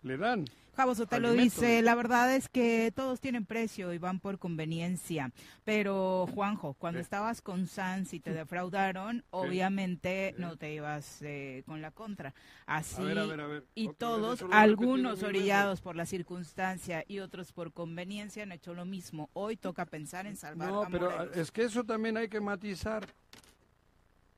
Le 0.01 0.17
dan. 0.17 0.45
Javo 0.75 0.95
Sotelo 0.95 1.33
dice, 1.33 1.81
la 1.81 1.93
verdad 1.93 2.33
es 2.33 2.47
que 2.47 2.93
todos 2.95 3.19
tienen 3.19 3.43
precio 3.45 3.91
y 3.91 3.97
van 3.97 4.21
por 4.21 4.39
conveniencia. 4.39 5.29
Pero, 5.65 6.25
Juanjo, 6.33 6.73
cuando 6.75 7.01
estabas 7.01 7.41
con 7.41 7.67
Sans 7.67 8.13
y 8.13 8.21
te 8.21 8.31
defraudaron, 8.31 9.25
obviamente 9.29 10.33
no 10.37 10.55
te 10.55 10.73
ibas 10.73 11.17
eh, 11.21 11.63
con 11.65 11.81
la 11.81 11.91
contra. 11.91 12.33
Así, 12.65 13.01
A 13.01 13.03
ver, 13.03 13.19
a 13.19 13.25
ver, 13.25 13.41
a 13.41 13.47
ver. 13.47 13.65
y 13.75 13.87
vez, 13.87 13.97
todos, 13.97 14.45
algunos 14.51 15.21
orillados 15.23 15.81
por 15.81 15.97
la 15.97 16.05
circunstancia 16.05 17.03
y 17.09 17.19
otros 17.19 17.51
por 17.51 17.73
conveniencia, 17.73 18.43
han 18.43 18.53
hecho 18.53 18.73
lo 18.73 18.85
mismo. 18.85 19.29
Hoy 19.33 19.57
toca 19.57 19.85
pensar 19.85 20.27
en 20.27 20.37
salvar 20.37 20.69
No, 20.69 20.83
a 20.83 20.87
pero 20.87 21.11
Morelos. 21.11 21.35
es 21.35 21.51
que 21.51 21.63
eso 21.63 21.83
también 21.83 22.15
hay 22.15 22.29
que 22.29 22.39
matizar. 22.39 23.05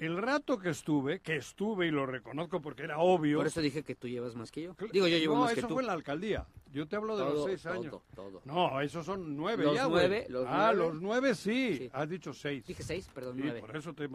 El 0.02 0.18
rato 0.18 0.58
que 0.58 0.70
estuve, 0.70 1.20
que 1.20 1.36
estuve 1.36 1.86
y 1.86 1.92
lo 1.92 2.08
reconozco 2.08 2.60
porque 2.60 2.82
era 2.84 2.98
obvio. 2.98 3.38
Por 3.38 3.46
eso 3.46 3.62
dije 3.62 3.84
que 3.84 3.94
tú 3.94 4.08
llevas 4.08 4.36
más 4.36 4.52
que 4.52 4.64
yo. 4.64 4.76
Digo, 4.92 5.08
yo 5.08 5.18
llevo 5.18 5.36
no, 5.36 5.42
más 5.42 5.52
eso 5.52 5.62
que 5.62 5.68
tú. 5.68 5.74
fue 5.76 5.84
en 5.84 5.88
la 5.88 5.94
alcaldía. 5.94 6.48
Yo 6.74 6.88
te 6.88 6.96
hablo 6.96 7.16
de 7.16 7.24
los 7.24 7.46
seis 7.46 7.62
todo, 7.62 7.74
años. 7.74 8.02
todo. 8.16 8.42
No, 8.46 8.82
esos 8.82 9.06
son 9.06 9.38
nueve 9.38 9.64
Los 9.64 9.76
ya, 9.76 9.88
nueve, 9.88 10.26
los 10.28 10.46
ah, 10.48 10.72
nueve. 10.74 10.94
los 10.94 11.02
nueve 11.04 11.36
sí. 11.36 11.78
Sí. 11.78 11.90
Has 11.94 12.10
dicho 12.10 12.34
seis. 12.34 12.66
Dije 12.66 12.82
seis, 12.82 13.08
perdón, 13.14 13.36
Sí, 13.36 13.42
nueve. 13.44 13.60
por 13.60 13.78
eso 13.78 13.94
te, 13.94 14.10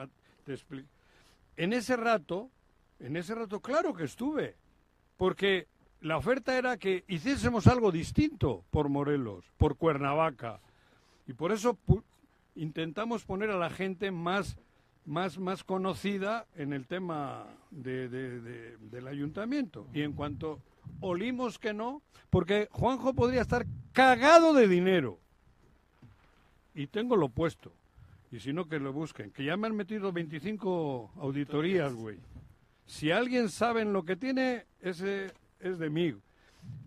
te 0.44 0.52
explico. 0.52 0.88
En 1.56 1.72
ese 1.72 1.96
rato, 1.96 2.50
en 2.98 3.16
ese 3.16 3.34
rato, 3.36 3.60
claro 3.60 3.94
que 3.94 4.04
estuve. 4.04 4.56
Porque 5.16 5.68
la 6.00 6.16
oferta 6.16 6.58
era 6.58 6.76
que 6.78 7.04
hiciésemos 7.06 7.68
algo 7.68 7.92
distinto 7.92 8.64
por 8.70 8.88
Morelos, 8.88 9.44
por 9.56 9.76
Cuernavaca. 9.76 10.60
Y 11.28 11.32
por 11.32 11.52
eso 11.52 11.78
pu- 11.86 12.02
intentamos 12.56 13.24
poner 13.24 13.50
a 13.50 13.56
la 13.56 13.70
gente 13.70 14.10
más, 14.10 14.56
más, 15.06 15.38
más 15.38 15.64
conocida 15.64 16.46
en 16.56 16.72
el 16.72 16.86
tema 16.86 17.46
de- 17.70 18.08
de- 18.08 18.40
de- 18.40 18.76
del 18.78 19.06
ayuntamiento. 19.06 19.86
Y 19.94 20.02
en 20.02 20.12
cuanto 20.12 20.60
olimos 21.00 21.58
que 21.58 21.72
no, 21.72 22.02
porque 22.30 22.68
Juanjo 22.72 23.14
podría 23.14 23.40
estar 23.42 23.66
cagado 23.92 24.52
de 24.52 24.68
dinero. 24.68 25.18
Y 26.74 26.88
tengo 26.88 27.16
lo 27.16 27.28
puesto. 27.28 27.72
Y 28.30 28.40
si 28.40 28.52
no, 28.52 28.68
que 28.68 28.78
lo 28.78 28.92
busquen. 28.92 29.30
Que 29.30 29.44
ya 29.44 29.56
me 29.56 29.66
han 29.68 29.76
metido 29.76 30.12
25 30.12 31.12
auditorías, 31.16 31.94
güey. 31.94 32.18
Si 32.86 33.10
alguien 33.10 33.48
sabe 33.48 33.82
en 33.82 33.92
lo 33.92 34.04
que 34.04 34.16
tiene, 34.16 34.66
ese 34.80 35.32
es 35.60 35.78
de 35.78 35.88
mí. 35.88 36.14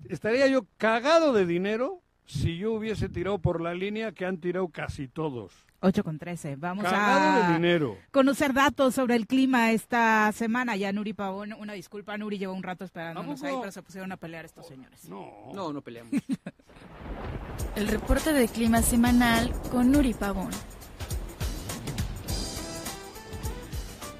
Estaría 0.09 0.47
yo 0.47 0.65
cagado 0.77 1.33
de 1.33 1.45
dinero 1.45 2.01
si 2.25 2.57
yo 2.57 2.73
hubiese 2.73 3.09
tirado 3.09 3.39
por 3.39 3.61
la 3.61 3.73
línea 3.73 4.11
que 4.11 4.25
han 4.25 4.37
tirado 4.37 4.67
casi 4.67 5.07
todos. 5.07 5.65
8 5.81 6.03
con 6.03 6.19
13. 6.19 6.55
Vamos 6.57 6.83
Cagado 6.83 7.43
a 7.43 7.47
de 7.47 7.53
dinero. 7.53 7.97
conocer 8.11 8.53
datos 8.53 8.95
sobre 8.95 9.15
el 9.15 9.27
clima 9.27 9.71
esta 9.71 10.31
semana. 10.33 10.75
Ya 10.75 10.91
Nuri 10.91 11.13
Pavón, 11.13 11.53
una 11.53 11.73
disculpa, 11.73 12.17
Nuri 12.17 12.37
llevó 12.37 12.53
un 12.53 12.63
rato 12.63 12.83
¿A 12.83 12.87
esperándonos 12.87 13.41
ahí, 13.43 13.55
pero 13.59 13.71
se 13.71 13.81
pusieron 13.81 14.11
a 14.11 14.17
pelear 14.17 14.45
estos 14.45 14.67
señores. 14.67 15.07
No. 15.07 15.51
No, 15.53 15.71
no 15.71 15.81
peleamos. 15.81 16.11
El 17.75 17.87
reporte 17.87 18.33
de 18.33 18.47
clima 18.47 18.81
semanal 18.81 19.53
con 19.71 19.91
Nuri 19.91 20.13
Pavón. 20.13 20.49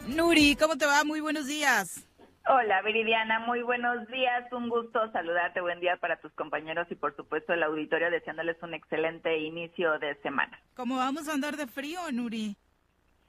Nuri, 0.08 0.56
¿cómo 0.56 0.78
te 0.78 0.86
va? 0.86 1.04
Muy 1.04 1.20
buenos 1.20 1.46
días. 1.46 2.04
Hola, 2.52 2.82
Viridiana, 2.82 3.40
muy 3.42 3.62
buenos 3.62 4.08
días. 4.08 4.52
Un 4.52 4.70
gusto 4.70 5.00
saludarte. 5.12 5.62
Buen 5.62 5.80
día 5.80 5.98
para 5.98 6.18
tus 6.20 6.32
compañeros 6.34 6.88
y, 6.90 6.96
por 6.96 7.16
supuesto, 7.16 7.54
el 7.54 7.62
auditorio, 7.62 8.10
deseándoles 8.10 8.58
un 8.64 8.74
excelente 8.74 9.38
inicio 9.38 10.00
de 10.00 10.16
semana. 10.24 10.60
¿Cómo 10.76 10.98
vamos 10.98 11.30
a 11.30 11.34
andar 11.34 11.58
de 11.58 11.68
frío, 11.68 12.00
Nuri? 12.12 12.56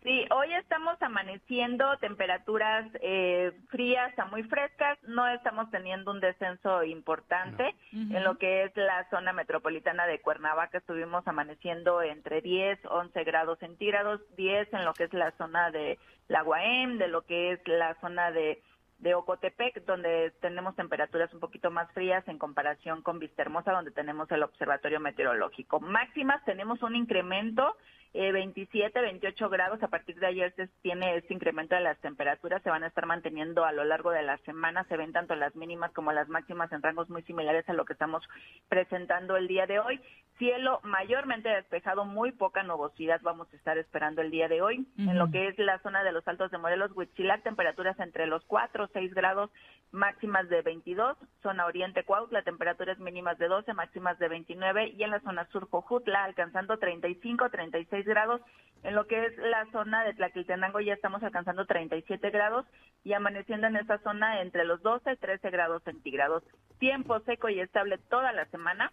Sí, 0.03 0.25
hoy 0.31 0.55
estamos 0.55 0.97
amaneciendo 1.03 1.85
temperaturas 1.99 2.87
eh, 3.03 3.53
frías 3.69 4.19
a 4.19 4.25
muy 4.25 4.43
frescas. 4.45 4.97
No 5.03 5.29
estamos 5.29 5.71
teniendo 5.71 6.13
un 6.13 6.21
descenso 6.21 6.83
importante 6.83 7.75
No. 7.93 8.17
en 8.17 8.25
lo 8.25 8.39
que 8.39 8.65
es 8.65 8.73
la 8.75 9.07
zona 9.11 9.35
metropolitana 9.35 10.07
de 10.07 10.23
Cuernavaca. 10.23 10.79
Estuvimos 10.79 11.29
amaneciendo 11.29 12.01
entre 12.01 12.41
10, 12.41 12.87
11 12.87 13.25
grados 13.25 13.59
centígrados, 13.59 14.23
10 14.37 14.73
en 14.73 14.87
lo 14.87 14.95
que 14.95 15.05
es 15.05 15.13
la 15.13 15.33
zona 15.33 15.71
de 15.71 15.99
la 16.29 16.41
Guaem, 16.41 16.97
de 16.97 17.09
lo 17.09 17.21
que 17.27 17.53
es 17.53 17.61
la 17.69 17.95
zona 18.01 18.31
de 18.31 18.63
de 19.01 19.15
Ocotepec, 19.15 19.85
donde 19.87 20.33
tenemos 20.41 20.77
temperaturas 20.77 21.33
un 21.33 21.41
poquito 21.41 21.71
más 21.71 21.91
frías 21.93 22.27
en 22.29 22.39
comparación 22.39 23.03
con 23.03 23.19
Vistahermosa, 23.19 23.73
donde 23.73 23.91
tenemos 23.91 24.31
el 24.31 24.43
observatorio 24.43 25.01
meteorológico. 25.01 25.81
Máximas 25.81 26.45
tenemos 26.45 26.83
un 26.83 26.95
incremento, 26.95 27.77
eh, 28.13 28.33
27, 28.33 29.01
28 29.01 29.49
grados. 29.49 29.83
A 29.83 29.89
partir 29.89 30.19
de 30.19 30.27
ayer 30.27 30.53
se 30.57 30.69
tiene 30.83 31.17
este 31.17 31.35
incremento 31.35 31.75
de 31.75 31.81
las 31.81 31.99
temperaturas, 32.01 32.63
se 32.63 32.71
van 32.71 32.83
a 32.83 32.89
estar 32.89 33.07
manteniendo 33.07 33.65
a 33.65 33.73
lo 33.73 33.85
largo 33.85 34.11
de 34.11 34.23
la 34.23 34.37
semana. 34.39 34.85
Se 34.85 34.97
ven 34.97 35.13
tanto 35.13 35.35
las 35.37 35.55
mínimas 35.55 35.93
como 35.93 36.13
las 36.13 36.29
máximas 36.29 36.73
en 36.73 36.83
rangos 36.83 37.09
muy 37.09 37.23
similares 37.23 37.69
a 37.69 37.73
lo 37.73 37.85
que 37.85 37.93
estamos 37.93 38.23
presentando 38.69 39.37
el 39.37 39.47
día 39.47 39.67
de 39.67 39.79
hoy. 39.79 40.01
Cielo 40.39 40.81
mayormente 40.83 41.51
despejado, 41.51 42.05
muy 42.05 42.33
poca 42.33 42.63
nubosidad 42.63 43.21
vamos 43.23 43.53
a 43.53 43.57
estar 43.57 43.77
esperando 43.79 44.23
el 44.23 44.31
día 44.31 44.49
de 44.49 44.63
hoy. 44.63 44.87
En 44.97 45.19
lo 45.19 45.31
que 45.31 45.49
es 45.49 45.59
la 45.59 45.79
zona 45.81 46.03
de 46.03 46.13
los 46.13 46.27
Altos 46.27 46.51
de 46.51 46.59
Morelos, 46.59 46.93
Huitzilac, 46.95 47.43
temperaturas 47.43 47.99
entre 48.01 48.27
los 48.27 48.45
4 48.47 48.85
o 48.85 48.89
6 48.89 49.13
grados, 49.15 49.51
máximas 49.93 50.49
de 50.49 50.63
22. 50.63 51.19
Zona 51.43 51.67
Oriente, 51.67 52.05
Cuautla, 52.05 52.43
temperaturas 52.43 52.99
mínimas 52.99 53.39
de 53.39 53.49
12, 53.49 53.75
máximas 53.75 54.19
de 54.19 54.29
29. 54.29 54.95
Y 54.97 55.03
en 55.03 55.11
la 55.11 55.21
zona 55.21 55.47
sur, 55.51 55.69
Jojutla, 55.69 56.25
alcanzando 56.25 56.79
35, 56.79 57.51
36 57.51 58.00
grados. 58.07 58.41
En 58.83 58.95
lo 58.95 59.07
que 59.07 59.27
es 59.27 59.37
la 59.37 59.67
zona 59.73 60.05
de 60.05 60.15
Tlaquiltenango 60.15 60.81
ya 60.81 60.95
estamos 60.95 61.23
alcanzando 61.23 61.67
37 61.67 62.31
grados 62.31 62.67
y 63.05 63.13
amaneciendo 63.13 63.67
en 63.67 63.77
esta 63.77 63.99
zona 63.99 64.41
entre 64.41 64.65
los 64.65 64.81
12 64.83 65.13
y 65.13 65.17
13 65.17 65.51
grados 65.51 65.83
centígrados. 65.83 66.43
Tiempo 66.79 67.21
seco 67.21 67.49
y 67.51 67.61
estable 67.61 67.99
toda 67.99 68.33
la 68.33 68.47
semana 68.47 68.91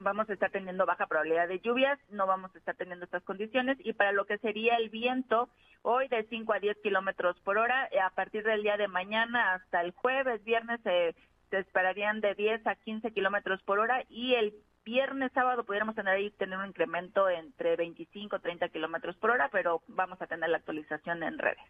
vamos 0.00 0.28
a 0.30 0.32
estar 0.32 0.50
teniendo 0.50 0.86
baja 0.86 1.06
probabilidad 1.06 1.48
de 1.48 1.60
lluvias, 1.60 1.98
no 2.10 2.26
vamos 2.26 2.54
a 2.54 2.58
estar 2.58 2.76
teniendo 2.76 3.04
estas 3.04 3.22
condiciones 3.24 3.76
y 3.80 3.92
para 3.92 4.12
lo 4.12 4.26
que 4.26 4.38
sería 4.38 4.76
el 4.76 4.90
viento, 4.90 5.48
hoy 5.82 6.08
de 6.08 6.24
5 6.24 6.52
a 6.52 6.60
10 6.60 6.78
kilómetros 6.82 7.38
por 7.40 7.58
hora, 7.58 7.88
eh, 7.90 8.00
a 8.00 8.10
partir 8.10 8.44
del 8.44 8.62
día 8.62 8.76
de 8.76 8.88
mañana 8.88 9.54
hasta 9.54 9.80
el 9.80 9.92
jueves, 9.92 10.42
viernes, 10.44 10.80
se 10.82 11.14
esperarían 11.50 12.20
de 12.20 12.34
10 12.34 12.66
a 12.66 12.76
15 12.76 13.10
kilómetros 13.12 13.62
por 13.62 13.78
hora 13.78 14.04
y 14.08 14.34
el 14.34 14.54
viernes, 14.88 15.30
sábado 15.34 15.64
pudiéramos 15.64 15.94
tener 15.94 16.14
ahí 16.14 16.30
tener 16.30 16.58
un 16.58 16.66
incremento 16.66 17.28
entre 17.28 17.76
25 17.76 18.36
y 18.36 18.40
30 18.40 18.68
kilómetros 18.70 19.16
por 19.16 19.30
hora, 19.30 19.48
pero 19.52 19.82
vamos 19.88 20.20
a 20.22 20.26
tener 20.26 20.48
la 20.48 20.58
actualización 20.58 21.22
en 21.22 21.38
redes. 21.38 21.62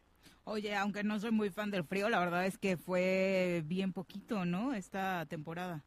Oye, 0.44 0.74
aunque 0.76 1.04
no 1.04 1.18
soy 1.18 1.30
muy 1.30 1.50
fan 1.50 1.70
del 1.70 1.84
frío, 1.84 2.08
la 2.08 2.20
verdad 2.20 2.46
es 2.46 2.56
que 2.56 2.76
fue 2.76 3.62
bien 3.66 3.92
poquito, 3.92 4.44
¿no? 4.44 4.72
Esta 4.72 5.26
temporada. 5.26 5.82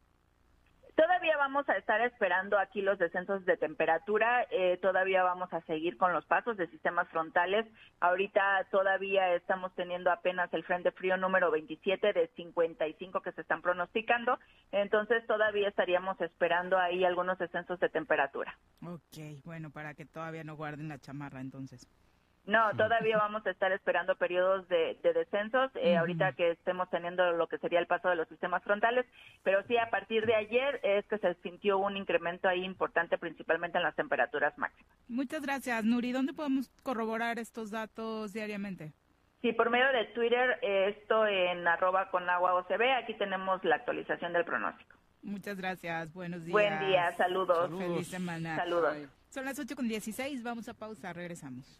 Todavía 1.02 1.36
vamos 1.36 1.68
a 1.68 1.78
estar 1.78 2.00
esperando 2.02 2.60
aquí 2.60 2.80
los 2.80 3.00
descensos 3.00 3.44
de 3.44 3.58
temperatura, 3.58 4.46
eh, 4.52 4.78
todavía 4.84 5.24
vamos 5.24 5.52
a 5.52 5.62
seguir 5.62 5.98
con 5.98 6.14
los 6.14 6.24
pasos 6.28 6.58
de 6.58 6.68
sistemas 6.68 7.10
frontales. 7.10 7.66
Ahorita 8.02 8.68
todavía 8.70 9.34
estamos 9.34 9.74
teniendo 9.74 10.12
apenas 10.12 10.54
el 10.54 10.64
frente 10.64 10.92
frío 10.92 11.18
número 11.18 11.50
27 11.50 12.14
de 12.14 12.28
55 12.36 13.20
que 13.22 13.32
se 13.32 13.42
están 13.42 13.64
pronosticando, 13.64 14.38
entonces 14.72 15.26
todavía 15.26 15.70
estaríamos 15.70 16.22
esperando 16.22 16.78
ahí 16.78 17.04
algunos 17.04 17.40
descensos 17.40 17.80
de 17.80 17.90
temperatura. 17.90 18.56
Ok, 18.86 19.42
bueno, 19.44 19.72
para 19.72 19.96
que 19.96 20.06
todavía 20.06 20.44
no 20.44 20.56
guarden 20.56 20.88
la 20.88 21.00
chamarra 21.00 21.42
entonces. 21.42 21.88
No, 22.46 22.72
todavía 22.76 23.18
vamos 23.18 23.46
a 23.46 23.52
estar 23.52 23.72
esperando 23.72 24.16
periodos 24.16 24.68
de, 24.68 24.98
descensos, 25.04 25.72
eh, 25.76 25.96
ahorita 25.96 26.34
que 26.34 26.52
estemos 26.52 26.90
teniendo 26.90 27.32
lo 27.34 27.48
que 27.48 27.60
sería 27.60 27.80
el 27.80 27.86
paso 27.86 28.10
de 28.10 28.16
los 28.16 28.28
sistemas 28.30 28.64
frontales, 28.64 29.06
pero 29.44 29.64
sí 29.68 29.78
a 29.78 29.92
partir 29.92 30.26
de 30.26 30.36
ayer 30.36 30.80
es 30.82 31.06
que 31.06 31.20
se 31.20 31.36
sintió 31.44 31.78
un 31.78 31.98
incremento 31.98 32.48
ahí 32.48 32.64
importante, 32.64 33.20
principalmente 33.20 33.78
en 33.78 33.84
las 33.84 33.96
temperaturas 33.96 34.58
máximas. 34.58 34.92
Muchas 35.08 35.44
gracias, 35.44 35.84
Nuri. 35.86 36.12
¿Dónde 36.12 36.34
podemos 36.34 36.70
corroborar 36.82 37.38
estos 37.38 37.70
datos 37.70 38.34
diariamente? 38.34 38.92
Sí, 39.42 39.54
por 39.54 39.70
medio 39.70 39.92
de 39.92 40.06
Twitter, 40.06 40.60
esto 40.62 41.26
en 41.28 41.68
arroba 41.68 42.10
con 42.10 42.28
agua 42.30 42.56
OCB, 42.56 42.92
aquí 43.02 43.14
tenemos 43.16 43.64
la 43.64 43.76
actualización 43.76 44.34
del 44.34 44.46
pronóstico. 44.46 44.98
Muchas 45.24 45.58
gracias, 45.58 46.12
buenos 46.14 46.44
días. 46.44 46.52
Buen 46.52 46.80
día, 46.80 47.16
saludos. 47.18 47.70
Feliz 47.78 48.08
semana. 48.08 48.56
Saludos. 48.56 48.98
Son 49.30 49.46
las 49.46 49.58
8 49.58 49.76
con 49.76 49.88
16, 49.88 50.44
vamos 50.44 50.68
a 50.68 50.74
pausa, 50.74 51.14
regresamos. 51.14 51.80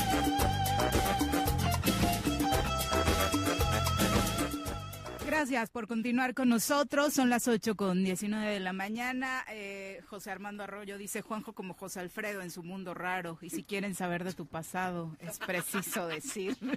Gracias 5.41 5.71
por 5.71 5.87
continuar 5.87 6.35
con 6.35 6.49
nosotros. 6.49 7.15
Son 7.15 7.31
las 7.31 7.47
8 7.47 7.75
con 7.75 8.03
19 8.03 8.47
de 8.47 8.59
la 8.59 8.73
mañana. 8.73 9.43
Eh, 9.49 9.99
José 10.07 10.29
Armando 10.29 10.61
Arroyo 10.61 10.99
dice 10.99 11.23
Juanjo 11.23 11.53
como 11.53 11.73
José 11.73 11.99
Alfredo 11.99 12.43
en 12.43 12.51
su 12.51 12.61
mundo 12.61 12.93
raro. 12.93 13.39
Y 13.41 13.49
si 13.49 13.63
quieren 13.63 13.95
saber 13.95 14.23
de 14.23 14.33
tu 14.33 14.45
pasado, 14.45 15.17
es 15.19 15.39
preciso 15.39 16.05
decir. 16.05 16.55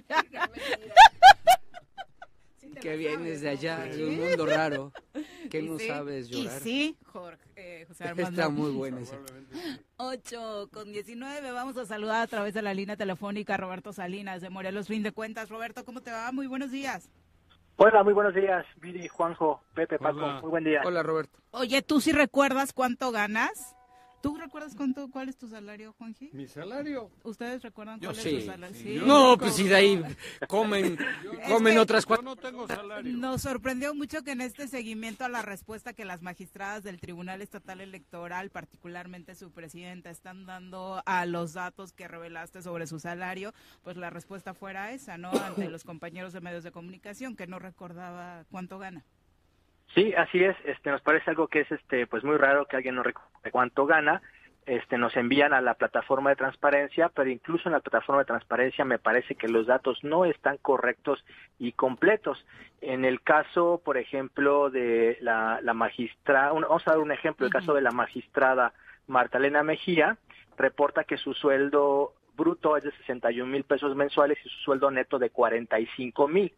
que 2.81 2.97
vienes 2.97 3.41
de 3.41 3.49
allá, 3.49 3.81
de 3.81 4.03
un 4.03 4.17
mundo 4.17 4.47
raro. 4.47 4.91
Que 5.51 5.61
no 5.61 5.77
sabes 5.77 6.27
llorar. 6.27 6.59
Y 6.59 6.63
sí, 6.63 6.97
Jorge, 7.05 7.43
eh, 7.55 7.85
José 7.87 8.05
Armando. 8.05 8.31
Está 8.31 8.49
muy 8.49 8.71
buena 8.71 9.01
esa. 9.01 9.15
8 9.97 10.69
con 10.73 10.91
19. 10.91 11.51
Vamos 11.51 11.77
a 11.77 11.85
saludar 11.85 12.23
a 12.23 12.27
través 12.27 12.55
de 12.55 12.63
la 12.63 12.73
línea 12.73 12.97
telefónica 12.97 13.53
a 13.53 13.57
Roberto 13.57 13.93
Salinas 13.93 14.41
de 14.41 14.49
Morelos 14.49 14.87
Fin 14.87 15.03
de 15.03 15.11
Cuentas. 15.11 15.49
Roberto, 15.49 15.85
¿cómo 15.85 16.01
te 16.01 16.09
va? 16.09 16.31
Muy 16.31 16.47
buenos 16.47 16.71
días. 16.71 17.11
Hola, 17.77 18.03
muy 18.03 18.13
buenos 18.13 18.33
días, 18.33 18.65
Viri, 18.77 19.07
Juanjo, 19.09 19.61
Pepe, 19.73 19.99
Paco, 19.99 20.19
muy 20.41 20.49
buen 20.49 20.63
día. 20.63 20.81
Hola, 20.85 21.03
Roberto. 21.03 21.37
Oye, 21.51 21.81
¿tú 21.81 21.99
sí 21.99 22.13
recuerdas 22.13 22.71
cuánto 22.71 23.11
ganas? 23.11 23.74
¿Tú 24.25 24.35
recuerdas 24.37 24.73
cuánto, 24.75 25.07
cuál 25.11 25.29
es 25.29 25.37
tu 25.37 25.47
salario, 25.47 25.93
Juanji? 25.99 26.31
¿Mi 26.33 26.47
salario? 26.47 27.11
¿Ustedes 27.23 27.61
recuerdan 27.61 27.99
Yo 27.99 28.09
cuál 28.11 28.23
sí. 28.23 28.35
es 28.37 28.43
su 28.43 28.49
salario? 28.49 28.75
Sí. 28.75 28.93
Yo 28.95 29.05
No, 29.05 29.37
pues 29.37 29.53
si 29.55 29.63
de 29.67 29.75
ahí 29.75 30.03
comen, 30.47 30.97
comen 31.47 31.73
que- 31.75 31.79
otras 31.79 32.03
Yo 32.03 32.07
cuatro. 32.07 32.23
no 32.25 32.35
tengo 32.35 32.67
salario. 32.67 33.15
Nos 33.15 33.43
sorprendió 33.43 33.93
mucho 33.93 34.23
que 34.23 34.31
en 34.31 34.41
este 34.41 34.67
seguimiento 34.67 35.25
a 35.25 35.29
la 35.29 35.43
respuesta 35.43 35.93
que 35.93 36.05
las 36.05 36.23
magistradas 36.23 36.81
del 36.83 36.99
Tribunal 36.99 37.43
Estatal 37.43 37.81
Electoral, 37.81 38.49
particularmente 38.49 39.35
su 39.35 39.51
presidenta, 39.51 40.09
están 40.09 40.47
dando 40.47 41.03
a 41.05 41.25
los 41.27 41.53
datos 41.53 41.93
que 41.93 42.07
revelaste 42.07 42.63
sobre 42.63 42.87
su 42.87 42.99
salario, 42.99 43.53
pues 43.83 43.95
la 43.95 44.09
respuesta 44.09 44.55
fuera 44.55 44.91
esa, 44.91 45.19
¿no? 45.19 45.29
Ante 45.31 45.69
los 45.69 45.83
compañeros 45.83 46.33
de 46.33 46.41
medios 46.41 46.63
de 46.63 46.71
comunicación, 46.71 47.35
que 47.35 47.45
no 47.45 47.59
recordaba 47.59 48.45
cuánto 48.49 48.79
gana. 48.79 49.05
Sí, 49.95 50.13
así 50.13 50.43
es. 50.43 50.57
Este, 50.65 50.91
nos 50.91 51.01
parece 51.01 51.29
algo 51.29 51.47
que 51.47 51.61
es, 51.61 51.71
este, 51.71 52.05
pues 52.05 52.23
muy 52.23 52.35
raro 52.37 52.65
que 52.65 52.75
alguien 52.75 52.95
no 52.95 53.03
recuerde 53.03 53.51
cuánto 53.51 53.85
gana. 53.85 54.21
Este, 54.65 54.97
nos 54.97 55.15
envían 55.15 55.53
a 55.53 55.61
la 55.61 55.75
plataforma 55.75 56.31
de 56.31 56.35
transparencia, 56.35 57.09
pero 57.09 57.29
incluso 57.29 57.69
en 57.69 57.73
la 57.73 57.79
plataforma 57.79 58.23
de 58.23 58.25
transparencia 58.25 58.83
me 58.83 58.99
parece 58.99 59.35
que 59.35 59.47
los 59.47 59.67
datos 59.67 60.03
no 60.03 60.25
están 60.25 60.57
correctos 60.57 61.23
y 61.59 61.71
completos. 61.71 62.45
En 62.81 63.05
el 63.05 63.21
caso, 63.21 63.81
por 63.85 63.97
ejemplo, 63.97 64.69
de 64.69 65.17
la, 65.21 65.59
la 65.61 65.73
magistrada, 65.73 66.51
vamos 66.51 66.83
a 66.87 66.91
dar 66.91 66.99
un 66.99 67.11
ejemplo, 67.11 67.45
el 67.45 67.51
caso 67.51 67.73
de 67.73 67.81
la 67.81 67.91
magistrada 67.91 68.73
Marta 69.07 69.37
Elena 69.37 69.63
Mejía, 69.63 70.17
reporta 70.57 71.03
que 71.03 71.17
su 71.17 71.33
sueldo 71.33 72.13
bruto 72.35 72.75
es 72.75 72.83
de 72.83 72.91
61 72.91 73.49
mil 73.49 73.63
pesos 73.63 73.95
mensuales 73.95 74.37
y 74.43 74.49
su 74.49 74.57
sueldo 74.61 74.91
neto 74.91 75.19
de 75.19 75.29
45 75.29 76.27
mil. 76.27 76.51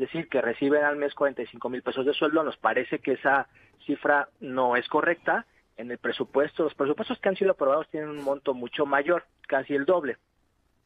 Decir, 0.00 0.30
que 0.30 0.40
reciben 0.40 0.82
al 0.82 0.96
mes 0.96 1.12
45 1.12 1.68
mil 1.68 1.82
pesos 1.82 2.06
de 2.06 2.14
sueldo, 2.14 2.42
nos 2.42 2.56
parece 2.56 3.00
que 3.00 3.12
esa 3.12 3.48
cifra 3.84 4.30
no 4.40 4.74
es 4.74 4.88
correcta. 4.88 5.44
En 5.76 5.90
el 5.90 5.98
presupuesto, 5.98 6.62
los 6.62 6.72
presupuestos 6.72 7.18
que 7.18 7.28
han 7.28 7.36
sido 7.36 7.50
aprobados 7.50 7.86
tienen 7.90 8.08
un 8.08 8.24
monto 8.24 8.54
mucho 8.54 8.86
mayor, 8.86 9.24
casi 9.46 9.74
el 9.74 9.84
doble. 9.84 10.16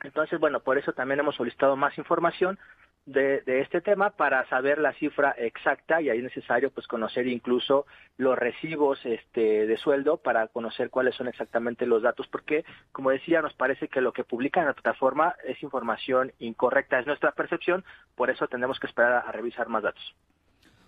Entonces, 0.02 0.40
bueno, 0.40 0.58
por 0.58 0.78
eso 0.78 0.94
también 0.94 1.20
hemos 1.20 1.36
solicitado 1.36 1.76
más 1.76 1.96
información 1.96 2.58
de, 3.06 3.42
de 3.42 3.60
este 3.60 3.80
tema 3.80 4.10
para 4.10 4.48
saber 4.48 4.78
la 4.78 4.94
cifra 4.94 5.34
exacta 5.36 6.00
y 6.00 6.08
ahí 6.08 6.18
es 6.18 6.24
necesario 6.24 6.70
pues 6.70 6.86
conocer 6.86 7.26
incluso 7.26 7.86
los 8.16 8.38
recibos 8.38 8.98
este 9.04 9.66
de 9.66 9.76
sueldo 9.76 10.16
para 10.16 10.48
conocer 10.48 10.88
cuáles 10.88 11.14
son 11.14 11.28
exactamente 11.28 11.86
los 11.86 12.02
datos 12.02 12.26
porque 12.28 12.64
como 12.92 13.10
decía 13.10 13.42
nos 13.42 13.52
parece 13.54 13.88
que 13.88 14.00
lo 14.00 14.12
que 14.12 14.24
publican 14.24 14.62
en 14.62 14.68
la 14.68 14.74
plataforma 14.74 15.34
es 15.46 15.62
información 15.62 16.32
incorrecta 16.38 16.98
es 16.98 17.06
nuestra 17.06 17.32
percepción 17.32 17.84
por 18.14 18.30
eso 18.30 18.48
tendremos 18.48 18.80
que 18.80 18.86
esperar 18.86 19.12
a, 19.12 19.18
a 19.20 19.32
revisar 19.32 19.68
más 19.68 19.82
datos 19.82 20.14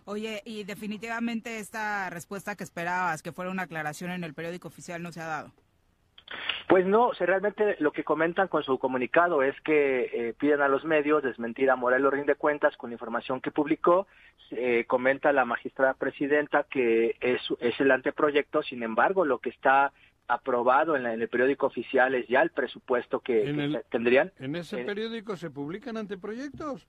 Oye, 0.09 0.41
y 0.45 0.63
definitivamente 0.63 1.59
esta 1.59 2.09
respuesta 2.11 2.55
que 2.55 2.63
esperabas, 2.63 3.23
que 3.23 3.33
fuera 3.33 3.51
una 3.51 3.65
aclaración 3.65 4.13
en 4.13 4.23
el 4.23 4.35
periódico 4.35 4.69
oficial, 4.69 5.03
no 5.03 5.11
se 5.11 5.21
ha 5.21 5.27
dado. 5.27 5.53
Pues 6.69 6.85
no, 6.85 7.13
realmente 7.13 7.77
lo 7.79 7.93
que 7.93 8.03
comentan 8.03 8.49
con 8.49 8.63
su 8.65 8.79
comunicado 8.79 9.43
es 9.43 9.59
que 9.61 10.11
eh, 10.13 10.35
piden 10.39 10.61
a 10.61 10.69
los 10.69 10.85
medios 10.85 11.23
desmentir 11.23 11.71
a 11.71 11.77
Morelos 11.77 12.13
Rinde 12.13 12.35
Cuentas 12.35 12.77
con 12.77 12.91
la 12.91 12.95
información 12.95 13.41
que 13.41 13.51
publicó. 13.53 14.07
Eh, 14.51 14.85
comenta 14.87 15.33
la 15.33 15.45
magistrada 15.45 15.95
presidenta 15.95 16.65
que 16.65 17.17
es, 17.21 17.41
es 17.61 17.81
el 17.81 17.91
anteproyecto, 17.91 18.63
sin 18.63 18.83
embargo, 18.83 19.25
lo 19.25 19.39
que 19.39 19.51
está 19.51 19.93
aprobado 20.29 20.97
en, 20.97 21.05
la- 21.05 21.15
en 21.15 21.23
el 21.23 21.29
periódico 21.29 21.67
oficial 21.67 22.15
es 22.17 22.27
ya 22.27 22.43
el 22.43 22.51
presupuesto 22.51 23.21
que, 23.21 23.45
el- 23.49 23.83
tendrían. 23.91 24.33
¿En 24.39 24.57
ese 24.57 24.81
Eh, 24.81 24.85
periódico 24.85 25.37
se 25.37 25.51
publican 25.51 25.97
anteproyectos? 25.97 26.89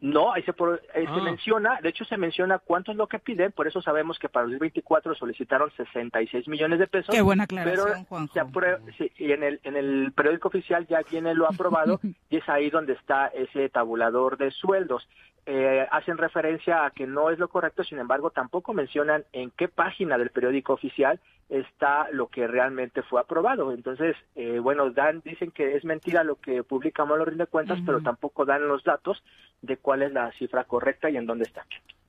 No, 0.00 0.32
ahí 0.32 0.42
se, 0.42 0.52
por- 0.52 0.82
ahí 0.94 1.06
se 1.06 1.12
Ah. 1.12 1.22
menciona, 1.22 1.80
de 1.80 1.88
hecho 1.88 2.04
se 2.04 2.16
menciona 2.16 2.58
cuánto 2.58 2.90
es 2.90 2.98
lo 2.98 3.06
que 3.06 3.18
piden, 3.18 3.52
por 3.52 3.66
eso 3.66 3.80
sabemos 3.80 4.18
que 4.18 4.28
para 4.28 4.44
el 4.44 4.50
2024 4.52 5.14
solicitaron 5.14 5.70
66 5.76 6.48
millones 6.48 6.78
de 6.80 6.86
pesos. 6.86 7.14
Qué 7.14 7.22
buena 7.22 7.46
pero 7.46 7.62
aclaración, 7.62 8.04
Juanjo. 8.04 8.32
se 8.34 8.40
aprueba- 8.40 8.80
sí, 8.98 9.10
y 9.16 9.32
en 9.32 9.42
el, 9.42 9.60
en 9.62 9.76
el 9.76 10.12
periódico 10.14 10.48
oficial 10.48 10.86
ya 10.86 11.00
viene 11.10 11.34
lo 11.34 11.46
aprobado 11.46 12.00
y 12.30 12.36
es 12.36 12.48
ahí 12.48 12.68
donde 12.68 12.92
está 12.94 13.28
ese 13.28 13.68
tabulador 13.68 14.36
de 14.36 14.50
sueldos. 14.50 15.08
Eh, 15.48 15.86
hacen 15.92 16.18
referencia 16.18 16.84
a 16.84 16.90
que 16.90 17.06
no 17.06 17.30
es 17.30 17.38
lo 17.38 17.48
correcto, 17.48 17.84
sin 17.84 18.00
embargo, 18.00 18.30
tampoco 18.30 18.74
mencionan 18.74 19.24
en 19.32 19.52
qué 19.52 19.68
página 19.68 20.18
del 20.18 20.30
periódico 20.30 20.72
oficial 20.72 21.20
está 21.48 22.08
lo 22.10 22.26
que 22.26 22.48
realmente 22.48 23.02
fue 23.04 23.20
aprobado. 23.20 23.70
Entonces, 23.70 24.16
eh, 24.34 24.58
bueno, 24.58 24.90
dan, 24.90 25.20
dicen 25.24 25.52
que 25.52 25.76
es 25.76 25.84
mentira 25.84 26.24
lo 26.24 26.34
que 26.40 26.64
publica 26.64 27.04
Malo 27.04 27.24
Rinde 27.24 27.46
Cuentas, 27.46 27.78
pero 27.86 28.00
tampoco 28.02 28.44
dan 28.44 28.66
los 28.66 28.82
datos 28.82 29.22
de 29.62 29.75
cuál 29.78 30.02
es 30.02 30.12
la 30.12 30.30
cifra 30.32 30.64
correcta 30.64 31.10
y 31.10 31.16
en 31.16 31.26
dónde 31.26 31.44
está. 31.44 31.64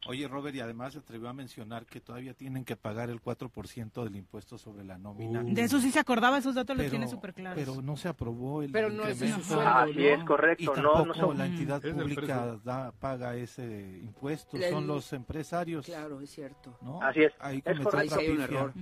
Oye, 0.09 0.25
Robert, 0.29 0.55
y 0.55 0.61
además 0.61 0.93
se 0.93 0.99
atrevió 0.99 1.27
a 1.27 1.33
mencionar 1.33 1.85
que 1.85 1.99
todavía 1.99 2.33
tienen 2.33 2.63
que 2.63 2.77
pagar 2.77 3.09
el 3.09 3.21
4% 3.21 4.03
del 4.05 4.15
impuesto 4.15 4.57
sobre 4.57 4.85
la 4.85 4.97
nómina. 4.97 5.43
De 5.43 5.61
eso 5.63 5.81
sí 5.81 5.91
se 5.91 5.99
acordaba, 5.99 6.37
esos 6.37 6.55
datos 6.55 6.77
los 6.77 6.83
Pero- 6.85 6.91
tiene 6.91 7.07
súper 7.09 7.33
claros. 7.33 7.59
Pero 7.59 7.81
no 7.81 7.97
se 7.97 8.07
aprobó 8.07 8.61
el 8.63 8.71
Pero 8.71 8.89
no 8.89 9.03
es 9.03 9.17
su 9.17 9.25
sueldo, 9.43 9.67
Así 9.67 10.07
es, 10.07 10.23
correcto. 10.23 10.63
Y 10.63 10.65
No, 10.67 10.73
tampoco 10.73 11.05
no 11.07 11.13
son- 11.13 11.37
la 11.37 11.45
entidad 11.47 11.81
del 11.81 11.95
pública 11.95 12.57
da, 12.63 12.93
paga 12.93 13.35
ese 13.35 13.99
impuesto, 14.01 14.55
El- 14.55 14.69
son 14.69 14.87
los 14.87 15.11
empresarios. 15.11 15.85
Claro, 15.87 16.21
es 16.21 16.29
cierto. 16.29 16.77
¿no? 16.81 17.01
Así 17.01 17.23
es. 17.23 17.33
Ahí 17.39 17.57
Es 17.57 17.63
correcto. 17.63 17.87
otra 17.89 17.99
Ahí 18.01 18.09
sí 18.09 18.19
hay 18.19 18.29
un 18.29 18.41
error. 18.41 18.73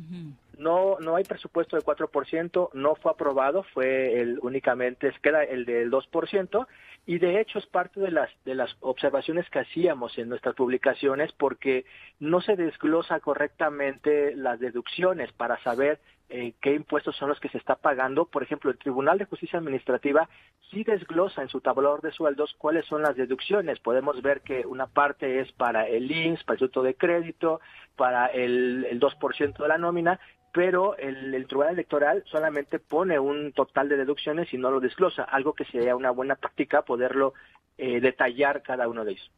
No, 0.59 0.99
no 0.99 1.15
hay 1.15 1.23
presupuesto 1.23 1.75
de 1.75 1.81
4%, 1.81 2.69
no 2.73 2.93
fue 2.95 3.11
aprobado, 3.11 3.63
fue 3.73 4.21
el 4.21 4.37
únicamente, 4.43 5.11
queda 5.23 5.43
el 5.43 5.65
del 5.65 5.89
2%, 5.89 6.67
y 7.05 7.19
de 7.19 7.39
hecho 7.39 7.59
es 7.59 7.65
parte 7.67 7.99
de 7.99 8.11
las, 8.11 8.29
de 8.45 8.55
las 8.55 8.75
observaciones 8.79 9.49
que 9.49 9.59
hacíamos 9.59 10.17
en 10.17 10.29
nuestras 10.29 10.55
publicaciones 10.55 11.31
porque 11.33 11.85
no 12.19 12.41
se 12.41 12.55
desglosa 12.55 13.19
correctamente 13.19 14.35
las 14.35 14.59
deducciones 14.59 15.31
para 15.33 15.61
saber 15.61 15.99
eh, 16.27 16.53
qué 16.59 16.73
impuestos 16.73 17.15
son 17.17 17.29
los 17.29 17.39
que 17.39 17.49
se 17.49 17.59
está 17.59 17.75
pagando. 17.75 18.25
Por 18.25 18.41
ejemplo, 18.41 18.71
el 18.71 18.79
Tribunal 18.79 19.19
de 19.19 19.25
Justicia 19.25 19.59
Administrativa 19.59 20.27
sí 20.71 20.83
desglosa 20.83 21.43
en 21.43 21.49
su 21.49 21.61
tabulador 21.61 22.01
de 22.01 22.11
sueldos 22.11 22.55
cuáles 22.57 22.85
son 22.87 23.03
las 23.03 23.15
deducciones. 23.15 23.79
Podemos 23.79 24.23
ver 24.23 24.41
que 24.41 24.65
una 24.65 24.87
parte 24.87 25.39
es 25.39 25.51
para 25.51 25.87
el 25.87 26.11
INSS, 26.11 26.43
para 26.43 26.57
el 26.57 26.63
Instituto 26.63 26.81
de 26.81 26.95
Crédito, 26.95 27.61
para 27.95 28.25
el, 28.27 28.87
el 28.89 28.99
2% 28.99 29.57
de 29.57 29.67
la 29.67 29.77
nómina, 29.77 30.19
pero 30.55 30.97
el, 30.97 31.35
el 31.35 31.47
Tribunal 31.47 31.73
Electoral 31.73 32.23
solamente 32.31 32.79
pone 32.79 33.19
un 33.19 33.51
total 33.51 33.89
de 33.89 33.97
deducciones 33.97 34.53
y 34.53 34.57
no 34.57 34.71
lo 34.71 34.79
desglosa, 34.79 35.23
algo 35.23 35.51
que 35.53 35.65
sería 35.65 35.97
una 35.97 36.11
buena 36.11 36.35
práctica 36.35 36.81
poderlo 36.81 37.33
eh, 37.77 37.99
detallar 37.99 38.63
cada 38.63 38.87
uno 38.87 39.03
de 39.03 39.11
ellos. 39.11 39.29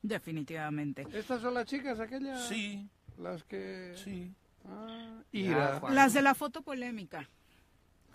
Definitivamente. 0.00 1.06
¿Estas 1.12 1.42
son 1.42 1.52
las 1.52 1.66
chicas 1.66 2.00
aquellas? 2.00 2.48
Sí, 2.48 2.88
Las 3.18 3.44
que... 3.44 3.92
sí. 3.96 4.32
Ah, 4.64 5.20
ira. 5.30 5.82
Las 5.90 6.14
de 6.14 6.22
la 6.22 6.34
foto 6.34 6.62
polémica. 6.62 7.28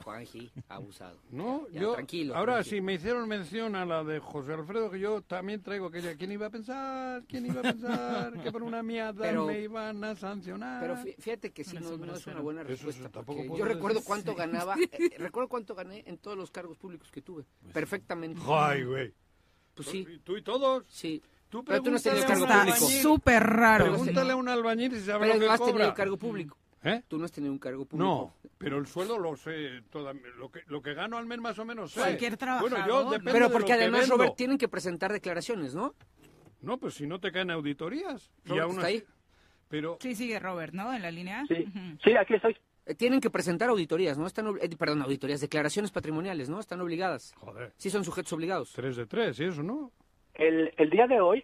Juanji, 0.03 0.52
abusado. 0.69 1.18
No, 1.32 1.68
Ya, 1.69 1.82
yo... 1.82 1.94
tranquilo, 1.94 2.36
Ahora, 2.36 2.53
tranquilo. 2.56 2.78
si 2.78 2.82
me 2.82 2.94
hicieron 2.94 3.28
mención 3.28 3.76
a 3.76 3.86
la 3.86 4.03
de 4.03 4.19
José 4.19 4.53
Alfredo, 4.53 4.90
que 4.91 4.99
yo 4.99 5.22
también 5.22 5.61
traigo 5.61 5.88
aquella... 5.88 6.15
¿Quién 6.15 6.32
iba 6.32 6.48
a 6.48 6.49
pensar? 6.49 7.24
¿Quién 7.28 7.45
iba 7.48 7.60
a 7.60 7.64
pensar 7.64 8.34
que 8.41 8.52
por 8.52 8.64
una 8.64 8.84
mierda 8.84 9.22
Pero- 9.22 9.45
me 9.45 9.60
iban 9.61 10.03
a 10.03 10.15
sancionar? 10.15 10.82
Pero 10.82 10.95
fí- 10.98 11.15
fíjate 11.18 11.52
que 11.52 11.64
sí, 11.64 11.78
no, 11.80 11.98
no 11.98 12.15
es 12.15 12.28
una 12.28 12.40
buena 12.41 12.64
respuesta. 12.64 13.10
porque 13.24 13.48
yo 13.57 13.65
recuerdo 13.65 13.95
decir. 13.99 14.07
cuánto 14.07 14.36
ganaba, 14.36 14.76
eh, 14.91 15.10
recuerdo 15.18 15.49
cuánto 15.49 15.76
gané 15.76 16.03
en 16.06 16.18
todos 16.18 16.38
los 16.38 16.52
cargos 16.52 16.78
públicos 16.78 17.11
que 17.11 17.22
tuve. 17.22 17.45
Perfectamente. 17.74 18.41
Ay, 18.48 18.84
güey. 18.84 19.14
Pues 19.76 19.90
sí, 19.90 20.06
¿Tú 20.24 20.38
y 20.38 20.41
todos? 20.41 20.84
sí. 20.88 21.22
Tú 21.49 21.64
Pero 21.64 21.82
tú 21.82 21.91
no 21.91 21.95
has 21.95 22.03
tenido 22.03 22.26
pregúntale 22.26 22.72
cargo 22.72 22.80
público. 22.86 23.02
súper 23.02 23.44
raro. 23.44 23.86
Pregúntale 23.86 24.32
a 24.34 24.36
un 24.36 24.49
albañil 24.49 24.91
si 24.91 25.02
sabe 25.06 25.28
Pero 25.28 25.34
lo 25.36 25.40
que 25.40 25.45
no 25.45 25.52
has 25.53 25.60
cobra. 25.60 25.74
tenido 25.76 25.94
cargo 25.94 26.18
público. 26.18 26.57
¿Eh? 26.88 27.03
Tú 27.07 27.18
no 27.18 27.26
has 27.26 27.31
tenido 27.31 27.51
un 27.53 27.59
cargo 27.59 27.85
público. 27.85 28.34
No, 28.43 28.49
pero 28.57 28.77
el 28.77 28.88
sueldo 28.88 29.18
lo 29.18 29.35
sé, 29.35 29.81
toda- 29.89 30.14
lo, 30.38 30.49
que, 30.51 30.61
lo 30.68 30.81
que 30.81 30.93
gano 30.93 31.18
al 31.18 31.26
mes 31.26 31.39
más 31.39 31.57
o 31.59 31.65
menos 31.65 31.91
sé. 31.91 31.99
Cualquier 31.99 32.38
depende 33.09 33.31
Pero 33.34 33.47
de 33.47 33.53
porque 33.53 33.73
lo 33.73 33.80
además. 33.80 34.09
Robert, 34.09 34.35
tienen 34.35 34.57
que 34.57 34.68
presentar 34.68 35.11
declaraciones, 35.11 35.76
¿no? 35.76 35.93
No, 36.61 36.77
pues 36.77 36.95
si 36.95 37.05
no 37.07 37.19
te 37.19 37.31
caen 37.31 37.51
auditorías. 37.51 38.31
Y 38.45 38.49
Robert, 38.49 38.64
aún 38.64 38.76
¿está 38.76 38.88
así- 38.88 38.95
ahí? 38.97 39.03
Pero 39.69 39.97
Sí, 40.01 40.15
sigue 40.15 40.39
Robert, 40.39 40.73
¿no? 40.73 40.93
En 40.93 41.01
la 41.01 41.11
línea. 41.11 41.43
Sí, 41.47 41.65
sí, 42.03 42.15
aquí 42.15 42.35
estoy. 42.35 42.57
Eh, 42.85 42.95
tienen 42.95 43.19
que 43.19 43.30
presentar 43.30 43.68
auditorías, 43.69 44.18
¿no? 44.18 44.26
Están, 44.26 44.47
eh, 44.61 44.69
perdón, 44.77 45.01
auditorías, 45.01 45.41
declaraciones 45.41 45.91
patrimoniales, 45.91 46.49
¿no? 46.49 46.59
Están 46.61 46.80
obligadas. 46.80 47.34
Joder, 47.38 47.73
Sí 47.76 47.89
son 47.89 48.05
sujetos 48.05 48.31
obligados. 48.31 48.72
tres 48.73 48.95
de 48.95 49.05
tres, 49.05 49.38
y 49.41 49.43
eso, 49.45 49.61
¿no? 49.61 49.91
El, 50.35 50.73
el 50.77 50.89
día 50.89 51.05
de 51.07 51.19
hoy 51.19 51.43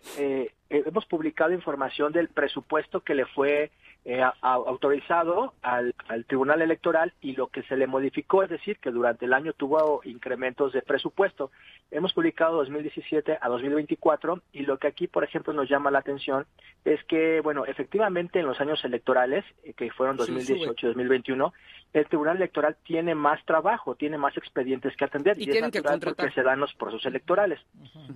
hemos 0.70 1.06
publicado 1.08 1.52
información 1.52 2.14
del 2.14 2.30
presupuesto 2.30 3.02
que 3.02 3.14
le 3.16 3.26
fue 3.26 3.72
eh, 4.06 4.22
a- 4.22 4.34
autorizado 4.42 5.54
al, 5.62 5.96
al 6.10 6.26
Tribunal 6.26 6.62
Electoral 6.62 7.14
y 7.22 7.34
lo 7.36 7.48
que 7.48 7.64
se 7.64 7.78
le 7.78 7.88
modificó, 7.88 8.44
es 8.44 8.50
decir, 8.50 8.78
que 8.80 8.92
durante 8.92 9.26
el 9.26 9.34
año 9.34 9.54
tuvo 9.54 10.02
incrementos 10.04 10.74
de 10.74 10.82
presupuesto. 10.82 11.52
Hemos 11.92 12.14
publicado 12.14 12.58
2017 12.58 13.38
a 13.40 13.48
2024 13.50 14.42
y 14.52 14.64
lo 14.64 14.78
que 14.78 14.88
aquí, 14.88 15.08
por 15.08 15.24
ejemplo, 15.24 15.54
nos 15.54 15.70
llama 15.70 15.92
la 15.92 16.00
atención 16.00 16.46
es 16.84 17.04
que, 17.06 17.40
bueno, 17.42 17.66
efectivamente 17.66 18.40
en 18.40 18.46
los 18.46 18.60
años 18.60 18.84
electorales, 18.84 19.46
eh, 19.64 19.74
que 19.74 19.90
fueron 19.92 20.18
Sí, 20.18 20.32
2018 20.34 20.86
y 20.86 20.90
2021, 20.90 21.54
el 21.94 22.08
Tribunal 22.08 22.38
Electoral 22.38 22.76
tiene 22.84 23.14
más 23.14 23.44
trabajo, 23.46 23.94
tiene 23.96 24.18
más 24.18 24.36
expedientes 24.36 24.96
que 24.98 25.06
atender 25.06 25.38
Y 25.38 25.42
y, 25.42 25.44
es 25.44 25.52
tienen 25.52 25.70
que 25.72 25.78
natural 25.78 26.00
contratar. 26.00 26.26
porque 26.26 26.34
se 26.34 26.42
dan 26.44 26.60
los 26.60 26.74
procesos 26.74 27.06
electorales. 27.06 27.60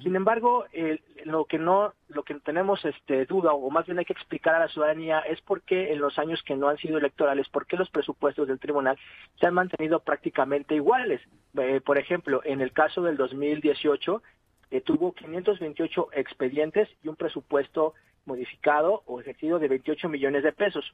Sin 0.01 0.15
embargo, 0.15 0.65
el- 0.73 0.99
lo 1.25 1.45
que 1.45 1.59
no, 1.59 1.93
lo 2.09 2.23
que 2.23 2.33
tenemos 2.35 2.83
este 2.85 3.25
duda 3.25 3.53
o 3.53 3.69
más 3.69 3.85
bien 3.85 3.99
hay 3.99 4.05
que 4.05 4.13
explicar 4.13 4.55
a 4.55 4.59
la 4.59 4.67
ciudadanía 4.67 5.19
es 5.19 5.39
por 5.41 5.61
qué 5.61 5.91
en 5.93 5.99
los 5.99 6.17
años 6.17 6.41
que 6.43 6.55
no 6.55 6.69
han 6.69 6.77
sido 6.77 6.97
electorales, 6.97 7.47
por 7.49 7.67
qué 7.67 7.77
los 7.77 7.89
presupuestos 7.91 8.47
del 8.47 8.59
tribunal 8.59 8.97
se 9.39 9.45
han 9.45 9.53
mantenido 9.53 9.99
prácticamente 9.99 10.73
iguales. 10.73 11.21
Eh, 11.57 11.79
por 11.79 11.97
ejemplo, 11.99 12.41
en 12.45 12.61
el 12.61 12.71
caso 12.71 13.01
del 13.03 13.15
2018 13.17 14.23
eh, 14.71 14.81
tuvo 14.81 15.13
528 15.13 16.09
expedientes 16.13 16.89
y 17.03 17.07
un 17.09 17.15
presupuesto 17.15 17.93
modificado 18.25 19.03
o 19.05 19.21
ejercido 19.21 19.59
de 19.59 19.67
28 19.67 20.09
millones 20.09 20.43
de 20.43 20.51
pesos. 20.51 20.93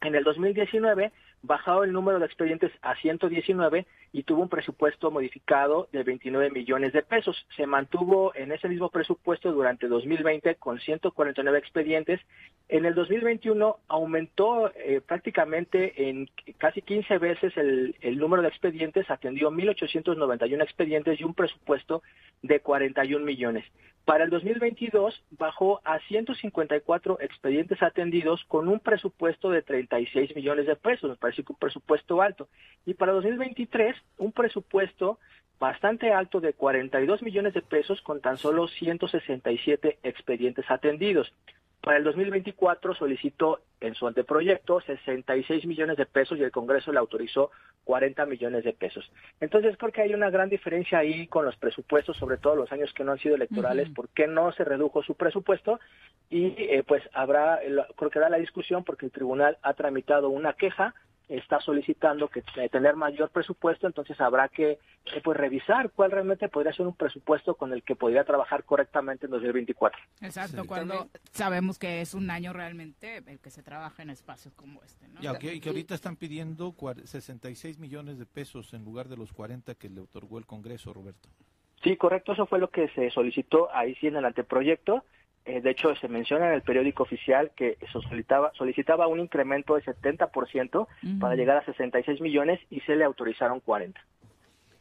En 0.00 0.14
el 0.14 0.24
2019 0.24 1.12
bajado 1.42 1.84
el 1.84 1.92
número 1.92 2.18
de 2.18 2.26
expedientes 2.26 2.72
a 2.82 2.94
119 2.96 3.86
y 4.12 4.22
tuvo 4.22 4.42
un 4.42 4.48
presupuesto 4.48 5.10
modificado 5.10 5.88
de 5.92 6.02
29 6.02 6.50
millones 6.50 6.92
de 6.92 7.02
pesos. 7.02 7.46
Se 7.56 7.66
mantuvo 7.66 8.34
en 8.34 8.52
ese 8.52 8.68
mismo 8.68 8.90
presupuesto 8.90 9.52
durante 9.52 9.88
2020 9.88 10.56
con 10.56 10.78
149 10.80 11.58
expedientes. 11.58 12.20
En 12.68 12.84
el 12.86 12.94
2021 12.94 13.78
aumentó 13.88 14.72
eh, 14.74 15.00
prácticamente 15.06 16.08
en 16.08 16.28
casi 16.58 16.82
15 16.82 17.18
veces 17.18 17.56
el, 17.56 17.96
el 18.00 18.18
número 18.18 18.42
de 18.42 18.48
expedientes, 18.48 19.10
atendió 19.10 19.50
1.891 19.50 20.62
expedientes 20.62 21.20
y 21.20 21.24
un 21.24 21.34
presupuesto 21.34 22.02
de 22.42 22.60
41 22.60 23.24
millones. 23.24 23.64
Para 24.08 24.24
el 24.24 24.30
2022 24.30 25.22
bajó 25.32 25.82
a 25.84 25.98
154 25.98 27.18
expedientes 27.20 27.82
atendidos 27.82 28.42
con 28.48 28.66
un 28.66 28.80
presupuesto 28.80 29.50
de 29.50 29.60
36 29.60 30.34
millones 30.34 30.66
de 30.66 30.76
pesos, 30.76 31.10
me 31.28 31.32
parece 31.32 31.44
que 31.44 31.52
un 31.52 31.58
presupuesto 31.58 32.22
alto. 32.22 32.48
Y 32.86 32.94
para 32.94 33.12
2023 33.12 33.94
un 34.18 34.32
presupuesto 34.32 35.18
bastante 35.58 36.12
alto 36.12 36.40
de 36.40 36.54
42 36.54 37.22
millones 37.22 37.52
de 37.52 37.62
pesos 37.62 38.00
con 38.00 38.20
tan 38.20 38.38
solo 38.38 38.68
167 38.68 39.98
expedientes 40.02 40.64
atendidos. 40.70 41.32
Para 41.82 41.98
el 41.98 42.04
2024 42.04 42.94
solicitó 42.94 43.60
en 43.80 43.94
su 43.94 44.06
anteproyecto 44.06 44.80
66 44.80 45.66
millones 45.66 45.96
de 45.96 46.06
pesos 46.06 46.38
y 46.38 46.42
el 46.42 46.50
Congreso 46.50 46.92
le 46.92 46.98
autorizó 46.98 47.50
40 47.84 48.26
millones 48.26 48.64
de 48.64 48.72
pesos. 48.72 49.10
Entonces 49.40 49.76
creo 49.76 49.92
que 49.92 50.02
hay 50.02 50.14
una 50.14 50.30
gran 50.30 50.48
diferencia 50.48 50.98
ahí 50.98 51.26
con 51.28 51.44
los 51.44 51.56
presupuestos, 51.56 52.16
sobre 52.16 52.36
todo 52.36 52.56
los 52.56 52.72
años 52.72 52.92
que 52.94 53.04
no 53.04 53.12
han 53.12 53.18
sido 53.18 53.36
electorales, 53.36 53.86
Ujú. 53.86 53.94
por 53.94 54.08
qué 54.08 54.26
no 54.26 54.50
se 54.52 54.64
redujo 54.64 55.02
su 55.02 55.14
presupuesto 55.14 55.78
y 56.30 56.54
eh, 56.58 56.84
pues 56.86 57.02
habrá, 57.14 57.60
creo 57.96 58.10
que 58.10 58.20
da 58.20 58.28
la 58.28 58.38
discusión 58.38 58.84
porque 58.84 59.06
el 59.06 59.12
tribunal 59.12 59.56
ha 59.62 59.74
tramitado 59.74 60.28
una 60.30 60.54
queja 60.54 60.94
está 61.28 61.60
solicitando 61.60 62.28
que 62.28 62.42
eh, 62.56 62.68
tener 62.68 62.96
mayor 62.96 63.30
presupuesto, 63.30 63.86
entonces 63.86 64.20
habrá 64.20 64.48
que 64.48 64.72
eh, 64.72 64.78
pues 65.22 65.36
revisar 65.36 65.90
cuál 65.90 66.10
realmente 66.10 66.48
podría 66.48 66.72
ser 66.72 66.86
un 66.86 66.94
presupuesto 66.94 67.54
con 67.54 67.72
el 67.72 67.82
que 67.82 67.96
podría 67.96 68.24
trabajar 68.24 68.64
correctamente 68.64 69.26
en 69.26 69.32
2024. 69.32 70.00
Exacto, 70.22 70.62
Sí. 70.62 70.68
cuando 70.68 70.94
También- 70.94 71.12
sabemos 71.32 71.78
que 71.78 72.00
es 72.00 72.14
un 72.14 72.30
año 72.30 72.52
realmente 72.52 73.18
el 73.26 73.38
que 73.40 73.50
se 73.50 73.62
trabaja 73.62 74.02
en 74.02 74.10
espacios 74.10 74.54
como 74.54 74.82
este, 74.82 75.06
¿no? 75.08 75.20
Y 75.20 75.38
que, 75.38 75.54
y 75.54 75.60
que 75.60 75.68
ahorita 75.68 75.94
están 75.94 76.16
pidiendo 76.16 76.72
cua- 76.72 77.04
66 77.04 77.78
millones 77.78 78.18
de 78.18 78.26
pesos 78.26 78.72
en 78.74 78.84
lugar 78.84 79.08
de 79.08 79.16
los 79.16 79.32
40 79.32 79.74
que 79.74 79.90
le 79.90 80.00
otorgó 80.00 80.38
el 80.38 80.46
Congreso, 80.46 80.92
Roberto. 80.94 81.28
Sí, 81.82 81.96
correcto, 81.96 82.32
eso 82.32 82.46
fue 82.46 82.58
lo 82.58 82.70
que 82.70 82.88
se 82.88 83.10
solicitó 83.10 83.72
ahí 83.72 83.94
sí 83.96 84.08
en 84.08 84.16
el 84.16 84.24
anteproyecto. 84.24 85.04
Eh, 85.48 85.62
de 85.62 85.70
hecho, 85.70 85.96
se 85.96 86.08
menciona 86.08 86.48
en 86.48 86.52
el 86.52 86.62
periódico 86.62 87.04
oficial 87.04 87.52
que 87.56 87.78
solicitaba, 87.90 88.52
solicitaba 88.52 89.06
un 89.06 89.18
incremento 89.18 89.76
de 89.76 89.82
70% 89.82 90.80
Ujú. 91.02 91.18
para 91.18 91.36
llegar 91.36 91.56
a 91.56 91.64
66 91.64 92.20
millones 92.20 92.60
y 92.68 92.80
se 92.80 92.94
le 92.96 93.04
autorizaron 93.04 93.60
40. 93.60 93.98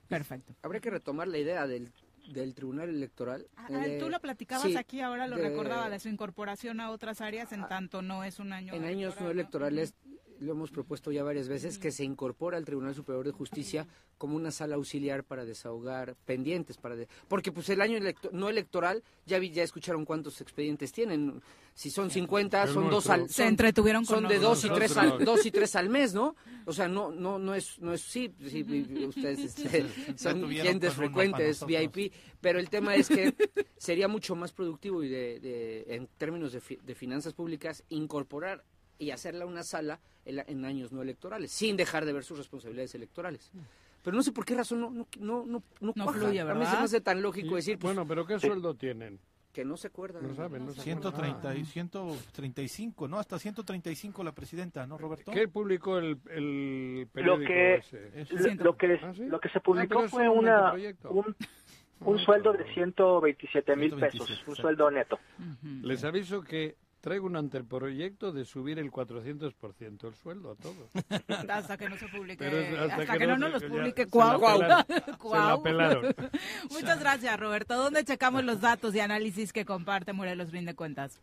Perfecto. 0.10 0.54
Habría 0.64 0.82
que 0.82 0.90
retomar 0.90 1.30
la 1.30 1.38
idea 1.38 1.68
del, 1.68 1.90
del 2.34 2.54
Tribunal 2.54 2.90
Electoral. 2.90 3.46
Ah, 3.56 3.68
eh, 3.86 3.98
tú 3.98 4.10
lo 4.10 4.20
platicabas 4.20 4.66
sí, 4.66 4.76
aquí, 4.76 5.00
ahora 5.00 5.28
lo 5.28 5.38
de- 5.38 5.44
recordaba, 5.50 5.90
de 5.90 6.00
su 6.00 6.10
incorporación 6.10 6.82
a 6.82 6.92
otras 6.92 7.22
áreas 7.22 7.54
en 7.54 7.66
tanto 7.70 8.02
no 8.02 8.26
es 8.26 8.38
un 8.40 8.52
año 8.52 8.74
En 8.74 8.84
años 8.84 9.16
no 9.22 9.32
electoral, 9.32 9.72
electorales 9.80 9.94
lo 10.40 10.52
hemos 10.52 10.72
propuesto 10.72 11.12
ya 11.12 11.24
varias 11.24 11.48
veces, 11.48 11.78
que 11.80 11.92
se 11.92 12.04
incorpora 12.04 12.58
al 12.58 12.66
Tribunal 12.66 12.94
Superior 12.96 13.26
de 13.26 13.32
Justicia 13.32 13.88
como 14.18 14.36
una 14.36 14.52
sala 14.52 14.76
auxiliar 14.76 15.24
para 15.24 15.46
desahogar 15.46 16.16
pendientes, 16.26 16.78
para 16.78 16.96
de- 16.96 17.08
porque 17.28 17.52
pues 17.52 17.70
el 17.70 17.82
año 17.82 17.98
electo- 17.98 18.30
no 18.32 18.50
electoral, 18.50 19.04
ya 19.26 19.38
vi, 19.40 19.52
ya 19.52 19.64
escucharon 19.64 20.06
cuántos 20.06 20.42
expedientes 20.42 20.92
tienen, 20.92 21.42
si 21.76 21.92
son 21.92 22.10
50, 22.10 22.64
El 22.64 22.74
son 22.74 22.90
dos 22.90 23.10
al, 23.10 23.28
Se 23.30 23.36
son- 23.44 23.48
entretuvieron 23.48 24.06
con 24.06 24.22
son 24.22 24.28
de 24.28 24.40
dos 24.40 24.66
y 24.66 24.70
tres 24.70 24.98
al, 24.98 25.24
dos 25.24 25.46
y 25.46 25.52
tres 25.52 25.76
al 25.76 25.90
mes, 25.90 26.14
¿no? 26.16 26.36
O 26.66 26.74
sea, 26.74 26.88
no, 26.88 27.12
no, 27.12 27.38
no 27.38 27.54
es, 27.54 27.80
no 27.80 27.94
es, 27.94 28.02
sí, 28.02 28.34
sí, 28.48 28.64
ustedes 29.08 29.40
este, 29.40 29.86
son 30.18 30.42
clientes 30.42 30.94
frecuentes. 30.94 31.64
VIP, 31.66 32.12
pero 32.42 32.60
el 32.60 32.70
tema 32.70 32.96
es 32.96 33.08
que 33.08 33.34
sería 33.78 34.08
mucho 34.08 34.36
más 34.36 34.52
productivo 34.52 35.04
y 35.04 35.10
de, 35.10 35.40
de- 35.40 35.86
en 35.96 36.08
términos 36.18 36.52
de, 36.54 36.60
fi- 36.62 36.80
de 36.84 36.96
finanzas 36.96 37.34
públicas 37.34 37.84
incorporar 37.90 38.64
y 39.00 39.12
hacerla 39.12 39.46
una 39.46 39.64
sala 39.64 40.00
en, 40.26 40.44
en 40.48 40.66
años 40.66 40.92
no 40.92 41.02
electorales, 41.02 41.52
sin 41.52 41.78
dejar 41.78 42.06
de 42.06 42.14
ver 42.14 42.24
sus 42.24 42.38
responsabilidades 42.38 42.94
electorales. 42.96 43.52
Pero 44.04 44.16
no 44.16 44.24
sé 44.24 44.32
por 44.32 44.46
qué 44.46 44.56
razón 44.56 44.80
no, 44.82 44.90
no, 44.90 45.08
no, 45.20 45.46
no, 45.82 45.94
no 45.96 46.08
fluye, 46.14 46.40
A 46.42 46.46
mí 46.46 46.52
se 46.52 46.58
¿verdad? 46.60 46.80
me 46.80 46.86
hace 46.86 47.02
tan 47.02 47.22
lógico 47.22 47.54
Y, 47.54 47.56
decir 47.56 47.78
pues, 47.78 47.94
bueno, 47.94 48.08
pero 48.08 48.26
¿qué 48.26 48.40
sueldo 48.40 48.74
tienen? 48.76 49.20
que 49.54 49.66
no 49.66 49.76
se 49.76 49.88
acuerdan. 49.88 50.22
No 50.22 50.36
saben, 50.36 50.64
no 50.68 50.72
saben. 50.72 50.84
130 50.84 51.56
y 51.56 51.66
135, 51.66 53.08
¿no? 53.08 53.18
Hasta 53.18 53.40
135 53.40 54.24
la 54.24 54.32
presidenta, 54.32 54.86
¿no, 54.86 55.00
Roberto? 55.00 55.32
¿Qué 55.32 55.48
publicó 55.48 55.98
el, 55.98 56.20
el 56.30 57.02
Lo 57.02 57.08
periódico 57.08 57.48
que, 57.48 57.76
ese? 57.78 58.12
Es- 58.22 58.32
lo, 58.58 58.64
lo 58.66 58.78
que, 58.78 59.00
¿Ah, 59.02 59.14
sí? 59.16 59.26
lo 59.26 59.40
que 59.40 59.50
se 59.50 59.58
Ah, 59.58 59.62
publicó 59.64 60.04
es 60.04 60.12
fue 60.12 60.30
un 60.30 60.40
una, 60.40 60.74
un, 61.10 61.36
un 62.02 62.20
Ah, 62.20 62.24
sueldo 62.24 62.54
de 62.54 62.72
127 62.74 63.76
mil 63.76 63.90
127, 63.90 64.32
pesos, 64.36 64.48
un 64.48 64.56
sueldo 64.56 64.92
neto. 64.92 65.18
Les 65.82 66.04
aviso 66.04 66.42
que 66.44 66.76
traigo 67.02 67.26
un 67.26 67.36
anteproyecto 67.36 68.32
de 68.32 68.44
subir 68.46 68.80
el 68.80 68.92
400% 68.92 70.08
el 70.08 70.16
sueldo 70.16 70.52
a 70.52 70.56
todos. 70.56 70.90
Hasta 71.50 71.78
que 71.78 71.90
no 71.90 71.98
se 71.98 72.08
publique, 72.08 72.38
Pero 72.44 72.58
es- 72.58 72.78
hasta, 72.78 72.96
hasta 72.96 73.14
que, 73.14 73.20
que 73.20 73.28
no, 73.28 73.38
no 73.38 73.50
nos 73.50 73.62
los 73.62 73.72
publique 73.72 74.04
se 74.06 74.10
Cuau. 74.10 74.40
la 74.42 74.58
pelaron. 74.58 74.86
Se 75.22 75.38
la 75.38 75.62
pelaron. 75.64 76.16
Muchas 76.72 77.00
gracias, 77.00 77.40
Roberto. 77.40 77.76
¿Dónde 77.76 78.04
checamos 78.04 78.44
los 78.44 78.62
datos 78.62 78.94
y 78.96 79.00
análisis 79.00 79.54
que 79.54 79.66
comparte 79.66 80.14
Morelos 80.14 80.52
Rinde 80.52 80.76
Cuentas? 80.76 81.20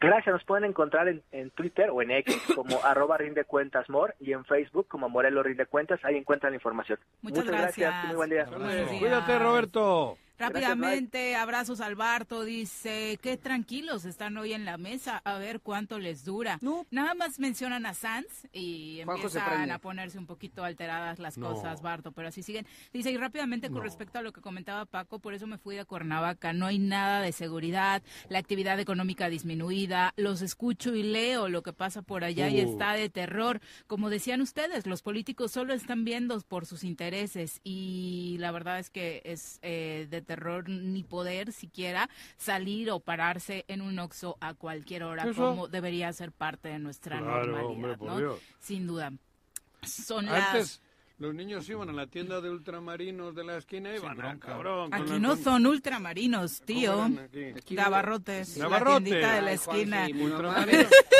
Gracias, 0.00 0.32
nos 0.32 0.44
pueden 0.44 0.64
encontrar 0.64 1.08
en, 1.08 1.24
en 1.32 1.50
Twitter 1.50 1.90
o 1.90 2.00
en 2.02 2.12
X 2.12 2.36
como 2.54 2.84
arroba 2.84 3.18
rinde 3.18 3.42
cuentas 3.44 3.88
more 3.90 4.14
y 4.20 4.32
en 4.32 4.44
Facebook 4.44 4.86
como 4.86 5.08
Morelos 5.08 5.44
rinde 5.44 5.66
cuentas, 5.66 5.98
ahí 6.04 6.14
encuentran 6.16 6.52
la 6.52 6.56
información. 6.56 7.00
Muchas 7.20 7.44
gracias. 7.44 8.06
muy 8.06 8.14
buen 8.14 8.30
día. 8.30 8.46
Cuídate, 9.00 9.38
Roberto. 9.40 10.16
Rápidamente, 10.38 11.34
abrazos 11.36 11.80
al 11.80 11.94
Barto, 11.96 12.44
dice, 12.44 13.18
qué 13.22 13.36
tranquilos 13.36 14.04
están 14.04 14.36
hoy 14.38 14.52
en 14.52 14.64
la 14.64 14.78
mesa, 14.78 15.20
a 15.24 15.38
ver 15.38 15.60
cuánto 15.60 15.98
les 15.98 16.24
dura. 16.24 16.58
No. 16.62 16.86
Nada 16.90 17.14
más 17.14 17.38
mencionan 17.38 17.86
a 17.86 17.94
Sanz 17.94 18.46
y 18.52 19.00
empiezan 19.00 19.70
a 19.70 19.78
ponerse 19.78 20.18
un 20.18 20.26
poquito 20.26 20.64
alteradas 20.64 21.18
las 21.18 21.38
No. 21.38 21.48
cosas, 21.52 21.82
Barto, 21.82 22.12
pero 22.12 22.28
así 22.28 22.42
siguen. 22.42 22.66
Dice, 22.92 23.10
y 23.10 23.16
rápidamente 23.16 23.68
con 23.68 23.78
No. 23.78 23.82
respecto 23.84 24.18
a 24.18 24.22
lo 24.22 24.32
que 24.32 24.40
comentaba 24.40 24.84
Paco, 24.86 25.18
por 25.18 25.34
eso 25.34 25.46
me 25.46 25.58
fui 25.58 25.76
de 25.76 25.84
Cuernavaca, 25.84 26.52
no 26.52 26.66
hay 26.66 26.78
nada 26.78 27.20
de 27.20 27.32
seguridad, 27.32 28.02
la 28.28 28.38
actividad 28.38 28.78
económica 28.80 29.28
disminuida, 29.28 30.12
los 30.16 30.42
escucho 30.42 30.94
y 30.94 31.02
leo 31.02 31.48
lo 31.48 31.62
que 31.62 31.72
pasa 31.72 32.02
por 32.02 32.24
allá 32.24 32.48
y 32.48 32.60
Uh. 32.64 32.70
está 32.70 32.92
de 32.92 33.08
terror. 33.08 33.60
Como 33.86 34.10
decían 34.10 34.40
ustedes, 34.40 34.86
los 34.86 35.02
políticos 35.02 35.52
solo 35.52 35.74
están 35.74 36.04
viendo 36.04 36.38
por 36.42 36.66
sus 36.66 36.84
intereses 36.84 37.60
y 37.64 38.36
la 38.38 38.50
verdad 38.52 38.78
es 38.78 38.90
que 38.90 39.22
es 39.24 39.58
eh, 39.62 40.06
de 40.10 40.22
terror 40.28 40.68
ni 40.68 41.02
poder 41.02 41.52
siquiera 41.52 42.08
salir 42.36 42.90
o 42.90 43.00
pararse 43.00 43.64
en 43.66 43.80
un 43.80 43.98
oxo 43.98 44.36
a 44.40 44.52
cualquier 44.54 45.02
hora 45.04 45.24
Eso. 45.24 45.42
como 45.42 45.66
debería 45.68 46.12
ser 46.12 46.30
parte 46.32 46.68
de 46.68 46.78
nuestra 46.78 47.18
Claro, 47.18 47.46
normalidad. 47.46 48.36
Sin 48.60 48.86
duda. 48.86 49.12
Son 49.82 50.26
las 50.26 50.80
los 51.18 51.34
niños 51.34 51.68
iban 51.68 51.88
a 51.88 51.92
la 51.92 52.06
tienda 52.06 52.40
de 52.40 52.48
ultramarinos 52.50 53.34
de 53.34 53.44
la 53.44 53.56
esquina 53.56 53.92
y 53.92 53.96
iban 53.96 54.20
a 54.20 54.38
cabrón. 54.38 54.94
Aquí 54.94 55.18
no 55.18 55.30
con- 55.30 55.42
son 55.42 55.66
ultramarinos, 55.66 56.60
tío. 56.62 57.08
Aquí- 57.56 57.74
Gabarrotes, 57.74 58.56
la 58.56 58.68
de 59.00 59.10
la 59.42 59.50
Ay, 59.50 59.56
Juan, 59.58 59.76
esquina. 59.78 60.08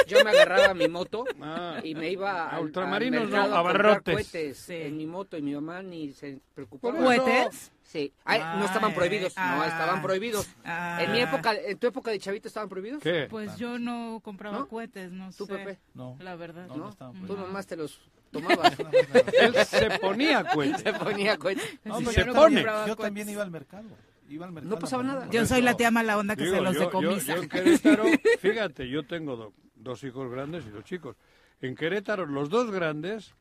yo 0.07 0.25
me 0.25 0.31
agarraba 0.31 0.75
mi 0.75 0.89
moto 0.89 1.25
Ah. 1.41 1.81
y 1.83 1.95
me 1.95 2.11
iba 2.11 2.45
A 2.49 2.57
al, 2.57 2.63
ultramarinos 2.65 3.29
no, 3.29 3.37
a 3.43 4.01
cohetes 4.01 4.59
Sí. 4.59 4.75
en 4.75 4.97
mi 4.97 5.07
moto 5.07 5.37
y 5.37 5.43
mi 5.43 5.55
mamá 5.55 5.83
ni 5.83 6.13
se 6.13 6.41
preocupaba. 6.55 6.97
¿Cohetes? 6.99 7.73
Sí, 7.83 8.13
Ay, 8.25 8.41
no 8.59 8.67
estaban 8.67 8.91
Ay, 8.91 8.97
prohibidos, 8.97 9.35
no 9.35 9.43
ah. 9.43 9.67
estaban 9.67 10.03
prohibidos. 10.03 10.47
Ah. 10.63 10.99
En 11.03 11.13
mi 11.13 11.21
época, 11.21 11.55
en 11.55 11.79
tu 11.79 11.87
época 11.87 12.11
de 12.11 12.19
chavito 12.19 12.47
estaban 12.47 12.69
prohibidos. 12.69 13.03
¿Qué? 13.03 13.27
Pues 13.31 13.57
yo 13.57 13.79
no 13.79 14.21
compraba 14.23 14.59
¿No? 14.59 14.69
cohetes, 14.69 15.11
no 15.11 15.31
¿Tú, 15.33 15.47
sé. 15.47 15.57
Pepe? 15.57 15.79
No. 15.95 16.17
La 16.21 16.37
verdad. 16.37 16.67
No, 16.69 16.77
no 16.77 16.89
estaban 16.91 17.15
Tú 17.27 17.35
No. 17.35 17.47
nomás 17.47 17.67
te 17.67 17.77
los 17.77 17.99
tomabas. 18.31 18.77
Él 19.41 19.55
se 19.67 19.91
ponía 19.99 20.45
cuenta. 20.53 20.79
Se 20.79 20.93
ponía 20.93 21.37
cohetes. 21.39 21.79
No, 21.85 21.99
Sí, 21.99 22.05
pero 22.07 22.27
yo 22.27 22.27
no 22.27 22.41
pone. 22.41 22.63
yo 22.63 22.67
cohetes. 22.69 22.97
también 22.99 23.29
iba 23.29 23.43
al 23.43 23.51
mercado. 23.51 23.89
Iba 24.29 24.47
al 24.47 24.53
mercado 24.53 24.75
No 24.75 24.79
pasaba 24.81 25.03
nada. 25.03 25.29
Yo 25.31 25.47
soy 25.47 25.63
la 25.63 25.75
tía 25.75 25.91
mala 25.91 26.19
onda 26.19 26.37
que 26.37 26.45
Digo, 26.45 26.57
se 26.57 26.61
los 26.63 26.75
yo, 26.75 26.81
yo- 26.81 26.87
decomisa. 26.87 27.35
yo 27.37 27.43
en 27.43 27.49
Querétaro, 27.49 28.05
fíjate, 28.41 28.89
yo 28.89 29.07
tengo 29.07 29.37
do- 29.37 29.53
dos 29.75 30.03
hijos 30.05 30.31
grandes 30.31 30.67
y 30.67 30.71
dos 30.71 30.85
chicos. 30.85 31.17
En 31.61 31.75
Querétaro, 31.75 32.27
los 32.27 32.51
dos 32.51 32.71
grandes 32.71 33.35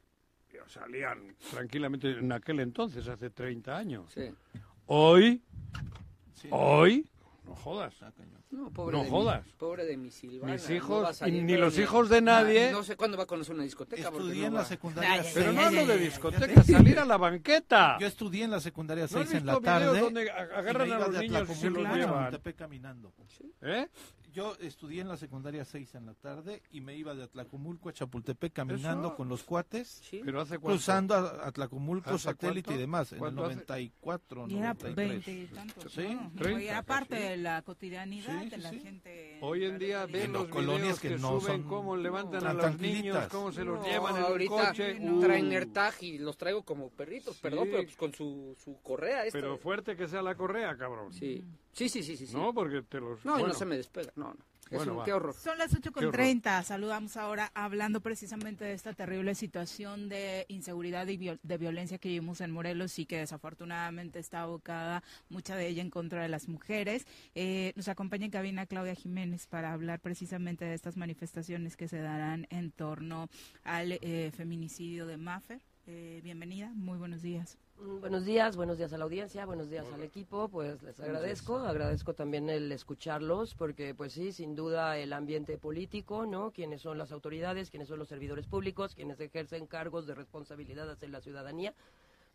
salían 0.68 1.36
tranquilamente 1.52 2.12
en 2.12 2.32
aquel 2.32 2.60
entonces, 2.60 3.08
hace 3.08 3.30
30 3.30 3.78
años. 3.78 4.12
Sí. 4.14 4.30
Hoy, 4.88 5.42
Sí. 6.34 6.48
hoy, 6.52 7.10
no 7.48 7.56
jodas. 7.56 7.94
Ah, 8.02 8.12
cañón. 8.16 8.44
No, 8.50 8.72
pobre 8.72 8.98
No 8.98 9.04
de 9.04 9.10
jodas. 9.10 9.46
Mi, 9.46 9.52
pobre 9.54 9.86
de 9.86 9.98
mi 9.98 10.12
Silvana. 10.12 10.54
Mis 10.54 10.70
no 10.70 10.76
hijos, 10.76 11.22
y 11.26 11.32
ni 11.32 11.56
los 11.56 11.78
hijos 11.80 12.10
de 12.10 12.22
nadie. 12.22 12.72
No 12.72 12.84
sé 12.84 12.96
cuándo 12.96 13.18
va 13.18 13.24
a 13.24 13.28
conocer 13.28 13.56
una 13.56 13.64
discoteca. 13.64 14.10
Estudié 14.10 14.42
no 14.42 14.48
en 14.48 14.54
la 14.54 14.66
secundaria 14.66 15.12
Ay, 15.12 15.32
Pero 15.34 15.50
ay, 15.50 15.56
no 15.56 15.62
hablo 15.62 15.86
de 15.88 15.98
discoteca, 15.98 16.64
salir 16.64 17.00
a 17.00 17.06
la 17.06 17.18
banqueta. 17.18 17.98
Yo 18.00 18.08
estudié 18.08 18.44
en 18.44 18.52
la 18.52 18.60
secundaria 18.60 19.08
¿No 19.10 19.20
has 19.20 19.30
6 19.30 19.42
en 19.42 19.46
la 19.46 19.60
tarde. 19.60 20.00
donde 20.00 20.30
agarran 20.30 20.92
a 20.92 21.00
los 21.00 21.18
niños 21.18 21.50
y 21.50 21.56
se 21.56 21.70
los 21.70 21.96
llevan? 21.96 22.42
Caminando. 22.58 23.14
¿Eh? 23.62 23.88
Yo 24.38 24.56
estudié 24.60 25.02
en 25.02 25.08
la 25.08 25.18
secundaria 25.18 25.66
6 25.66 25.96
en 25.96 26.06
la 26.06 26.14
tarde 26.14 26.62
y 26.70 26.80
me 26.80 26.96
iba 26.96 27.16
de 27.16 27.24
Atlacomulco 27.24 27.90
a 27.90 27.94
Chapultepec 27.94 28.54
caminando 28.54 29.08
Eso. 29.08 29.18
con 29.18 29.30
los 29.30 29.42
cuates, 29.44 29.88
Sí. 30.08 30.22
Pero 30.24 30.40
hace 30.42 30.60
cruzando 30.60 31.16
a 31.16 31.48
Atlacomulco, 31.48 32.12
¿Hace 32.12 32.26
satélite 32.26 32.66
cuánto? 32.66 32.78
y 32.78 32.82
demás, 32.82 33.12
en 33.12 33.16
el 33.16 33.20
¿Cuánto 33.20 33.42
hace? 33.46 33.56
94, 33.56 34.46
Y 34.48 34.58
era 34.58 34.74
93. 34.76 34.96
20 35.26 35.32
y 35.32 35.46
tantos, 35.48 35.92
Sí, 35.92 36.08
¿no? 36.08 36.32
30 36.38 36.62
Y 36.62 36.68
era 36.68 36.84
parte 36.84 37.16
casi. 37.16 37.24
de 37.30 37.38
la 37.38 37.62
cotidianidad 37.64 38.40
Sí, 38.44 38.50
de 38.52 38.56
sí, 38.58 38.62
la 38.62 38.70
sí. 38.70 38.80
gente. 38.80 39.40
Hoy 39.42 39.66
en 39.66 39.80
día 39.80 40.06
ven 40.06 40.32
no, 40.32 40.40
los 40.42 40.48
colonias 40.50 41.00
que 41.00 41.08
que, 41.10 41.18
no 41.18 41.40
suben, 41.40 41.62
son 41.62 41.64
cómo 41.64 41.98
levantan 41.98 42.42
tan 42.42 42.50
a 42.52 42.54
los 42.54 42.62
tranquilitas. 42.62 43.02
niños, 43.04 43.28
cómo 43.32 43.52
se 43.52 43.64
los 43.64 43.80
No, 43.80 43.86
llevan 43.88 44.18
en 44.18 44.22
ahorita 44.24 44.68
coche. 44.68 45.00
no. 45.00 45.20
traen 45.20 45.48
Uh, 45.48 45.52
AirTag 45.52 45.96
y 46.04 46.20
los 46.20 46.38
traigo 46.38 46.62
como 46.64 46.92
perritos, 46.92 47.38
perdón, 47.40 47.64
Sí. 47.66 47.70
pero 47.72 47.84
pues 47.86 47.96
con 47.96 48.14
su, 48.14 48.56
su 48.64 48.80
correa 48.84 49.26
esta. 49.26 49.40
Pero 49.40 49.58
fuerte 49.58 49.96
que 49.96 50.08
sea 50.08 50.22
la 50.22 50.36
correa, 50.36 50.78
cabrón. 50.78 51.12
Sí, 51.12 51.44
sí, 51.67 51.67
sí, 51.90 52.04
sí, 52.04 52.18
sí. 52.18 52.28
sí. 52.28 52.36
No, 52.36 52.54
porque 52.54 52.82
te 52.82 53.00
los... 53.00 53.24
No, 53.26 53.34
y 53.34 53.42
bueno, 53.42 53.48
no 53.50 53.54
se 53.54 53.66
me 53.66 53.78
despega, 53.78 54.12
no, 54.16 54.34
no. 54.34 54.46
Es 54.70 54.80
Bueno, 54.80 54.98
un, 54.98 55.06
qué 55.06 55.14
horror. 55.14 55.34
Son 55.34 55.58
las 55.58 55.74
8 55.74 55.94
con 55.94 56.12
30. 56.12 56.62
Saludamos 56.64 57.16
ahora 57.16 57.50
hablando 57.56 58.02
precisamente 58.02 58.66
de 58.66 58.74
esta 58.74 58.92
terrible 58.92 59.34
situación 59.34 60.10
de 60.10 60.46
inseguridad 60.50 61.08
y 61.08 61.16
viol- 61.18 61.40
de 61.42 61.58
violencia 61.58 62.00
que 62.00 62.10
vivimos 62.10 62.42
en 62.42 62.52
Morelos 62.52 63.00
y 63.00 63.06
que 63.06 63.18
desafortunadamente 63.20 64.20
está 64.20 64.42
abocada 64.42 65.04
mucha 65.30 65.56
de 65.56 65.68
ella 65.68 65.82
en 65.82 65.90
contra 65.90 66.22
de 66.22 66.28
las 66.28 66.50
mujeres. 66.50 67.08
Eh, 67.34 67.72
nos 67.78 67.88
acompaña 67.88 68.26
en 68.26 68.32
cabina 68.32 68.66
Claudia 68.66 68.94
Jiménez 68.94 69.48
para 69.48 69.72
hablar 69.72 70.02
precisamente 70.02 70.66
de 70.66 70.74
estas 70.74 70.98
manifestaciones 70.98 71.78
que 71.78 71.88
se 71.88 72.00
darán 72.00 72.46
en 72.50 72.72
torno 72.72 73.30
al 73.64 73.94
eh, 74.02 74.32
feminicidio 74.36 75.06
de 75.08 75.16
Maffer. 75.16 75.62
Eh, 75.86 76.20
bienvenida, 76.26 76.74
muy 76.76 76.98
buenos 76.98 77.22
días. 77.22 77.58
Mm, 77.80 78.00
Buenos 78.00 78.26
días, 78.26 78.56
buenos 78.56 78.78
días 78.78 78.92
a 78.94 78.98
la 78.98 79.04
audiencia, 79.04 79.46
buenos 79.46 79.70
días 79.70 79.86
al 79.94 80.02
equipo, 80.02 80.50
pues 80.50 80.82
les 80.82 81.00
agradezco, 81.00 81.58
agradezco 81.58 82.14
también 82.14 82.50
el 82.50 82.72
escucharlos, 82.72 83.54
porque 83.54 83.94
pues 83.94 84.14
sí, 84.14 84.32
sin 84.32 84.56
duda 84.56 84.98
el 84.98 85.14
ambiente 85.14 85.58
político, 85.58 86.26
¿no? 86.26 86.52
Quiénes 86.52 86.82
son 86.82 86.98
las 86.98 87.12
autoridades, 87.12 87.70
quiénes 87.70 87.88
son 87.88 88.00
los 88.00 88.08
servidores 88.08 88.48
públicos, 88.48 88.96
quienes 88.96 89.20
ejercen 89.20 89.68
cargos 89.68 90.08
de 90.08 90.16
responsabilidad 90.16 90.90
hacia 90.90 91.08
la 91.10 91.22
ciudadanía, 91.22 91.74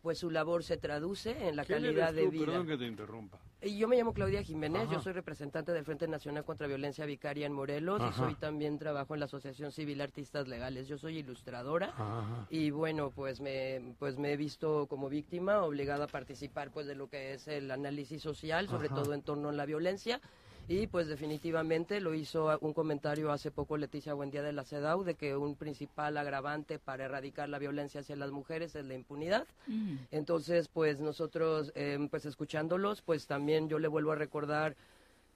pues 0.03 0.19
su 0.19 0.29
labor 0.29 0.65
se 0.65 0.75
traduce 0.75 1.47
en 1.47 1.55
la 1.55 1.63
¿quién 1.63 1.81
calidad 1.81 2.09
eres 2.09 2.25
de 2.25 2.29
vida. 2.29 2.45
Perdón 2.47 2.67
que 2.67 2.77
te 2.77 2.85
interrumpa. 2.85 3.39
Y 3.61 3.77
Yo 3.77 3.87
me 3.87 3.95
llamo 3.95 4.13
Claudia 4.13 4.43
Jiménez, 4.43 4.83
Ajá. 4.83 4.91
yo 4.95 4.99
soy 4.99 5.13
representante 5.13 5.71
del 5.71 5.85
Frente 5.85 6.09
Nacional 6.09 6.43
contra 6.43 6.67
Violencia 6.67 7.05
Vicaria 7.05 7.47
en 7.47 7.53
Morelos 7.53 8.01
y 8.09 8.13
soy 8.13 8.35
también 8.35 8.77
trabajo 8.77 9.13
en 9.13 9.21
la 9.21 9.27
Asociación 9.27 9.71
Civil 9.71 10.01
Artistas 10.01 10.49
Legales. 10.49 10.89
Yo 10.89 10.97
soy 10.97 11.19
ilustradora 11.19 11.93
Ajá. 11.97 12.45
y 12.49 12.71
bueno, 12.71 13.11
pues 13.15 13.39
me 13.39 13.95
pues 13.97 14.17
me 14.17 14.33
he 14.33 14.37
visto 14.37 14.87
como 14.87 15.07
víctima, 15.07 15.63
obligada 15.63 16.03
a 16.03 16.07
participar 16.07 16.71
pues 16.71 16.85
de 16.85 16.95
lo 16.95 17.07
que 17.07 17.35
es 17.35 17.47
el 17.47 17.71
análisis 17.71 18.21
social, 18.21 18.67
sobre 18.67 18.89
todo 18.89 19.13
en 19.13 19.21
torno 19.21 19.47
a 19.47 19.53
la 19.53 19.65
violencia. 19.65 20.19
Y 20.67 20.87
pues 20.87 21.07
definitivamente 21.07 21.99
lo 21.99 22.13
hizo 22.13 22.57
un 22.61 22.73
comentario 22.73 23.31
hace 23.31 23.51
poco 23.51 23.77
Leticia 23.77 24.13
Buendía 24.13 24.41
de 24.41 24.53
la 24.53 24.63
CEDAW 24.63 25.03
de 25.03 25.15
que 25.15 25.35
un 25.35 25.55
principal 25.55 26.17
agravante 26.17 26.79
para 26.79 27.05
erradicar 27.05 27.49
la 27.49 27.59
violencia 27.59 27.99
hacia 27.99 28.15
las 28.15 28.31
mujeres 28.31 28.73
es 28.75 28.85
la 28.85 28.93
impunidad. 28.93 29.45
Mm. 29.67 29.95
Entonces, 30.11 30.69
pues 30.69 31.01
nosotros, 31.01 31.73
eh, 31.75 32.07
pues 32.09 32.25
escuchándolos, 32.25 33.01
pues 33.01 33.27
también 33.27 33.67
yo 33.67 33.77
le 33.77 33.89
vuelvo 33.89 34.13
a 34.13 34.15
recordar 34.15 34.75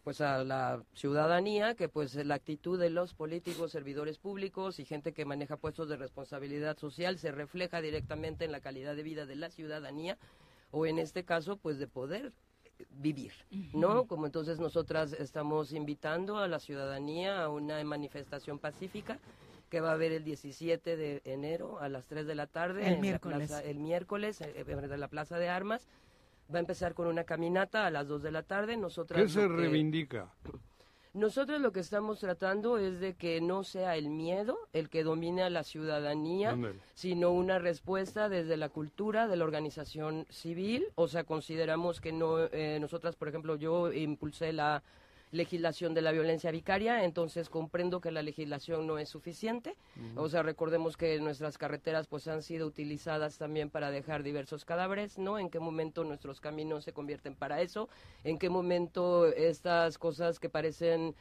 pues 0.06 0.22
a 0.22 0.46
la 0.46 0.82
ciudadanía 0.94 1.76
que 1.76 1.90
pues 1.90 2.16
la 2.16 2.36
actitud 2.36 2.80
de 2.80 2.90
los 2.90 3.14
políticos, 3.14 3.74
servidores 3.74 4.18
públicos 4.18 4.80
y 4.80 4.86
gente 4.86 5.12
que 5.12 5.26
maneja 5.26 5.58
puestos 5.58 5.90
de 5.90 5.98
responsabilidad 5.98 6.78
social 6.78 7.20
se 7.20 7.34
refleja 7.34 7.82
directamente 7.82 8.46
en 8.46 8.54
la 8.54 8.62
calidad 8.62 8.96
de 8.96 9.04
vida 9.04 9.26
de 9.26 9.36
la 9.36 9.50
ciudadanía 9.50 10.18
o 10.72 10.86
en 10.86 10.98
este 10.98 11.26
caso 11.26 11.58
pues 11.58 11.78
de 11.78 11.88
poder 11.88 12.32
vivir, 12.92 13.32
¿no? 13.74 14.06
Como 14.06 14.26
entonces 14.26 14.60
nosotras 14.60 15.14
estamos 15.14 15.74
invitando 15.74 16.38
a 16.38 16.48
la 16.48 16.60
ciudadanía 16.60 17.44
a 17.44 17.50
una 17.50 17.84
manifestación 17.84 18.60
pacífica 18.60 19.20
que 19.70 19.82
va 19.82 19.90
a 19.90 19.94
haber 19.94 20.12
el 20.14 20.24
17 20.24 20.96
de 20.96 21.22
enero 21.26 21.80
a 21.80 21.90
las 21.90 22.06
3 22.06 22.26
de 22.26 22.36
la 22.36 22.48
tarde. 22.48 22.88
El 22.88 22.94
en 22.96 23.02
miércoles. 23.02 23.40
La 23.40 23.46
plaza, 23.48 23.64
el 23.64 23.80
miércoles, 23.80 24.42
eh, 24.42 24.66
en 24.68 25.00
la 25.00 25.08
Plaza 25.08 25.38
de 25.38 25.50
Armas. 25.50 25.88
Va 26.54 26.58
a 26.58 26.62
empezar 26.62 26.94
con 26.94 27.08
una 27.08 27.26
caminata 27.26 27.86
a 27.86 27.92
las 27.92 28.08
2 28.08 28.24
de 28.24 28.32
la 28.32 28.44
tarde. 28.44 28.78
Nosotras 28.78 29.22
¿Qué 29.22 29.28
se 29.30 29.42
que- 29.42 29.48
reivindica? 29.50 30.34
Nosotros 31.18 31.60
lo 31.60 31.72
que 31.72 31.80
estamos 31.80 32.20
tratando 32.20 32.78
es 32.78 33.00
de 33.00 33.16
que 33.16 33.42
no 33.42 33.64
sea 33.64 33.96
el 33.96 34.10
miedo 34.10 34.58
el 34.72 34.90
que 34.90 35.04
domine 35.04 35.42
a 35.44 35.50
la 35.50 35.64
ciudadanía, 35.64 36.58
sino 36.94 37.32
una 37.32 37.60
respuesta 37.60 38.30
desde 38.30 38.56
la 38.56 38.70
cultura 38.70 39.28
de 39.28 39.36
la 39.36 39.44
organización 39.44 40.26
civil. 40.30 40.86
O 40.96 41.08
sea, 41.08 41.24
consideramos 41.24 42.02
que 42.02 42.12
no, 42.12 42.46
eh, 42.46 42.78
nosotras, 42.80 43.16
por 43.16 43.28
ejemplo, 43.28 43.56
yo 43.56 43.92
impulsé 43.92 44.54
la 44.54 44.84
legislación 45.32 45.94
de 45.94 46.02
la 46.02 46.12
violencia 46.12 46.52
vicaria, 46.52 47.04
entonces 47.04 47.50
comprendo 47.50 48.02
que 48.02 48.12
la 48.12 48.22
legislación 48.22 48.88
no 48.88 48.98
es 48.98 49.10
suficiente. 49.10 49.76
O 50.16 50.30
sea, 50.30 50.44
recordemos 50.44 50.98
que 50.98 51.20
nuestras 51.20 51.58
carreteras 51.58 52.08
pues 52.08 52.28
han 52.28 52.42
sido 52.42 52.68
utilizadas 52.68 53.38
también 53.38 53.70
para 53.70 53.92
dejar 53.92 54.24
diversos 54.24 54.66
cadáveres, 54.66 55.18
¿no? 55.18 55.40
En 55.40 55.50
qué 55.50 55.60
momento 55.60 56.04
nuestros 56.04 56.40
caminos 56.40 56.84
se 56.84 56.94
convierten 56.94 57.36
para 57.36 57.62
eso, 57.62 57.90
en 58.24 58.38
qué 58.38 58.50
momento 58.50 59.26
estas 59.28 59.98
cosas 59.98 60.40
que 60.40 60.50
parecen 60.50 61.16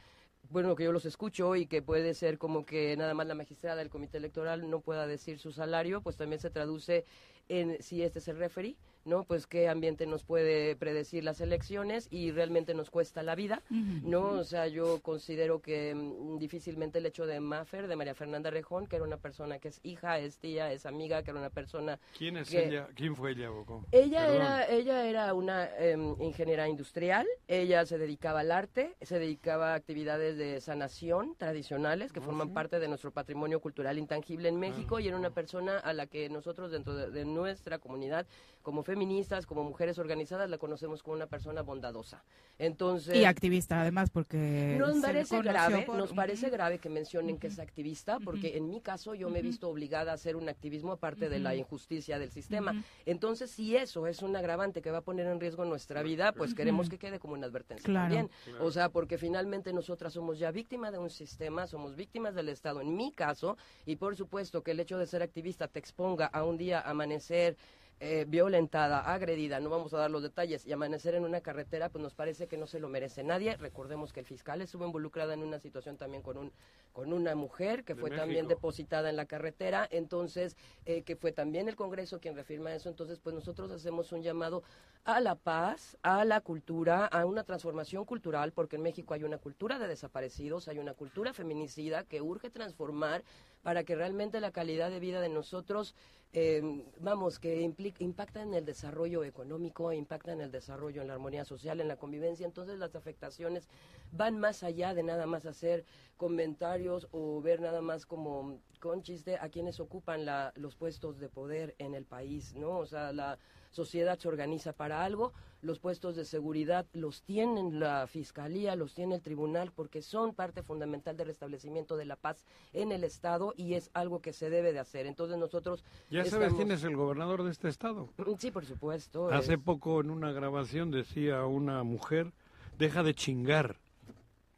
bueno, 0.49 0.75
que 0.75 0.85
yo 0.85 0.91
los 0.91 1.05
escucho 1.05 1.55
y 1.55 1.65
que 1.65 1.81
puede 1.81 2.13
ser 2.13 2.37
como 2.37 2.65
que 2.65 2.95
nada 2.95 3.13
más 3.13 3.27
la 3.27 3.35
magistrada 3.35 3.75
del 3.77 3.89
comité 3.89 4.17
electoral 4.17 4.69
no 4.69 4.79
pueda 4.79 5.05
decir 5.05 5.39
su 5.39 5.51
salario, 5.51 6.01
pues 6.01 6.15
también 6.15 6.39
se 6.39 6.49
traduce 6.49 7.03
en 7.49 7.81
si 7.81 8.01
este 8.01 8.19
es 8.19 8.27
el 8.27 8.37
referee, 8.37 8.77
¿no? 9.07 9.23
Pues 9.23 9.47
qué 9.47 9.69
ambiente 9.69 10.05
nos 10.05 10.23
puede 10.23 10.75
predecir 10.75 11.23
las 11.23 11.41
elecciones 11.41 12.07
y 12.11 12.31
realmente 12.31 12.73
nos 12.73 12.89
cuesta 12.91 13.23
la 13.23 13.35
vida, 13.35 13.63
¿no? 13.69 14.29
O 14.31 14.43
sea, 14.43 14.67
yo 14.67 14.99
considero 15.01 15.61
que 15.61 15.95
mm, 15.95 16.37
difícilmente 16.37 16.99
el 16.99 17.05
hecho 17.05 17.25
de 17.25 17.39
Maffer, 17.39 17.87
de 17.87 17.95
María 17.95 18.13
Fernanda 18.13 18.49
Rejón, 18.51 18.85
que 18.87 18.97
era 18.97 19.05
una 19.05 19.17
persona 19.17 19.59
que 19.59 19.69
es 19.69 19.79
hija, 19.83 20.19
es 20.19 20.37
tía, 20.37 20.71
es 20.71 20.85
amiga, 20.85 21.23
que 21.23 21.31
era 21.31 21.39
una 21.39 21.49
persona... 21.49 21.99
¿Quién 22.17 22.37
es 22.37 22.49
que- 22.49 22.67
ella? 22.67 22.87
¿Quién 22.95 23.15
fue 23.15 23.31
ella, 23.31 23.49
Bocó? 23.49 23.85
ella 23.91 24.19
Perdón. 24.27 24.35
era, 24.41 24.69
ella 24.69 25.07
era 25.07 25.33
una 25.33 25.69
em, 25.77 26.15
ingeniera 26.21 26.67
industrial, 26.67 27.25
ella 27.47 27.85
se 27.85 27.97
dedicaba 27.97 28.41
al 28.41 28.51
arte, 28.51 28.95
se 29.01 29.19
dedicaba 29.19 29.71
a 29.71 29.75
actividades 29.75 30.37
de 30.37 30.59
sanación 30.59 31.35
tradicionales 31.37 32.11
que 32.11 32.19
forman 32.21 32.53
parte 32.53 32.79
de 32.79 32.87
nuestro 32.87 33.11
patrimonio 33.11 33.59
cultural 33.61 33.97
intangible 33.97 34.49
en 34.49 34.59
México 34.59 34.99
y 34.99 35.07
era 35.07 35.15
una 35.17 35.29
persona 35.29 35.77
a 35.79 35.93
la 35.93 36.07
que 36.07 36.29
nosotros 36.29 36.71
dentro 36.71 36.93
de, 36.95 37.09
de 37.11 37.25
nuestra 37.25 37.79
comunidad, 37.79 38.25
como 38.67 38.83
feministas, 38.83 39.45
como 39.45 39.63
mujeres 39.63 39.97
organizadas, 39.97 40.49
la 40.49 40.57
conocemos 40.57 41.01
como 41.01 41.15
una 41.15 41.27
persona 41.27 41.61
bondadosa. 41.61 42.25
Entonces, 42.59 43.15
Y 43.15 43.23
activista, 43.23 43.79
además, 43.79 44.09
porque. 44.09 44.75
nos 44.77 44.99
parece 44.99 45.41
grave, 45.41 45.83
por- 45.83 45.95
nos 45.95 46.11
parece 46.11 46.49
grave 46.49 46.77
que 46.77 46.89
mencionen 46.89 47.37
que 47.37 47.47
es 47.47 47.59
activista, 47.59 48.19
porque 48.19 48.57
en 48.57 48.69
mi 48.69 48.81
caso 48.81 49.15
yo 49.15 49.29
me 49.29 49.39
he 49.39 49.41
visto 49.41 49.69
obligada 49.69 50.11
a 50.11 50.15
hacer 50.15 50.35
un 50.35 50.49
activismo 50.49 50.91
aparte 50.91 51.29
de 51.29 51.39
la 51.39 51.55
injusticia 51.55 52.19
del 52.19 52.29
sistema. 52.29 52.75
Entonces, 53.05 53.51
si 53.51 53.73
eso 53.77 54.05
es 54.05 54.21
un 54.21 54.35
agravante 54.35 54.81
que 54.81 54.91
va 54.91 54.97
a 54.97 55.01
poner 55.01 55.27
en 55.27 55.39
riesgo 55.39 55.63
nuestra 55.63 56.03
vida, 56.03 56.33
pues 56.33 56.53
queremos 56.53 56.89
que 56.89 56.97
quede 56.97 57.19
como 57.19 57.35
una 57.35 57.47
advertencia 57.47 57.85
Claro. 57.85 58.13
también. 58.15 58.29
O 58.59 58.69
sea, 58.69 58.89
porque 58.89 59.17
finalmente 59.17 59.71
nosotras 59.71 60.11
somos 60.11 60.39
ya 60.39 60.51
víctimas 60.51 60.91
de 60.91 60.97
un 60.99 61.09
sistema, 61.09 61.67
somos 61.67 61.95
víctimas 61.95 62.35
del 62.35 62.49
Estado, 62.49 62.81
en 62.81 62.97
mi 62.97 63.13
caso, 63.13 63.55
y 63.85 63.95
por 63.95 64.17
supuesto 64.17 64.61
que 64.61 64.71
el 64.71 64.81
hecho 64.81 64.97
de 64.97 65.05
ser 65.07 65.21
activista 65.23 65.69
te 65.69 65.79
exponga 65.79 66.25
a 66.25 66.43
un 66.43 66.57
día 66.57 66.81
amanecer 66.81 67.55
eh, 67.99 68.25
violentada, 68.27 68.99
agredida, 69.11 69.59
no 69.59 69.69
vamos 69.69 69.93
a 69.93 69.97
dar 69.97 70.11
los 70.11 70.21
detalles, 70.21 70.65
y 70.65 70.71
amanecer 70.71 71.15
en 71.15 71.23
una 71.23 71.41
carretera, 71.41 71.89
pues 71.89 72.01
nos 72.01 72.13
parece 72.13 72.47
que 72.47 72.57
no 72.57 72.67
se 72.67 72.79
lo 72.79 72.89
merece 72.89 73.23
nadie. 73.23 73.57
Recordemos 73.57 74.13
que 74.13 74.19
el 74.19 74.25
fiscal 74.25 74.61
estuvo 74.61 74.85
involucrada 74.85 75.33
en 75.33 75.41
una 75.41 75.59
situación 75.59 75.97
también 75.97 76.21
con 76.21 76.37
un 76.37 76.51
con 76.97 77.13
una 77.13 77.35
mujer 77.35 77.83
que 77.83 77.93
De 77.93 78.01
fue 78.01 78.09
también 78.09 78.47
depositada 78.47 79.11
en 79.11 79.17
la 79.17 79.27
carretera, 79.27 79.87
entonces 79.91 80.57
eh, 80.85 81.03
que 81.03 81.15
fue 81.15 81.31
también 81.31 81.69
el 81.69 81.75
Congreso 81.75 82.19
quien 82.19 82.35
refirma 82.35 82.73
eso, 82.73 82.89
entonces 82.89 83.19
pues 83.19 83.35
nosotros 83.35 83.69
hacemos 83.69 84.11
un 84.11 84.23
llamado 84.23 84.63
a 85.03 85.21
la 85.21 85.35
paz, 85.35 85.95
a 86.01 86.25
la 86.25 86.41
cultura, 86.41 87.05
a 87.05 87.25
una 87.25 87.43
transformación 87.43 88.03
cultural, 88.03 88.51
porque 88.51 88.77
en 88.77 88.81
México 88.81 89.13
hay 89.13 89.23
una 89.23 89.37
cultura 89.37 89.77
de 89.77 89.87
desaparecidos, 89.87 90.67
hay 90.67 90.79
una 90.79 90.95
cultura 90.95 91.33
feminicida 91.33 92.03
que 92.03 92.19
urge 92.19 92.49
transformar 92.49 93.23
para 93.67 93.83
que 93.83 93.97
realmente 93.97 94.39
la 94.39 94.51
calidad 94.53 94.89
de 94.89 95.01
vida 95.01 95.19
de 95.19 95.27
nosotros, 95.27 95.93
eh, 96.31 96.61
vamos, 97.01 97.37
que 97.37 97.67
impli- 97.67 97.93
impacta 97.99 98.41
en 98.41 98.53
el 98.53 98.63
desarrollo 98.63 99.25
económico, 99.25 99.91
impacta 99.91 100.31
en 100.31 100.39
el 100.39 100.51
desarrollo, 100.51 101.01
en 101.01 101.09
la 101.09 101.15
armonía 101.15 101.43
social, 101.43 101.81
en 101.81 101.89
la 101.89 101.97
convivencia. 101.97 102.45
Entonces 102.45 102.79
las 102.79 102.95
afectaciones 102.95 103.67
van 104.13 104.39
más 104.39 104.63
allá 104.63 104.93
de 104.93 105.03
nada 105.03 105.25
más 105.25 105.45
hacer 105.45 105.83
comentarios 106.15 107.09
o 107.11 107.41
ver 107.41 107.59
nada 107.59 107.81
más 107.81 108.05
como 108.05 108.61
con 108.79 109.03
chiste 109.03 109.35
a 109.35 109.49
quienes 109.49 109.81
ocupan 109.81 110.23
la, 110.23 110.53
los 110.55 110.77
puestos 110.77 111.19
de 111.19 111.27
poder 111.27 111.75
en 111.77 111.93
el 111.93 112.05
país, 112.05 112.55
¿no? 112.55 112.77
O 112.77 112.85
sea, 112.85 113.11
la 113.11 113.37
sociedad 113.71 114.17
se 114.17 114.27
organiza 114.27 114.73
para 114.73 115.03
algo, 115.03 115.33
los 115.61 115.79
puestos 115.79 116.15
de 116.15 116.23
seguridad 116.25 116.85
los 116.93 117.23
tienen 117.23 117.79
la 117.79 118.05
fiscalía, 118.07 118.75
los 118.75 118.93
tiene 118.93 119.15
el 119.15 119.21
tribunal, 119.21 119.71
porque 119.75 120.01
son 120.01 120.33
parte 120.33 120.61
fundamental 120.63 121.17
del 121.17 121.27
restablecimiento 121.27 121.97
de 121.97 122.05
la 122.05 122.15
paz 122.15 122.45
en 122.73 122.91
el 122.91 123.03
Estado 123.03 123.53
y 123.57 123.73
es 123.73 123.89
algo 123.93 124.21
que 124.21 124.33
se 124.33 124.49
debe 124.49 124.71
de 124.71 124.79
hacer. 124.79 125.07
Entonces 125.07 125.37
nosotros... 125.37 125.83
¿Ya 126.09 126.25
sabes 126.25 126.53
quién 126.53 126.71
es 126.71 126.83
el 126.83 126.95
gobernador 126.95 127.43
de 127.43 127.51
este 127.51 127.69
estado? 127.69 128.09
Sí, 128.37 128.51
por 128.51 128.65
supuesto. 128.65 129.29
Hace 129.29 129.53
es- 129.53 129.59
poco 129.59 129.99
en 130.01 130.11
una 130.11 130.31
grabación 130.31 130.91
decía 130.91 131.43
una 131.45 131.83
mujer, 131.83 132.33
deja 132.77 133.01
de 133.01 133.15
chingar, 133.15 133.77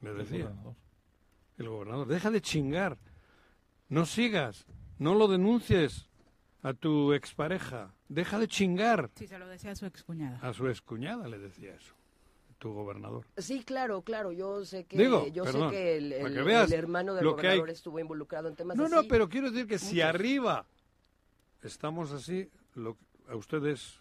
le 0.01 0.13
decía. 0.13 0.45
gobernador. 0.45 0.75
El 1.57 1.69
gobernador, 1.69 2.07
deja 2.07 2.31
de 2.31 2.41
chingar, 2.41 2.97
no 3.87 4.05
sigas, 4.05 4.65
no 4.97 5.15
lo 5.15 5.27
denuncies 5.27 6.09
a 6.61 6.73
tu 6.73 7.13
expareja, 7.13 7.93
deja 8.09 8.37
de 8.37 8.47
chingar. 8.49 9.09
Sí, 9.15 9.27
se 9.27 9.39
lo 9.39 9.47
decía 9.47 9.71
a 9.71 9.75
su 9.75 9.85
excuñada. 9.85 10.37
A 10.41 10.51
su 10.53 10.67
excuñada 10.67 11.27
le 11.27 11.37
decía 11.39 11.73
eso, 11.73 11.93
tu 12.57 12.73
gobernador. 12.73 13.25
Sí, 13.37 13.63
claro, 13.63 14.01
claro. 14.01 14.31
Yo 14.33 14.65
sé 14.65 14.83
que, 14.83 14.97
Digo, 14.97 15.27
yo 15.27 15.45
perdón, 15.45 15.69
sé 15.69 15.75
que 15.77 15.97
el, 15.97 16.11
el- 16.11 16.33
que 16.33 16.41
veas 16.41 16.69
el 16.71 16.77
hermano 16.79 17.13
del 17.13 17.25
hay- 17.25 17.31
gobernador 17.31 17.69
estuvo 17.69 17.99
involucrado 17.99 18.49
en 18.49 18.55
temas 18.55 18.75
No, 18.75 18.85
así. 18.85 18.95
no, 18.95 19.03
pero 19.03 19.29
quiero 19.29 19.49
decir 19.51 19.65
que 19.67 19.79
si 19.79 20.01
arriba 20.01 20.65
estamos 21.63 22.11
así, 22.11 22.49
lo, 22.75 22.97
a 23.27 23.35
ustedes 23.35 23.99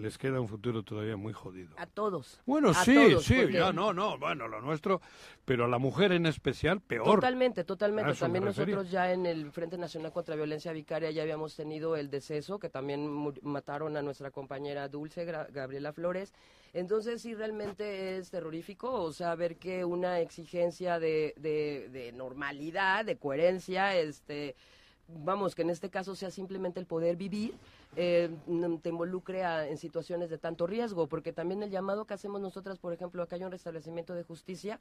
les 0.00 0.18
queda 0.18 0.40
un 0.40 0.48
futuro 0.48 0.82
todavía 0.82 1.16
muy 1.16 1.32
jodido. 1.32 1.70
A 1.76 1.86
todos. 1.86 2.40
Bueno, 2.46 2.70
a 2.70 2.74
sí, 2.74 2.94
todos, 2.94 3.24
sí, 3.24 3.34
porque- 3.40 3.52
ya 3.54 3.72
no, 3.72 3.92
no, 3.92 4.18
bueno, 4.18 4.48
lo 4.48 4.60
nuestro, 4.60 5.00
pero 5.44 5.66
a 5.66 5.68
la 5.68 5.78
mujer 5.78 6.12
en 6.12 6.26
especial 6.26 6.80
peor. 6.80 7.04
Totalmente, 7.16 7.62
totalmente. 7.64 8.14
También 8.14 8.44
nosotros 8.44 8.90
ya 8.90 9.12
en 9.12 9.26
el 9.26 9.52
Frente 9.52 9.78
Nacional 9.78 10.12
contra 10.12 10.34
Violencia 10.34 10.72
Vicaria 10.72 11.10
ya 11.10 11.22
habíamos 11.22 11.54
tenido 11.54 11.94
el 11.96 12.10
deceso, 12.10 12.58
que 12.58 12.68
también 12.68 13.08
mataron 13.42 13.96
a 13.96 14.02
nuestra 14.02 14.30
compañera 14.30 14.88
Dulce, 14.88 15.26
Gra- 15.26 15.50
Gabriela 15.52 15.92
Flores. 15.92 16.32
Entonces 16.72 17.20
sí, 17.22 17.34
realmente 17.34 18.16
es 18.18 18.30
terrorífico, 18.30 18.92
o 18.92 19.12
sea, 19.12 19.34
ver 19.34 19.56
que 19.56 19.84
una 19.84 20.20
exigencia 20.20 20.98
de, 21.00 21.34
de, 21.36 21.88
de 21.90 22.12
normalidad, 22.12 23.04
de 23.04 23.16
coherencia, 23.16 23.94
este 23.96 24.54
vamos, 25.12 25.56
que 25.56 25.62
en 25.62 25.70
este 25.70 25.90
caso 25.90 26.14
sea 26.14 26.30
simplemente 26.30 26.78
el 26.78 26.86
poder 26.86 27.16
vivir, 27.16 27.54
eh, 27.96 28.30
te 28.82 28.88
involucre 28.88 29.44
a- 29.44 29.68
en 29.68 29.78
situaciones 29.78 30.30
de 30.30 30.38
tanto 30.38 30.66
riesgo, 30.66 31.06
porque 31.08 31.32
también 31.32 31.62
el 31.62 31.70
llamado 31.70 32.04
que 32.04 32.14
hacemos 32.14 32.40
nosotras, 32.40 32.78
por 32.78 32.92
ejemplo, 32.92 33.22
acá 33.22 33.36
hay 33.36 33.44
un 33.44 33.50
restablecimiento 33.50 34.14
de 34.14 34.22
justicia, 34.24 34.78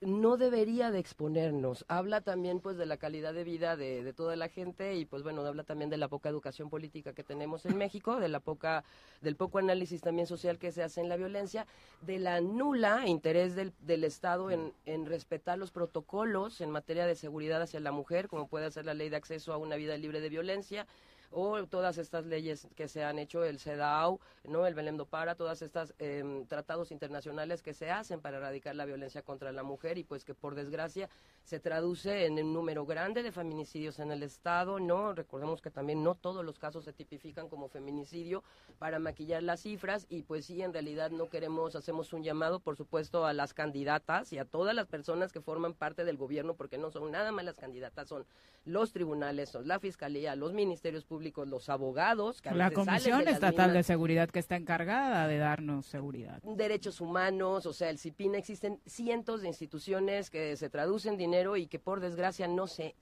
no 0.00 0.36
debería 0.36 0.90
de 0.90 1.00
exponernos. 1.00 1.84
Habla 1.88 2.20
también 2.20 2.60
pues 2.60 2.76
de 2.76 2.86
la 2.86 2.98
calidad 2.98 3.34
de 3.34 3.42
vida 3.44 3.76
de, 3.76 4.12
toda 4.12 4.36
la 4.36 4.48
gente 4.48 4.96
y 4.96 5.04
pues 5.04 5.22
bueno, 5.22 5.44
habla 5.44 5.64
también 5.64 5.90
de 5.90 5.96
la 5.96 6.08
poca 6.08 6.28
educación 6.28 6.70
política 6.70 7.12
que 7.12 7.24
tenemos 7.24 7.66
en 7.66 7.76
México, 7.76 8.20
de 8.20 8.28
la 8.28 8.40
poca, 8.40 8.84
del 9.22 9.34
poco 9.36 9.58
análisis 9.58 10.00
también 10.00 10.26
social 10.26 10.58
que 10.58 10.70
se 10.72 10.82
hace 10.82 11.00
en 11.00 11.08
la 11.08 11.16
violencia, 11.16 11.66
de 12.02 12.18
la 12.18 12.40
nula 12.40 13.06
interés 13.06 13.56
del, 13.56 13.72
del 13.80 14.04
Estado 14.04 14.50
en, 14.50 14.72
en 14.86 15.06
respetar 15.06 15.58
los 15.58 15.72
protocolos 15.72 16.60
en 16.60 16.70
materia 16.70 17.06
de 17.06 17.16
seguridad 17.16 17.60
hacia 17.60 17.80
la 17.80 17.90
mujer, 17.90 18.28
como 18.28 18.46
puede 18.46 18.70
ser 18.70 18.86
la 18.86 18.94
ley 18.94 19.08
de 19.08 19.16
acceso 19.16 19.52
a 19.52 19.56
una 19.56 19.76
vida 19.76 19.96
libre 19.96 20.20
de 20.20 20.28
violencia, 20.28 20.86
o 21.30 21.66
todas 21.66 21.98
estas 21.98 22.26
leyes 22.26 22.68
que 22.74 22.88
se 22.88 23.04
han 23.04 23.18
hecho, 23.18 23.44
el 23.44 23.58
CEDAW, 23.58 24.18
¿no? 24.44 24.66
el 24.66 24.74
Belém 24.74 24.98
Para, 25.08 25.34
todas 25.34 25.62
estas 25.62 25.94
em, 25.98 26.46
tratados 26.46 26.90
internacionales 26.90 27.62
que 27.62 27.74
se 27.74 27.90
hacen 27.90 28.20
para 28.20 28.38
erradicar 28.38 28.74
la 28.74 28.86
violencia 28.86 29.22
contra 29.22 29.52
la 29.52 29.62
mujer 29.62 29.98
y 29.98 30.04
pues 30.04 30.24
que 30.24 30.34
por 30.34 30.54
desgracia 30.54 31.08
se 31.44 31.60
traduce 31.60 32.26
en 32.26 32.34
un 32.42 32.52
número 32.52 32.84
grande 32.84 33.22
de 33.22 33.32
feminicidios 33.32 33.98
en 33.98 34.10
el 34.10 34.22
Estado, 34.22 34.78
¿no? 34.78 35.12
Recordemos 35.12 35.62
que 35.62 35.70
también 35.70 36.02
no 36.02 36.14
todos 36.14 36.44
los 36.44 36.58
casos 36.58 36.84
se 36.84 36.92
tipifican 36.92 37.48
como 37.48 37.68
feminicidio 37.68 38.42
para 38.78 38.98
maquillar 38.98 39.42
las 39.42 39.60
cifras 39.60 40.06
y 40.08 40.22
pues 40.22 40.46
sí, 40.46 40.62
en 40.62 40.72
realidad 40.72 41.10
no 41.10 41.28
queremos, 41.28 41.76
hacemos 41.76 42.12
un 42.12 42.22
llamado, 42.22 42.60
por 42.60 42.76
supuesto, 42.76 43.24
a 43.24 43.32
las 43.32 43.54
candidatas 43.54 44.32
y 44.32 44.38
a 44.38 44.44
todas 44.44 44.74
las 44.74 44.86
personas 44.86 45.32
que 45.32 45.40
forman 45.40 45.74
parte 45.74 46.04
del 46.04 46.16
gobierno, 46.16 46.54
porque 46.54 46.78
no 46.78 46.90
son 46.90 47.10
nada 47.10 47.32
más 47.32 47.44
las 47.44 47.56
candidatas, 47.56 48.08
son 48.08 48.26
los 48.64 48.92
tribunales, 48.92 49.48
son 49.48 49.66
la 49.66 49.80
fiscalía, 49.80 50.36
los 50.36 50.52
ministerios 50.52 51.04
públicos, 51.04 51.17
los 51.46 51.68
abogados. 51.68 52.40
Que 52.40 52.48
a 52.50 52.54
la 52.54 52.70
Comisión 52.70 53.24
de 53.24 53.30
Estatal 53.30 53.72
de 53.72 53.82
Seguridad 53.82 54.28
que 54.28 54.38
está 54.38 54.56
encargada 54.56 55.26
de 55.26 55.38
darnos 55.38 55.86
seguridad. 55.86 56.42
derechos 56.42 57.00
humanos, 57.00 57.66
o 57.66 57.72
sea, 57.72 57.90
el 57.90 57.98
CIPIN, 57.98 58.34
existen 58.34 58.80
cientos 58.86 59.42
de 59.42 59.48
instituciones 59.48 60.30
que 60.30 60.56
se 60.56 60.70
traducen 60.70 61.16
dinero 61.16 61.56
y 61.56 61.66
que 61.66 61.78
por 61.78 62.00
desgracia 62.00 62.48
no 62.48 62.66
se, 62.66 62.94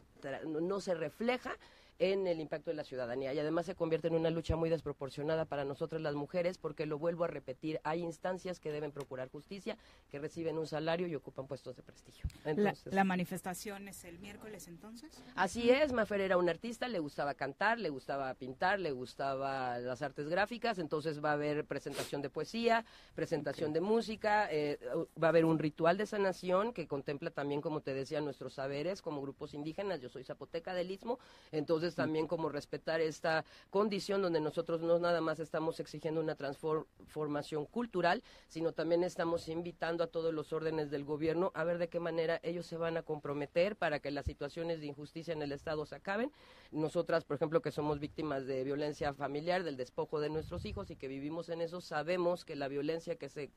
no 0.47 0.81
se 0.81 0.95
refleja 0.95 1.57
en 1.99 2.27
el 2.27 2.41
impacto 2.41 2.71
de 2.71 2.77
la 2.77 2.85
ciudadanía 2.85 3.33
y 3.33 3.39
además 3.39 3.67
se 3.67 3.75
convierte 3.75 4.09
en 4.09 4.15
una 4.15 4.31
lucha 4.31 4.57
muy 4.57 4.71
desproporcionada 4.71 5.45
para 5.45 5.65
nosotras 5.65 6.03
las 6.03 6.15
mujeres 6.15 6.59
porque 6.59 6.87
lo 6.87 6.99
vuelvo 6.99 7.25
a 7.25 7.29
repetir, 7.29 7.81
hay 7.85 8.01
instancias 8.03 8.61
que 8.61 8.71
deben 8.71 8.93
procurar 8.93 9.29
justicia, 9.31 9.77
que 10.11 10.19
reciben 10.19 10.59
un 10.59 10.67
salario 10.67 11.07
y 11.07 11.15
ocupan 11.15 11.47
puestos 11.47 11.77
de 11.77 11.83
prestigio. 11.83 12.27
La, 12.45 12.51
Entonces, 12.51 12.93
la 12.93 13.05
manifestación 13.05 13.89
es 13.89 14.05
el 14.05 14.19
miércoles 14.19 14.69
entonces. 14.69 15.11
Así 15.35 15.71
es, 15.71 15.93
Mafer 15.93 16.21
era 16.21 16.37
un 16.37 16.49
artista, 16.49 16.89
le 16.89 16.99
gustaba 16.99 17.35
cantar, 17.35 17.79
le 17.79 17.91
gustaba 17.91 18.33
pintar, 18.35 18.79
le 18.81 18.93
gustaba 18.93 19.79
las 19.79 20.03
artes 20.03 20.29
gráficas, 20.29 20.79
entonces 20.79 21.25
va 21.25 21.31
a 21.31 21.35
haber 21.35 21.65
presentación 21.65 22.23
de 22.23 22.31
poesía, 22.31 22.85
presentación 23.15 23.73
de 23.73 23.81
música, 23.81 24.49
eh, 24.51 24.79
va 25.23 25.29
a 25.29 25.31
haber 25.31 25.45
un 25.45 25.59
ritual 25.59 25.97
de 25.97 26.07
sanación 26.07 26.73
que 26.73 26.87
contempla 26.87 27.31
también, 27.31 27.61
como 27.61 27.81
te 27.81 27.95
decía, 27.95 28.21
nuestros 28.21 28.55
saberes 28.55 29.03
como 29.03 29.23
grupos 29.23 29.55
indígenas, 29.55 30.01
yo 30.01 30.09
soy 30.09 30.25
zapoteca 30.25 30.75
del 30.75 30.91
Istmo, 30.91 31.19
entonces 31.53 31.86
también 31.95 32.27
como 32.27 32.49
respetar 32.49 33.01
esta 33.01 33.45
condición 33.71 34.23
donde 34.23 34.41
nosotros 34.41 34.83
no 34.83 34.99
nada 34.99 35.21
más 35.21 35.39
estamos 35.39 35.81
exigiendo 35.81 36.21
una 36.21 36.35
transformación 36.35 37.67
cultural, 37.67 38.23
sino 38.49 38.73
también 38.73 39.05
estamos 39.05 39.49
invitando 39.49 40.05
a 40.05 40.09
todos 40.09 40.35
los 40.35 40.53
órdenes 40.53 40.91
del 40.91 41.05
gobierno 41.05 41.53
a 41.55 41.65
ver 41.65 41.79
de 41.79 41.89
qué 41.89 42.01
manera 42.01 42.41
ellos 42.43 42.67
se 42.67 42.77
van 42.77 42.97
a 42.97 43.03
comprometer 43.03 43.77
para 43.77 44.01
que 44.01 44.11
las 44.11 44.27
situaciones 44.27 44.81
de 44.81 44.87
injusticia 44.87 45.33
en 45.33 45.43
el 45.43 45.53
Estado 45.53 45.87
se 45.87 45.95
acaben. 45.95 46.33
Nosotras, 46.71 47.25
por 47.25 47.37
ejemplo, 47.37 47.63
que 47.63 47.71
somos 47.71 48.01
víctimas 48.01 48.47
de 48.47 48.65
violencia 48.65 49.13
familiar, 49.15 49.63
del 49.63 49.77
despojo 49.77 50.21
de 50.21 50.31
nuestros 50.31 50.65
hijos 50.65 50.91
y 50.91 50.97
que 50.97 51.09
vivimos 51.09 51.49
en 51.49 51.61
eso, 51.61 51.81
sabemos 51.81 52.45
que 52.45 52.57
la 52.57 52.69
violencia 52.69 53.17
que 53.17 53.29
se 53.29 53.51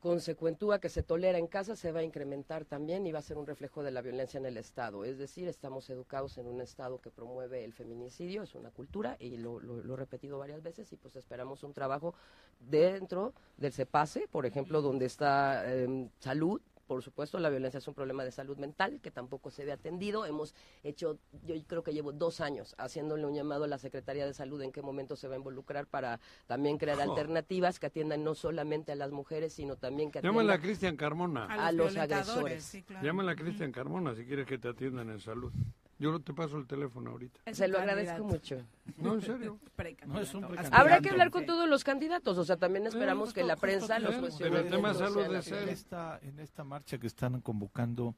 consecuentúa 0.00 0.80
que 0.80 0.88
se 0.88 1.02
tolera 1.02 1.38
en 1.38 1.46
casa 1.46 1.76
se 1.76 1.92
va 1.92 2.00
a 2.00 2.02
incrementar 2.02 2.64
también 2.64 3.06
y 3.06 3.12
va 3.12 3.18
a 3.18 3.22
ser 3.22 3.36
un 3.38 3.46
reflejo 3.46 3.82
de 3.82 3.90
la 3.90 4.00
violencia 4.02 4.38
en 4.38 4.46
el 4.46 4.56
Estado. 4.56 5.04
Es 5.04 5.18
decir, 5.18 5.46
estamos 5.46 5.88
educados 5.90 6.38
en 6.38 6.46
un 6.48 6.60
Estado 6.60 7.00
que 7.00 7.10
promueve 7.10 7.64
el 7.64 7.72
feminicidio, 7.74 8.42
es 8.42 8.54
una 8.54 8.70
cultura 8.70 9.16
y 9.20 9.36
lo, 9.36 9.60
lo- 9.60 9.94
he 9.94 9.96
repetido 9.96 10.38
varias 10.38 10.62
veces 10.62 10.90
y 10.92 10.96
pues 10.96 11.16
esperamos 11.16 11.62
un 11.64 11.74
trabajo 11.74 12.14
dentro 12.58 13.34
del 13.58 13.72
CEPASE, 13.72 14.26
por 14.28 14.46
ejemplo, 14.46 14.80
donde 14.82 15.06
está 15.06 15.70
em, 15.74 16.08
salud. 16.18 16.60
Por 16.90 17.04
supuesto, 17.04 17.38
la 17.38 17.50
violencia 17.50 17.78
es 17.78 17.86
un 17.86 17.94
problema 17.94 18.24
de 18.24 18.32
salud 18.32 18.56
mental 18.56 18.98
que 19.00 19.12
tampoco 19.12 19.52
se 19.52 19.64
ve 19.64 19.70
atendido. 19.70 20.26
Hemos 20.26 20.56
hecho, 20.82 21.20
yo 21.46 21.54
creo 21.68 21.84
que 21.84 21.92
llevo 21.92 22.10
dos 22.10 22.40
años 22.40 22.74
haciéndole 22.78 23.24
un 23.24 23.32
llamado 23.32 23.62
a 23.62 23.68
la 23.68 23.78
Secretaría 23.78 24.26
de 24.26 24.34
Salud 24.34 24.60
en 24.60 24.72
qué 24.72 24.82
momento 24.82 25.14
se 25.14 25.28
va 25.28 25.34
a 25.34 25.38
involucrar 25.38 25.86
para 25.86 26.18
también 26.48 26.78
crear 26.78 27.00
alternativas 27.00 27.78
que 27.78 27.86
atiendan 27.86 28.24
no 28.24 28.34
solamente 28.34 28.90
a 28.90 28.96
las 28.96 29.12
mujeres, 29.12 29.52
sino 29.52 29.76
también 29.76 30.10
que 30.10 30.18
atiendan 30.18 30.34
Llámala 30.34 30.54
a 30.54 30.60
Cristian 30.60 30.96
Carmona. 30.96 31.44
a 31.44 31.70
los 31.70 31.96
agresores. 31.96 32.76
Llámala 33.00 33.32
a 33.32 33.36
Cristian 33.36 33.70
Carmona 33.70 34.16
si 34.16 34.24
quieres 34.24 34.48
que 34.48 34.58
te 34.58 34.66
atiendan 34.66 35.10
en 35.10 35.20
salud. 35.20 35.52
Yo 36.00 36.10
no 36.10 36.20
te 36.20 36.32
paso 36.32 36.56
el 36.56 36.66
teléfono 36.66 37.10
ahorita. 37.10 37.52
Se 37.52 37.68
lo 37.68 37.78
agradezco 37.78 38.24
mucho. 38.24 38.56
No, 38.96 39.14
en 39.14 39.20
serio. 39.20 39.58
No, 40.06 40.20
es 40.20 40.34
un 40.34 40.44
Habrá 40.72 41.00
que 41.00 41.08
hablar 41.08 41.30
con 41.30 41.46
todos 41.46 41.66
los 41.68 41.84
candidatos, 41.84 42.36
o 42.36 42.44
sea, 42.44 42.58
también 42.58 42.86
esperamos 42.86 43.32
que 43.32 43.42
la 43.42 43.56
prensa 43.56 43.98
los 43.98 44.14
cuestione. 44.16 44.50
Pero 44.50 44.64
el 44.64 44.70
tema 44.70 44.92
salud. 44.92 45.24
En 45.24 45.68
esta, 45.70 46.18
en 46.22 46.38
esta 46.38 46.64
marcha 46.64 46.98
que 46.98 47.06
están 47.06 47.40
convocando, 47.40 48.14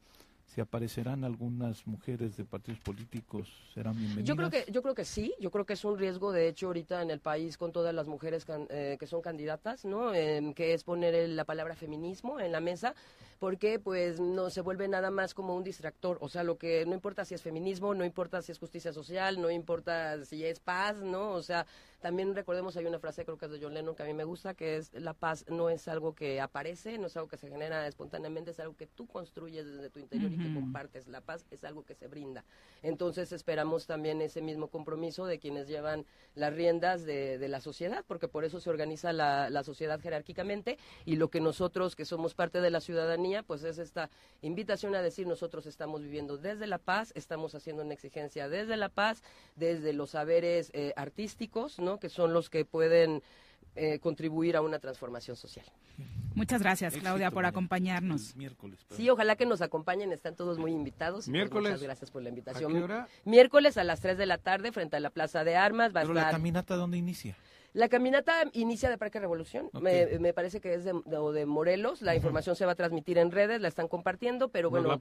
¿se 0.55 0.61
aparecerán 0.61 1.25
algunas 1.25 1.87
mujeres 1.87 2.37
de 2.37 2.45
partidos 2.45 2.79
políticos? 2.81 3.49
¿Serán 3.73 3.97
bienvenidas? 3.97 4.27
Yo 4.29 4.37
creo 4.37 4.51
que 4.51 4.71
yo 4.71 4.83
creo 4.83 4.95
que 4.95 5.05
sí, 5.07 5.35
yo 5.41 5.51
creo 5.51 5.65
que 5.65 5.73
es 5.73 5.85
un 5.85 5.99
riesgo 5.99 6.31
de 6.31 6.47
hecho 6.49 6.67
ahorita 6.67 7.01
en 7.01 7.11
el 7.11 7.21
país 7.21 7.57
con 7.57 7.73
todas 7.73 7.95
las 7.95 8.07
mujeres 8.07 8.45
can- 8.45 8.67
eh, 8.69 8.97
que 9.01 9.07
son 9.07 9.23
candidatas, 9.23 9.85
¿no? 9.87 10.13
Em, 10.15 10.53
que 10.53 10.75
es 10.75 10.85
poner 10.85 11.15
el- 11.15 11.37
la 11.37 11.45
palabra 11.45 11.75
feminismo 11.75 12.39
en 12.39 12.53
la 12.53 12.61
mesa 12.61 12.95
porque 13.39 13.79
pues 13.79 14.21
no 14.21 14.51
se 14.51 14.61
vuelve 14.61 14.87
nada 14.89 15.11
más 15.11 15.33
como 15.35 15.57
un 15.57 15.65
distractor, 15.65 16.19
o 16.21 16.29
sea, 16.29 16.45
lo 16.45 16.59
que 16.59 16.85
no 16.87 16.93
importa 16.95 17.25
si 17.25 17.35
es 17.35 17.43
feminismo, 17.43 17.95
no 17.95 18.05
importa 18.05 18.43
si 18.43 18.53
es 18.53 18.59
justicia 18.59 18.93
social, 18.93 19.41
no 19.41 19.51
importa 19.51 20.23
si 20.27 20.45
es 20.45 20.61
paz, 20.61 20.97
¿no? 20.97 21.31
O 21.33 21.43
sea, 21.43 21.67
también 22.03 22.35
recordemos 22.35 22.77
hay 22.77 22.85
una 22.85 22.99
frase 22.99 23.25
creo 23.25 23.39
que 23.39 23.47
es 23.47 23.53
de 23.53 23.61
John 23.63 23.75
Lennon 23.75 23.95
que 23.95 24.03
a 24.03 24.07
mí 24.07 24.13
me 24.13 24.25
gusta 24.25 24.55
que 24.55 24.77
es 24.77 24.93
la 24.93 25.15
paz 25.15 25.45
no 25.49 25.71
es 25.71 25.89
algo 25.89 26.15
que 26.15 26.41
aparece, 26.41 26.99
no 26.99 27.07
es 27.07 27.17
algo 27.17 27.29
que 27.29 27.37
se 27.37 27.49
genera 27.49 27.87
espontáneamente, 27.87 28.51
es 28.51 28.61
algo 28.61 28.77
que 28.77 28.87
tú 28.87 29.07
construyes 29.07 29.65
desde 29.65 29.89
tu 29.89 30.01
interior 30.01 30.33
y 30.33 30.37
que 30.37 30.53
compartes. 30.53 31.07
La 31.07 31.21
paz 31.21 31.47
es 31.51 31.65
algo 31.65 31.85
que 31.85 31.95
se 31.95 32.09
brinda. 32.09 32.45
Entonces 32.83 33.33
esperamos 33.33 33.87
también 33.87 34.21
ese 34.21 34.43
mismo 34.43 34.69
compromiso 34.69 35.27
de 35.27 35.39
quienes 35.39 35.69
llevan 35.69 36.05
las 36.35 36.53
riendas 36.53 37.05
de, 37.05 37.39
de 37.39 37.49
la 37.49 37.61
sociedad, 37.61 38.05
porque 38.07 38.29
por 38.29 38.45
eso 38.45 38.61
se 38.61 38.69
organiza 38.69 39.13
la, 39.13 39.49
la 39.49 39.63
sociedad 39.63 40.01
jerárquicamente 40.01 40.79
y 41.05 41.17
lo 41.17 41.29
que 41.29 41.41
nosotros 41.41 41.95
que 41.95 42.05
somos 42.05 42.35
parte 42.35 42.61
de 42.61 42.71
la 42.71 42.81
ciudadanía, 42.81 43.43
pues 43.43 43.63
es 43.63 43.79
esta 43.79 44.11
invitación 44.41 44.95
a 44.95 45.03
decir 45.03 45.27
nosotros 45.27 45.67
estamos 45.67 46.03
viviendo 46.03 46.37
desde 46.37 46.67
la 46.67 46.79
paz, 46.79 47.13
estamos 47.15 47.55
haciendo 47.55 47.83
una 47.83 47.95
exigencia 47.95 48.49
desde 48.49 48.77
la 48.77 48.89
paz, 48.89 49.23
desde 49.55 49.93
los 49.93 50.11
saberes 50.11 50.71
eh, 50.73 50.93
artísticos, 50.97 51.79
¿no? 51.79 51.92
Que 51.99 52.09
son 52.09 52.33
los 52.33 52.51
que 52.51 52.65
pueden 52.65 53.23
eh, 53.75 53.99
contribuir 54.01 54.57
a 54.57 54.61
una 54.61 54.79
transformación 54.79 55.37
social. 55.37 55.65
Muchas 56.35 56.63
gracias, 56.63 56.95
Claudia, 56.95 57.27
Éxito, 57.27 57.35
por 57.35 57.47
acompañarnos. 57.47 58.35
Miércoles. 58.37 58.81
Sí, 58.91 59.09
ojalá 59.11 59.37
que 59.37 59.47
nos 59.47 59.63
acompañen, 59.63 60.13
están 60.13 60.35
todos 60.35 60.59
muy 60.59 60.73
invitados. 60.73 61.25
pues 61.25 61.29
Miércoles. 61.29 61.73
muchas 61.73 61.83
gracias 61.83 62.11
por 62.11 62.23
la 62.23 62.29
invitación. 62.31 62.71
¿A 62.73 62.75
qué 62.79 62.83
hora? 62.85 63.09
Miércoles 63.25 63.77
a 63.79 63.85
las 63.85 64.01
3 64.01 64.17
de 64.19 64.27
la 64.27 64.39
tarde 64.39 64.73
frente 64.73 64.97
a 64.97 65.01
la 65.01 65.11
Plaza 65.11 65.45
de 65.45 65.57
Armas 65.57 65.95
va 65.95 66.01
a 66.01 66.03
Pero 66.03 66.15
la 66.15 66.21
estar... 66.23 66.33
caminata, 66.33 66.77
¿dónde 66.77 66.99
inicia? 66.99 67.37
La 67.75 67.89
caminata 67.89 68.45
inicia 68.53 68.91
de 68.91 68.99
Parque 68.99 69.19
Revolución, 69.19 69.71
me, 69.81 70.19
me 70.19 70.35
parece 70.35 70.61
que 70.61 70.75
es 70.75 70.85
de, 70.85 70.93
de- 71.07 71.47
Morelos, 71.47 72.03
la 72.03 72.15
información 72.15 72.55
se 72.55 72.67
va 72.67 72.73
a 72.73 72.75
transmitir 72.75 73.17
en 73.17 73.31
redes, 73.31 73.61
la 73.63 73.69
están 73.69 73.89
compartiendo, 73.89 74.51
pero 74.51 74.69
bueno, 74.69 74.89
la 74.89 74.99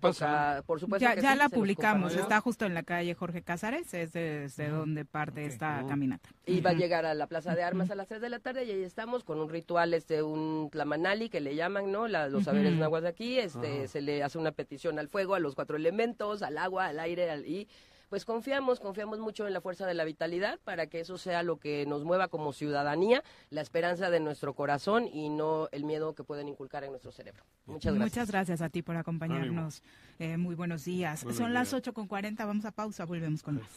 por 0.65 0.79
supuesto 0.79 1.05
Ya, 1.05 1.15
que 1.15 1.21
ya 1.21 1.33
sí, 1.33 1.37
la 1.37 1.49
publicamos, 1.49 2.15
está 2.15 2.39
justo 2.39 2.65
en 2.65 2.73
la 2.73 2.83
calle 2.83 3.13
Jorge 3.13 3.41
Cázares, 3.41 3.93
es 3.93 4.13
desde 4.13 4.69
donde 4.69 5.03
parte 5.03 5.45
esta 5.45 5.83
caminata. 5.87 6.29
Y 6.45 6.61
va 6.61 6.69
a 6.69 6.73
llegar 6.73 7.05
a 7.05 7.13
la 7.13 7.27
Plaza 7.27 7.55
de 7.55 7.63
Armas 7.63 7.91
a 7.91 7.95
las 7.95 8.07
3 8.07 8.21
de 8.21 8.29
la 8.29 8.39
tarde 8.39 8.63
y 8.63 8.71
ahí 8.71 8.83
estamos 8.83 9.23
con 9.25 9.39
un 9.39 9.49
ritual, 9.49 9.93
este, 9.93 10.23
un 10.23 10.69
tlamanali 10.71 11.29
que 11.29 11.41
le 11.41 11.55
llaman, 11.55 11.91
¿no? 11.91 12.07
La- 12.07 12.29
los 12.29 12.45
saberes 12.45 12.73
nahuas 12.73 13.03
de 13.03 13.09
aquí, 13.09 13.37
este, 13.37 13.87
se 13.89 13.99
le 14.01 14.23
hace 14.23 14.37
una 14.37 14.51
petición 14.53 14.97
al 14.97 15.09
fuego, 15.09 15.35
a 15.35 15.39
los 15.39 15.55
cuatro 15.55 15.75
elementos, 15.75 16.41
al 16.41 16.57
agua, 16.57 16.85
al 16.87 16.99
aire, 16.99 17.29
al, 17.29 17.45
y 17.45 17.67
pues 18.11 18.25
confiamos, 18.25 18.81
confiamos 18.81 19.19
mucho 19.19 19.47
en 19.47 19.53
la 19.53 19.61
fuerza 19.61 19.87
de 19.87 19.93
la 19.93 20.03
vitalidad 20.03 20.59
para 20.65 20.87
que 20.87 20.99
eso 20.99 21.17
sea 21.17 21.43
lo 21.43 21.59
que 21.59 21.85
nos 21.85 22.03
mueva 22.03 22.27
como 22.27 22.51
ciudadanía, 22.51 23.23
la 23.51 23.61
esperanza 23.61 24.09
de 24.09 24.19
nuestro 24.19 24.53
corazón 24.53 25.07
y 25.07 25.29
no 25.29 25.69
el 25.71 25.85
miedo 25.85 26.13
que 26.13 26.25
pueden 26.25 26.49
inculcar 26.49 26.83
en 26.83 26.89
nuestro 26.89 27.13
cerebro. 27.13 27.45
Muchas 27.67 27.93
gracias. 27.95 28.11
Muchas 28.17 28.31
gracias 28.31 28.61
a 28.61 28.67
ti 28.67 28.81
por 28.81 28.97
acompañarnos. 28.97 29.81
Eh, 30.19 30.35
muy 30.35 30.55
buenos 30.55 30.83
días. 30.83 31.23
Buenos 31.23 31.37
Son 31.37 31.53
las 31.53 31.69
días. 31.69 31.75
8 31.75 31.93
con 31.93 32.07
40, 32.07 32.43
vamos 32.43 32.65
a 32.65 32.71
pausa, 32.71 33.05
volvemos 33.05 33.41
con 33.43 33.61
más. 33.61 33.69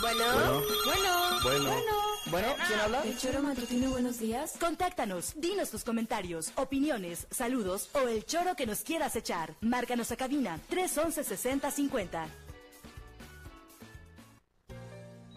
Bueno, 0.00 0.24
Bueno. 0.32 0.62
bueno, 1.44 1.68
Bueno. 1.68 1.92
Bueno, 2.30 2.48
¿quién 2.66 2.80
habla? 2.80 3.02
El 3.02 3.18
choro 3.18 3.42
matutino, 3.42 3.90
buenos 3.90 4.18
días. 4.20 4.56
Contáctanos, 4.58 5.34
dinos 5.38 5.68
tus 5.70 5.84
comentarios, 5.84 6.50
opiniones, 6.56 7.26
saludos 7.30 7.90
o 7.92 8.08
el 8.08 8.24
choro 8.24 8.56
que 8.56 8.64
nos 8.64 8.80
quieras 8.80 9.14
echar. 9.16 9.54
Márcanos 9.60 10.10
a 10.12 10.16
cabina 10.16 10.58
311 10.70 11.24
6050. 11.24 12.26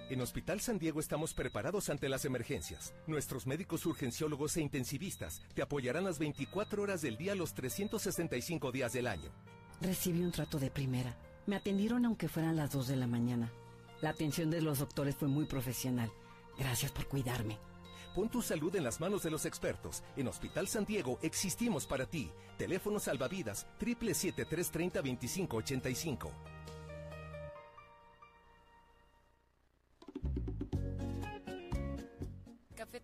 En 0.10 0.22
Hospital 0.22 0.62
San 0.62 0.80
Diego 0.80 1.02
estamos 1.02 1.34
preparados 1.34 1.90
ante 1.90 2.08
las 2.08 2.24
emergencias. 2.24 2.94
Nuestros 3.08 3.46
médicos 3.46 3.86
urgenciólogos 3.86 4.56
e 4.56 4.62
intensivistas 4.62 5.42
te 5.54 5.62
apoyarán 5.62 6.06
las 6.06 6.18
24 6.18 6.82
horas 6.82 7.02
del 7.02 7.18
día 7.18 7.36
los 7.36 7.54
365 7.54 8.72
días 8.72 8.94
del 8.94 9.08
año. 9.08 9.30
Recibí 9.82 10.22
un 10.22 10.32
trato 10.32 10.60
de 10.60 10.72
primera. 10.72 11.18
Me 11.46 11.58
atendieron 11.58 12.06
aunque 12.06 12.30
fueran 12.30 12.56
las 12.56 12.72
2 12.72 12.88
de 12.88 12.96
la 12.96 13.08
mañana. 13.08 13.52
La 14.00 14.12
atención 14.12 14.50
de 14.50 14.62
los 14.62 14.80
doctores 14.80 15.14
fue 15.14 15.28
muy 15.28 15.44
profesional. 15.46 16.10
Gracias 16.58 16.94
por 16.94 17.08
cuidarme. 17.08 17.58
Pon 18.16 18.30
tu 18.30 18.42
salud 18.42 18.74
en 18.78 18.86
las 18.86 19.02
manos 19.02 19.24
de 19.24 19.32
los 19.32 19.46
expertos. 19.46 20.04
En 20.16 20.30
Hospital 20.30 20.70
San 20.70 20.86
Diego 20.86 21.20
existimos 21.22 21.86
para 21.86 22.06
ti. 22.06 22.32
Teléfono 22.58 23.00
salvavidas 23.00 23.68
777-330-2585. 23.82 26.32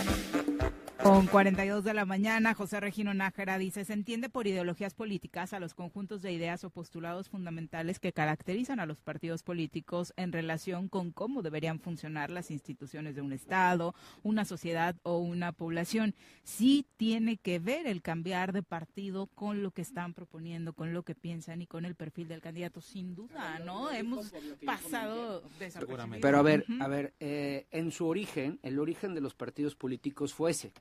Con 1.03 1.25
42 1.25 1.83
de 1.83 1.95
la 1.95 2.05
mañana, 2.05 2.53
José 2.53 2.79
Regino 2.79 3.11
Nájera 3.15 3.57
dice, 3.57 3.85
se 3.85 3.93
entiende 3.93 4.29
por 4.29 4.45
ideologías 4.45 4.93
políticas 4.93 5.51
a 5.51 5.59
los 5.59 5.73
conjuntos 5.73 6.21
de 6.21 6.31
ideas 6.31 6.63
o 6.63 6.69
postulados 6.69 7.27
fundamentales 7.27 7.99
que 7.99 8.13
caracterizan 8.13 8.79
a 8.79 8.85
los 8.85 8.99
partidos 8.99 9.41
políticos 9.41 10.13
en 10.15 10.31
relación 10.31 10.89
con 10.89 11.11
cómo 11.11 11.41
deberían 11.41 11.79
funcionar 11.79 12.29
las 12.29 12.51
instituciones 12.51 13.15
de 13.15 13.21
un 13.21 13.33
Estado, 13.33 13.95
una 14.21 14.45
sociedad 14.45 14.95
o 15.01 15.17
una 15.17 15.53
población. 15.53 16.13
Sí 16.43 16.85
tiene 16.97 17.37
que 17.37 17.57
ver 17.57 17.87
el 17.87 18.03
cambiar 18.03 18.53
de 18.53 18.61
partido 18.61 19.25
con 19.25 19.63
lo 19.63 19.71
que 19.71 19.81
están 19.81 20.13
proponiendo, 20.13 20.73
con 20.73 20.93
lo 20.93 21.01
que 21.01 21.15
piensan 21.15 21.63
y 21.63 21.67
con 21.67 21.85
el 21.85 21.95
perfil 21.95 22.27
del 22.27 22.41
candidato, 22.41 22.79
sin 22.79 23.15
duda, 23.15 23.57
¿no? 23.65 23.89
Hemos 23.89 24.31
pasado 24.63 25.41
desapercibidos. 25.57 26.21
Pero 26.21 26.37
a 26.37 26.43
ver, 26.43 26.65
a 26.79 26.87
ver, 26.87 27.15
eh, 27.19 27.65
en 27.71 27.91
su 27.91 28.05
origen, 28.05 28.59
el 28.61 28.77
origen 28.77 29.15
de 29.15 29.21
los 29.21 29.33
partidos 29.33 29.75
políticos 29.75 30.35
fue 30.35 30.51
ese. 30.51 30.71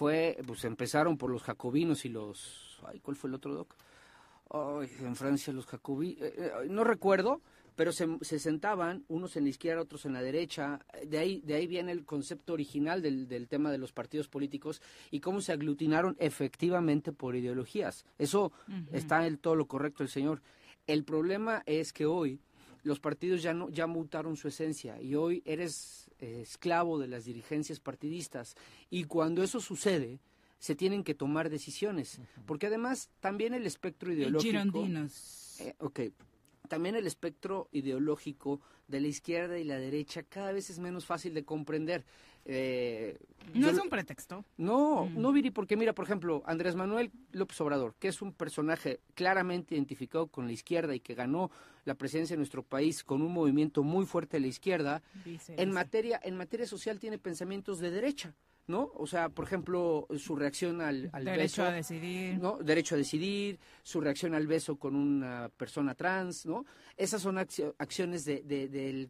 Fue, 0.00 0.38
pues 0.46 0.64
empezaron 0.64 1.18
por 1.18 1.30
los 1.30 1.42
jacobinos 1.42 2.06
y 2.06 2.08
los... 2.08 2.80
Ay, 2.86 3.00
¿cuál 3.00 3.18
fue 3.18 3.28
el 3.28 3.34
otro, 3.34 3.52
Doc? 3.52 3.74
Ay, 4.48 4.88
en 5.00 5.14
Francia 5.14 5.52
los 5.52 5.66
jacobinos... 5.66 6.26
no 6.70 6.84
recuerdo, 6.84 7.42
pero 7.76 7.92
se, 7.92 8.08
se 8.22 8.38
sentaban 8.38 9.04
unos 9.08 9.36
en 9.36 9.44
la 9.44 9.50
izquierda, 9.50 9.82
otros 9.82 10.06
en 10.06 10.14
la 10.14 10.22
derecha. 10.22 10.80
De 11.06 11.18
ahí, 11.18 11.42
de 11.42 11.52
ahí 11.52 11.66
viene 11.66 11.92
el 11.92 12.06
concepto 12.06 12.54
original 12.54 13.02
del, 13.02 13.28
del 13.28 13.46
tema 13.46 13.70
de 13.70 13.76
los 13.76 13.92
partidos 13.92 14.26
políticos 14.26 14.80
y 15.10 15.20
cómo 15.20 15.42
se 15.42 15.52
aglutinaron 15.52 16.16
efectivamente 16.18 17.12
por 17.12 17.36
ideologías. 17.36 18.06
Eso 18.16 18.52
está 18.92 19.26
en 19.26 19.36
todo 19.36 19.54
lo 19.54 19.66
correcto 19.66 20.02
el 20.02 20.08
señor. 20.08 20.40
El 20.86 21.04
problema 21.04 21.62
es 21.66 21.92
que 21.92 22.06
hoy 22.06 22.40
los 22.84 23.00
partidos 23.00 23.42
ya 23.42 23.52
no 23.52 23.68
ya 23.68 23.86
mutaron 23.86 24.36
su 24.36 24.48
esencia 24.48 24.98
y 24.98 25.14
hoy 25.14 25.42
eres 25.44 26.06
eh, 26.08 26.09
esclavo 26.20 26.98
de 26.98 27.08
las 27.08 27.24
dirigencias 27.24 27.80
partidistas. 27.80 28.56
Y 28.90 29.04
cuando 29.04 29.42
eso 29.42 29.60
sucede 29.60 30.20
se 30.58 30.74
tienen 30.74 31.04
que 31.04 31.14
tomar 31.14 31.48
decisiones. 31.48 32.20
Porque 32.46 32.66
además 32.66 33.08
también 33.20 33.54
el 33.54 33.66
espectro 33.66 34.12
ideológico 34.12 34.42
girondinos. 34.42 35.60
Eh, 35.60 35.74
ok 35.78 36.00
también 36.70 36.94
el 36.94 37.08
espectro 37.08 37.68
ideológico 37.72 38.60
de 38.86 39.00
la 39.00 39.08
izquierda 39.08 39.58
y 39.58 39.64
la 39.64 39.76
derecha 39.76 40.22
cada 40.22 40.52
vez 40.52 40.70
es 40.70 40.78
menos 40.78 41.04
fácil 41.04 41.34
de 41.34 41.44
comprender 41.44 42.04
Eh, 42.44 43.18
No 43.54 43.60
yo 43.68 43.70
es 43.70 43.78
un 43.78 43.88
pretexto. 43.88 44.44
no, 44.56 45.08
no, 45.10 45.32
Viri, 45.32 45.50
porque 45.50 45.76
mira, 45.76 45.92
por 45.92 46.04
ejemplo, 46.04 46.42
Andrés 46.46 46.74
Manuel 46.74 47.10
López 47.32 47.60
Obrador, 47.60 47.94
que 47.98 48.08
es 48.08 48.22
un 48.22 48.32
personaje 48.32 49.00
claramente 49.14 49.74
identificado 49.74 50.26
con 50.28 50.46
la 50.46 50.52
izquierda 50.52 50.94
y 50.94 51.00
que 51.00 51.14
ganó 51.14 51.50
la 51.84 51.94
presidencia 51.94 52.34
de 52.34 52.38
nuestro 52.38 52.62
país 52.62 53.02
con 53.04 53.22
un 53.22 53.32
movimiento 53.32 53.82
muy 53.82 54.04
fuerte 54.06 54.36
de 54.36 54.40
la 54.42 54.46
izquierda, 54.48 55.02
Dice, 55.24 55.52
en 55.52 55.58
dice. 55.58 55.66
materia, 55.72 56.20
en 56.22 56.36
materia 56.36 56.66
social 56.66 56.98
tiene 56.98 57.18
pensamientos 57.18 57.78
de 57.80 57.90
derecha. 57.90 58.34
¿No? 58.66 58.92
O 58.94 59.04
sea, 59.08 59.30
por 59.30 59.46
ejemplo, 59.46 60.06
su 60.16 60.36
reacción 60.36 60.80
al, 60.80 61.10
al 61.12 61.24
Derecho 61.24 61.62
beso. 61.62 61.64
a 61.64 61.72
decidir. 61.72 62.38
¿no? 62.38 62.56
Derecho 62.58 62.94
a 62.94 62.98
decidir, 62.98 63.58
su 63.82 64.00
reacción 64.00 64.32
al 64.32 64.46
beso 64.46 64.76
con 64.76 64.94
una 64.94 65.50
persona 65.56 65.96
trans, 65.96 66.46
¿no? 66.46 66.64
Esas 66.96 67.20
son 67.20 67.36
accio- 67.38 67.74
acciones 67.78 68.24
de, 68.24 68.42
de- 68.44 69.08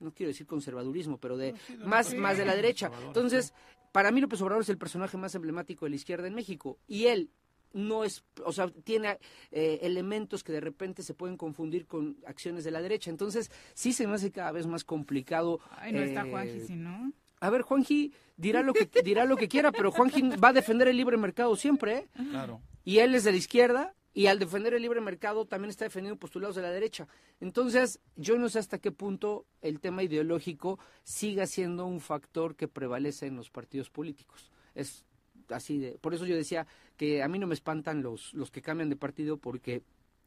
no 0.00 0.12
quiero 0.12 0.28
decir 0.28 0.46
conservadurismo, 0.46 1.18
pero 1.18 1.36
de 1.36 1.54
más, 1.84 2.14
más 2.14 2.38
de 2.38 2.44
la 2.44 2.54
derecha. 2.54 2.90
Entonces, 3.06 3.52
para 3.92 4.10
mí 4.10 4.20
López 4.20 4.40
Obrador 4.42 4.62
es 4.62 4.68
el 4.68 4.78
personaje 4.78 5.16
más 5.16 5.34
emblemático 5.34 5.84
de 5.86 5.90
la 5.90 5.96
izquierda 5.96 6.26
en 6.26 6.34
México. 6.34 6.78
Y 6.86 7.06
él 7.06 7.30
no 7.72 8.04
es, 8.04 8.24
o 8.44 8.52
sea, 8.52 8.68
tiene 8.68 9.18
eh, 9.50 9.80
elementos 9.82 10.42
que 10.42 10.52
de 10.52 10.60
repente 10.60 11.02
se 11.02 11.14
pueden 11.14 11.36
confundir 11.36 11.86
con 11.86 12.16
acciones 12.26 12.64
de 12.64 12.70
la 12.70 12.80
derecha. 12.80 13.10
Entonces, 13.10 13.50
sí 13.74 13.92
se 13.92 14.06
me 14.06 14.14
hace 14.14 14.30
cada 14.30 14.52
vez 14.52 14.66
más 14.66 14.84
complicado. 14.84 15.60
Ay, 15.70 15.92
no 15.92 16.00
está 16.00 16.26
eh, 16.26 16.30
Juanji, 16.30 16.60
si 16.60 16.76
no. 16.76 17.12
A 17.40 17.50
ver, 17.50 17.62
Juanji 17.62 18.12
dirá 18.36 18.62
lo 18.62 18.72
que 18.72 18.88
dirá 19.02 19.24
lo 19.24 19.36
que 19.36 19.48
quiera, 19.48 19.70
pero 19.70 19.92
Juanji 19.92 20.22
va 20.42 20.48
a 20.48 20.52
defender 20.52 20.88
el 20.88 20.96
libre 20.96 21.16
mercado 21.16 21.54
siempre, 21.56 21.98
¿eh? 21.98 22.08
Claro. 22.30 22.60
Y 22.84 22.98
él 22.98 23.14
es 23.14 23.24
de 23.24 23.32
la 23.32 23.36
izquierda 23.36 23.94
y 24.14 24.26
al 24.26 24.38
defender 24.38 24.74
el 24.74 24.82
libre 24.82 25.00
mercado 25.00 25.44
también 25.46 25.70
está 25.70 25.84
defendiendo 25.84 26.18
postulados 26.18 26.56
de 26.56 26.62
la 26.62 26.70
derecha. 26.70 27.06
Entonces, 27.40 28.00
yo 28.16 28.38
no 28.38 28.48
sé 28.48 28.58
hasta 28.58 28.78
qué 28.78 28.90
punto 28.90 29.46
el 29.60 29.80
tema 29.80 30.02
ideológico 30.02 30.78
siga 31.04 31.46
siendo 31.46 31.86
un 31.86 32.00
factor 32.00 32.56
que 32.56 32.68
prevalece 32.68 33.26
en 33.26 33.36
los 33.36 33.50
partidos 33.50 33.90
políticos. 33.90 34.50
Es 34.74 35.04
así 35.50 35.78
de, 35.78 35.92
por 36.00 36.14
eso 36.14 36.26
yo 36.26 36.36
decía 36.36 36.66
que 36.96 37.22
a 37.22 37.28
mí 37.28 37.38
no 37.38 37.46
me 37.46 37.54
espantan 37.54 38.02
los 38.02 38.34
los 38.34 38.50
que 38.50 38.60
cambian 38.60 38.88
de 38.90 38.96
partido 38.96 39.36
porque 39.36 39.82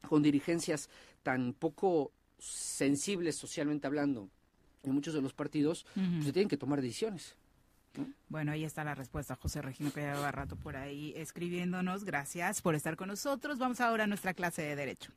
con 0.08 0.24
dirigencias 0.24 0.90
tan 1.24 1.54
poco 1.54 2.12
sensibles 2.40 3.36
socialmente 3.36 3.88
hablando 3.88 4.30
en 4.84 4.94
muchos 4.94 5.14
de 5.14 5.22
los 5.22 5.34
partidos, 5.34 5.86
pues 5.94 6.26
se 6.26 6.34
tienen 6.34 6.50
que 6.50 6.58
tomar 6.58 6.82
decisiones. 6.82 7.36
Bueno, 8.30 8.52
ahí 8.52 8.64
está 8.64 8.84
la 8.84 8.96
respuesta, 8.96 9.36
José 9.36 9.62
Regino, 9.62 9.92
que 9.92 10.02
lleva 10.02 10.32
rato 10.32 10.56
por 10.56 10.76
ahí 10.78 11.14
escribiéndonos. 11.18 12.04
Gracias 12.04 12.62
por 12.62 12.76
estar 12.76 12.96
con 12.96 13.10
nosotros. 13.10 13.58
Vamos 13.60 13.82
ahora 13.82 14.06
a 14.06 14.08
nuestra 14.08 14.34
clase 14.34 14.62
de 14.62 14.76
Derecho. 14.76 15.12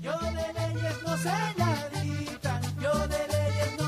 Yo 0.00 0.18
de 0.18 0.30
leyes 0.30 1.02
no 1.02 1.14
yo 2.80 3.08
de 3.08 3.18
leyes 3.28 3.78
no 3.78 3.83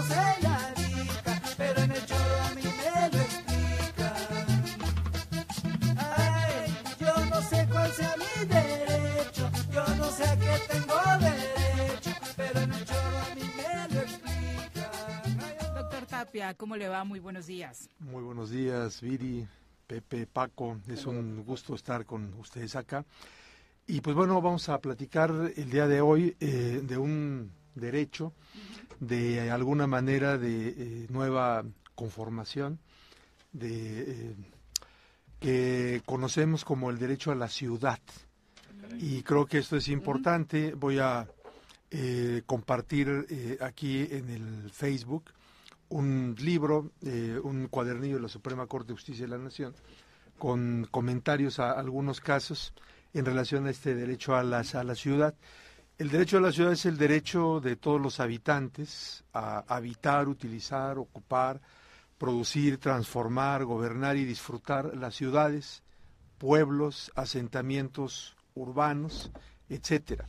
Tapia, 16.27 16.55
¿cómo 16.55 16.77
le 16.77 16.89
va? 16.89 17.05
Muy 17.05 17.21
buenos 17.21 17.47
días. 17.47 17.89
Muy 18.01 18.21
buenos 18.21 18.51
días, 18.51 19.01
Viri, 19.01 19.47
Pepe, 19.87 20.27
Paco. 20.27 20.81
Es 20.89 21.07
un 21.07 21.45
gusto 21.45 21.77
estar 21.77 22.05
con 22.05 22.35
ustedes 22.35 22.75
acá. 22.75 23.05
Y 23.87 24.01
pues 24.01 24.17
bueno, 24.17 24.43
vamos 24.43 24.69
a 24.69 24.81
platicar 24.81 25.31
el 25.57 25.71
día 25.71 25.87
de 25.87 26.01
hoy 26.01 26.37
eh, 26.41 26.81
de 26.83 26.99
un 26.99 27.53
derecho, 27.77 28.33
de 28.99 29.53
alguna 29.53 29.87
manera 29.87 30.37
de 30.37 30.69
eh, 30.69 31.07
nueva 31.11 31.65
conformación, 31.95 32.81
de 33.53 34.01
eh, 34.01 34.35
que 35.39 36.03
conocemos 36.07 36.65
como 36.65 36.91
el 36.91 36.99
derecho 36.99 37.31
a 37.31 37.37
la 37.37 37.49
ciudad. 37.49 38.01
Y 38.99 39.23
creo 39.23 39.47
que 39.47 39.59
esto 39.59 39.77
es 39.77 39.87
importante. 39.87 40.75
Voy 40.75 40.99
a 40.99 41.29
eh, 41.93 42.43
compartir 42.47 43.27
eh, 43.31 43.59
aquí 43.61 44.09
en 44.11 44.29
el 44.29 44.71
Facebook 44.73 45.36
un 45.89 46.35
libro, 46.39 46.91
eh, 47.03 47.39
un 47.43 47.69
cuadernillo 47.69 48.17
de 48.17 48.23
la 48.23 48.29
Suprema 48.29 48.67
Corte 48.67 48.89
de 48.89 48.95
Justicia 48.95 49.25
de 49.25 49.31
la 49.31 49.39
Nación, 49.39 49.75
con 50.39 50.87
comentarios 50.91 51.59
a 51.59 51.73
algunos 51.73 52.21
casos 52.21 52.73
en 53.15 53.25
relación 53.25 53.67
a 53.67 53.71
este 53.71 53.95
derecho 53.95 54.35
a, 54.37 54.43
las, 54.43 54.75
a 54.75 54.85
la 54.85 54.95
ciudad. 54.95 55.35
El 55.99 56.11
derecho 56.11 56.39
a 56.39 56.41
la 56.41 56.53
ciudad 56.53 56.73
es 56.73 56.85
el 56.85 56.99
derecho 56.99 57.61
de 57.61 57.77
todos 57.77 58.01
los 58.01 58.21
habitantes 58.21 59.25
a 59.33 59.65
habitar, 59.67 60.29
utilizar, 60.29 60.99
ocupar, 60.99 61.61
producir, 62.19 62.79
transformar, 62.79 63.65
gobernar 63.65 64.17
y 64.17 64.25
disfrutar 64.25 64.95
las 64.97 65.15
ciudades 65.15 65.83
pueblos, 66.39 67.11
asentamientos 67.15 68.37
urbanos, 68.55 69.31
etcétera. 69.69 70.27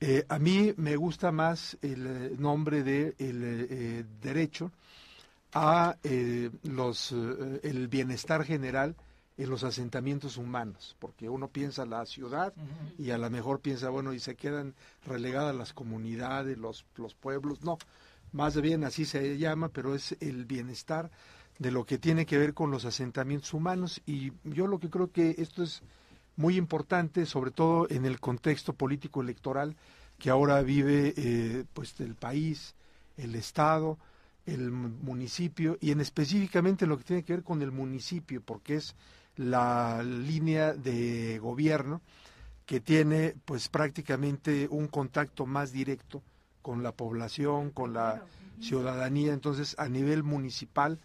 Eh, 0.00 0.24
a 0.28 0.38
mí 0.38 0.72
me 0.76 0.96
gusta 0.96 1.32
más 1.32 1.76
el 1.82 2.06
eh, 2.06 2.36
nombre 2.38 2.82
de 2.82 3.14
el 3.18 3.42
eh, 3.44 4.04
derecho 4.22 4.70
a 5.52 5.96
los 6.62 7.12
el 7.12 7.88
bienestar 7.88 8.44
general 8.44 8.96
en 9.38 9.50
los 9.50 9.62
asentamientos 9.62 10.36
humanos, 10.36 10.96
porque 10.98 11.28
uno 11.28 11.48
piensa 11.48 11.86
la 11.86 12.04
ciudad 12.06 12.52
y 12.98 13.12
a 13.12 13.18
lo 13.18 13.30
mejor 13.30 13.60
piensa, 13.60 13.88
bueno, 13.88 14.12
y 14.12 14.18
se 14.18 14.34
quedan 14.34 14.74
relegadas 15.06 15.54
las 15.54 15.72
comunidades, 15.72 16.58
los, 16.58 16.84
los 16.96 17.14
pueblos, 17.14 17.62
no, 17.62 17.78
más 18.32 18.60
bien 18.60 18.84
así 18.84 19.04
se 19.04 19.38
llama, 19.38 19.68
pero 19.68 19.94
es 19.94 20.16
el 20.20 20.44
bienestar 20.44 21.10
de 21.58 21.70
lo 21.70 21.84
que 21.84 21.98
tiene 21.98 22.26
que 22.26 22.38
ver 22.38 22.54
con 22.54 22.70
los 22.70 22.84
asentamientos 22.84 23.54
humanos. 23.54 24.00
Y 24.06 24.32
yo 24.44 24.66
lo 24.66 24.78
que 24.78 24.90
creo 24.90 25.10
que 25.10 25.36
esto 25.38 25.62
es 25.62 25.82
muy 26.36 26.56
importante, 26.56 27.26
sobre 27.26 27.50
todo 27.50 27.88
en 27.90 28.04
el 28.04 28.20
contexto 28.20 28.72
político 28.72 29.22
electoral 29.22 29.76
que 30.18 30.30
ahora 30.30 30.62
vive 30.62 31.14
eh, 31.16 31.64
pues 31.74 31.98
el 32.00 32.16
país, 32.16 32.74
el 33.16 33.34
estado, 33.34 33.98
el 34.54 34.70
municipio 34.70 35.76
y 35.80 35.90
en 35.90 36.00
específicamente 36.00 36.86
lo 36.86 36.98
que 36.98 37.04
tiene 37.04 37.22
que 37.22 37.34
ver 37.34 37.44
con 37.44 37.62
el 37.62 37.70
municipio, 37.70 38.40
porque 38.40 38.76
es 38.76 38.94
la 39.36 40.02
línea 40.02 40.72
de 40.74 41.38
gobierno 41.38 42.00
que 42.66 42.80
tiene 42.80 43.34
pues 43.44 43.68
prácticamente 43.68 44.68
un 44.70 44.88
contacto 44.88 45.46
más 45.46 45.72
directo 45.72 46.22
con 46.62 46.82
la 46.82 46.92
población, 46.92 47.70
con 47.70 47.94
la 47.94 48.24
ciudadanía. 48.60 49.32
Entonces, 49.32 49.74
a 49.78 49.88
nivel 49.88 50.22
municipal, 50.22 50.98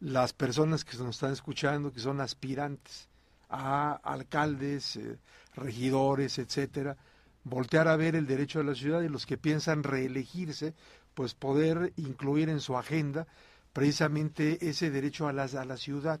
las 0.00 0.32
personas 0.32 0.84
que 0.84 0.96
nos 0.96 1.16
están 1.16 1.32
escuchando, 1.32 1.92
que 1.92 2.00
son 2.00 2.20
aspirantes 2.20 3.08
a 3.50 3.92
alcaldes, 4.02 4.96
eh, 4.96 5.18
regidores, 5.54 6.38
etcétera, 6.38 6.96
voltear 7.44 7.88
a 7.88 7.96
ver 7.96 8.16
el 8.16 8.26
derecho 8.26 8.60
de 8.60 8.64
la 8.64 8.74
ciudad 8.74 9.02
y 9.02 9.08
los 9.08 9.26
que 9.26 9.36
piensan 9.36 9.82
reelegirse, 9.82 10.74
pues 11.14 11.34
poder 11.34 11.92
incluir 11.96 12.48
en 12.48 12.60
su 12.60 12.76
agenda 12.76 13.26
precisamente 13.72 14.68
ese 14.68 14.90
derecho 14.90 15.26
a 15.28 15.32
la, 15.32 15.44
a 15.44 15.64
la 15.64 15.76
ciudad. 15.76 16.20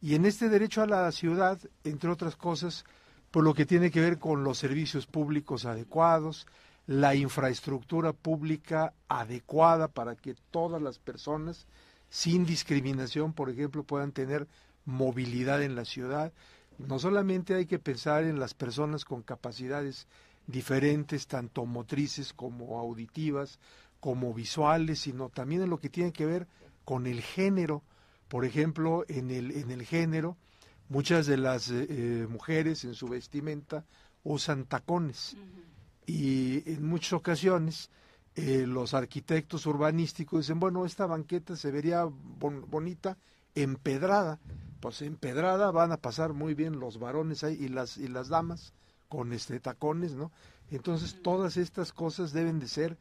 Y 0.00 0.14
en 0.14 0.24
este 0.24 0.48
derecho 0.48 0.82
a 0.82 0.86
la 0.86 1.10
ciudad, 1.12 1.58
entre 1.84 2.10
otras 2.10 2.36
cosas, 2.36 2.84
por 3.30 3.44
lo 3.44 3.54
que 3.54 3.66
tiene 3.66 3.90
que 3.90 4.00
ver 4.00 4.18
con 4.18 4.44
los 4.44 4.58
servicios 4.58 5.06
públicos 5.06 5.64
adecuados, 5.64 6.46
la 6.86 7.14
infraestructura 7.14 8.12
pública 8.12 8.94
adecuada 9.08 9.88
para 9.88 10.16
que 10.16 10.34
todas 10.50 10.80
las 10.80 10.98
personas, 10.98 11.66
sin 12.08 12.46
discriminación, 12.46 13.34
por 13.34 13.50
ejemplo, 13.50 13.84
puedan 13.84 14.12
tener 14.12 14.48
movilidad 14.86 15.62
en 15.62 15.74
la 15.74 15.84
ciudad. 15.84 16.32
No 16.78 16.98
solamente 16.98 17.54
hay 17.54 17.66
que 17.66 17.78
pensar 17.78 18.24
en 18.24 18.40
las 18.40 18.54
personas 18.54 19.04
con 19.04 19.22
capacidades 19.22 20.06
diferentes, 20.46 21.26
tanto 21.26 21.66
motrices 21.66 22.32
como 22.32 22.78
auditivas, 22.78 23.58
como 24.00 24.32
visuales, 24.34 25.00
sino 25.00 25.28
también 25.28 25.62
en 25.62 25.70
lo 25.70 25.78
que 25.78 25.88
tiene 25.88 26.12
que 26.12 26.26
ver 26.26 26.46
con 26.84 27.06
el 27.06 27.20
género. 27.20 27.82
Por 28.28 28.44
ejemplo, 28.44 29.04
en 29.08 29.30
el, 29.30 29.52
en 29.52 29.70
el 29.70 29.84
género, 29.84 30.36
muchas 30.88 31.26
de 31.26 31.36
las 31.36 31.70
eh, 31.70 31.86
eh, 31.88 32.26
mujeres 32.28 32.84
en 32.84 32.94
su 32.94 33.08
vestimenta 33.08 33.84
usan 34.22 34.64
tacones. 34.64 35.36
Y 36.06 36.70
en 36.70 36.86
muchas 36.86 37.12
ocasiones 37.14 37.90
eh, 38.34 38.66
los 38.66 38.94
arquitectos 38.94 39.66
urbanísticos 39.66 40.46
dicen, 40.46 40.60
bueno, 40.60 40.86
esta 40.86 41.06
banqueta 41.06 41.56
se 41.56 41.70
vería 41.70 42.04
bonita 42.04 43.18
empedrada, 43.54 44.38
pues 44.80 45.02
empedrada 45.02 45.70
van 45.70 45.90
a 45.92 45.96
pasar 45.96 46.32
muy 46.32 46.54
bien 46.54 46.78
los 46.78 46.98
varones 46.98 47.42
ahí 47.42 47.56
y 47.60 47.68
las, 47.68 47.96
y 47.96 48.06
las 48.06 48.28
damas 48.28 48.72
con 49.08 49.32
este 49.32 49.58
tacones, 49.58 50.14
¿no? 50.14 50.30
Entonces 50.70 51.20
todas 51.22 51.56
estas 51.56 51.92
cosas 51.92 52.32
deben 52.32 52.60
de 52.60 52.68
ser 52.68 52.98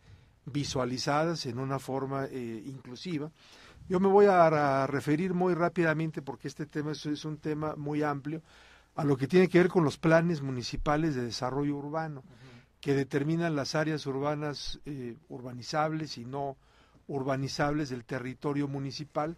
visualizadas 0.47 1.45
en 1.45 1.59
una 1.59 1.79
forma 1.79 2.27
inclusiva. 2.31 3.31
Yo 3.89 4.01
me 4.01 4.09
voy 4.09 4.25
a, 4.25 4.85
referir 4.87 5.33
muy 5.33 5.53
rápidamente, 5.53 6.21
porque 6.21 6.49
este 6.49 6.65
tema 6.65 6.91
es, 6.91 7.25
un 7.25 7.37
tema 7.37 7.75
muy 7.77 8.03
amplio, 8.03 8.41
a 8.95 9.05
lo 9.05 9.15
que 9.15 9.27
tiene 9.27 9.47
que 9.47 9.59
ver 9.59 9.69
con 9.69 9.85
los 9.85 9.97
planes 9.97 10.41
municipales 10.41 11.15
de 11.15 11.23
desarrollo 11.23 11.77
urbano, 11.77 12.23
que 12.81 12.93
determinan 12.93 13.55
las 13.55 13.75
áreas 13.75 14.05
urbanas 14.05 14.79
eh, 14.85 15.15
urbanizables 15.29 16.17
y 16.17 16.25
no 16.25 16.57
urbanizables 17.07 17.89
del 17.89 18.03
territorio 18.03 18.67
municipal 18.67 19.37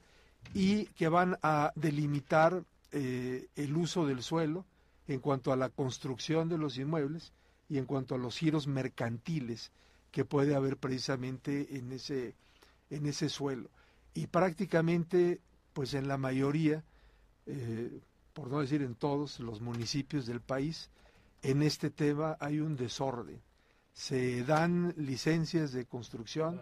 y 0.53 0.85
que 0.87 1.09
van 1.09 1.37
a 1.43 1.71
delimitar 1.75 2.63
eh, 2.91 3.47
el 3.55 3.77
uso 3.77 4.07
del 4.07 4.23
suelo 4.23 4.65
en 5.07 5.19
cuanto 5.19 5.53
a 5.53 5.55
la 5.55 5.69
construcción 5.69 6.49
de 6.49 6.57
los 6.57 6.77
inmuebles 6.77 7.33
y 7.69 7.77
en 7.77 7.85
cuanto 7.85 8.15
a 8.15 8.17
los 8.17 8.37
giros 8.37 8.65
mercantiles 8.65 9.71
que 10.11 10.25
puede 10.25 10.55
haber 10.55 10.77
precisamente 10.77 11.77
en 11.77 11.91
ese, 11.91 12.35
en 12.89 13.05
ese 13.05 13.29
suelo 13.29 13.69
y 14.13 14.27
prácticamente, 14.27 15.39
pues 15.73 15.93
en 15.93 16.07
la 16.07 16.17
mayoría, 16.17 16.83
eh, 17.45 18.01
por 18.33 18.49
no 18.49 18.59
decir 18.59 18.81
en 18.81 18.95
todos 18.95 19.39
los 19.39 19.61
municipios 19.61 20.25
del 20.25 20.41
país, 20.41 20.89
en 21.41 21.61
este 21.61 21.89
tema 21.89 22.37
hay 22.39 22.59
un 22.59 22.75
desorden. 22.75 23.41
Se 23.93 24.43
dan 24.43 24.93
licencias 24.97 25.71
de 25.71 25.85
construcción 25.85 26.61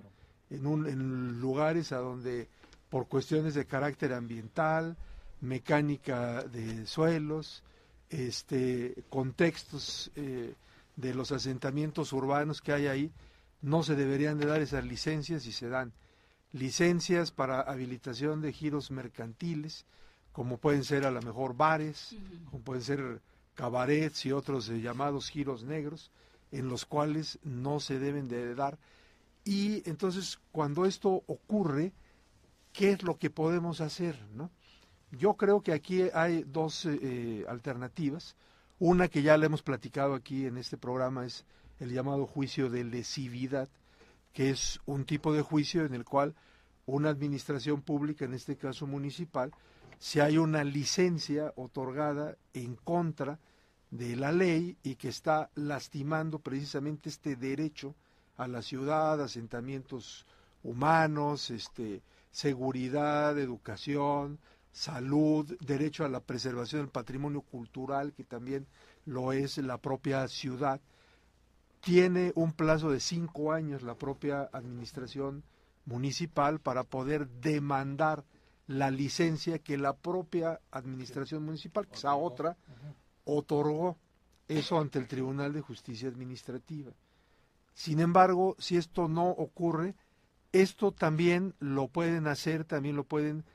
en, 0.49 0.65
un, 0.65 0.87
en 0.87 1.39
lugares 1.39 1.91
a 1.91 1.97
donde 1.97 2.47
por 2.89 3.07
cuestiones 3.07 3.53
de 3.53 3.65
carácter 3.65 4.13
ambiental, 4.13 4.97
mecánica 5.41 6.43
de 6.43 6.85
suelos, 6.87 7.63
este, 8.09 9.03
contextos 9.09 10.11
eh, 10.15 10.53
de 10.95 11.13
los 11.13 11.31
asentamientos 11.31 12.13
urbanos 12.13 12.61
que 12.61 12.71
hay 12.71 12.87
ahí, 12.87 13.11
no 13.61 13.83
se 13.83 13.95
deberían 13.95 14.37
de 14.37 14.45
dar 14.45 14.61
esas 14.61 14.85
licencias 14.85 15.45
y 15.45 15.51
se 15.51 15.69
dan 15.69 15.93
licencias 16.51 17.31
para 17.31 17.61
habilitación 17.61 18.41
de 18.41 18.53
giros 18.53 18.91
mercantiles, 18.91 19.85
como 20.31 20.57
pueden 20.57 20.83
ser 20.83 21.05
a 21.05 21.11
lo 21.11 21.21
mejor 21.21 21.55
bares, 21.55 22.15
como 22.49 22.63
pueden 22.63 22.83
ser 22.83 23.21
cabarets 23.55 24.25
y 24.25 24.31
otros 24.31 24.69
eh, 24.69 24.81
llamados 24.81 25.29
giros 25.29 25.63
negros, 25.63 26.11
en 26.51 26.69
los 26.69 26.85
cuales 26.85 27.39
no 27.43 27.79
se 27.79 27.99
deben 27.99 28.27
de 28.27 28.55
dar. 28.55 28.77
Y 29.43 29.87
entonces, 29.89 30.39
cuando 30.51 30.85
esto 30.85 31.23
ocurre, 31.27 31.91
¿qué 32.71 32.91
es 32.91 33.03
lo 33.03 33.17
que 33.17 33.29
podemos 33.29 33.81
hacer? 33.81 34.19
¿no? 34.33 34.51
Yo 35.11 35.35
creo 35.35 35.61
que 35.61 35.73
aquí 35.73 36.03
hay 36.13 36.43
dos 36.43 36.85
eh, 36.85 36.99
eh, 37.01 37.45
alternativas. 37.47 38.35
Una 38.79 39.07
que 39.07 39.23
ya 39.23 39.37
le 39.37 39.47
hemos 39.47 39.63
platicado 39.63 40.13
aquí 40.13 40.45
en 40.45 40.57
este 40.57 40.77
programa 40.77 41.25
es 41.25 41.45
el 41.79 41.91
llamado 41.91 42.25
juicio 42.25 42.69
de 42.69 42.83
lesividad, 42.83 43.69
que 44.33 44.49
es 44.49 44.79
un 44.85 45.05
tipo 45.05 45.33
de 45.33 45.41
juicio 45.41 45.85
en 45.85 45.93
el 45.93 46.05
cual 46.05 46.35
una 46.85 47.09
administración 47.09 47.81
pública, 47.81 48.25
en 48.25 48.33
este 48.33 48.55
caso 48.55 48.87
municipal, 48.87 49.51
si 49.99 50.19
hay 50.19 50.37
una 50.37 50.63
licencia 50.63 51.53
otorgada 51.55 52.37
en 52.53 52.75
contra 52.75 53.39
de 53.91 54.15
la 54.15 54.31
ley 54.31 54.77
y 54.83 54.95
que 54.95 55.09
está 55.09 55.49
lastimando 55.55 56.39
precisamente 56.39 57.09
este 57.09 57.35
derecho 57.35 57.95
a 58.37 58.47
la 58.47 58.61
ciudad, 58.61 59.21
asentamientos 59.21 60.25
humanos, 60.63 61.49
este, 61.49 62.01
seguridad, 62.31 63.37
educación, 63.39 64.39
salud, 64.71 65.57
derecho 65.59 66.05
a 66.05 66.09
la 66.09 66.19
preservación 66.19 66.81
del 66.81 66.91
patrimonio 66.91 67.41
cultural, 67.41 68.13
que 68.13 68.23
también 68.23 68.67
lo 69.05 69.33
es 69.33 69.57
la 69.57 69.79
propia 69.79 70.27
ciudad, 70.27 70.79
tiene 71.87 72.33
un 72.35 72.51
plazo 72.51 72.91
de 72.91 72.99
cinco 72.99 73.53
años 73.53 73.81
la 73.81 73.95
propia 73.95 74.49
administración 74.51 75.45
municipal 75.85 76.59
para 76.59 76.83
poder 76.83 77.29
demandar 77.29 78.25
la 78.67 78.91
licencia 78.91 79.59
que 79.59 79.77
la 79.77 79.95
propia 79.95 80.59
administración 80.69 81.45
municipal, 81.45 81.87
esa 81.89 82.13
otra, 82.13 82.57
otorgó. 83.23 83.95
Eso 84.49 84.77
ante 84.77 84.99
el 84.99 85.07
Tribunal 85.07 85.53
de 85.53 85.61
Justicia 85.61 86.09
Administrativa. 86.09 86.91
Sin 87.73 88.01
embargo, 88.01 88.57
si 88.59 88.75
esto 88.75 89.07
no 89.07 89.29
ocurre, 89.29 89.95
esto 90.51 90.91
también 90.91 91.55
lo 91.59 91.87
pueden 91.87 92.27
hacer, 92.27 92.65
también 92.65 92.97
lo 92.97 93.05
pueden 93.05 93.45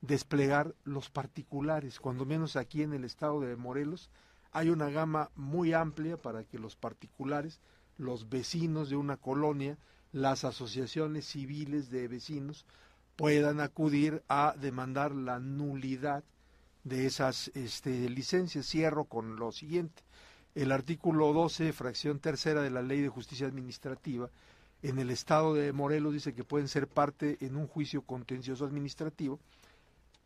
desplegar 0.00 0.76
los 0.84 1.10
particulares, 1.10 1.98
cuando 1.98 2.24
menos 2.24 2.54
aquí 2.54 2.84
en 2.84 2.92
el 2.92 3.02
estado 3.02 3.40
de 3.40 3.56
Morelos. 3.56 4.10
Hay 4.52 4.70
una 4.70 4.90
gama 4.90 5.30
muy 5.34 5.72
amplia 5.72 6.16
para 6.16 6.44
que 6.44 6.60
los 6.60 6.76
particulares, 6.76 7.60
los 8.00 8.28
vecinos 8.28 8.90
de 8.90 8.96
una 8.96 9.16
colonia, 9.16 9.78
las 10.12 10.44
asociaciones 10.44 11.26
civiles 11.26 11.90
de 11.90 12.08
vecinos 12.08 12.66
puedan 13.16 13.60
acudir 13.60 14.22
a 14.28 14.54
demandar 14.58 15.14
la 15.14 15.38
nulidad 15.38 16.24
de 16.84 17.06
esas 17.06 17.50
este, 17.54 18.08
licencias. 18.08 18.66
Cierro 18.66 19.04
con 19.04 19.36
lo 19.36 19.52
siguiente. 19.52 20.02
El 20.54 20.72
artículo 20.72 21.32
12, 21.32 21.72
fracción 21.72 22.18
tercera 22.18 22.62
de 22.62 22.70
la 22.70 22.82
Ley 22.82 23.02
de 23.02 23.08
Justicia 23.08 23.46
Administrativa, 23.46 24.30
en 24.82 24.98
el 24.98 25.10
estado 25.10 25.54
de 25.54 25.72
Morelos 25.72 26.14
dice 26.14 26.34
que 26.34 26.42
pueden 26.42 26.66
ser 26.66 26.88
parte 26.88 27.36
en 27.40 27.54
un 27.56 27.66
juicio 27.66 28.02
contencioso 28.02 28.64
administrativo 28.64 29.38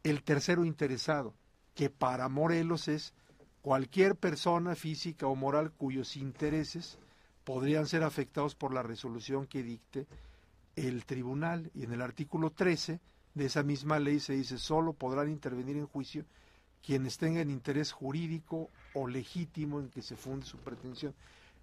el 0.05 0.22
tercero 0.22 0.64
interesado, 0.66 1.34
que 1.74 1.90
para 1.90 2.28
Morelos 2.28 2.88
es 2.88 3.14
cualquier 3.62 4.14
persona 4.14 4.74
física 4.74 5.26
o 5.26 5.34
moral 5.34 5.72
cuyos 5.72 6.16
intereses 6.16 6.98
podrían 7.44 7.86
ser 7.86 8.02
afectados 8.02 8.54
por 8.54 8.72
la 8.72 8.82
resolución 8.82 9.46
que 9.46 9.62
dicte 9.62 10.06
el 10.76 11.04
tribunal. 11.04 11.70
Y 11.74 11.84
en 11.84 11.92
el 11.92 12.02
artículo 12.02 12.50
13 12.50 13.00
de 13.34 13.44
esa 13.44 13.62
misma 13.62 13.98
ley 13.98 14.20
se 14.20 14.34
dice, 14.34 14.58
solo 14.58 14.92
podrán 14.92 15.30
intervenir 15.30 15.76
en 15.76 15.86
juicio 15.86 16.24
quienes 16.84 17.16
tengan 17.16 17.50
interés 17.50 17.92
jurídico 17.92 18.70
o 18.92 19.08
legítimo 19.08 19.80
en 19.80 19.88
que 19.88 20.02
se 20.02 20.16
funde 20.16 20.46
su 20.46 20.58
pretensión. 20.58 21.14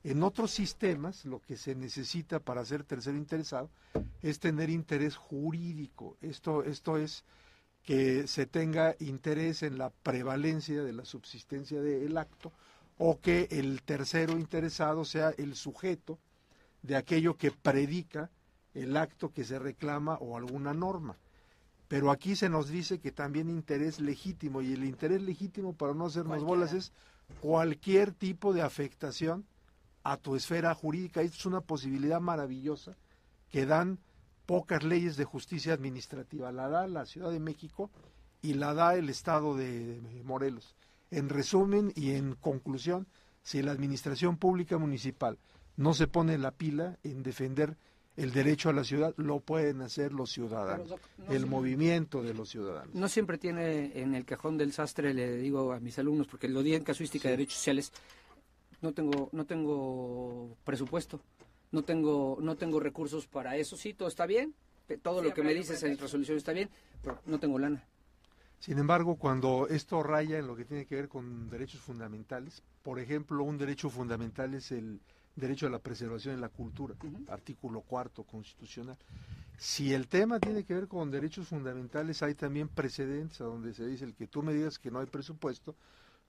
En 0.04 0.24
otros 0.24 0.50
sistemas, 0.50 1.26
lo 1.26 1.42
que 1.42 1.58
se 1.58 1.76
necesita 1.76 2.40
para 2.40 2.66
ser 2.66 2.84
tercero 2.84 3.18
interesado 3.18 3.70
es 4.24 4.40
tener 4.40 4.72
interés 4.72 5.16
jurídico. 5.16 6.18
Esto, 6.22 6.64
esto 6.64 6.98
es 6.98 7.24
que 7.84 8.28
se 8.28 8.48
tenga 8.48 8.96
interés 9.00 9.62
en 9.62 9.78
la 9.78 9.92
prevalencia 9.92 10.82
de 10.82 10.94
la 10.94 11.06
subsistencia 11.06 11.82
del 11.82 12.18
acto 12.18 12.52
o 13.04 13.20
que 13.20 13.48
el 13.50 13.82
tercero 13.82 14.34
interesado 14.34 15.06
sea 15.06 15.32
el 15.40 15.56
sujeto 15.56 16.20
de 16.84 16.96
aquello 16.96 17.36
que 17.36 17.50
predica 17.50 18.30
el 18.76 18.96
acto 18.96 19.34
que 19.34 19.44
se 19.44 19.58
reclama 19.58 20.20
o 20.22 20.38
alguna 20.38 20.76
norma. 20.76 21.18
Pero 21.88 22.12
aquí 22.12 22.36
se 22.36 22.48
nos 22.48 22.70
dice 22.70 23.00
que 23.00 23.12
también 23.12 23.50
interés 23.50 24.00
legítimo, 24.00 24.62
y 24.62 24.74
el 24.74 24.86
interés 24.86 25.24
legítimo, 25.24 25.74
para 25.74 25.96
no 25.96 26.06
hacernos 26.06 26.44
bolas, 26.44 26.74
es 26.74 26.94
cualquier 27.40 28.14
tipo 28.14 28.54
de 28.54 28.62
afectación 28.62 29.46
a 30.04 30.18
tu 30.18 30.36
esfera 30.36 30.76
jurídica. 30.76 31.24
Esto 31.24 31.38
es 31.40 31.46
una 31.48 31.62
posibilidad 31.62 32.22
maravillosa 32.22 32.96
que 33.50 33.66
dan 33.66 33.98
pocas 34.46 34.84
leyes 34.84 35.18
de 35.18 35.26
justicia 35.26 35.74
administrativa. 35.74 36.52
La 36.52 36.70
da 36.70 36.86
la 36.86 37.08
Ciudad 37.08 37.32
de 37.32 37.40
México 37.40 37.90
y 38.44 38.54
la 38.54 38.76
da 38.76 38.94
el 38.94 39.10
Estado 39.10 39.58
de 39.58 40.22
Morelos. 40.24 40.76
En 41.12 41.30
resumen 41.30 41.92
y 41.96 42.12
en 42.12 42.36
conclusión, 42.36 43.08
si 43.44 43.62
la 43.62 43.72
Administración 43.72 44.38
Pública 44.38 44.78
Municipal 44.78 45.38
no 45.78 45.94
se 45.94 46.08
pone 46.08 46.38
la 46.38 46.52
pila 46.52 46.98
en 47.04 47.24
defender 47.24 47.78
el 48.18 48.32
derecho 48.34 48.70
a 48.70 48.74
la 48.74 48.84
ciudad 48.84 49.14
lo 49.18 49.40
pueden 49.40 49.82
hacer 49.82 50.12
los 50.12 50.32
ciudadanos, 50.32 50.94
el 51.30 51.46
movimiento 51.46 52.22
de 52.22 52.34
los 52.34 52.50
ciudadanos. 52.50 52.94
No 52.94 53.08
siempre 53.08 53.38
tiene 53.38 54.00
en 54.00 54.16
el 54.16 54.26
cajón 54.26 54.58
del 54.58 54.74
sastre, 54.74 55.14
le 55.14 55.38
digo 55.38 55.72
a 55.72 55.80
mis 55.80 55.98
alumnos, 55.98 56.28
porque 56.28 56.48
lo 56.48 56.62
di 56.62 56.76
en 56.76 56.84
casuística 56.84 57.30
de 57.30 57.38
derechos 57.38 57.56
sociales, 57.56 57.92
no 58.82 58.94
tengo, 58.94 59.30
no 59.32 59.46
tengo 59.46 60.58
presupuesto, 60.64 61.22
no 61.72 61.84
tengo, 61.84 62.38
no 62.42 62.56
tengo 62.56 62.80
recursos 62.80 63.28
para 63.28 63.56
eso, 63.56 63.78
sí, 63.78 63.94
todo 63.94 64.10
está 64.10 64.26
bien, 64.26 64.54
todo 65.02 65.24
lo 65.24 65.34
que 65.34 65.42
me 65.42 65.54
dices 65.54 65.82
en 65.84 65.98
resolución 65.98 66.38
está 66.38 66.52
bien, 66.52 66.70
pero 67.02 67.22
no 67.26 67.40
tengo 67.40 67.58
lana. 67.60 67.84
Sin 68.62 68.78
embargo, 68.78 69.16
cuando 69.16 69.68
esto 69.68 70.04
raya 70.04 70.38
en 70.38 70.46
lo 70.46 70.56
que 70.56 70.66
tiene 70.66 70.86
que 70.86 70.94
ver 70.94 71.10
con 71.10 71.50
derechos 71.50 71.82
fundamentales, 71.82 72.62
por 72.84 73.00
ejemplo, 73.00 73.44
un 73.44 73.58
derecho 73.58 73.90
fundamental 73.90 74.54
es 74.54 74.72
el 74.72 75.02
derecho 75.36 75.66
a 75.66 75.72
la 75.72 75.80
preservación 75.80 76.36
de 76.36 76.42
la 76.42 76.50
cultura, 76.50 76.94
artículo 77.30 77.82
cuarto 77.82 78.24
constitucional. 78.24 79.00
Si 79.58 79.96
el 79.96 80.08
tema 80.08 80.40
tiene 80.40 80.64
que 80.64 80.76
ver 80.76 80.88
con 80.88 81.10
derechos 81.10 81.48
fundamentales, 81.48 82.22
hay 82.22 82.36
también 82.36 82.68
precedentes 82.68 83.42
a 83.42 83.46
donde 83.46 83.74
se 83.74 83.88
dice 83.88 84.06
el 84.06 84.14
que 84.14 84.28
tú 84.28 84.44
me 84.44 84.54
digas 84.54 84.78
que 84.78 84.92
no 84.92 85.00
hay 85.00 85.08
presupuesto, 85.08 85.76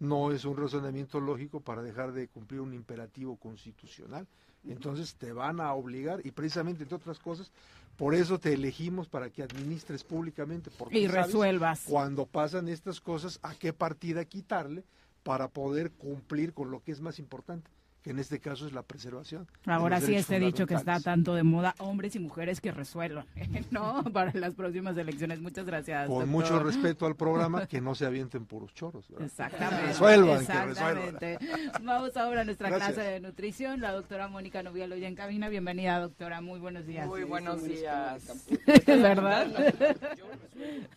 no 0.02 0.32
es 0.32 0.44
un 0.44 0.56
razonamiento 0.56 1.20
lógico 1.20 1.60
para 1.60 1.80
dejar 1.80 2.12
de 2.12 2.26
cumplir 2.26 2.60
un 2.60 2.74
imperativo 2.74 3.36
constitucional. 3.36 4.26
Entonces 4.66 5.14
te 5.14 5.32
van 5.32 5.60
a 5.60 5.72
obligar 5.74 6.20
y 6.26 6.32
precisamente 6.32 6.82
entre 6.82 6.96
otras 6.96 7.20
cosas, 7.20 7.52
por 7.96 8.16
eso 8.16 8.40
te 8.40 8.52
elegimos 8.52 9.08
para 9.08 9.30
que 9.30 9.44
administres 9.44 10.02
públicamente 10.02 10.72
porque 10.76 10.98
y 10.98 11.06
resuelvas 11.06 11.84
cuando 11.88 12.26
pasan 12.26 12.68
estas 12.68 13.00
cosas 13.00 13.38
a 13.42 13.54
qué 13.54 13.72
partida 13.72 14.24
quitarle 14.24 14.82
para 15.22 15.46
poder 15.46 15.92
cumplir 15.92 16.52
con 16.52 16.72
lo 16.72 16.82
que 16.82 16.90
es 16.90 17.00
más 17.00 17.20
importante, 17.20 17.70
que 18.02 18.10
en 18.10 18.18
este 18.18 18.40
caso 18.40 18.66
es 18.66 18.72
la 18.72 18.82
preservación. 18.82 19.46
Ahora 19.66 20.00
sí 20.00 20.14
este 20.14 20.40
dicho 20.40 20.66
que 20.66 20.74
está 20.74 21.00
tanto 21.00 21.34
de 21.34 21.44
moda, 21.44 21.74
hombres 21.78 22.16
y 22.16 22.18
mujeres 22.18 22.60
que 22.60 22.72
resuelvan, 22.72 23.26
¿no? 23.70 24.02
Para 24.12 24.32
las 24.34 24.54
próximas 24.54 24.96
elecciones. 24.96 25.40
Muchas 25.40 25.66
gracias. 25.66 26.08
Con 26.08 26.28
mucho 26.28 26.58
respeto 26.58 27.06
al 27.06 27.14
programa, 27.14 27.66
que 27.66 27.80
no 27.80 27.94
se 27.94 28.06
avienten 28.06 28.44
puros 28.44 28.74
choros. 28.74 29.06
Exactamente. 29.20 29.86
resuelvan, 29.86 30.40
exactamente. 30.40 31.38
Vamos 31.82 32.16
ahora 32.16 32.40
a 32.40 32.44
nuestra 32.44 32.70
clase 32.70 33.00
de 33.00 33.20
nutrición. 33.20 33.80
La 33.80 33.92
doctora 33.92 34.26
Mónica 34.28 34.62
Novialo 34.62 34.96
ya 34.96 35.06
en 35.06 35.14
cabina. 35.14 35.48
Bienvenida, 35.48 36.00
doctora. 36.00 36.40
Muy 36.40 36.58
buenos 36.58 36.86
días. 36.86 37.06
Muy 37.06 37.22
buenos 37.22 37.62
días. 37.62 38.44
¿Verdad? 38.86 39.46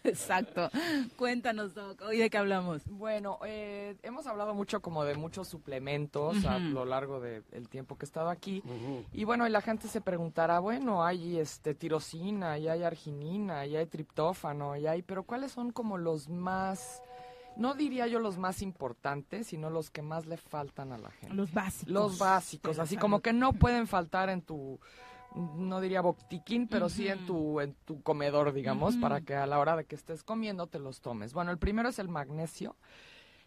Exacto. 0.04 0.70
Cuéntanos, 1.18 1.74
Doc, 1.74 2.02
¿hoy 2.02 2.18
de 2.18 2.30
qué 2.30 2.38
hablamos? 2.38 2.84
Bueno, 2.86 3.40
eh, 3.46 3.96
hemos 4.04 4.28
hablado 4.28 4.54
mucho 4.54 4.82
como 4.82 5.04
de 5.06 5.16
muchos 5.16 5.48
suplementos 5.48 6.46
a 6.46 6.60
lo 6.60 6.86
largo 6.86 6.95
del 7.20 7.70
tiempo 7.70 7.98
que 7.98 8.06
he 8.06 8.08
estado 8.08 8.30
aquí. 8.30 8.64
Y 9.14 9.24
bueno, 9.24 9.48
y 9.48 9.50
la 9.50 9.62
gente 9.62 9.88
se 9.88 10.02
preguntará, 10.02 10.60
bueno, 10.60 11.04
hay 11.04 11.38
este 11.38 11.74
tirosina, 11.74 12.58
y 12.58 12.68
hay 12.68 12.84
arginina, 12.84 13.66
y 13.66 13.76
hay 13.76 13.86
triptófano, 13.86 14.76
y 14.76 14.88
hay, 14.88 15.02
pero 15.02 15.24
¿cuáles 15.24 15.52
son 15.52 15.72
como 15.72 15.98
los 15.98 16.30
más 16.30 17.02
no 17.58 17.74
diría 17.74 18.08
yo 18.08 18.20
los 18.20 18.38
más 18.38 18.62
importantes, 18.62 19.48
sino 19.48 19.70
los 19.70 19.90
que 19.90 20.02
más 20.02 20.26
le 20.26 20.36
faltan 20.36 20.92
a 20.92 20.98
la 20.98 21.10
gente. 21.12 21.34
Los 21.34 21.54
básicos. 21.54 21.94
Los 21.94 22.18
básicos, 22.18 22.80
así 22.80 22.98
como 22.98 23.22
que 23.22 23.32
no 23.32 23.54
pueden 23.54 23.88
faltar 23.88 24.30
en 24.30 24.42
tu 24.42 24.80
no 25.36 25.82
diría 25.82 26.02
botiquín, 26.02 26.68
pero 26.68 26.88
sí 26.88 27.08
en 27.08 27.26
tu 27.26 27.60
en 27.60 27.74
tu 27.86 28.02
comedor, 28.02 28.54
digamos, 28.54 28.96
para 28.96 29.22
que 29.22 29.36
a 29.36 29.46
la 29.46 29.60
hora 29.60 29.76
de 29.76 29.86
que 29.86 29.96
estés 29.96 30.24
comiendo 30.24 30.68
te 30.68 30.80
los 30.80 31.02
tomes. 31.02 31.34
Bueno, 31.34 31.52
el 31.52 31.58
primero 31.58 31.90
es 31.90 32.00
el 32.00 32.08
magnesio. 32.08 32.76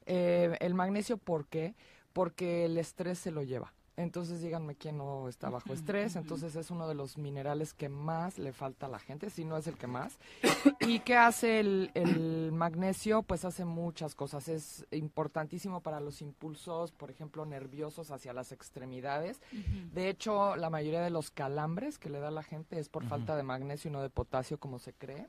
Eh, 0.05 0.57
el 0.61 0.75
magnesio, 0.75 1.19
¿por 1.19 1.47
qué? 1.47 1.75
Porque 2.19 2.65
el 2.65 2.79
estrés 2.79 3.17
se 3.17 3.31
lo 3.31 3.45
lleva. 3.45 3.73
Entonces 3.95 4.43
díganme 4.43 4.75
quién 4.75 4.99
no 4.99 5.29
está 5.29 5.51
bajo 5.51 5.73
estrés. 5.73 6.17
Entonces 6.17 6.57
es 6.57 6.69
uno 6.73 6.89
de 6.89 6.97
los 6.97 7.17
minerales 7.17 7.75
que 7.75 7.89
más 7.89 8.41
le 8.41 8.53
falta 8.53 8.87
a 8.87 8.89
la 8.89 8.99
gente, 8.99 9.31
si 9.31 9.45
no 9.45 9.57
es 9.57 9.69
el 9.69 9.77
que 9.77 9.87
más. 9.87 10.19
¿Y 10.81 10.99
qué 10.99 11.15
hace 11.17 11.61
el, 11.61 11.93
el, 11.95 12.51
magnesio? 12.51 13.23
Pues 13.23 13.45
hace 13.45 13.65
muchas 13.65 14.17
cosas. 14.17 14.49
Es 14.49 14.85
importantísimo 14.91 15.81
para 15.81 16.01
los 16.01 16.21
impulsos, 16.21 16.91
por 16.91 17.09
ejemplo, 17.13 17.47
nerviosos 17.47 18.11
hacia 18.11 18.33
las 18.33 18.51
extremidades. 18.51 19.41
De 19.95 20.09
hecho, 20.09 20.57
la 20.57 20.71
mayoría 20.71 21.03
de 21.03 21.11
los 21.11 21.31
calambres 21.31 22.01
que 22.01 22.11
le 22.11 22.19
da 22.19 22.29
a 22.29 22.33
la 22.33 22.43
gente 22.43 22.81
es 22.81 22.89
por 22.89 23.05
falta 23.05 23.37
de 23.37 23.45
magnesio 23.45 23.91
y 23.91 23.93
no 23.93 24.03
de 24.03 24.11
potasio, 24.11 24.59
como 24.59 24.81
se 24.81 24.93
cree. 24.93 25.29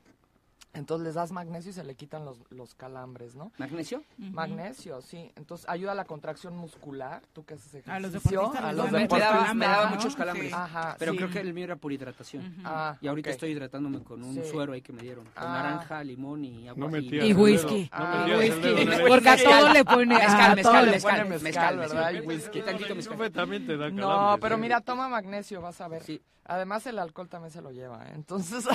Entonces 0.72 1.04
les 1.04 1.14
das 1.14 1.32
magnesio 1.32 1.70
y 1.70 1.72
se 1.72 1.82
le 1.82 1.96
quitan 1.96 2.24
los, 2.24 2.38
los 2.50 2.74
calambres, 2.76 3.34
¿no? 3.34 3.50
¿Magnesio? 3.58 4.04
Magnesio, 4.18 5.00
sí. 5.02 5.32
Entonces 5.34 5.68
ayuda 5.68 5.92
a 5.92 5.94
la 5.96 6.04
contracción 6.04 6.56
muscular. 6.56 7.22
Tú 7.32 7.44
que 7.44 7.54
haces 7.54 7.66
ejercicio. 7.74 7.92
A 7.92 7.98
los 8.00 8.12
deportistas. 8.12 8.62
A 8.64 8.72
los 8.72 8.92
deportistas. 8.92 9.54
me 9.56 9.66
daba 9.66 9.90
¿no? 9.90 9.96
muchos 9.96 10.14
calambres. 10.14 10.48
Sí. 10.48 10.54
Ajá, 10.56 10.96
Pero 10.98 11.12
sí. 11.12 11.18
creo 11.18 11.30
que 11.30 11.40
el 11.40 11.54
mío 11.54 11.64
era 11.64 11.74
por 11.76 11.92
hidratación. 11.92 12.54
Ah, 12.64 12.96
y 13.00 13.08
ahorita 13.08 13.30
ok. 13.30 13.34
estoy 13.34 13.50
hidratándome 13.50 14.02
con 14.04 14.22
un 14.22 14.34
Sí. 14.34 14.42
suero 14.48 14.72
ahí 14.72 14.80
que 14.80 14.92
me 14.92 15.02
dieron. 15.02 15.24
Con 15.24 15.32
Ah. 15.44 15.62
naranja, 15.62 16.04
limón 16.04 16.44
y 16.44 16.68
agua. 16.68 16.88
No 16.88 16.96
y- 16.98 17.08
Y 17.28 17.32
whisky. 17.34 17.82
no 17.82 17.88
Ah, 17.92 18.26
whisky. 18.38 18.86
Porque 19.08 19.28
a 19.28 19.36
todo 19.42 19.72
le 19.72 19.84
pone... 19.84 20.14
Mezcal, 20.14 20.52
a 20.52 20.54
mezcal, 20.54 20.62
todo 20.72 20.84
le 20.86 20.90
mezcal, 20.92 21.16
pone 21.18 21.30
mezcal, 21.30 21.76
mezcal. 21.76 21.78
¿verdad? 21.78 22.12
Y 22.12 22.20
whisky. 22.26 22.62
Tantito 22.62 22.94
mezcal. 22.94 23.94
No, 23.94 24.38
pero 24.40 24.54
¿eh? 24.54 24.58
mira, 24.58 24.80
toma 24.80 25.08
magnesio, 25.08 25.60
vas 25.60 25.80
a 25.80 25.88
ver. 25.88 26.02
Sí. 26.04 26.20
Además, 26.50 26.84
el 26.86 26.98
alcohol 26.98 27.28
también 27.28 27.52
se 27.52 27.62
lo 27.62 27.70
lleva. 27.70 28.04
¿eh? 28.06 28.12
Entonces, 28.14 28.66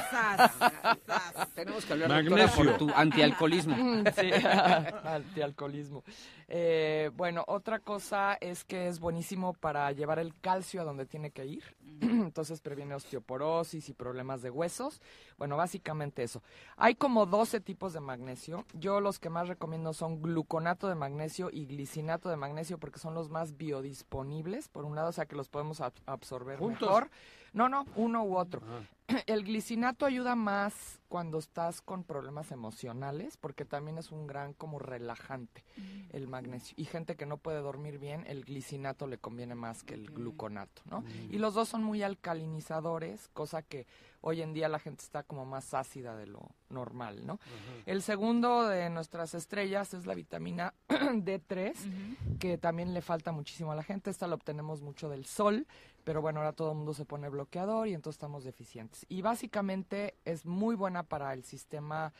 Tenemos 1.55 1.85
que 1.85 1.93
hablar 1.93 2.09
Magnesio. 2.09 2.37
doctora, 2.47 2.77
por 2.77 2.87
tu 2.87 2.93
antialcoholismo. 2.95 3.75
sí, 4.15 4.31
antialcoholismo. 5.03 6.03
Eh, 6.47 7.11
bueno, 7.15 7.43
otra 7.47 7.79
cosa 7.79 8.37
es 8.39 8.63
que 8.63 8.87
es 8.87 8.99
buenísimo 8.99 9.53
para 9.53 9.91
llevar 9.91 10.19
el 10.19 10.33
calcio 10.39 10.81
a 10.81 10.83
donde 10.85 11.05
tiene 11.05 11.31
que 11.31 11.45
ir. 11.45 11.63
Entonces 12.01 12.61
previene 12.61 12.95
osteoporosis 12.95 13.89
y 13.89 13.93
problemas 13.93 14.41
de 14.41 14.49
huesos. 14.51 15.01
Bueno, 15.37 15.57
básicamente 15.57 16.23
eso. 16.23 16.41
Hay 16.77 16.95
como 16.95 17.25
12 17.25 17.61
tipos 17.61 17.93
de 17.93 17.99
magnesio. 17.99 18.65
Yo 18.73 19.01
los 19.01 19.19
que 19.19 19.29
más 19.29 19.47
recomiendo 19.47 19.93
son 19.93 20.21
gluconato 20.21 20.87
de 20.87 20.95
magnesio 20.95 21.49
y 21.51 21.65
glicinato 21.65 22.29
de 22.29 22.37
magnesio 22.37 22.77
porque 22.77 22.99
son 22.99 23.13
los 23.13 23.29
más 23.29 23.57
biodisponibles, 23.57 24.69
por 24.69 24.85
un 24.85 24.95
lado, 24.95 25.09
o 25.09 25.13
sea 25.13 25.25
que 25.25 25.35
los 25.35 25.49
podemos 25.49 25.81
ab- 25.81 25.93
absorber 26.05 26.57
¿Juntos? 26.59 26.81
mejor. 26.87 27.09
No, 27.55 27.69
no, 27.69 27.85
uno 27.95 28.23
u 28.23 28.37
otro. 28.37 28.61
Ah. 28.67 28.81
El 29.27 29.43
glicinato 29.43 30.05
ayuda 30.05 30.35
más 30.35 30.99
cuando 31.07 31.37
estás 31.39 31.81
con 31.81 32.03
problemas 32.03 32.51
emocionales, 32.51 33.37
porque 33.37 33.63
también 33.63 33.97
es 33.97 34.11
un 34.11 34.27
gran 34.27 34.53
como 34.53 34.79
relajante 34.79 35.63
el 36.11 36.27
magnesio. 36.27 36.73
Y 36.77 36.85
gente 36.85 37.15
que 37.15 37.25
no 37.25 37.37
puede 37.37 37.59
dormir 37.59 37.99
bien, 37.99 38.25
el 38.27 38.43
glicinato 38.43 39.07
le 39.07 39.17
conviene 39.17 39.55
más 39.55 39.83
que 39.83 39.93
el 39.93 40.11
gluconato, 40.11 40.81
¿no? 40.89 41.05
Y 41.29 41.37
los 41.37 41.53
dos 41.53 41.69
son 41.69 41.83
muy 41.83 42.03
alcalinizadores, 42.03 43.29
cosa 43.29 43.61
que 43.61 43.87
hoy 44.19 44.41
en 44.41 44.53
día 44.53 44.67
la 44.67 44.79
gente 44.79 45.03
está 45.03 45.23
como 45.23 45.45
más 45.45 45.73
ácida 45.73 46.17
de 46.17 46.27
lo 46.27 46.49
normal, 46.69 47.25
¿no? 47.25 47.39
El 47.85 48.01
segundo 48.01 48.67
de 48.67 48.89
nuestras 48.89 49.35
estrellas 49.35 49.93
es 49.93 50.05
la 50.05 50.15
vitamina 50.15 50.73
D3, 50.89 52.37
que 52.39 52.57
también 52.57 52.93
le 52.93 53.01
falta 53.01 53.31
muchísimo 53.31 53.71
a 53.71 53.75
la 53.75 53.83
gente. 53.83 54.09
Esta 54.09 54.27
la 54.27 54.35
obtenemos 54.35 54.81
mucho 54.81 55.07
del 55.09 55.25
sol, 55.25 55.67
pero 56.05 56.21
bueno, 56.21 56.39
ahora 56.39 56.53
todo 56.53 56.71
el 56.71 56.77
mundo 56.77 56.93
se 56.93 57.03
pone 57.03 57.27
bloqueador 57.27 57.87
y 57.87 57.93
entonces 57.93 58.15
estamos 58.15 58.43
deficientes. 58.45 59.05
Y 59.09 59.21
básicamente 59.21 60.15
es 60.23 60.45
muy 60.45 60.75
buena 60.75 61.03
para 61.03 61.33
el 61.33 61.43
sistema 61.43 62.13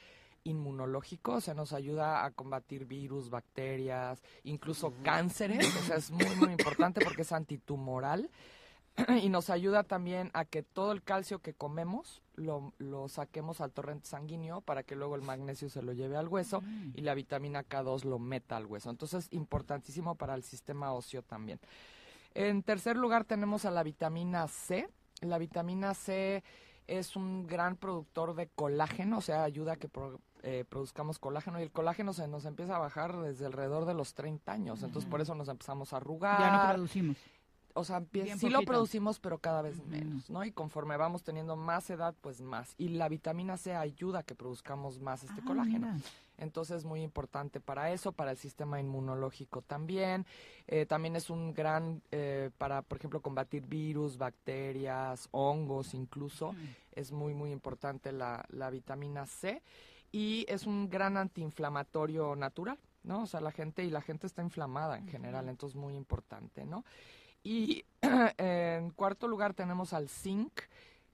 inmunológico, 0.44 1.34
o 1.34 1.42
sea, 1.42 1.54
nos 1.54 1.72
ayuda 1.72 2.26
a 2.26 2.32
combatir 2.32 2.86
virus, 2.86 3.30
bacterias, 3.30 4.22
incluso 4.44 4.94
cánceres, 5.04 5.76
o 5.76 5.84
sea, 5.84 5.98
es 5.98 6.12
muy, 6.12 6.36
muy 6.36 6.52
importante 6.52 7.04
porque 7.04 7.22
es 7.22 7.32
antitumoral 7.32 8.30
y 9.24 9.30
nos 9.30 9.50
ayuda 9.50 9.84
también 9.84 10.32
a 10.34 10.46
que 10.46 10.64
todo 10.64 10.92
el 10.92 11.04
calcio 11.04 11.40
que 11.40 11.54
comemos 11.54 12.22
lo, 12.36 12.74
lo 12.78 13.08
saquemos 13.08 13.62
al 13.62 13.72
torrente 13.72 14.08
sanguíneo 14.08 14.62
para 14.62 14.84
que 14.84 14.96
luego 14.96 15.16
el 15.16 15.22
magnesio 15.22 15.70
se 15.70 15.82
lo 15.82 15.94
lleve 15.94 16.18
al 16.18 16.28
hueso 16.28 16.62
y 16.94 17.02
la 17.02 17.14
vitamina 17.14 17.64
K2 17.64 18.04
lo 18.04 18.20
meta 18.20 18.58
al 18.58 18.66
hueso. 18.66 18.90
Entonces, 18.90 19.28
importantísimo 19.32 20.16
para 20.16 20.36
el 20.36 20.44
sistema 20.44 20.94
óseo 20.94 21.22
también. 21.24 21.60
En 22.36 22.62
tercer 22.64 22.98
lugar 22.98 23.24
tenemos 23.26 23.66
a 23.66 23.72
la 23.72 23.82
vitamina 23.84 24.48
C. 24.48 24.88
La 25.22 25.38
vitamina 25.38 25.94
C 25.94 26.44
es 26.88 27.16
un 27.16 27.48
gran 27.48 27.78
productor 27.78 28.36
de 28.36 28.48
colágeno, 28.50 29.18
o 29.18 29.22
sea, 29.22 29.44
ayuda 29.44 29.74
a 29.74 29.76
que 29.78 29.88
pro- 29.88 30.20
eh, 30.44 30.66
produzcamos 30.70 31.18
colágeno 31.18 31.60
y 31.60 31.64
el 31.64 31.72
colágeno 31.72 32.14
se 32.14 32.28
nos 32.28 32.46
empieza 32.46 32.76
a 32.76 32.80
bajar 32.80 33.18
desde 33.18 33.46
alrededor 33.48 33.86
de 33.86 33.96
los 33.96 34.14
30 34.14 34.52
años, 34.52 34.84
entonces 34.84 35.10
por 35.10 35.20
eso 35.22 35.34
nos 35.34 35.48
empezamos 35.48 35.94
a 35.94 35.98
arrugar. 35.98 36.40
Ya 36.40 36.52
no 36.68 36.74
producimos. 36.76 37.18
O 37.74 37.84
sea, 37.84 38.00
empie- 38.02 38.24
Bien 38.24 38.38
sí 38.38 38.50
lo 38.50 38.60
producimos, 38.62 39.20
pero 39.20 39.40
cada 39.40 39.62
vez 39.62 39.84
menos, 39.86 40.30
¿no? 40.30 40.46
Y 40.46 40.52
conforme 40.52 40.96
vamos 40.98 41.24
teniendo 41.24 41.56
más 41.56 41.90
edad, 41.90 42.14
pues 42.22 42.42
más. 42.42 42.76
Y 42.78 42.90
la 42.90 43.10
vitamina 43.10 43.58
C 43.58 43.74
ayuda 43.76 44.20
a 44.20 44.24
que 44.24 44.36
produzcamos 44.36 45.00
más 45.00 45.24
este 45.24 45.42
Ah, 45.42 45.46
colágeno. 45.48 45.88
mira. 45.94 45.98
Entonces 46.38 46.78
es 46.78 46.86
muy 46.86 47.02
importante 47.02 47.60
para 47.60 47.92
eso, 47.92 48.12
para 48.12 48.32
el 48.32 48.38
sistema 48.38 48.80
inmunológico 48.80 49.62
también. 49.62 50.26
Eh, 50.68 50.86
también 50.86 51.16
es 51.16 51.30
un 51.30 51.54
gran, 51.54 52.02
eh, 52.12 52.50
para, 52.58 52.82
por 52.82 52.98
ejemplo, 52.98 53.22
combatir 53.22 53.66
virus, 53.66 54.18
bacterias, 54.18 55.28
hongos 55.32 55.94
incluso. 55.94 56.56
Es 56.92 57.12
muy, 57.12 57.34
muy 57.34 57.52
importante 57.52 58.12
la, 58.12 58.46
la 58.50 58.70
vitamina 58.70 59.26
C. 59.26 59.62
Y 60.12 60.46
es 60.48 60.66
un 60.66 60.90
gran 60.90 61.18
antiinflamatorio 61.18 62.36
natural, 62.36 62.78
¿no? 63.04 63.24
O 63.24 63.28
sea, 63.28 63.42
la 63.42 63.52
gente, 63.52 63.84
y 63.84 63.90
la 63.90 64.02
gente 64.02 64.28
está 64.28 64.42
inflamada 64.42 64.98
en 64.98 65.08
general, 65.08 65.50
entonces 65.50 65.76
muy 65.76 65.94
importante, 65.96 66.66
¿no? 66.66 66.86
Y 67.44 67.86
en 68.38 68.92
cuarto 68.92 69.28
lugar 69.28 69.54
tenemos 69.54 69.94
al 69.94 70.10
zinc. 70.10 70.62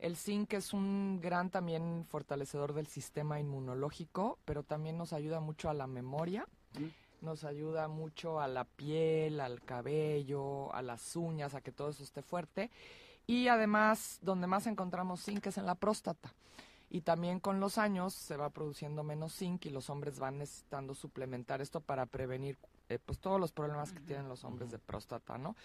El 0.02 0.18
zinc 0.18 0.54
es 0.54 0.74
un 0.74 1.20
gran 1.22 1.52
también 1.52 2.08
fortalecedor 2.10 2.74
del 2.74 2.88
sistema 2.88 3.40
inmunológico, 3.40 4.40
pero 4.46 4.64
también 4.64 4.98
nos 4.98 5.14
ayuda 5.14 5.40
mucho 5.40 5.70
a 5.70 5.76
la 5.76 5.86
memoria, 5.86 6.48
nos 7.22 7.44
ayuda 7.44 7.88
mucho 7.88 8.42
a 8.42 8.48
la 8.48 8.64
piel, 8.64 9.40
al 9.40 9.62
cabello, 9.62 10.74
a 10.74 10.82
las 10.82 11.16
uñas, 11.16 11.54
a 11.54 11.62
que 11.62 11.72
todo 11.72 11.90
eso 11.90 12.04
esté 12.04 12.24
fuerte. 12.24 12.72
Y 13.28 13.48
además, 13.48 14.18
donde 14.24 14.48
más 14.48 14.66
encontramos 14.66 15.24
zinc 15.24 15.46
es 15.46 15.60
en 15.60 15.68
la 15.68 15.76
próstata. 15.76 16.34
Y 16.90 17.02
también 17.02 17.40
con 17.40 17.60
los 17.60 17.78
años 17.78 18.16
se 18.16 18.38
va 18.38 18.50
produciendo 18.50 19.04
menos 19.04 19.36
zinc 19.38 19.68
y 19.68 19.70
los 19.70 19.92
hombres 19.92 20.18
van 20.18 20.40
necesitando 20.40 20.96
suplementar 20.96 21.62
esto 21.62 21.80
para 21.80 22.08
prevenir 22.08 22.58
eh, 22.90 22.98
pues 22.98 23.20
todos 23.20 23.40
los 23.40 23.52
problemas 23.52 23.92
que 23.92 24.00
tienen 24.00 24.28
los 24.28 24.44
hombres 24.46 24.72
de 24.72 24.80
próstata, 24.80 25.38
¿no? 25.38 25.56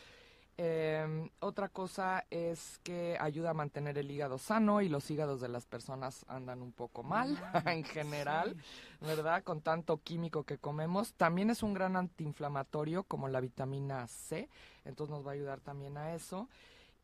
Eh, 0.59 1.29
otra 1.41 1.69
cosa 1.69 2.25
es 2.31 2.81
que 2.83 3.19
ayuda 3.21 3.51
a 3.51 3.55
mantener 3.55 3.99
el 3.99 4.11
hígado 4.11 4.39
sano 4.39 4.81
y 4.81 4.89
los 4.89 5.11
hígados 5.11 5.41
de 5.43 5.49
las 5.49 5.67
personas 5.67 6.25
andan 6.29 6.63
un 6.63 6.73
poco 6.73 7.03
mal 7.03 7.39
en 7.67 7.85
general, 7.85 8.57
¿verdad? 9.03 9.43
Con 9.45 9.61
tanto 9.61 9.99
químico 9.99 10.45
que 10.45 10.57
comemos. 10.57 11.13
También 11.15 11.51
es 11.51 11.63
un 11.63 11.75
gran 11.75 11.95
antiinflamatorio 11.97 13.03
como 13.03 13.29
la 13.29 13.41
vitamina 13.41 14.07
C, 14.07 14.49
entonces 14.87 15.15
nos 15.15 15.27
va 15.27 15.33
a 15.33 15.35
ayudar 15.35 15.61
también 15.61 15.99
a 15.99 16.15
eso. 16.15 16.49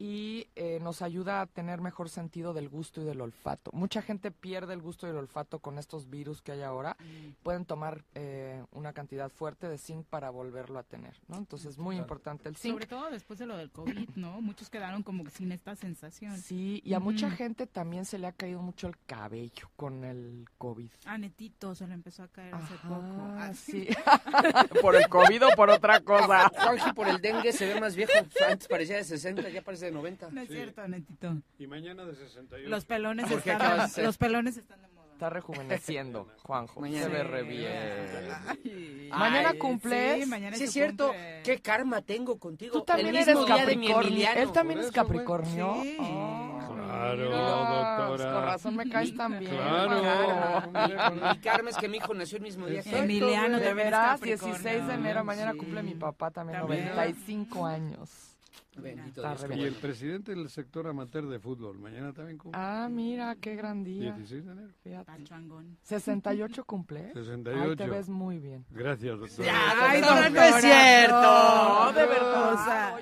Y 0.05 0.49
eh, 0.57 0.81
nos 0.83 1.01
ayuda 1.01 1.43
a 1.43 1.47
tener 1.47 1.81
mejor 1.81 2.09
sentido 2.09 2.53
del 2.55 2.69
gusto 2.69 3.01
y 3.01 3.05
del 3.05 3.21
olfato. 3.21 3.71
Mucha 3.73 4.03
gente 4.03 4.33
pierde 4.33 4.75
el 4.75 4.83
gusto 4.83 5.07
y 5.07 5.11
el 5.11 5.17
olfato 5.17 5.61
con 5.61 5.79
estos 5.79 6.11
virus 6.11 6.43
que 6.43 6.51
hay 6.51 6.63
ahora. 6.63 6.97
Pueden 7.45 7.65
tomar 7.65 8.03
eh, 8.17 8.65
una 8.73 8.93
cantidad 8.93 9.31
fuerte 9.31 9.69
de 9.69 9.79
zinc 9.79 10.05
para 10.07 10.31
volverlo 10.31 10.81
a 10.81 10.83
tener, 10.83 11.15
¿no? 11.29 11.37
Entonces 11.37 11.71
es 11.75 11.79
muy 11.79 11.95
Claro. 11.95 12.03
importante 12.07 12.49
el 12.49 12.57
zinc. 12.57 12.73
Sobre 12.73 12.87
todo 12.87 13.11
después 13.11 13.39
de 13.39 13.47
lo 13.47 13.57
del 13.57 13.71
COVID, 13.71 14.09
¿no? 14.17 14.41
Muchos 14.41 14.71
quedaron 14.71 15.05
como 15.05 15.23
que 15.23 15.31
sin 15.31 15.53
esta 15.53 15.77
sensación. 15.77 16.37
Sí, 16.37 16.81
y 16.85 16.95
a 16.95 16.99
mucha 16.99 17.29
Ujú. 17.29 17.37
gente 17.37 17.67
también 17.69 18.05
se 18.05 18.19
le 18.19 18.27
ha 18.27 18.33
caído 18.33 18.61
mucho 18.61 18.89
el 18.89 18.97
cabello 19.07 19.71
con 19.77 20.03
el 20.03 20.47
COVID. 20.59 20.91
A 21.05 21.17
Netito 21.17 21.77
se 21.77 21.87
le 21.87 21.95
empezó 21.95 22.25
a 22.25 22.29
caer 22.29 22.53
hace 22.57 22.75
poco. 22.89 22.97
Ah, 23.39 23.51
Ah, 23.51 23.55
sí. 23.55 23.87
por 24.83 24.97
el 24.97 25.09
COVID 25.09 25.47
o 25.47 25.51
por 25.55 25.71
otra 25.71 26.01
cosa. 26.01 26.49
Juanji 26.49 26.93
por 26.93 27.07
el 27.09 27.21
dengue 27.21 27.53
se 27.53 27.67
ve 27.73 27.81
más 27.81 27.95
viejo. 27.95 28.13
Antes 28.49 28.67
parecía 28.67 28.97
de 28.97 29.05
60, 29.05 29.49
ya 29.49 29.63
parece 29.63 29.92
de 29.93 29.99
90. 29.99 30.31
No 30.31 30.41
es 30.41 30.49
cierto, 30.49 30.89
Netito. 30.89 31.37
Y 31.59 31.67
mañana 31.67 32.05
de 32.05 32.15
68. 32.15 32.69
Los 32.69 32.85
pelones 32.85 33.27
¿Por 33.31 33.43
qué 33.43 33.53
están, 33.53 34.05
los 34.05 34.19
pelones 34.19 34.57
están 34.57 34.81
de 34.83 34.89
moda. 34.89 35.03
Está 35.13 35.31
rejuveneciendo, 35.31 36.29
Juanjo. 36.43 36.81
Mañana. 36.81 37.05
Se 37.05 37.09
ve 37.11 37.23
re 37.23 37.43
Sí. 37.43 37.49
bien. 37.49 39.09
Mañana 39.11 39.51
Ay, 39.51 39.59
cumples. 39.59 40.25
sí, 40.25 40.29
mañana 40.29 40.57
Sí, 40.57 40.65
es 40.65 40.73
cierto. 40.73 41.09
cumple. 41.09 41.43
Qué 41.45 41.61
karma 41.61 42.03
tengo 42.03 42.39
contigo. 42.39 42.73
Tú 42.79 42.85
también 42.85 43.09
el 43.11 43.17
eres 43.17 43.29
mismo 43.29 43.43
mi 43.43 43.49
Capricornio. 43.49 44.01
Emiliano. 44.01 44.41
Él 44.41 44.53
también 44.53 44.79
Por 44.81 44.89
es 44.89 44.93
eso, 44.93 45.05
güey. 45.05 45.19
Capricornio. 45.25 45.77
Sí. 45.83 45.97
Claro, 46.83 47.25
Mira, 47.25 47.97
doctora. 48.07 48.33
Con 48.33 48.43
razón 48.45 48.77
me 48.77 48.89
caes 48.89 49.17
tan 49.17 49.39
bien. 49.39 49.51
Claro. 49.53 50.73
Mi 51.33 51.39
karma 51.39 51.71
es 51.71 51.77
que 51.77 51.89
mi 51.89 51.97
hijo 51.99 52.15
nació 52.15 52.37
el 52.39 52.43
mismo 52.43 52.67
día. 52.67 52.83
yo. 52.83 52.97
Emiliano 52.97 53.59
De 53.61 53.75
veras, 53.75 54.13
Capricornio. 54.21 54.55
16 54.59 54.87
de 54.89 54.95
enero, 54.95 55.25
mañana 55.25 55.53
Sí. 55.53 55.59
cumple 55.59 55.83
mi 55.83 55.95
papá 55.95 56.31
también, 56.31 56.61
También. 56.61 56.87
95 56.91 57.67
años. 57.67 58.32
Bendito 58.77 59.21
Dios. 59.21 59.47
Y 59.55 59.63
el 59.65 59.75
presidente 59.75 60.35
del 60.35 60.49
sector 60.49 60.87
amateur 60.87 61.27
de 61.29 61.39
fútbol, 61.39 61.79
mañana 61.79 62.13
también 62.13 62.39
cumple. 62.39 62.61
Ah, 62.63 62.89
mira, 62.91 63.37
qué 63.41 63.55
gran 63.55 63.85
día. 63.85 64.13
16 64.13 64.47
de 64.47 64.53
enero. 64.53 64.69
Fíjate. 64.83 65.05
Pachangón. 65.05 65.77
68 65.83 66.65
cumple. 66.65 67.11
68. 67.15 67.63
Ay, 67.71 67.77
te 67.77 67.87
ves 67.89 68.09
muy 68.09 68.39
bien. 68.39 68.65
Gracias, 68.71 69.19
doctor. 69.19 69.45
Ay, 69.51 70.01
no, 70.01 70.07
no 70.15 70.17
es 70.21 70.33
doctora, 70.33 70.61
cierto. 70.61 71.23
no, 71.23 71.93
de 71.93 72.07
verdad. 72.07 72.53
O 72.53 72.65
sea, 72.65 72.99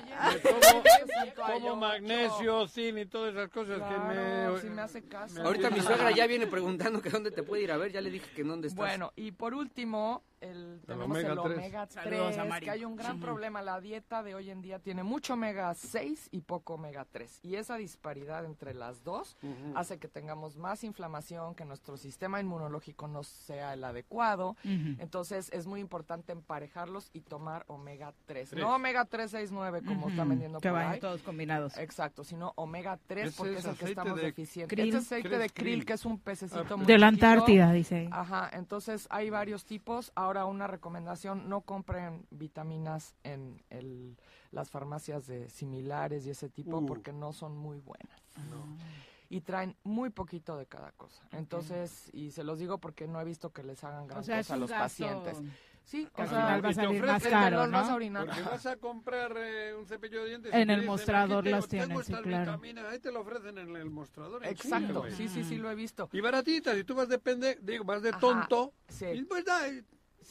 Como 1.53 1.75
magnesio, 1.75 2.67
zinc 2.67 2.97
y 2.97 3.05
todas 3.05 3.33
esas 3.33 3.49
cosas 3.49 3.77
Claro, 3.77 4.09
que 4.09 4.15
me... 4.55 4.61
sí 4.61 4.69
me 4.69 4.81
hace 4.81 5.03
caso. 5.03 5.41
Ahorita 5.41 5.69
mi 5.69 5.79
suegra 5.81 6.11
ya 6.11 6.27
viene 6.27 6.47
preguntando 6.47 7.01
que 7.01 7.09
dónde 7.09 7.31
te 7.31 7.43
puede 7.43 7.63
ir 7.63 7.71
a 7.71 7.77
ver. 7.77 7.91
Ya 7.91 8.01
le 8.01 8.09
dije 8.11 8.29
que 8.35 8.41
en 8.41 8.47
dónde 8.49 8.67
estás. 8.67 8.77
Bueno, 8.77 9.11
y 9.15 9.31
por 9.31 9.53
último, 9.53 10.23
el, 10.39 10.81
tenemos 10.85 11.05
omega 11.05 11.33
el 11.33 11.39
3. 11.41 11.57
omega 11.57 11.85
Saludos 11.87 12.27
3, 12.29 12.37
a 12.39 12.45
Mari. 12.45 12.65
que 12.65 12.71
hay 12.71 12.85
un 12.85 12.95
gran 12.95 13.15
Sí. 13.15 13.21
problema. 13.21 13.61
La 13.61 13.79
dieta 13.79 14.23
de 14.23 14.35
hoy 14.35 14.49
en 14.49 14.61
día 14.61 14.79
tiene 14.79 15.03
mucho 15.03 15.33
omega 15.33 15.60
6 15.73 16.29
y 16.31 16.41
poco 16.41 16.73
omega 16.75 17.05
3. 17.11 17.39
Y 17.43 17.55
esa 17.55 17.77
disparidad 17.77 18.45
entre 18.45 18.73
las 18.73 19.03
dos 19.03 19.37
hace 19.75 19.97
que 19.99 20.07
tengamos 20.07 20.57
más 20.57 20.83
inflamación, 20.83 21.55
que 21.55 21.65
nuestro 21.65 21.97
sistema 21.97 22.39
inmunológico 22.39 23.07
no 23.07 23.23
sea 23.23 23.73
el 23.73 23.83
adecuado. 23.83 24.55
Entonces 24.63 25.49
es 25.53 25.67
muy 25.67 25.79
importante 25.79 26.31
emparejarlos 26.31 27.09
y 27.13 27.21
tomar 27.21 27.63
omega 27.67 28.13
3. 28.25 28.49
Tres. 28.51 28.61
No 28.61 28.75
omega 28.75 29.05
3, 29.05 29.29
6, 29.31 29.51
9 29.51 29.81
como 29.85 30.09
están 30.09 30.21
Ujú. 30.27 30.29
vendiendo 30.29 30.59
Que 30.59 30.69
por 30.69 30.77
vayan 30.77 30.93
ahí. 30.93 30.99
todos 30.99 31.21
combinados. 31.21 31.77
Exacto, 31.77 32.23
sino 32.23 32.53
omega 32.55 32.97
3 33.07 33.27
Ese 33.29 33.37
porque 33.37 33.53
es 33.53 33.59
es 33.59 33.65
el 33.65 33.77
que 33.77 33.85
estamos 33.85 34.15
de 34.15 34.21
deficientes. 34.23 34.75
krill. 34.75 34.87
Este 34.89 34.97
aceite 34.97 35.29
Krill 35.29 35.39
de 35.39 35.49
krill, 35.49 35.73
krill. 35.75 35.85
que 35.85 35.93
es 35.93 36.05
un 36.05 36.19
pececito 36.19 36.65
Ah, 36.73 36.77
muy 36.77 36.85
De 36.85 36.97
la 36.97 37.09
chiquito. 37.09 37.25
Antártida, 37.27 37.71
dice. 37.71 38.09
Ajá, 38.11 38.49
entonces 38.53 39.07
hay 39.09 39.29
varios 39.29 39.65
tipos. 39.65 40.11
Ahora 40.15 40.45
una 40.45 40.67
recomendación, 40.67 41.47
no 41.49 41.61
compren 41.61 42.25
vitaminas 42.31 43.15
en 43.23 43.61
el, 43.69 44.17
las 44.51 44.69
farmacias 44.69 45.27
de 45.27 45.49
similares 45.49 46.25
y 46.25 46.29
ese 46.29 46.49
tipo 46.49 46.77
Uh. 46.79 46.85
porque 46.85 47.13
no 47.13 47.33
son 47.33 47.55
muy 47.57 47.79
buenas. 47.79 48.21
Y 49.29 49.39
traen 49.41 49.77
muy 49.83 50.09
poquito 50.09 50.57
de 50.57 50.65
cada 50.65 50.91
cosa. 50.91 51.23
Entonces, 51.31 52.09
y 52.13 52.31
se 52.31 52.43
los 52.43 52.59
digo 52.59 52.79
porque 52.79 53.07
no 53.07 53.19
he 53.21 53.23
visto 53.23 53.51
que 53.51 53.63
les 53.63 53.81
hagan 53.85 54.05
gran 54.05 54.19
O 54.19 54.23
sea, 54.23 54.39
es 54.39 54.47
cosa 54.47 54.53
a 54.55 54.57
los 54.57 54.69
gasto 54.69 54.83
pacientes. 54.83 55.41
Sí, 55.83 56.05
que 56.13 56.21
o 56.21 56.23
al 56.25 56.29
sea, 56.29 56.37
final 56.41 56.63
va 56.65 56.67
a 56.67 56.71
y 56.71 56.75
te 56.75 56.81
salir 56.81 57.01
más 57.01 57.15
ofrecen, 57.15 57.31
caro, 57.31 57.57
los 57.57 57.71
vas 57.71 57.85
a 57.85 57.89
¿no? 57.89 57.95
orinar. 57.95 58.25
Porque 58.27 58.41
vas 58.43 58.65
a 58.65 58.75
comprar 58.77 59.33
eh, 59.37 59.73
un 59.73 59.85
cepillo 59.87 60.21
de 60.23 60.29
dientes. 60.29 60.53
En 60.53 60.69
el 60.69 60.85
mostrador 60.85 61.39
"Aquí 61.39 61.45
te- 61.45 61.51
las 61.51 61.67
tengo 61.67 61.85
tienen, 61.87 62.03
sí, 62.03 62.13
claro. 62.29 62.51
vitaminas", 62.51 62.85
Ahí 62.85 62.99
te 62.99 63.11
lo 63.11 63.21
ofrecen 63.21 63.57
en 63.57 63.75
el 63.75 63.89
mostrador. 63.89 64.43
en 64.43 64.51
Exacto, 64.51 65.05
sí, 65.09 65.27
sí, 65.27 65.43
sí, 65.43 65.55
lo 65.57 65.71
he 65.71 65.75
visto. 65.75 66.07
Y 66.11 66.19
baratitas, 66.21 66.77
y 66.77 66.83
tú 66.83 66.93
vas 66.93 67.07
de 67.09 67.17
pende, 67.17 67.57
digo, 67.61 67.83
vas 67.85 68.01
de 68.03 68.09
Ajá, 68.09 68.19
tonto. 68.19 68.73
sí. 68.89 69.05
Y 69.05 69.23
pues 69.23 69.43
da, 69.45 69.61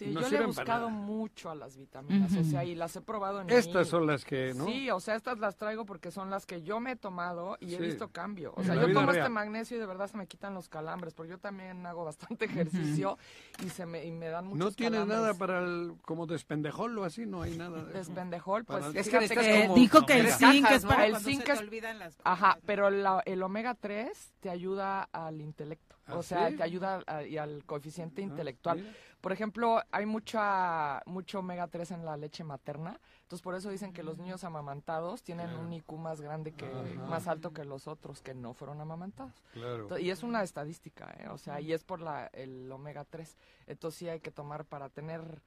Sí, 0.00 0.06
no 0.14 0.22
yo 0.22 0.28
le 0.30 0.38
he 0.38 0.46
buscado 0.46 0.88
mucho 0.88 1.50
a 1.50 1.54
las 1.54 1.76
vitaminas, 1.76 2.34
o 2.34 2.42
sea, 2.42 2.64
y 2.64 2.74
las 2.74 2.96
he 2.96 3.02
probado 3.02 3.42
en 3.42 3.50
Estas 3.50 3.84
mí. 3.86 3.90
son 3.90 4.06
las 4.06 4.24
que, 4.24 4.54
¿no? 4.54 4.64
Sí, 4.64 4.88
o 4.90 4.98
sea, 4.98 5.14
estas 5.14 5.38
las 5.38 5.56
traigo 5.56 5.84
porque 5.84 6.10
son 6.10 6.30
las 6.30 6.46
que 6.46 6.62
yo 6.62 6.80
me 6.80 6.92
he 6.92 6.96
tomado 6.96 7.58
y 7.60 7.74
he 7.74 7.78
visto 7.78 8.08
cambio. 8.08 8.54
O 8.56 8.64
sea, 8.64 8.74
yo 8.76 8.92
tomo 8.94 9.12
real. 9.12 9.18
este 9.18 9.28
magnesio 9.28 9.76
y 9.76 9.80
de 9.80 9.84
verdad 9.86 10.08
se 10.08 10.16
me 10.16 10.26
quitan 10.26 10.54
los 10.54 10.68
calambres, 10.70 11.12
porque 11.12 11.30
yo 11.32 11.38
también 11.38 11.84
hago 11.84 12.04
bastante 12.04 12.46
ejercicio 12.46 13.18
y 13.64 13.68
se 13.68 13.84
me, 13.84 14.04
y 14.06 14.10
me 14.10 14.28
dan 14.28 14.46
muchos 14.46 14.58
No 14.58 14.84
calambres. 14.90 15.06
nada 15.18 15.34
para 15.34 15.58
el, 15.58 15.92
como 16.02 16.26
despendejol 16.26 16.96
o 16.98 17.04
así, 17.04 17.26
no 17.26 17.42
hay 17.42 17.56
nada. 17.58 17.84
de. 17.84 17.92
Despendejol, 17.92 18.64
pues 18.64 18.86
Es 18.94 19.08
que 19.10 19.18
que- 19.28 19.62
como- 19.66 19.74
dijo 19.74 20.06
que 20.06 20.14
el 20.18 20.28
zinc 20.32 20.62
cajas, 20.62 20.76
es 20.78 20.82
¿no? 20.84 20.88
para 20.88 21.06
El 21.06 21.16
zinc 21.18 21.40
se 21.40 21.44
te 21.46 21.52
es- 21.52 21.58
olvidan 21.60 21.98
las 21.98 22.16
Ajá, 22.24 22.58
pero 22.64 22.88
la- 22.88 23.22
el 23.26 23.42
omega 23.42 23.74
3 23.74 24.32
te 24.40 24.48
ayuda 24.48 25.02
al 25.12 25.42
intelecto. 25.42 25.96
¿Ah, 26.10 26.16
o 26.18 26.22
sea, 26.22 26.48
sí? 26.50 26.56
que 26.56 26.62
ayuda 26.62 27.02
a- 27.06 27.22
y 27.24 27.38
al 27.38 27.64
coeficiente 27.64 28.22
intelectual. 28.22 28.78
mira. 28.80 28.92
Por 29.20 29.32
ejemplo, 29.32 29.82
hay 29.92 30.06
mucha 30.06 31.02
mucho 31.04 31.40
omega 31.40 31.66
3 31.68 31.90
en 31.90 32.06
la 32.06 32.16
leche 32.16 32.42
materna, 32.42 32.98
entonces 33.22 33.42
por 33.42 33.54
eso 33.54 33.68
dicen 33.68 33.92
que 33.92 34.02
los 34.02 34.16
niños 34.16 34.44
amamantados 34.44 35.22
tienen 35.22 35.48
Claro. 35.48 35.60
un 35.62 35.72
IQ 35.74 35.92
más 35.98 36.22
grande 36.22 36.52
que 36.52 36.64
Ajá. 36.66 37.06
más 37.06 37.28
alto 37.28 37.52
que 37.52 37.64
los 37.66 37.86
otros 37.86 38.22
que 38.22 38.32
no 38.34 38.54
fueron 38.54 38.80
amamantados. 38.80 39.34
Claro. 39.52 39.98
Y 39.98 40.08
es 40.10 40.22
una 40.22 40.42
estadística, 40.42 41.14
¿eh? 41.18 41.28
o 41.28 41.36
sea, 41.36 41.60
y 41.60 41.72
es 41.74 41.84
por 41.84 42.00
la 42.00 42.28
el 42.32 42.72
omega 42.72 43.04
3. 43.04 43.36
Entonces 43.66 43.98
sí 43.98 44.08
hay 44.08 44.20
que 44.20 44.30
tomar 44.30 44.64
para 44.64 44.88
tener 44.88 45.42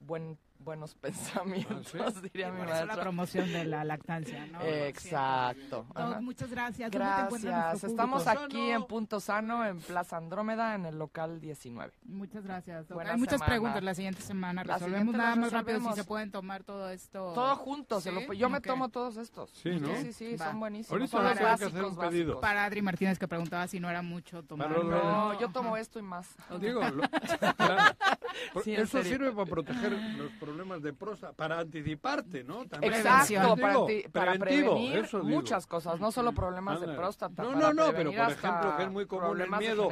buen 0.00 0.38
buenos 0.58 0.94
pensamientos, 0.94 1.92
diría 2.22 2.50
mi 2.50 2.58
Por 2.58 2.66
eso 2.68 2.74
la 2.74 2.84
maestra. 2.86 3.02
promoción 3.02 3.52
de 3.52 3.64
la 3.64 3.84
lactancia, 3.84 4.46
¿no? 4.46 4.60
Exacto. 4.62 5.86
Doc, 5.94 6.20
muchas 6.20 6.50
gracias. 6.50 6.90
¿Dónde 6.90 7.06
te 7.14 7.20
encuentra 7.22 7.50
Gracias. 7.50 7.84
Estamos 7.90 8.22
público? 8.24 8.44
aquí 8.44 8.70
en 8.70 8.84
Punto 8.84 9.20
Sano, 9.20 9.64
en 9.64 9.78
Plaza 9.80 10.16
Andrómeda, 10.16 10.74
en 10.74 10.86
el 10.86 10.98
local 10.98 11.40
19. 11.40 11.92
Muchas 12.04 12.44
gracias. 12.44 12.88
Doc. 12.88 13.00
Hay 13.00 13.16
muchas 13.16 13.34
semana. 13.34 13.46
preguntas 13.46 13.82
la 13.84 13.94
siguiente 13.94 14.20
semana. 14.22 14.64
La 14.64 14.74
Resolvemos 14.74 15.00
siguiente 15.00 15.18
nada 15.18 15.36
más 15.36 15.52
rápido 15.52 15.80
si 15.80 15.92
se 15.94 16.04
pueden 16.04 16.30
tomar 16.30 16.64
todo 16.64 16.90
esto. 16.90 17.32
Todo 17.34 17.56
junto, 17.56 18.00
se 18.00 18.12
lo- 18.12 18.20
¿Sí? 18.20 18.36
yo 18.36 18.50
me 18.50 18.58
Ok. 18.58 18.66
tomo 18.66 18.88
todos 18.90 19.16
estos. 19.16 19.50
Sí, 19.50 19.70
¿no? 19.80 19.88
Sí, 19.96 20.12
sí, 20.12 20.36
Va. 20.36 20.46
son 20.50 20.60
buenísimos. 20.60 20.92
Ahorita 20.92 21.10
son 21.10 21.24
vas 21.24 21.30
los 21.30 21.36
a 21.36 21.38
tener 21.38 21.58
que 21.58 21.64
básicos, 21.64 21.72
hacer 21.72 21.84
un 21.84 21.96
pedido. 22.10 22.26
básicos. 22.34 22.40
Para 22.42 22.64
Adri 22.64 22.82
Martínez 22.82 23.18
que 23.18 23.28
preguntaba 23.28 23.66
si 23.68 23.80
no 23.80 23.88
era 23.88 24.02
mucho 24.02 24.42
tomar. 24.42 24.68
Para 24.68 24.82
lo- 24.82 24.90
No, 24.90 25.40
yo 25.40 25.48
tomo 25.50 25.76
esto 25.76 25.98
y 25.98 26.02
más. 26.02 26.28
Digo, 26.60 26.82
lo- 26.90 27.02
claro. 27.56 27.96
Sí, 28.62 28.74
eso 28.74 28.98
serio. 29.02 29.12
sirve 29.18 29.32
para 29.32 29.46
proteger 29.50 29.92
los 29.92 30.30
problemas 30.48 30.82
de 30.82 30.92
próstata, 30.92 31.32
para 31.34 31.58
anticiparte, 31.60 32.42
¿no? 32.44 32.64
También. 32.66 32.94
Exacto, 32.94 33.56
para, 34.12 34.32
Digo, 34.32 34.38
prevenir 34.38 34.96
eso 34.96 35.22
muchas 35.22 35.66
cosas, 35.66 36.00
no 36.00 36.10
solo 36.10 36.32
problemas 36.32 36.80
de 36.80 36.88
próstata. 36.88 37.42
No, 37.42 37.54
no, 37.54 37.72
no, 37.72 37.92
pero 37.92 38.10
por 38.12 38.30
ejemplo, 38.32 38.76
que 38.76 38.82
es 38.84 38.90
muy 38.90 39.06
común 39.06 39.24
el 39.24 39.30
problemas 39.48 39.60
miedo. 39.60 39.88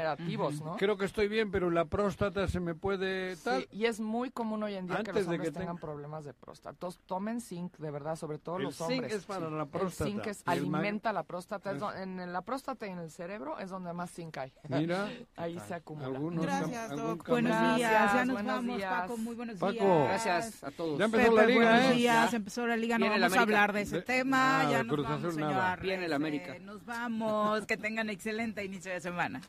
Creo 0.79 0.97
que 0.97 1.05
estoy 1.05 1.29
bien, 1.29 1.51
pero 1.51 1.71
la 1.71 1.85
próstata 1.85 2.49
se 2.49 2.61
me 2.61 2.75
puede 2.75 3.37
tal. 3.37 3.63
Sí, 3.63 3.69
y 3.73 3.85
es 3.87 4.01
muy 4.01 4.31
común 4.31 4.63
hoy 4.63 4.75
en 4.75 4.87
día 4.87 5.03
que 5.03 5.13
los 5.13 5.23
hombres 5.25 5.41
que 5.41 5.51
tengan 5.53 5.77
tenga- 5.77 5.81
problemas 5.81 6.25
de 6.25 6.33
próstata. 6.35 6.71
Entonces, 6.71 7.01
tomen 7.07 7.41
zinc, 7.41 7.77
de 7.77 7.91
verdad, 7.91 8.17
sobre 8.17 8.39
todo 8.39 8.57
El 8.57 8.65
los 8.65 8.77
zinc 8.77 8.91
hombres. 8.91 9.13
es 9.15 9.25
para 9.25 9.51
la 9.51 9.63
El 9.65 9.69
próstata. 9.69 10.11
zinc 10.11 10.27
es- 10.27 10.41
el 10.43 10.49
alimenta 10.53 11.13
la 11.13 11.23
próstata. 11.23 11.71
es 11.71 11.77
Es- 11.77 11.81
do- 11.81 11.93
en 11.95 12.33
la 12.33 12.43
próstata 12.43 12.87
y 12.87 12.91
en 12.91 12.99
el 12.99 13.11
cerebro 13.11 13.59
es 13.59 13.71
donde 13.71 13.93
más 13.93 14.11
zinc 14.11 14.37
hay. 14.39 14.53
Mira. 14.69 15.09
Ahí 15.37 15.59
se 15.67 15.75
acumula. 15.75 16.07
Algunos 16.07 16.45
Gracias, 16.45 16.91
Doc. 16.97 17.29
Buenos 17.29 17.77
días. 17.77 18.13
Ya 18.13 18.25
nos 18.25 18.35
buenos 18.35 18.55
vamos, 18.57 18.77
días. 18.77 18.93
Paco. 19.03 19.17
Muy 19.19 19.35
buenos 19.35 19.57
Paco. 19.59 19.73
días. 19.73 20.09
Gracias 20.09 20.46
a 20.63 20.71
todos. 20.71 20.99
Ya 20.99 21.05
empezó 21.07 21.25
Pepe, 21.31 21.37
la 21.37 21.47
liga, 21.47 21.65
buenos 21.73 21.85
¿eh? 21.85 21.95
días. 21.95 22.31
Ya. 22.31 22.37
Empezó 22.37 22.67
la 22.67 22.77
liga. 22.77 22.99
No 22.99 23.07
Viene 23.07 23.21
vamos 23.21 23.39
a 23.39 23.41
hablar 23.43 23.73
de 23.73 23.81
ese 23.83 23.97
De- 23.97 24.03
tema. 24.03 24.37
nada, 24.63 24.71
ya 24.71 24.83
nos 24.85 24.95
Cruz 24.95 25.09
vamos, 25.09 25.35
señor. 25.35 25.53
nada. 25.53 25.77
Viene 25.77 26.05
el. 26.07 26.13
América. 26.13 26.57
Nos 26.61 26.85
vamos. 26.85 27.67
Que 27.67 27.77
tengan 27.77 28.09
excelente 28.11 28.65
inicio 28.65 28.93
de 28.93 29.01
semana. 29.01 29.41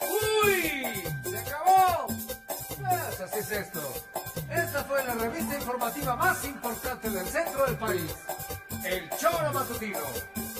¡Uy! 0.00 0.84
¡Se 1.30 1.38
acabó! 1.38 2.06
Pues 2.08 3.20
así 3.20 3.38
es 3.38 3.50
esto. 3.52 3.80
Esta 4.50 4.84
fue 4.84 5.04
la 5.04 5.14
revista 5.14 5.54
informativa 5.56 6.16
más 6.16 6.44
importante 6.44 7.10
del 7.10 7.26
centro 7.26 7.64
del 7.66 7.76
país. 7.76 8.14
El 8.84 9.08
Choro 9.18 9.52
Matutino. 9.52 9.98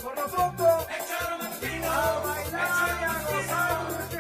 Por 0.03 0.17
lo 0.17 0.27
pronto, 0.29 0.87
el 0.89 1.07
Choro 1.07 1.39
Matutino. 1.39 1.91
A 1.91 2.21
bailar 2.21 2.99
y 3.01 3.05
a 3.05 3.23
gozar. 3.23 4.12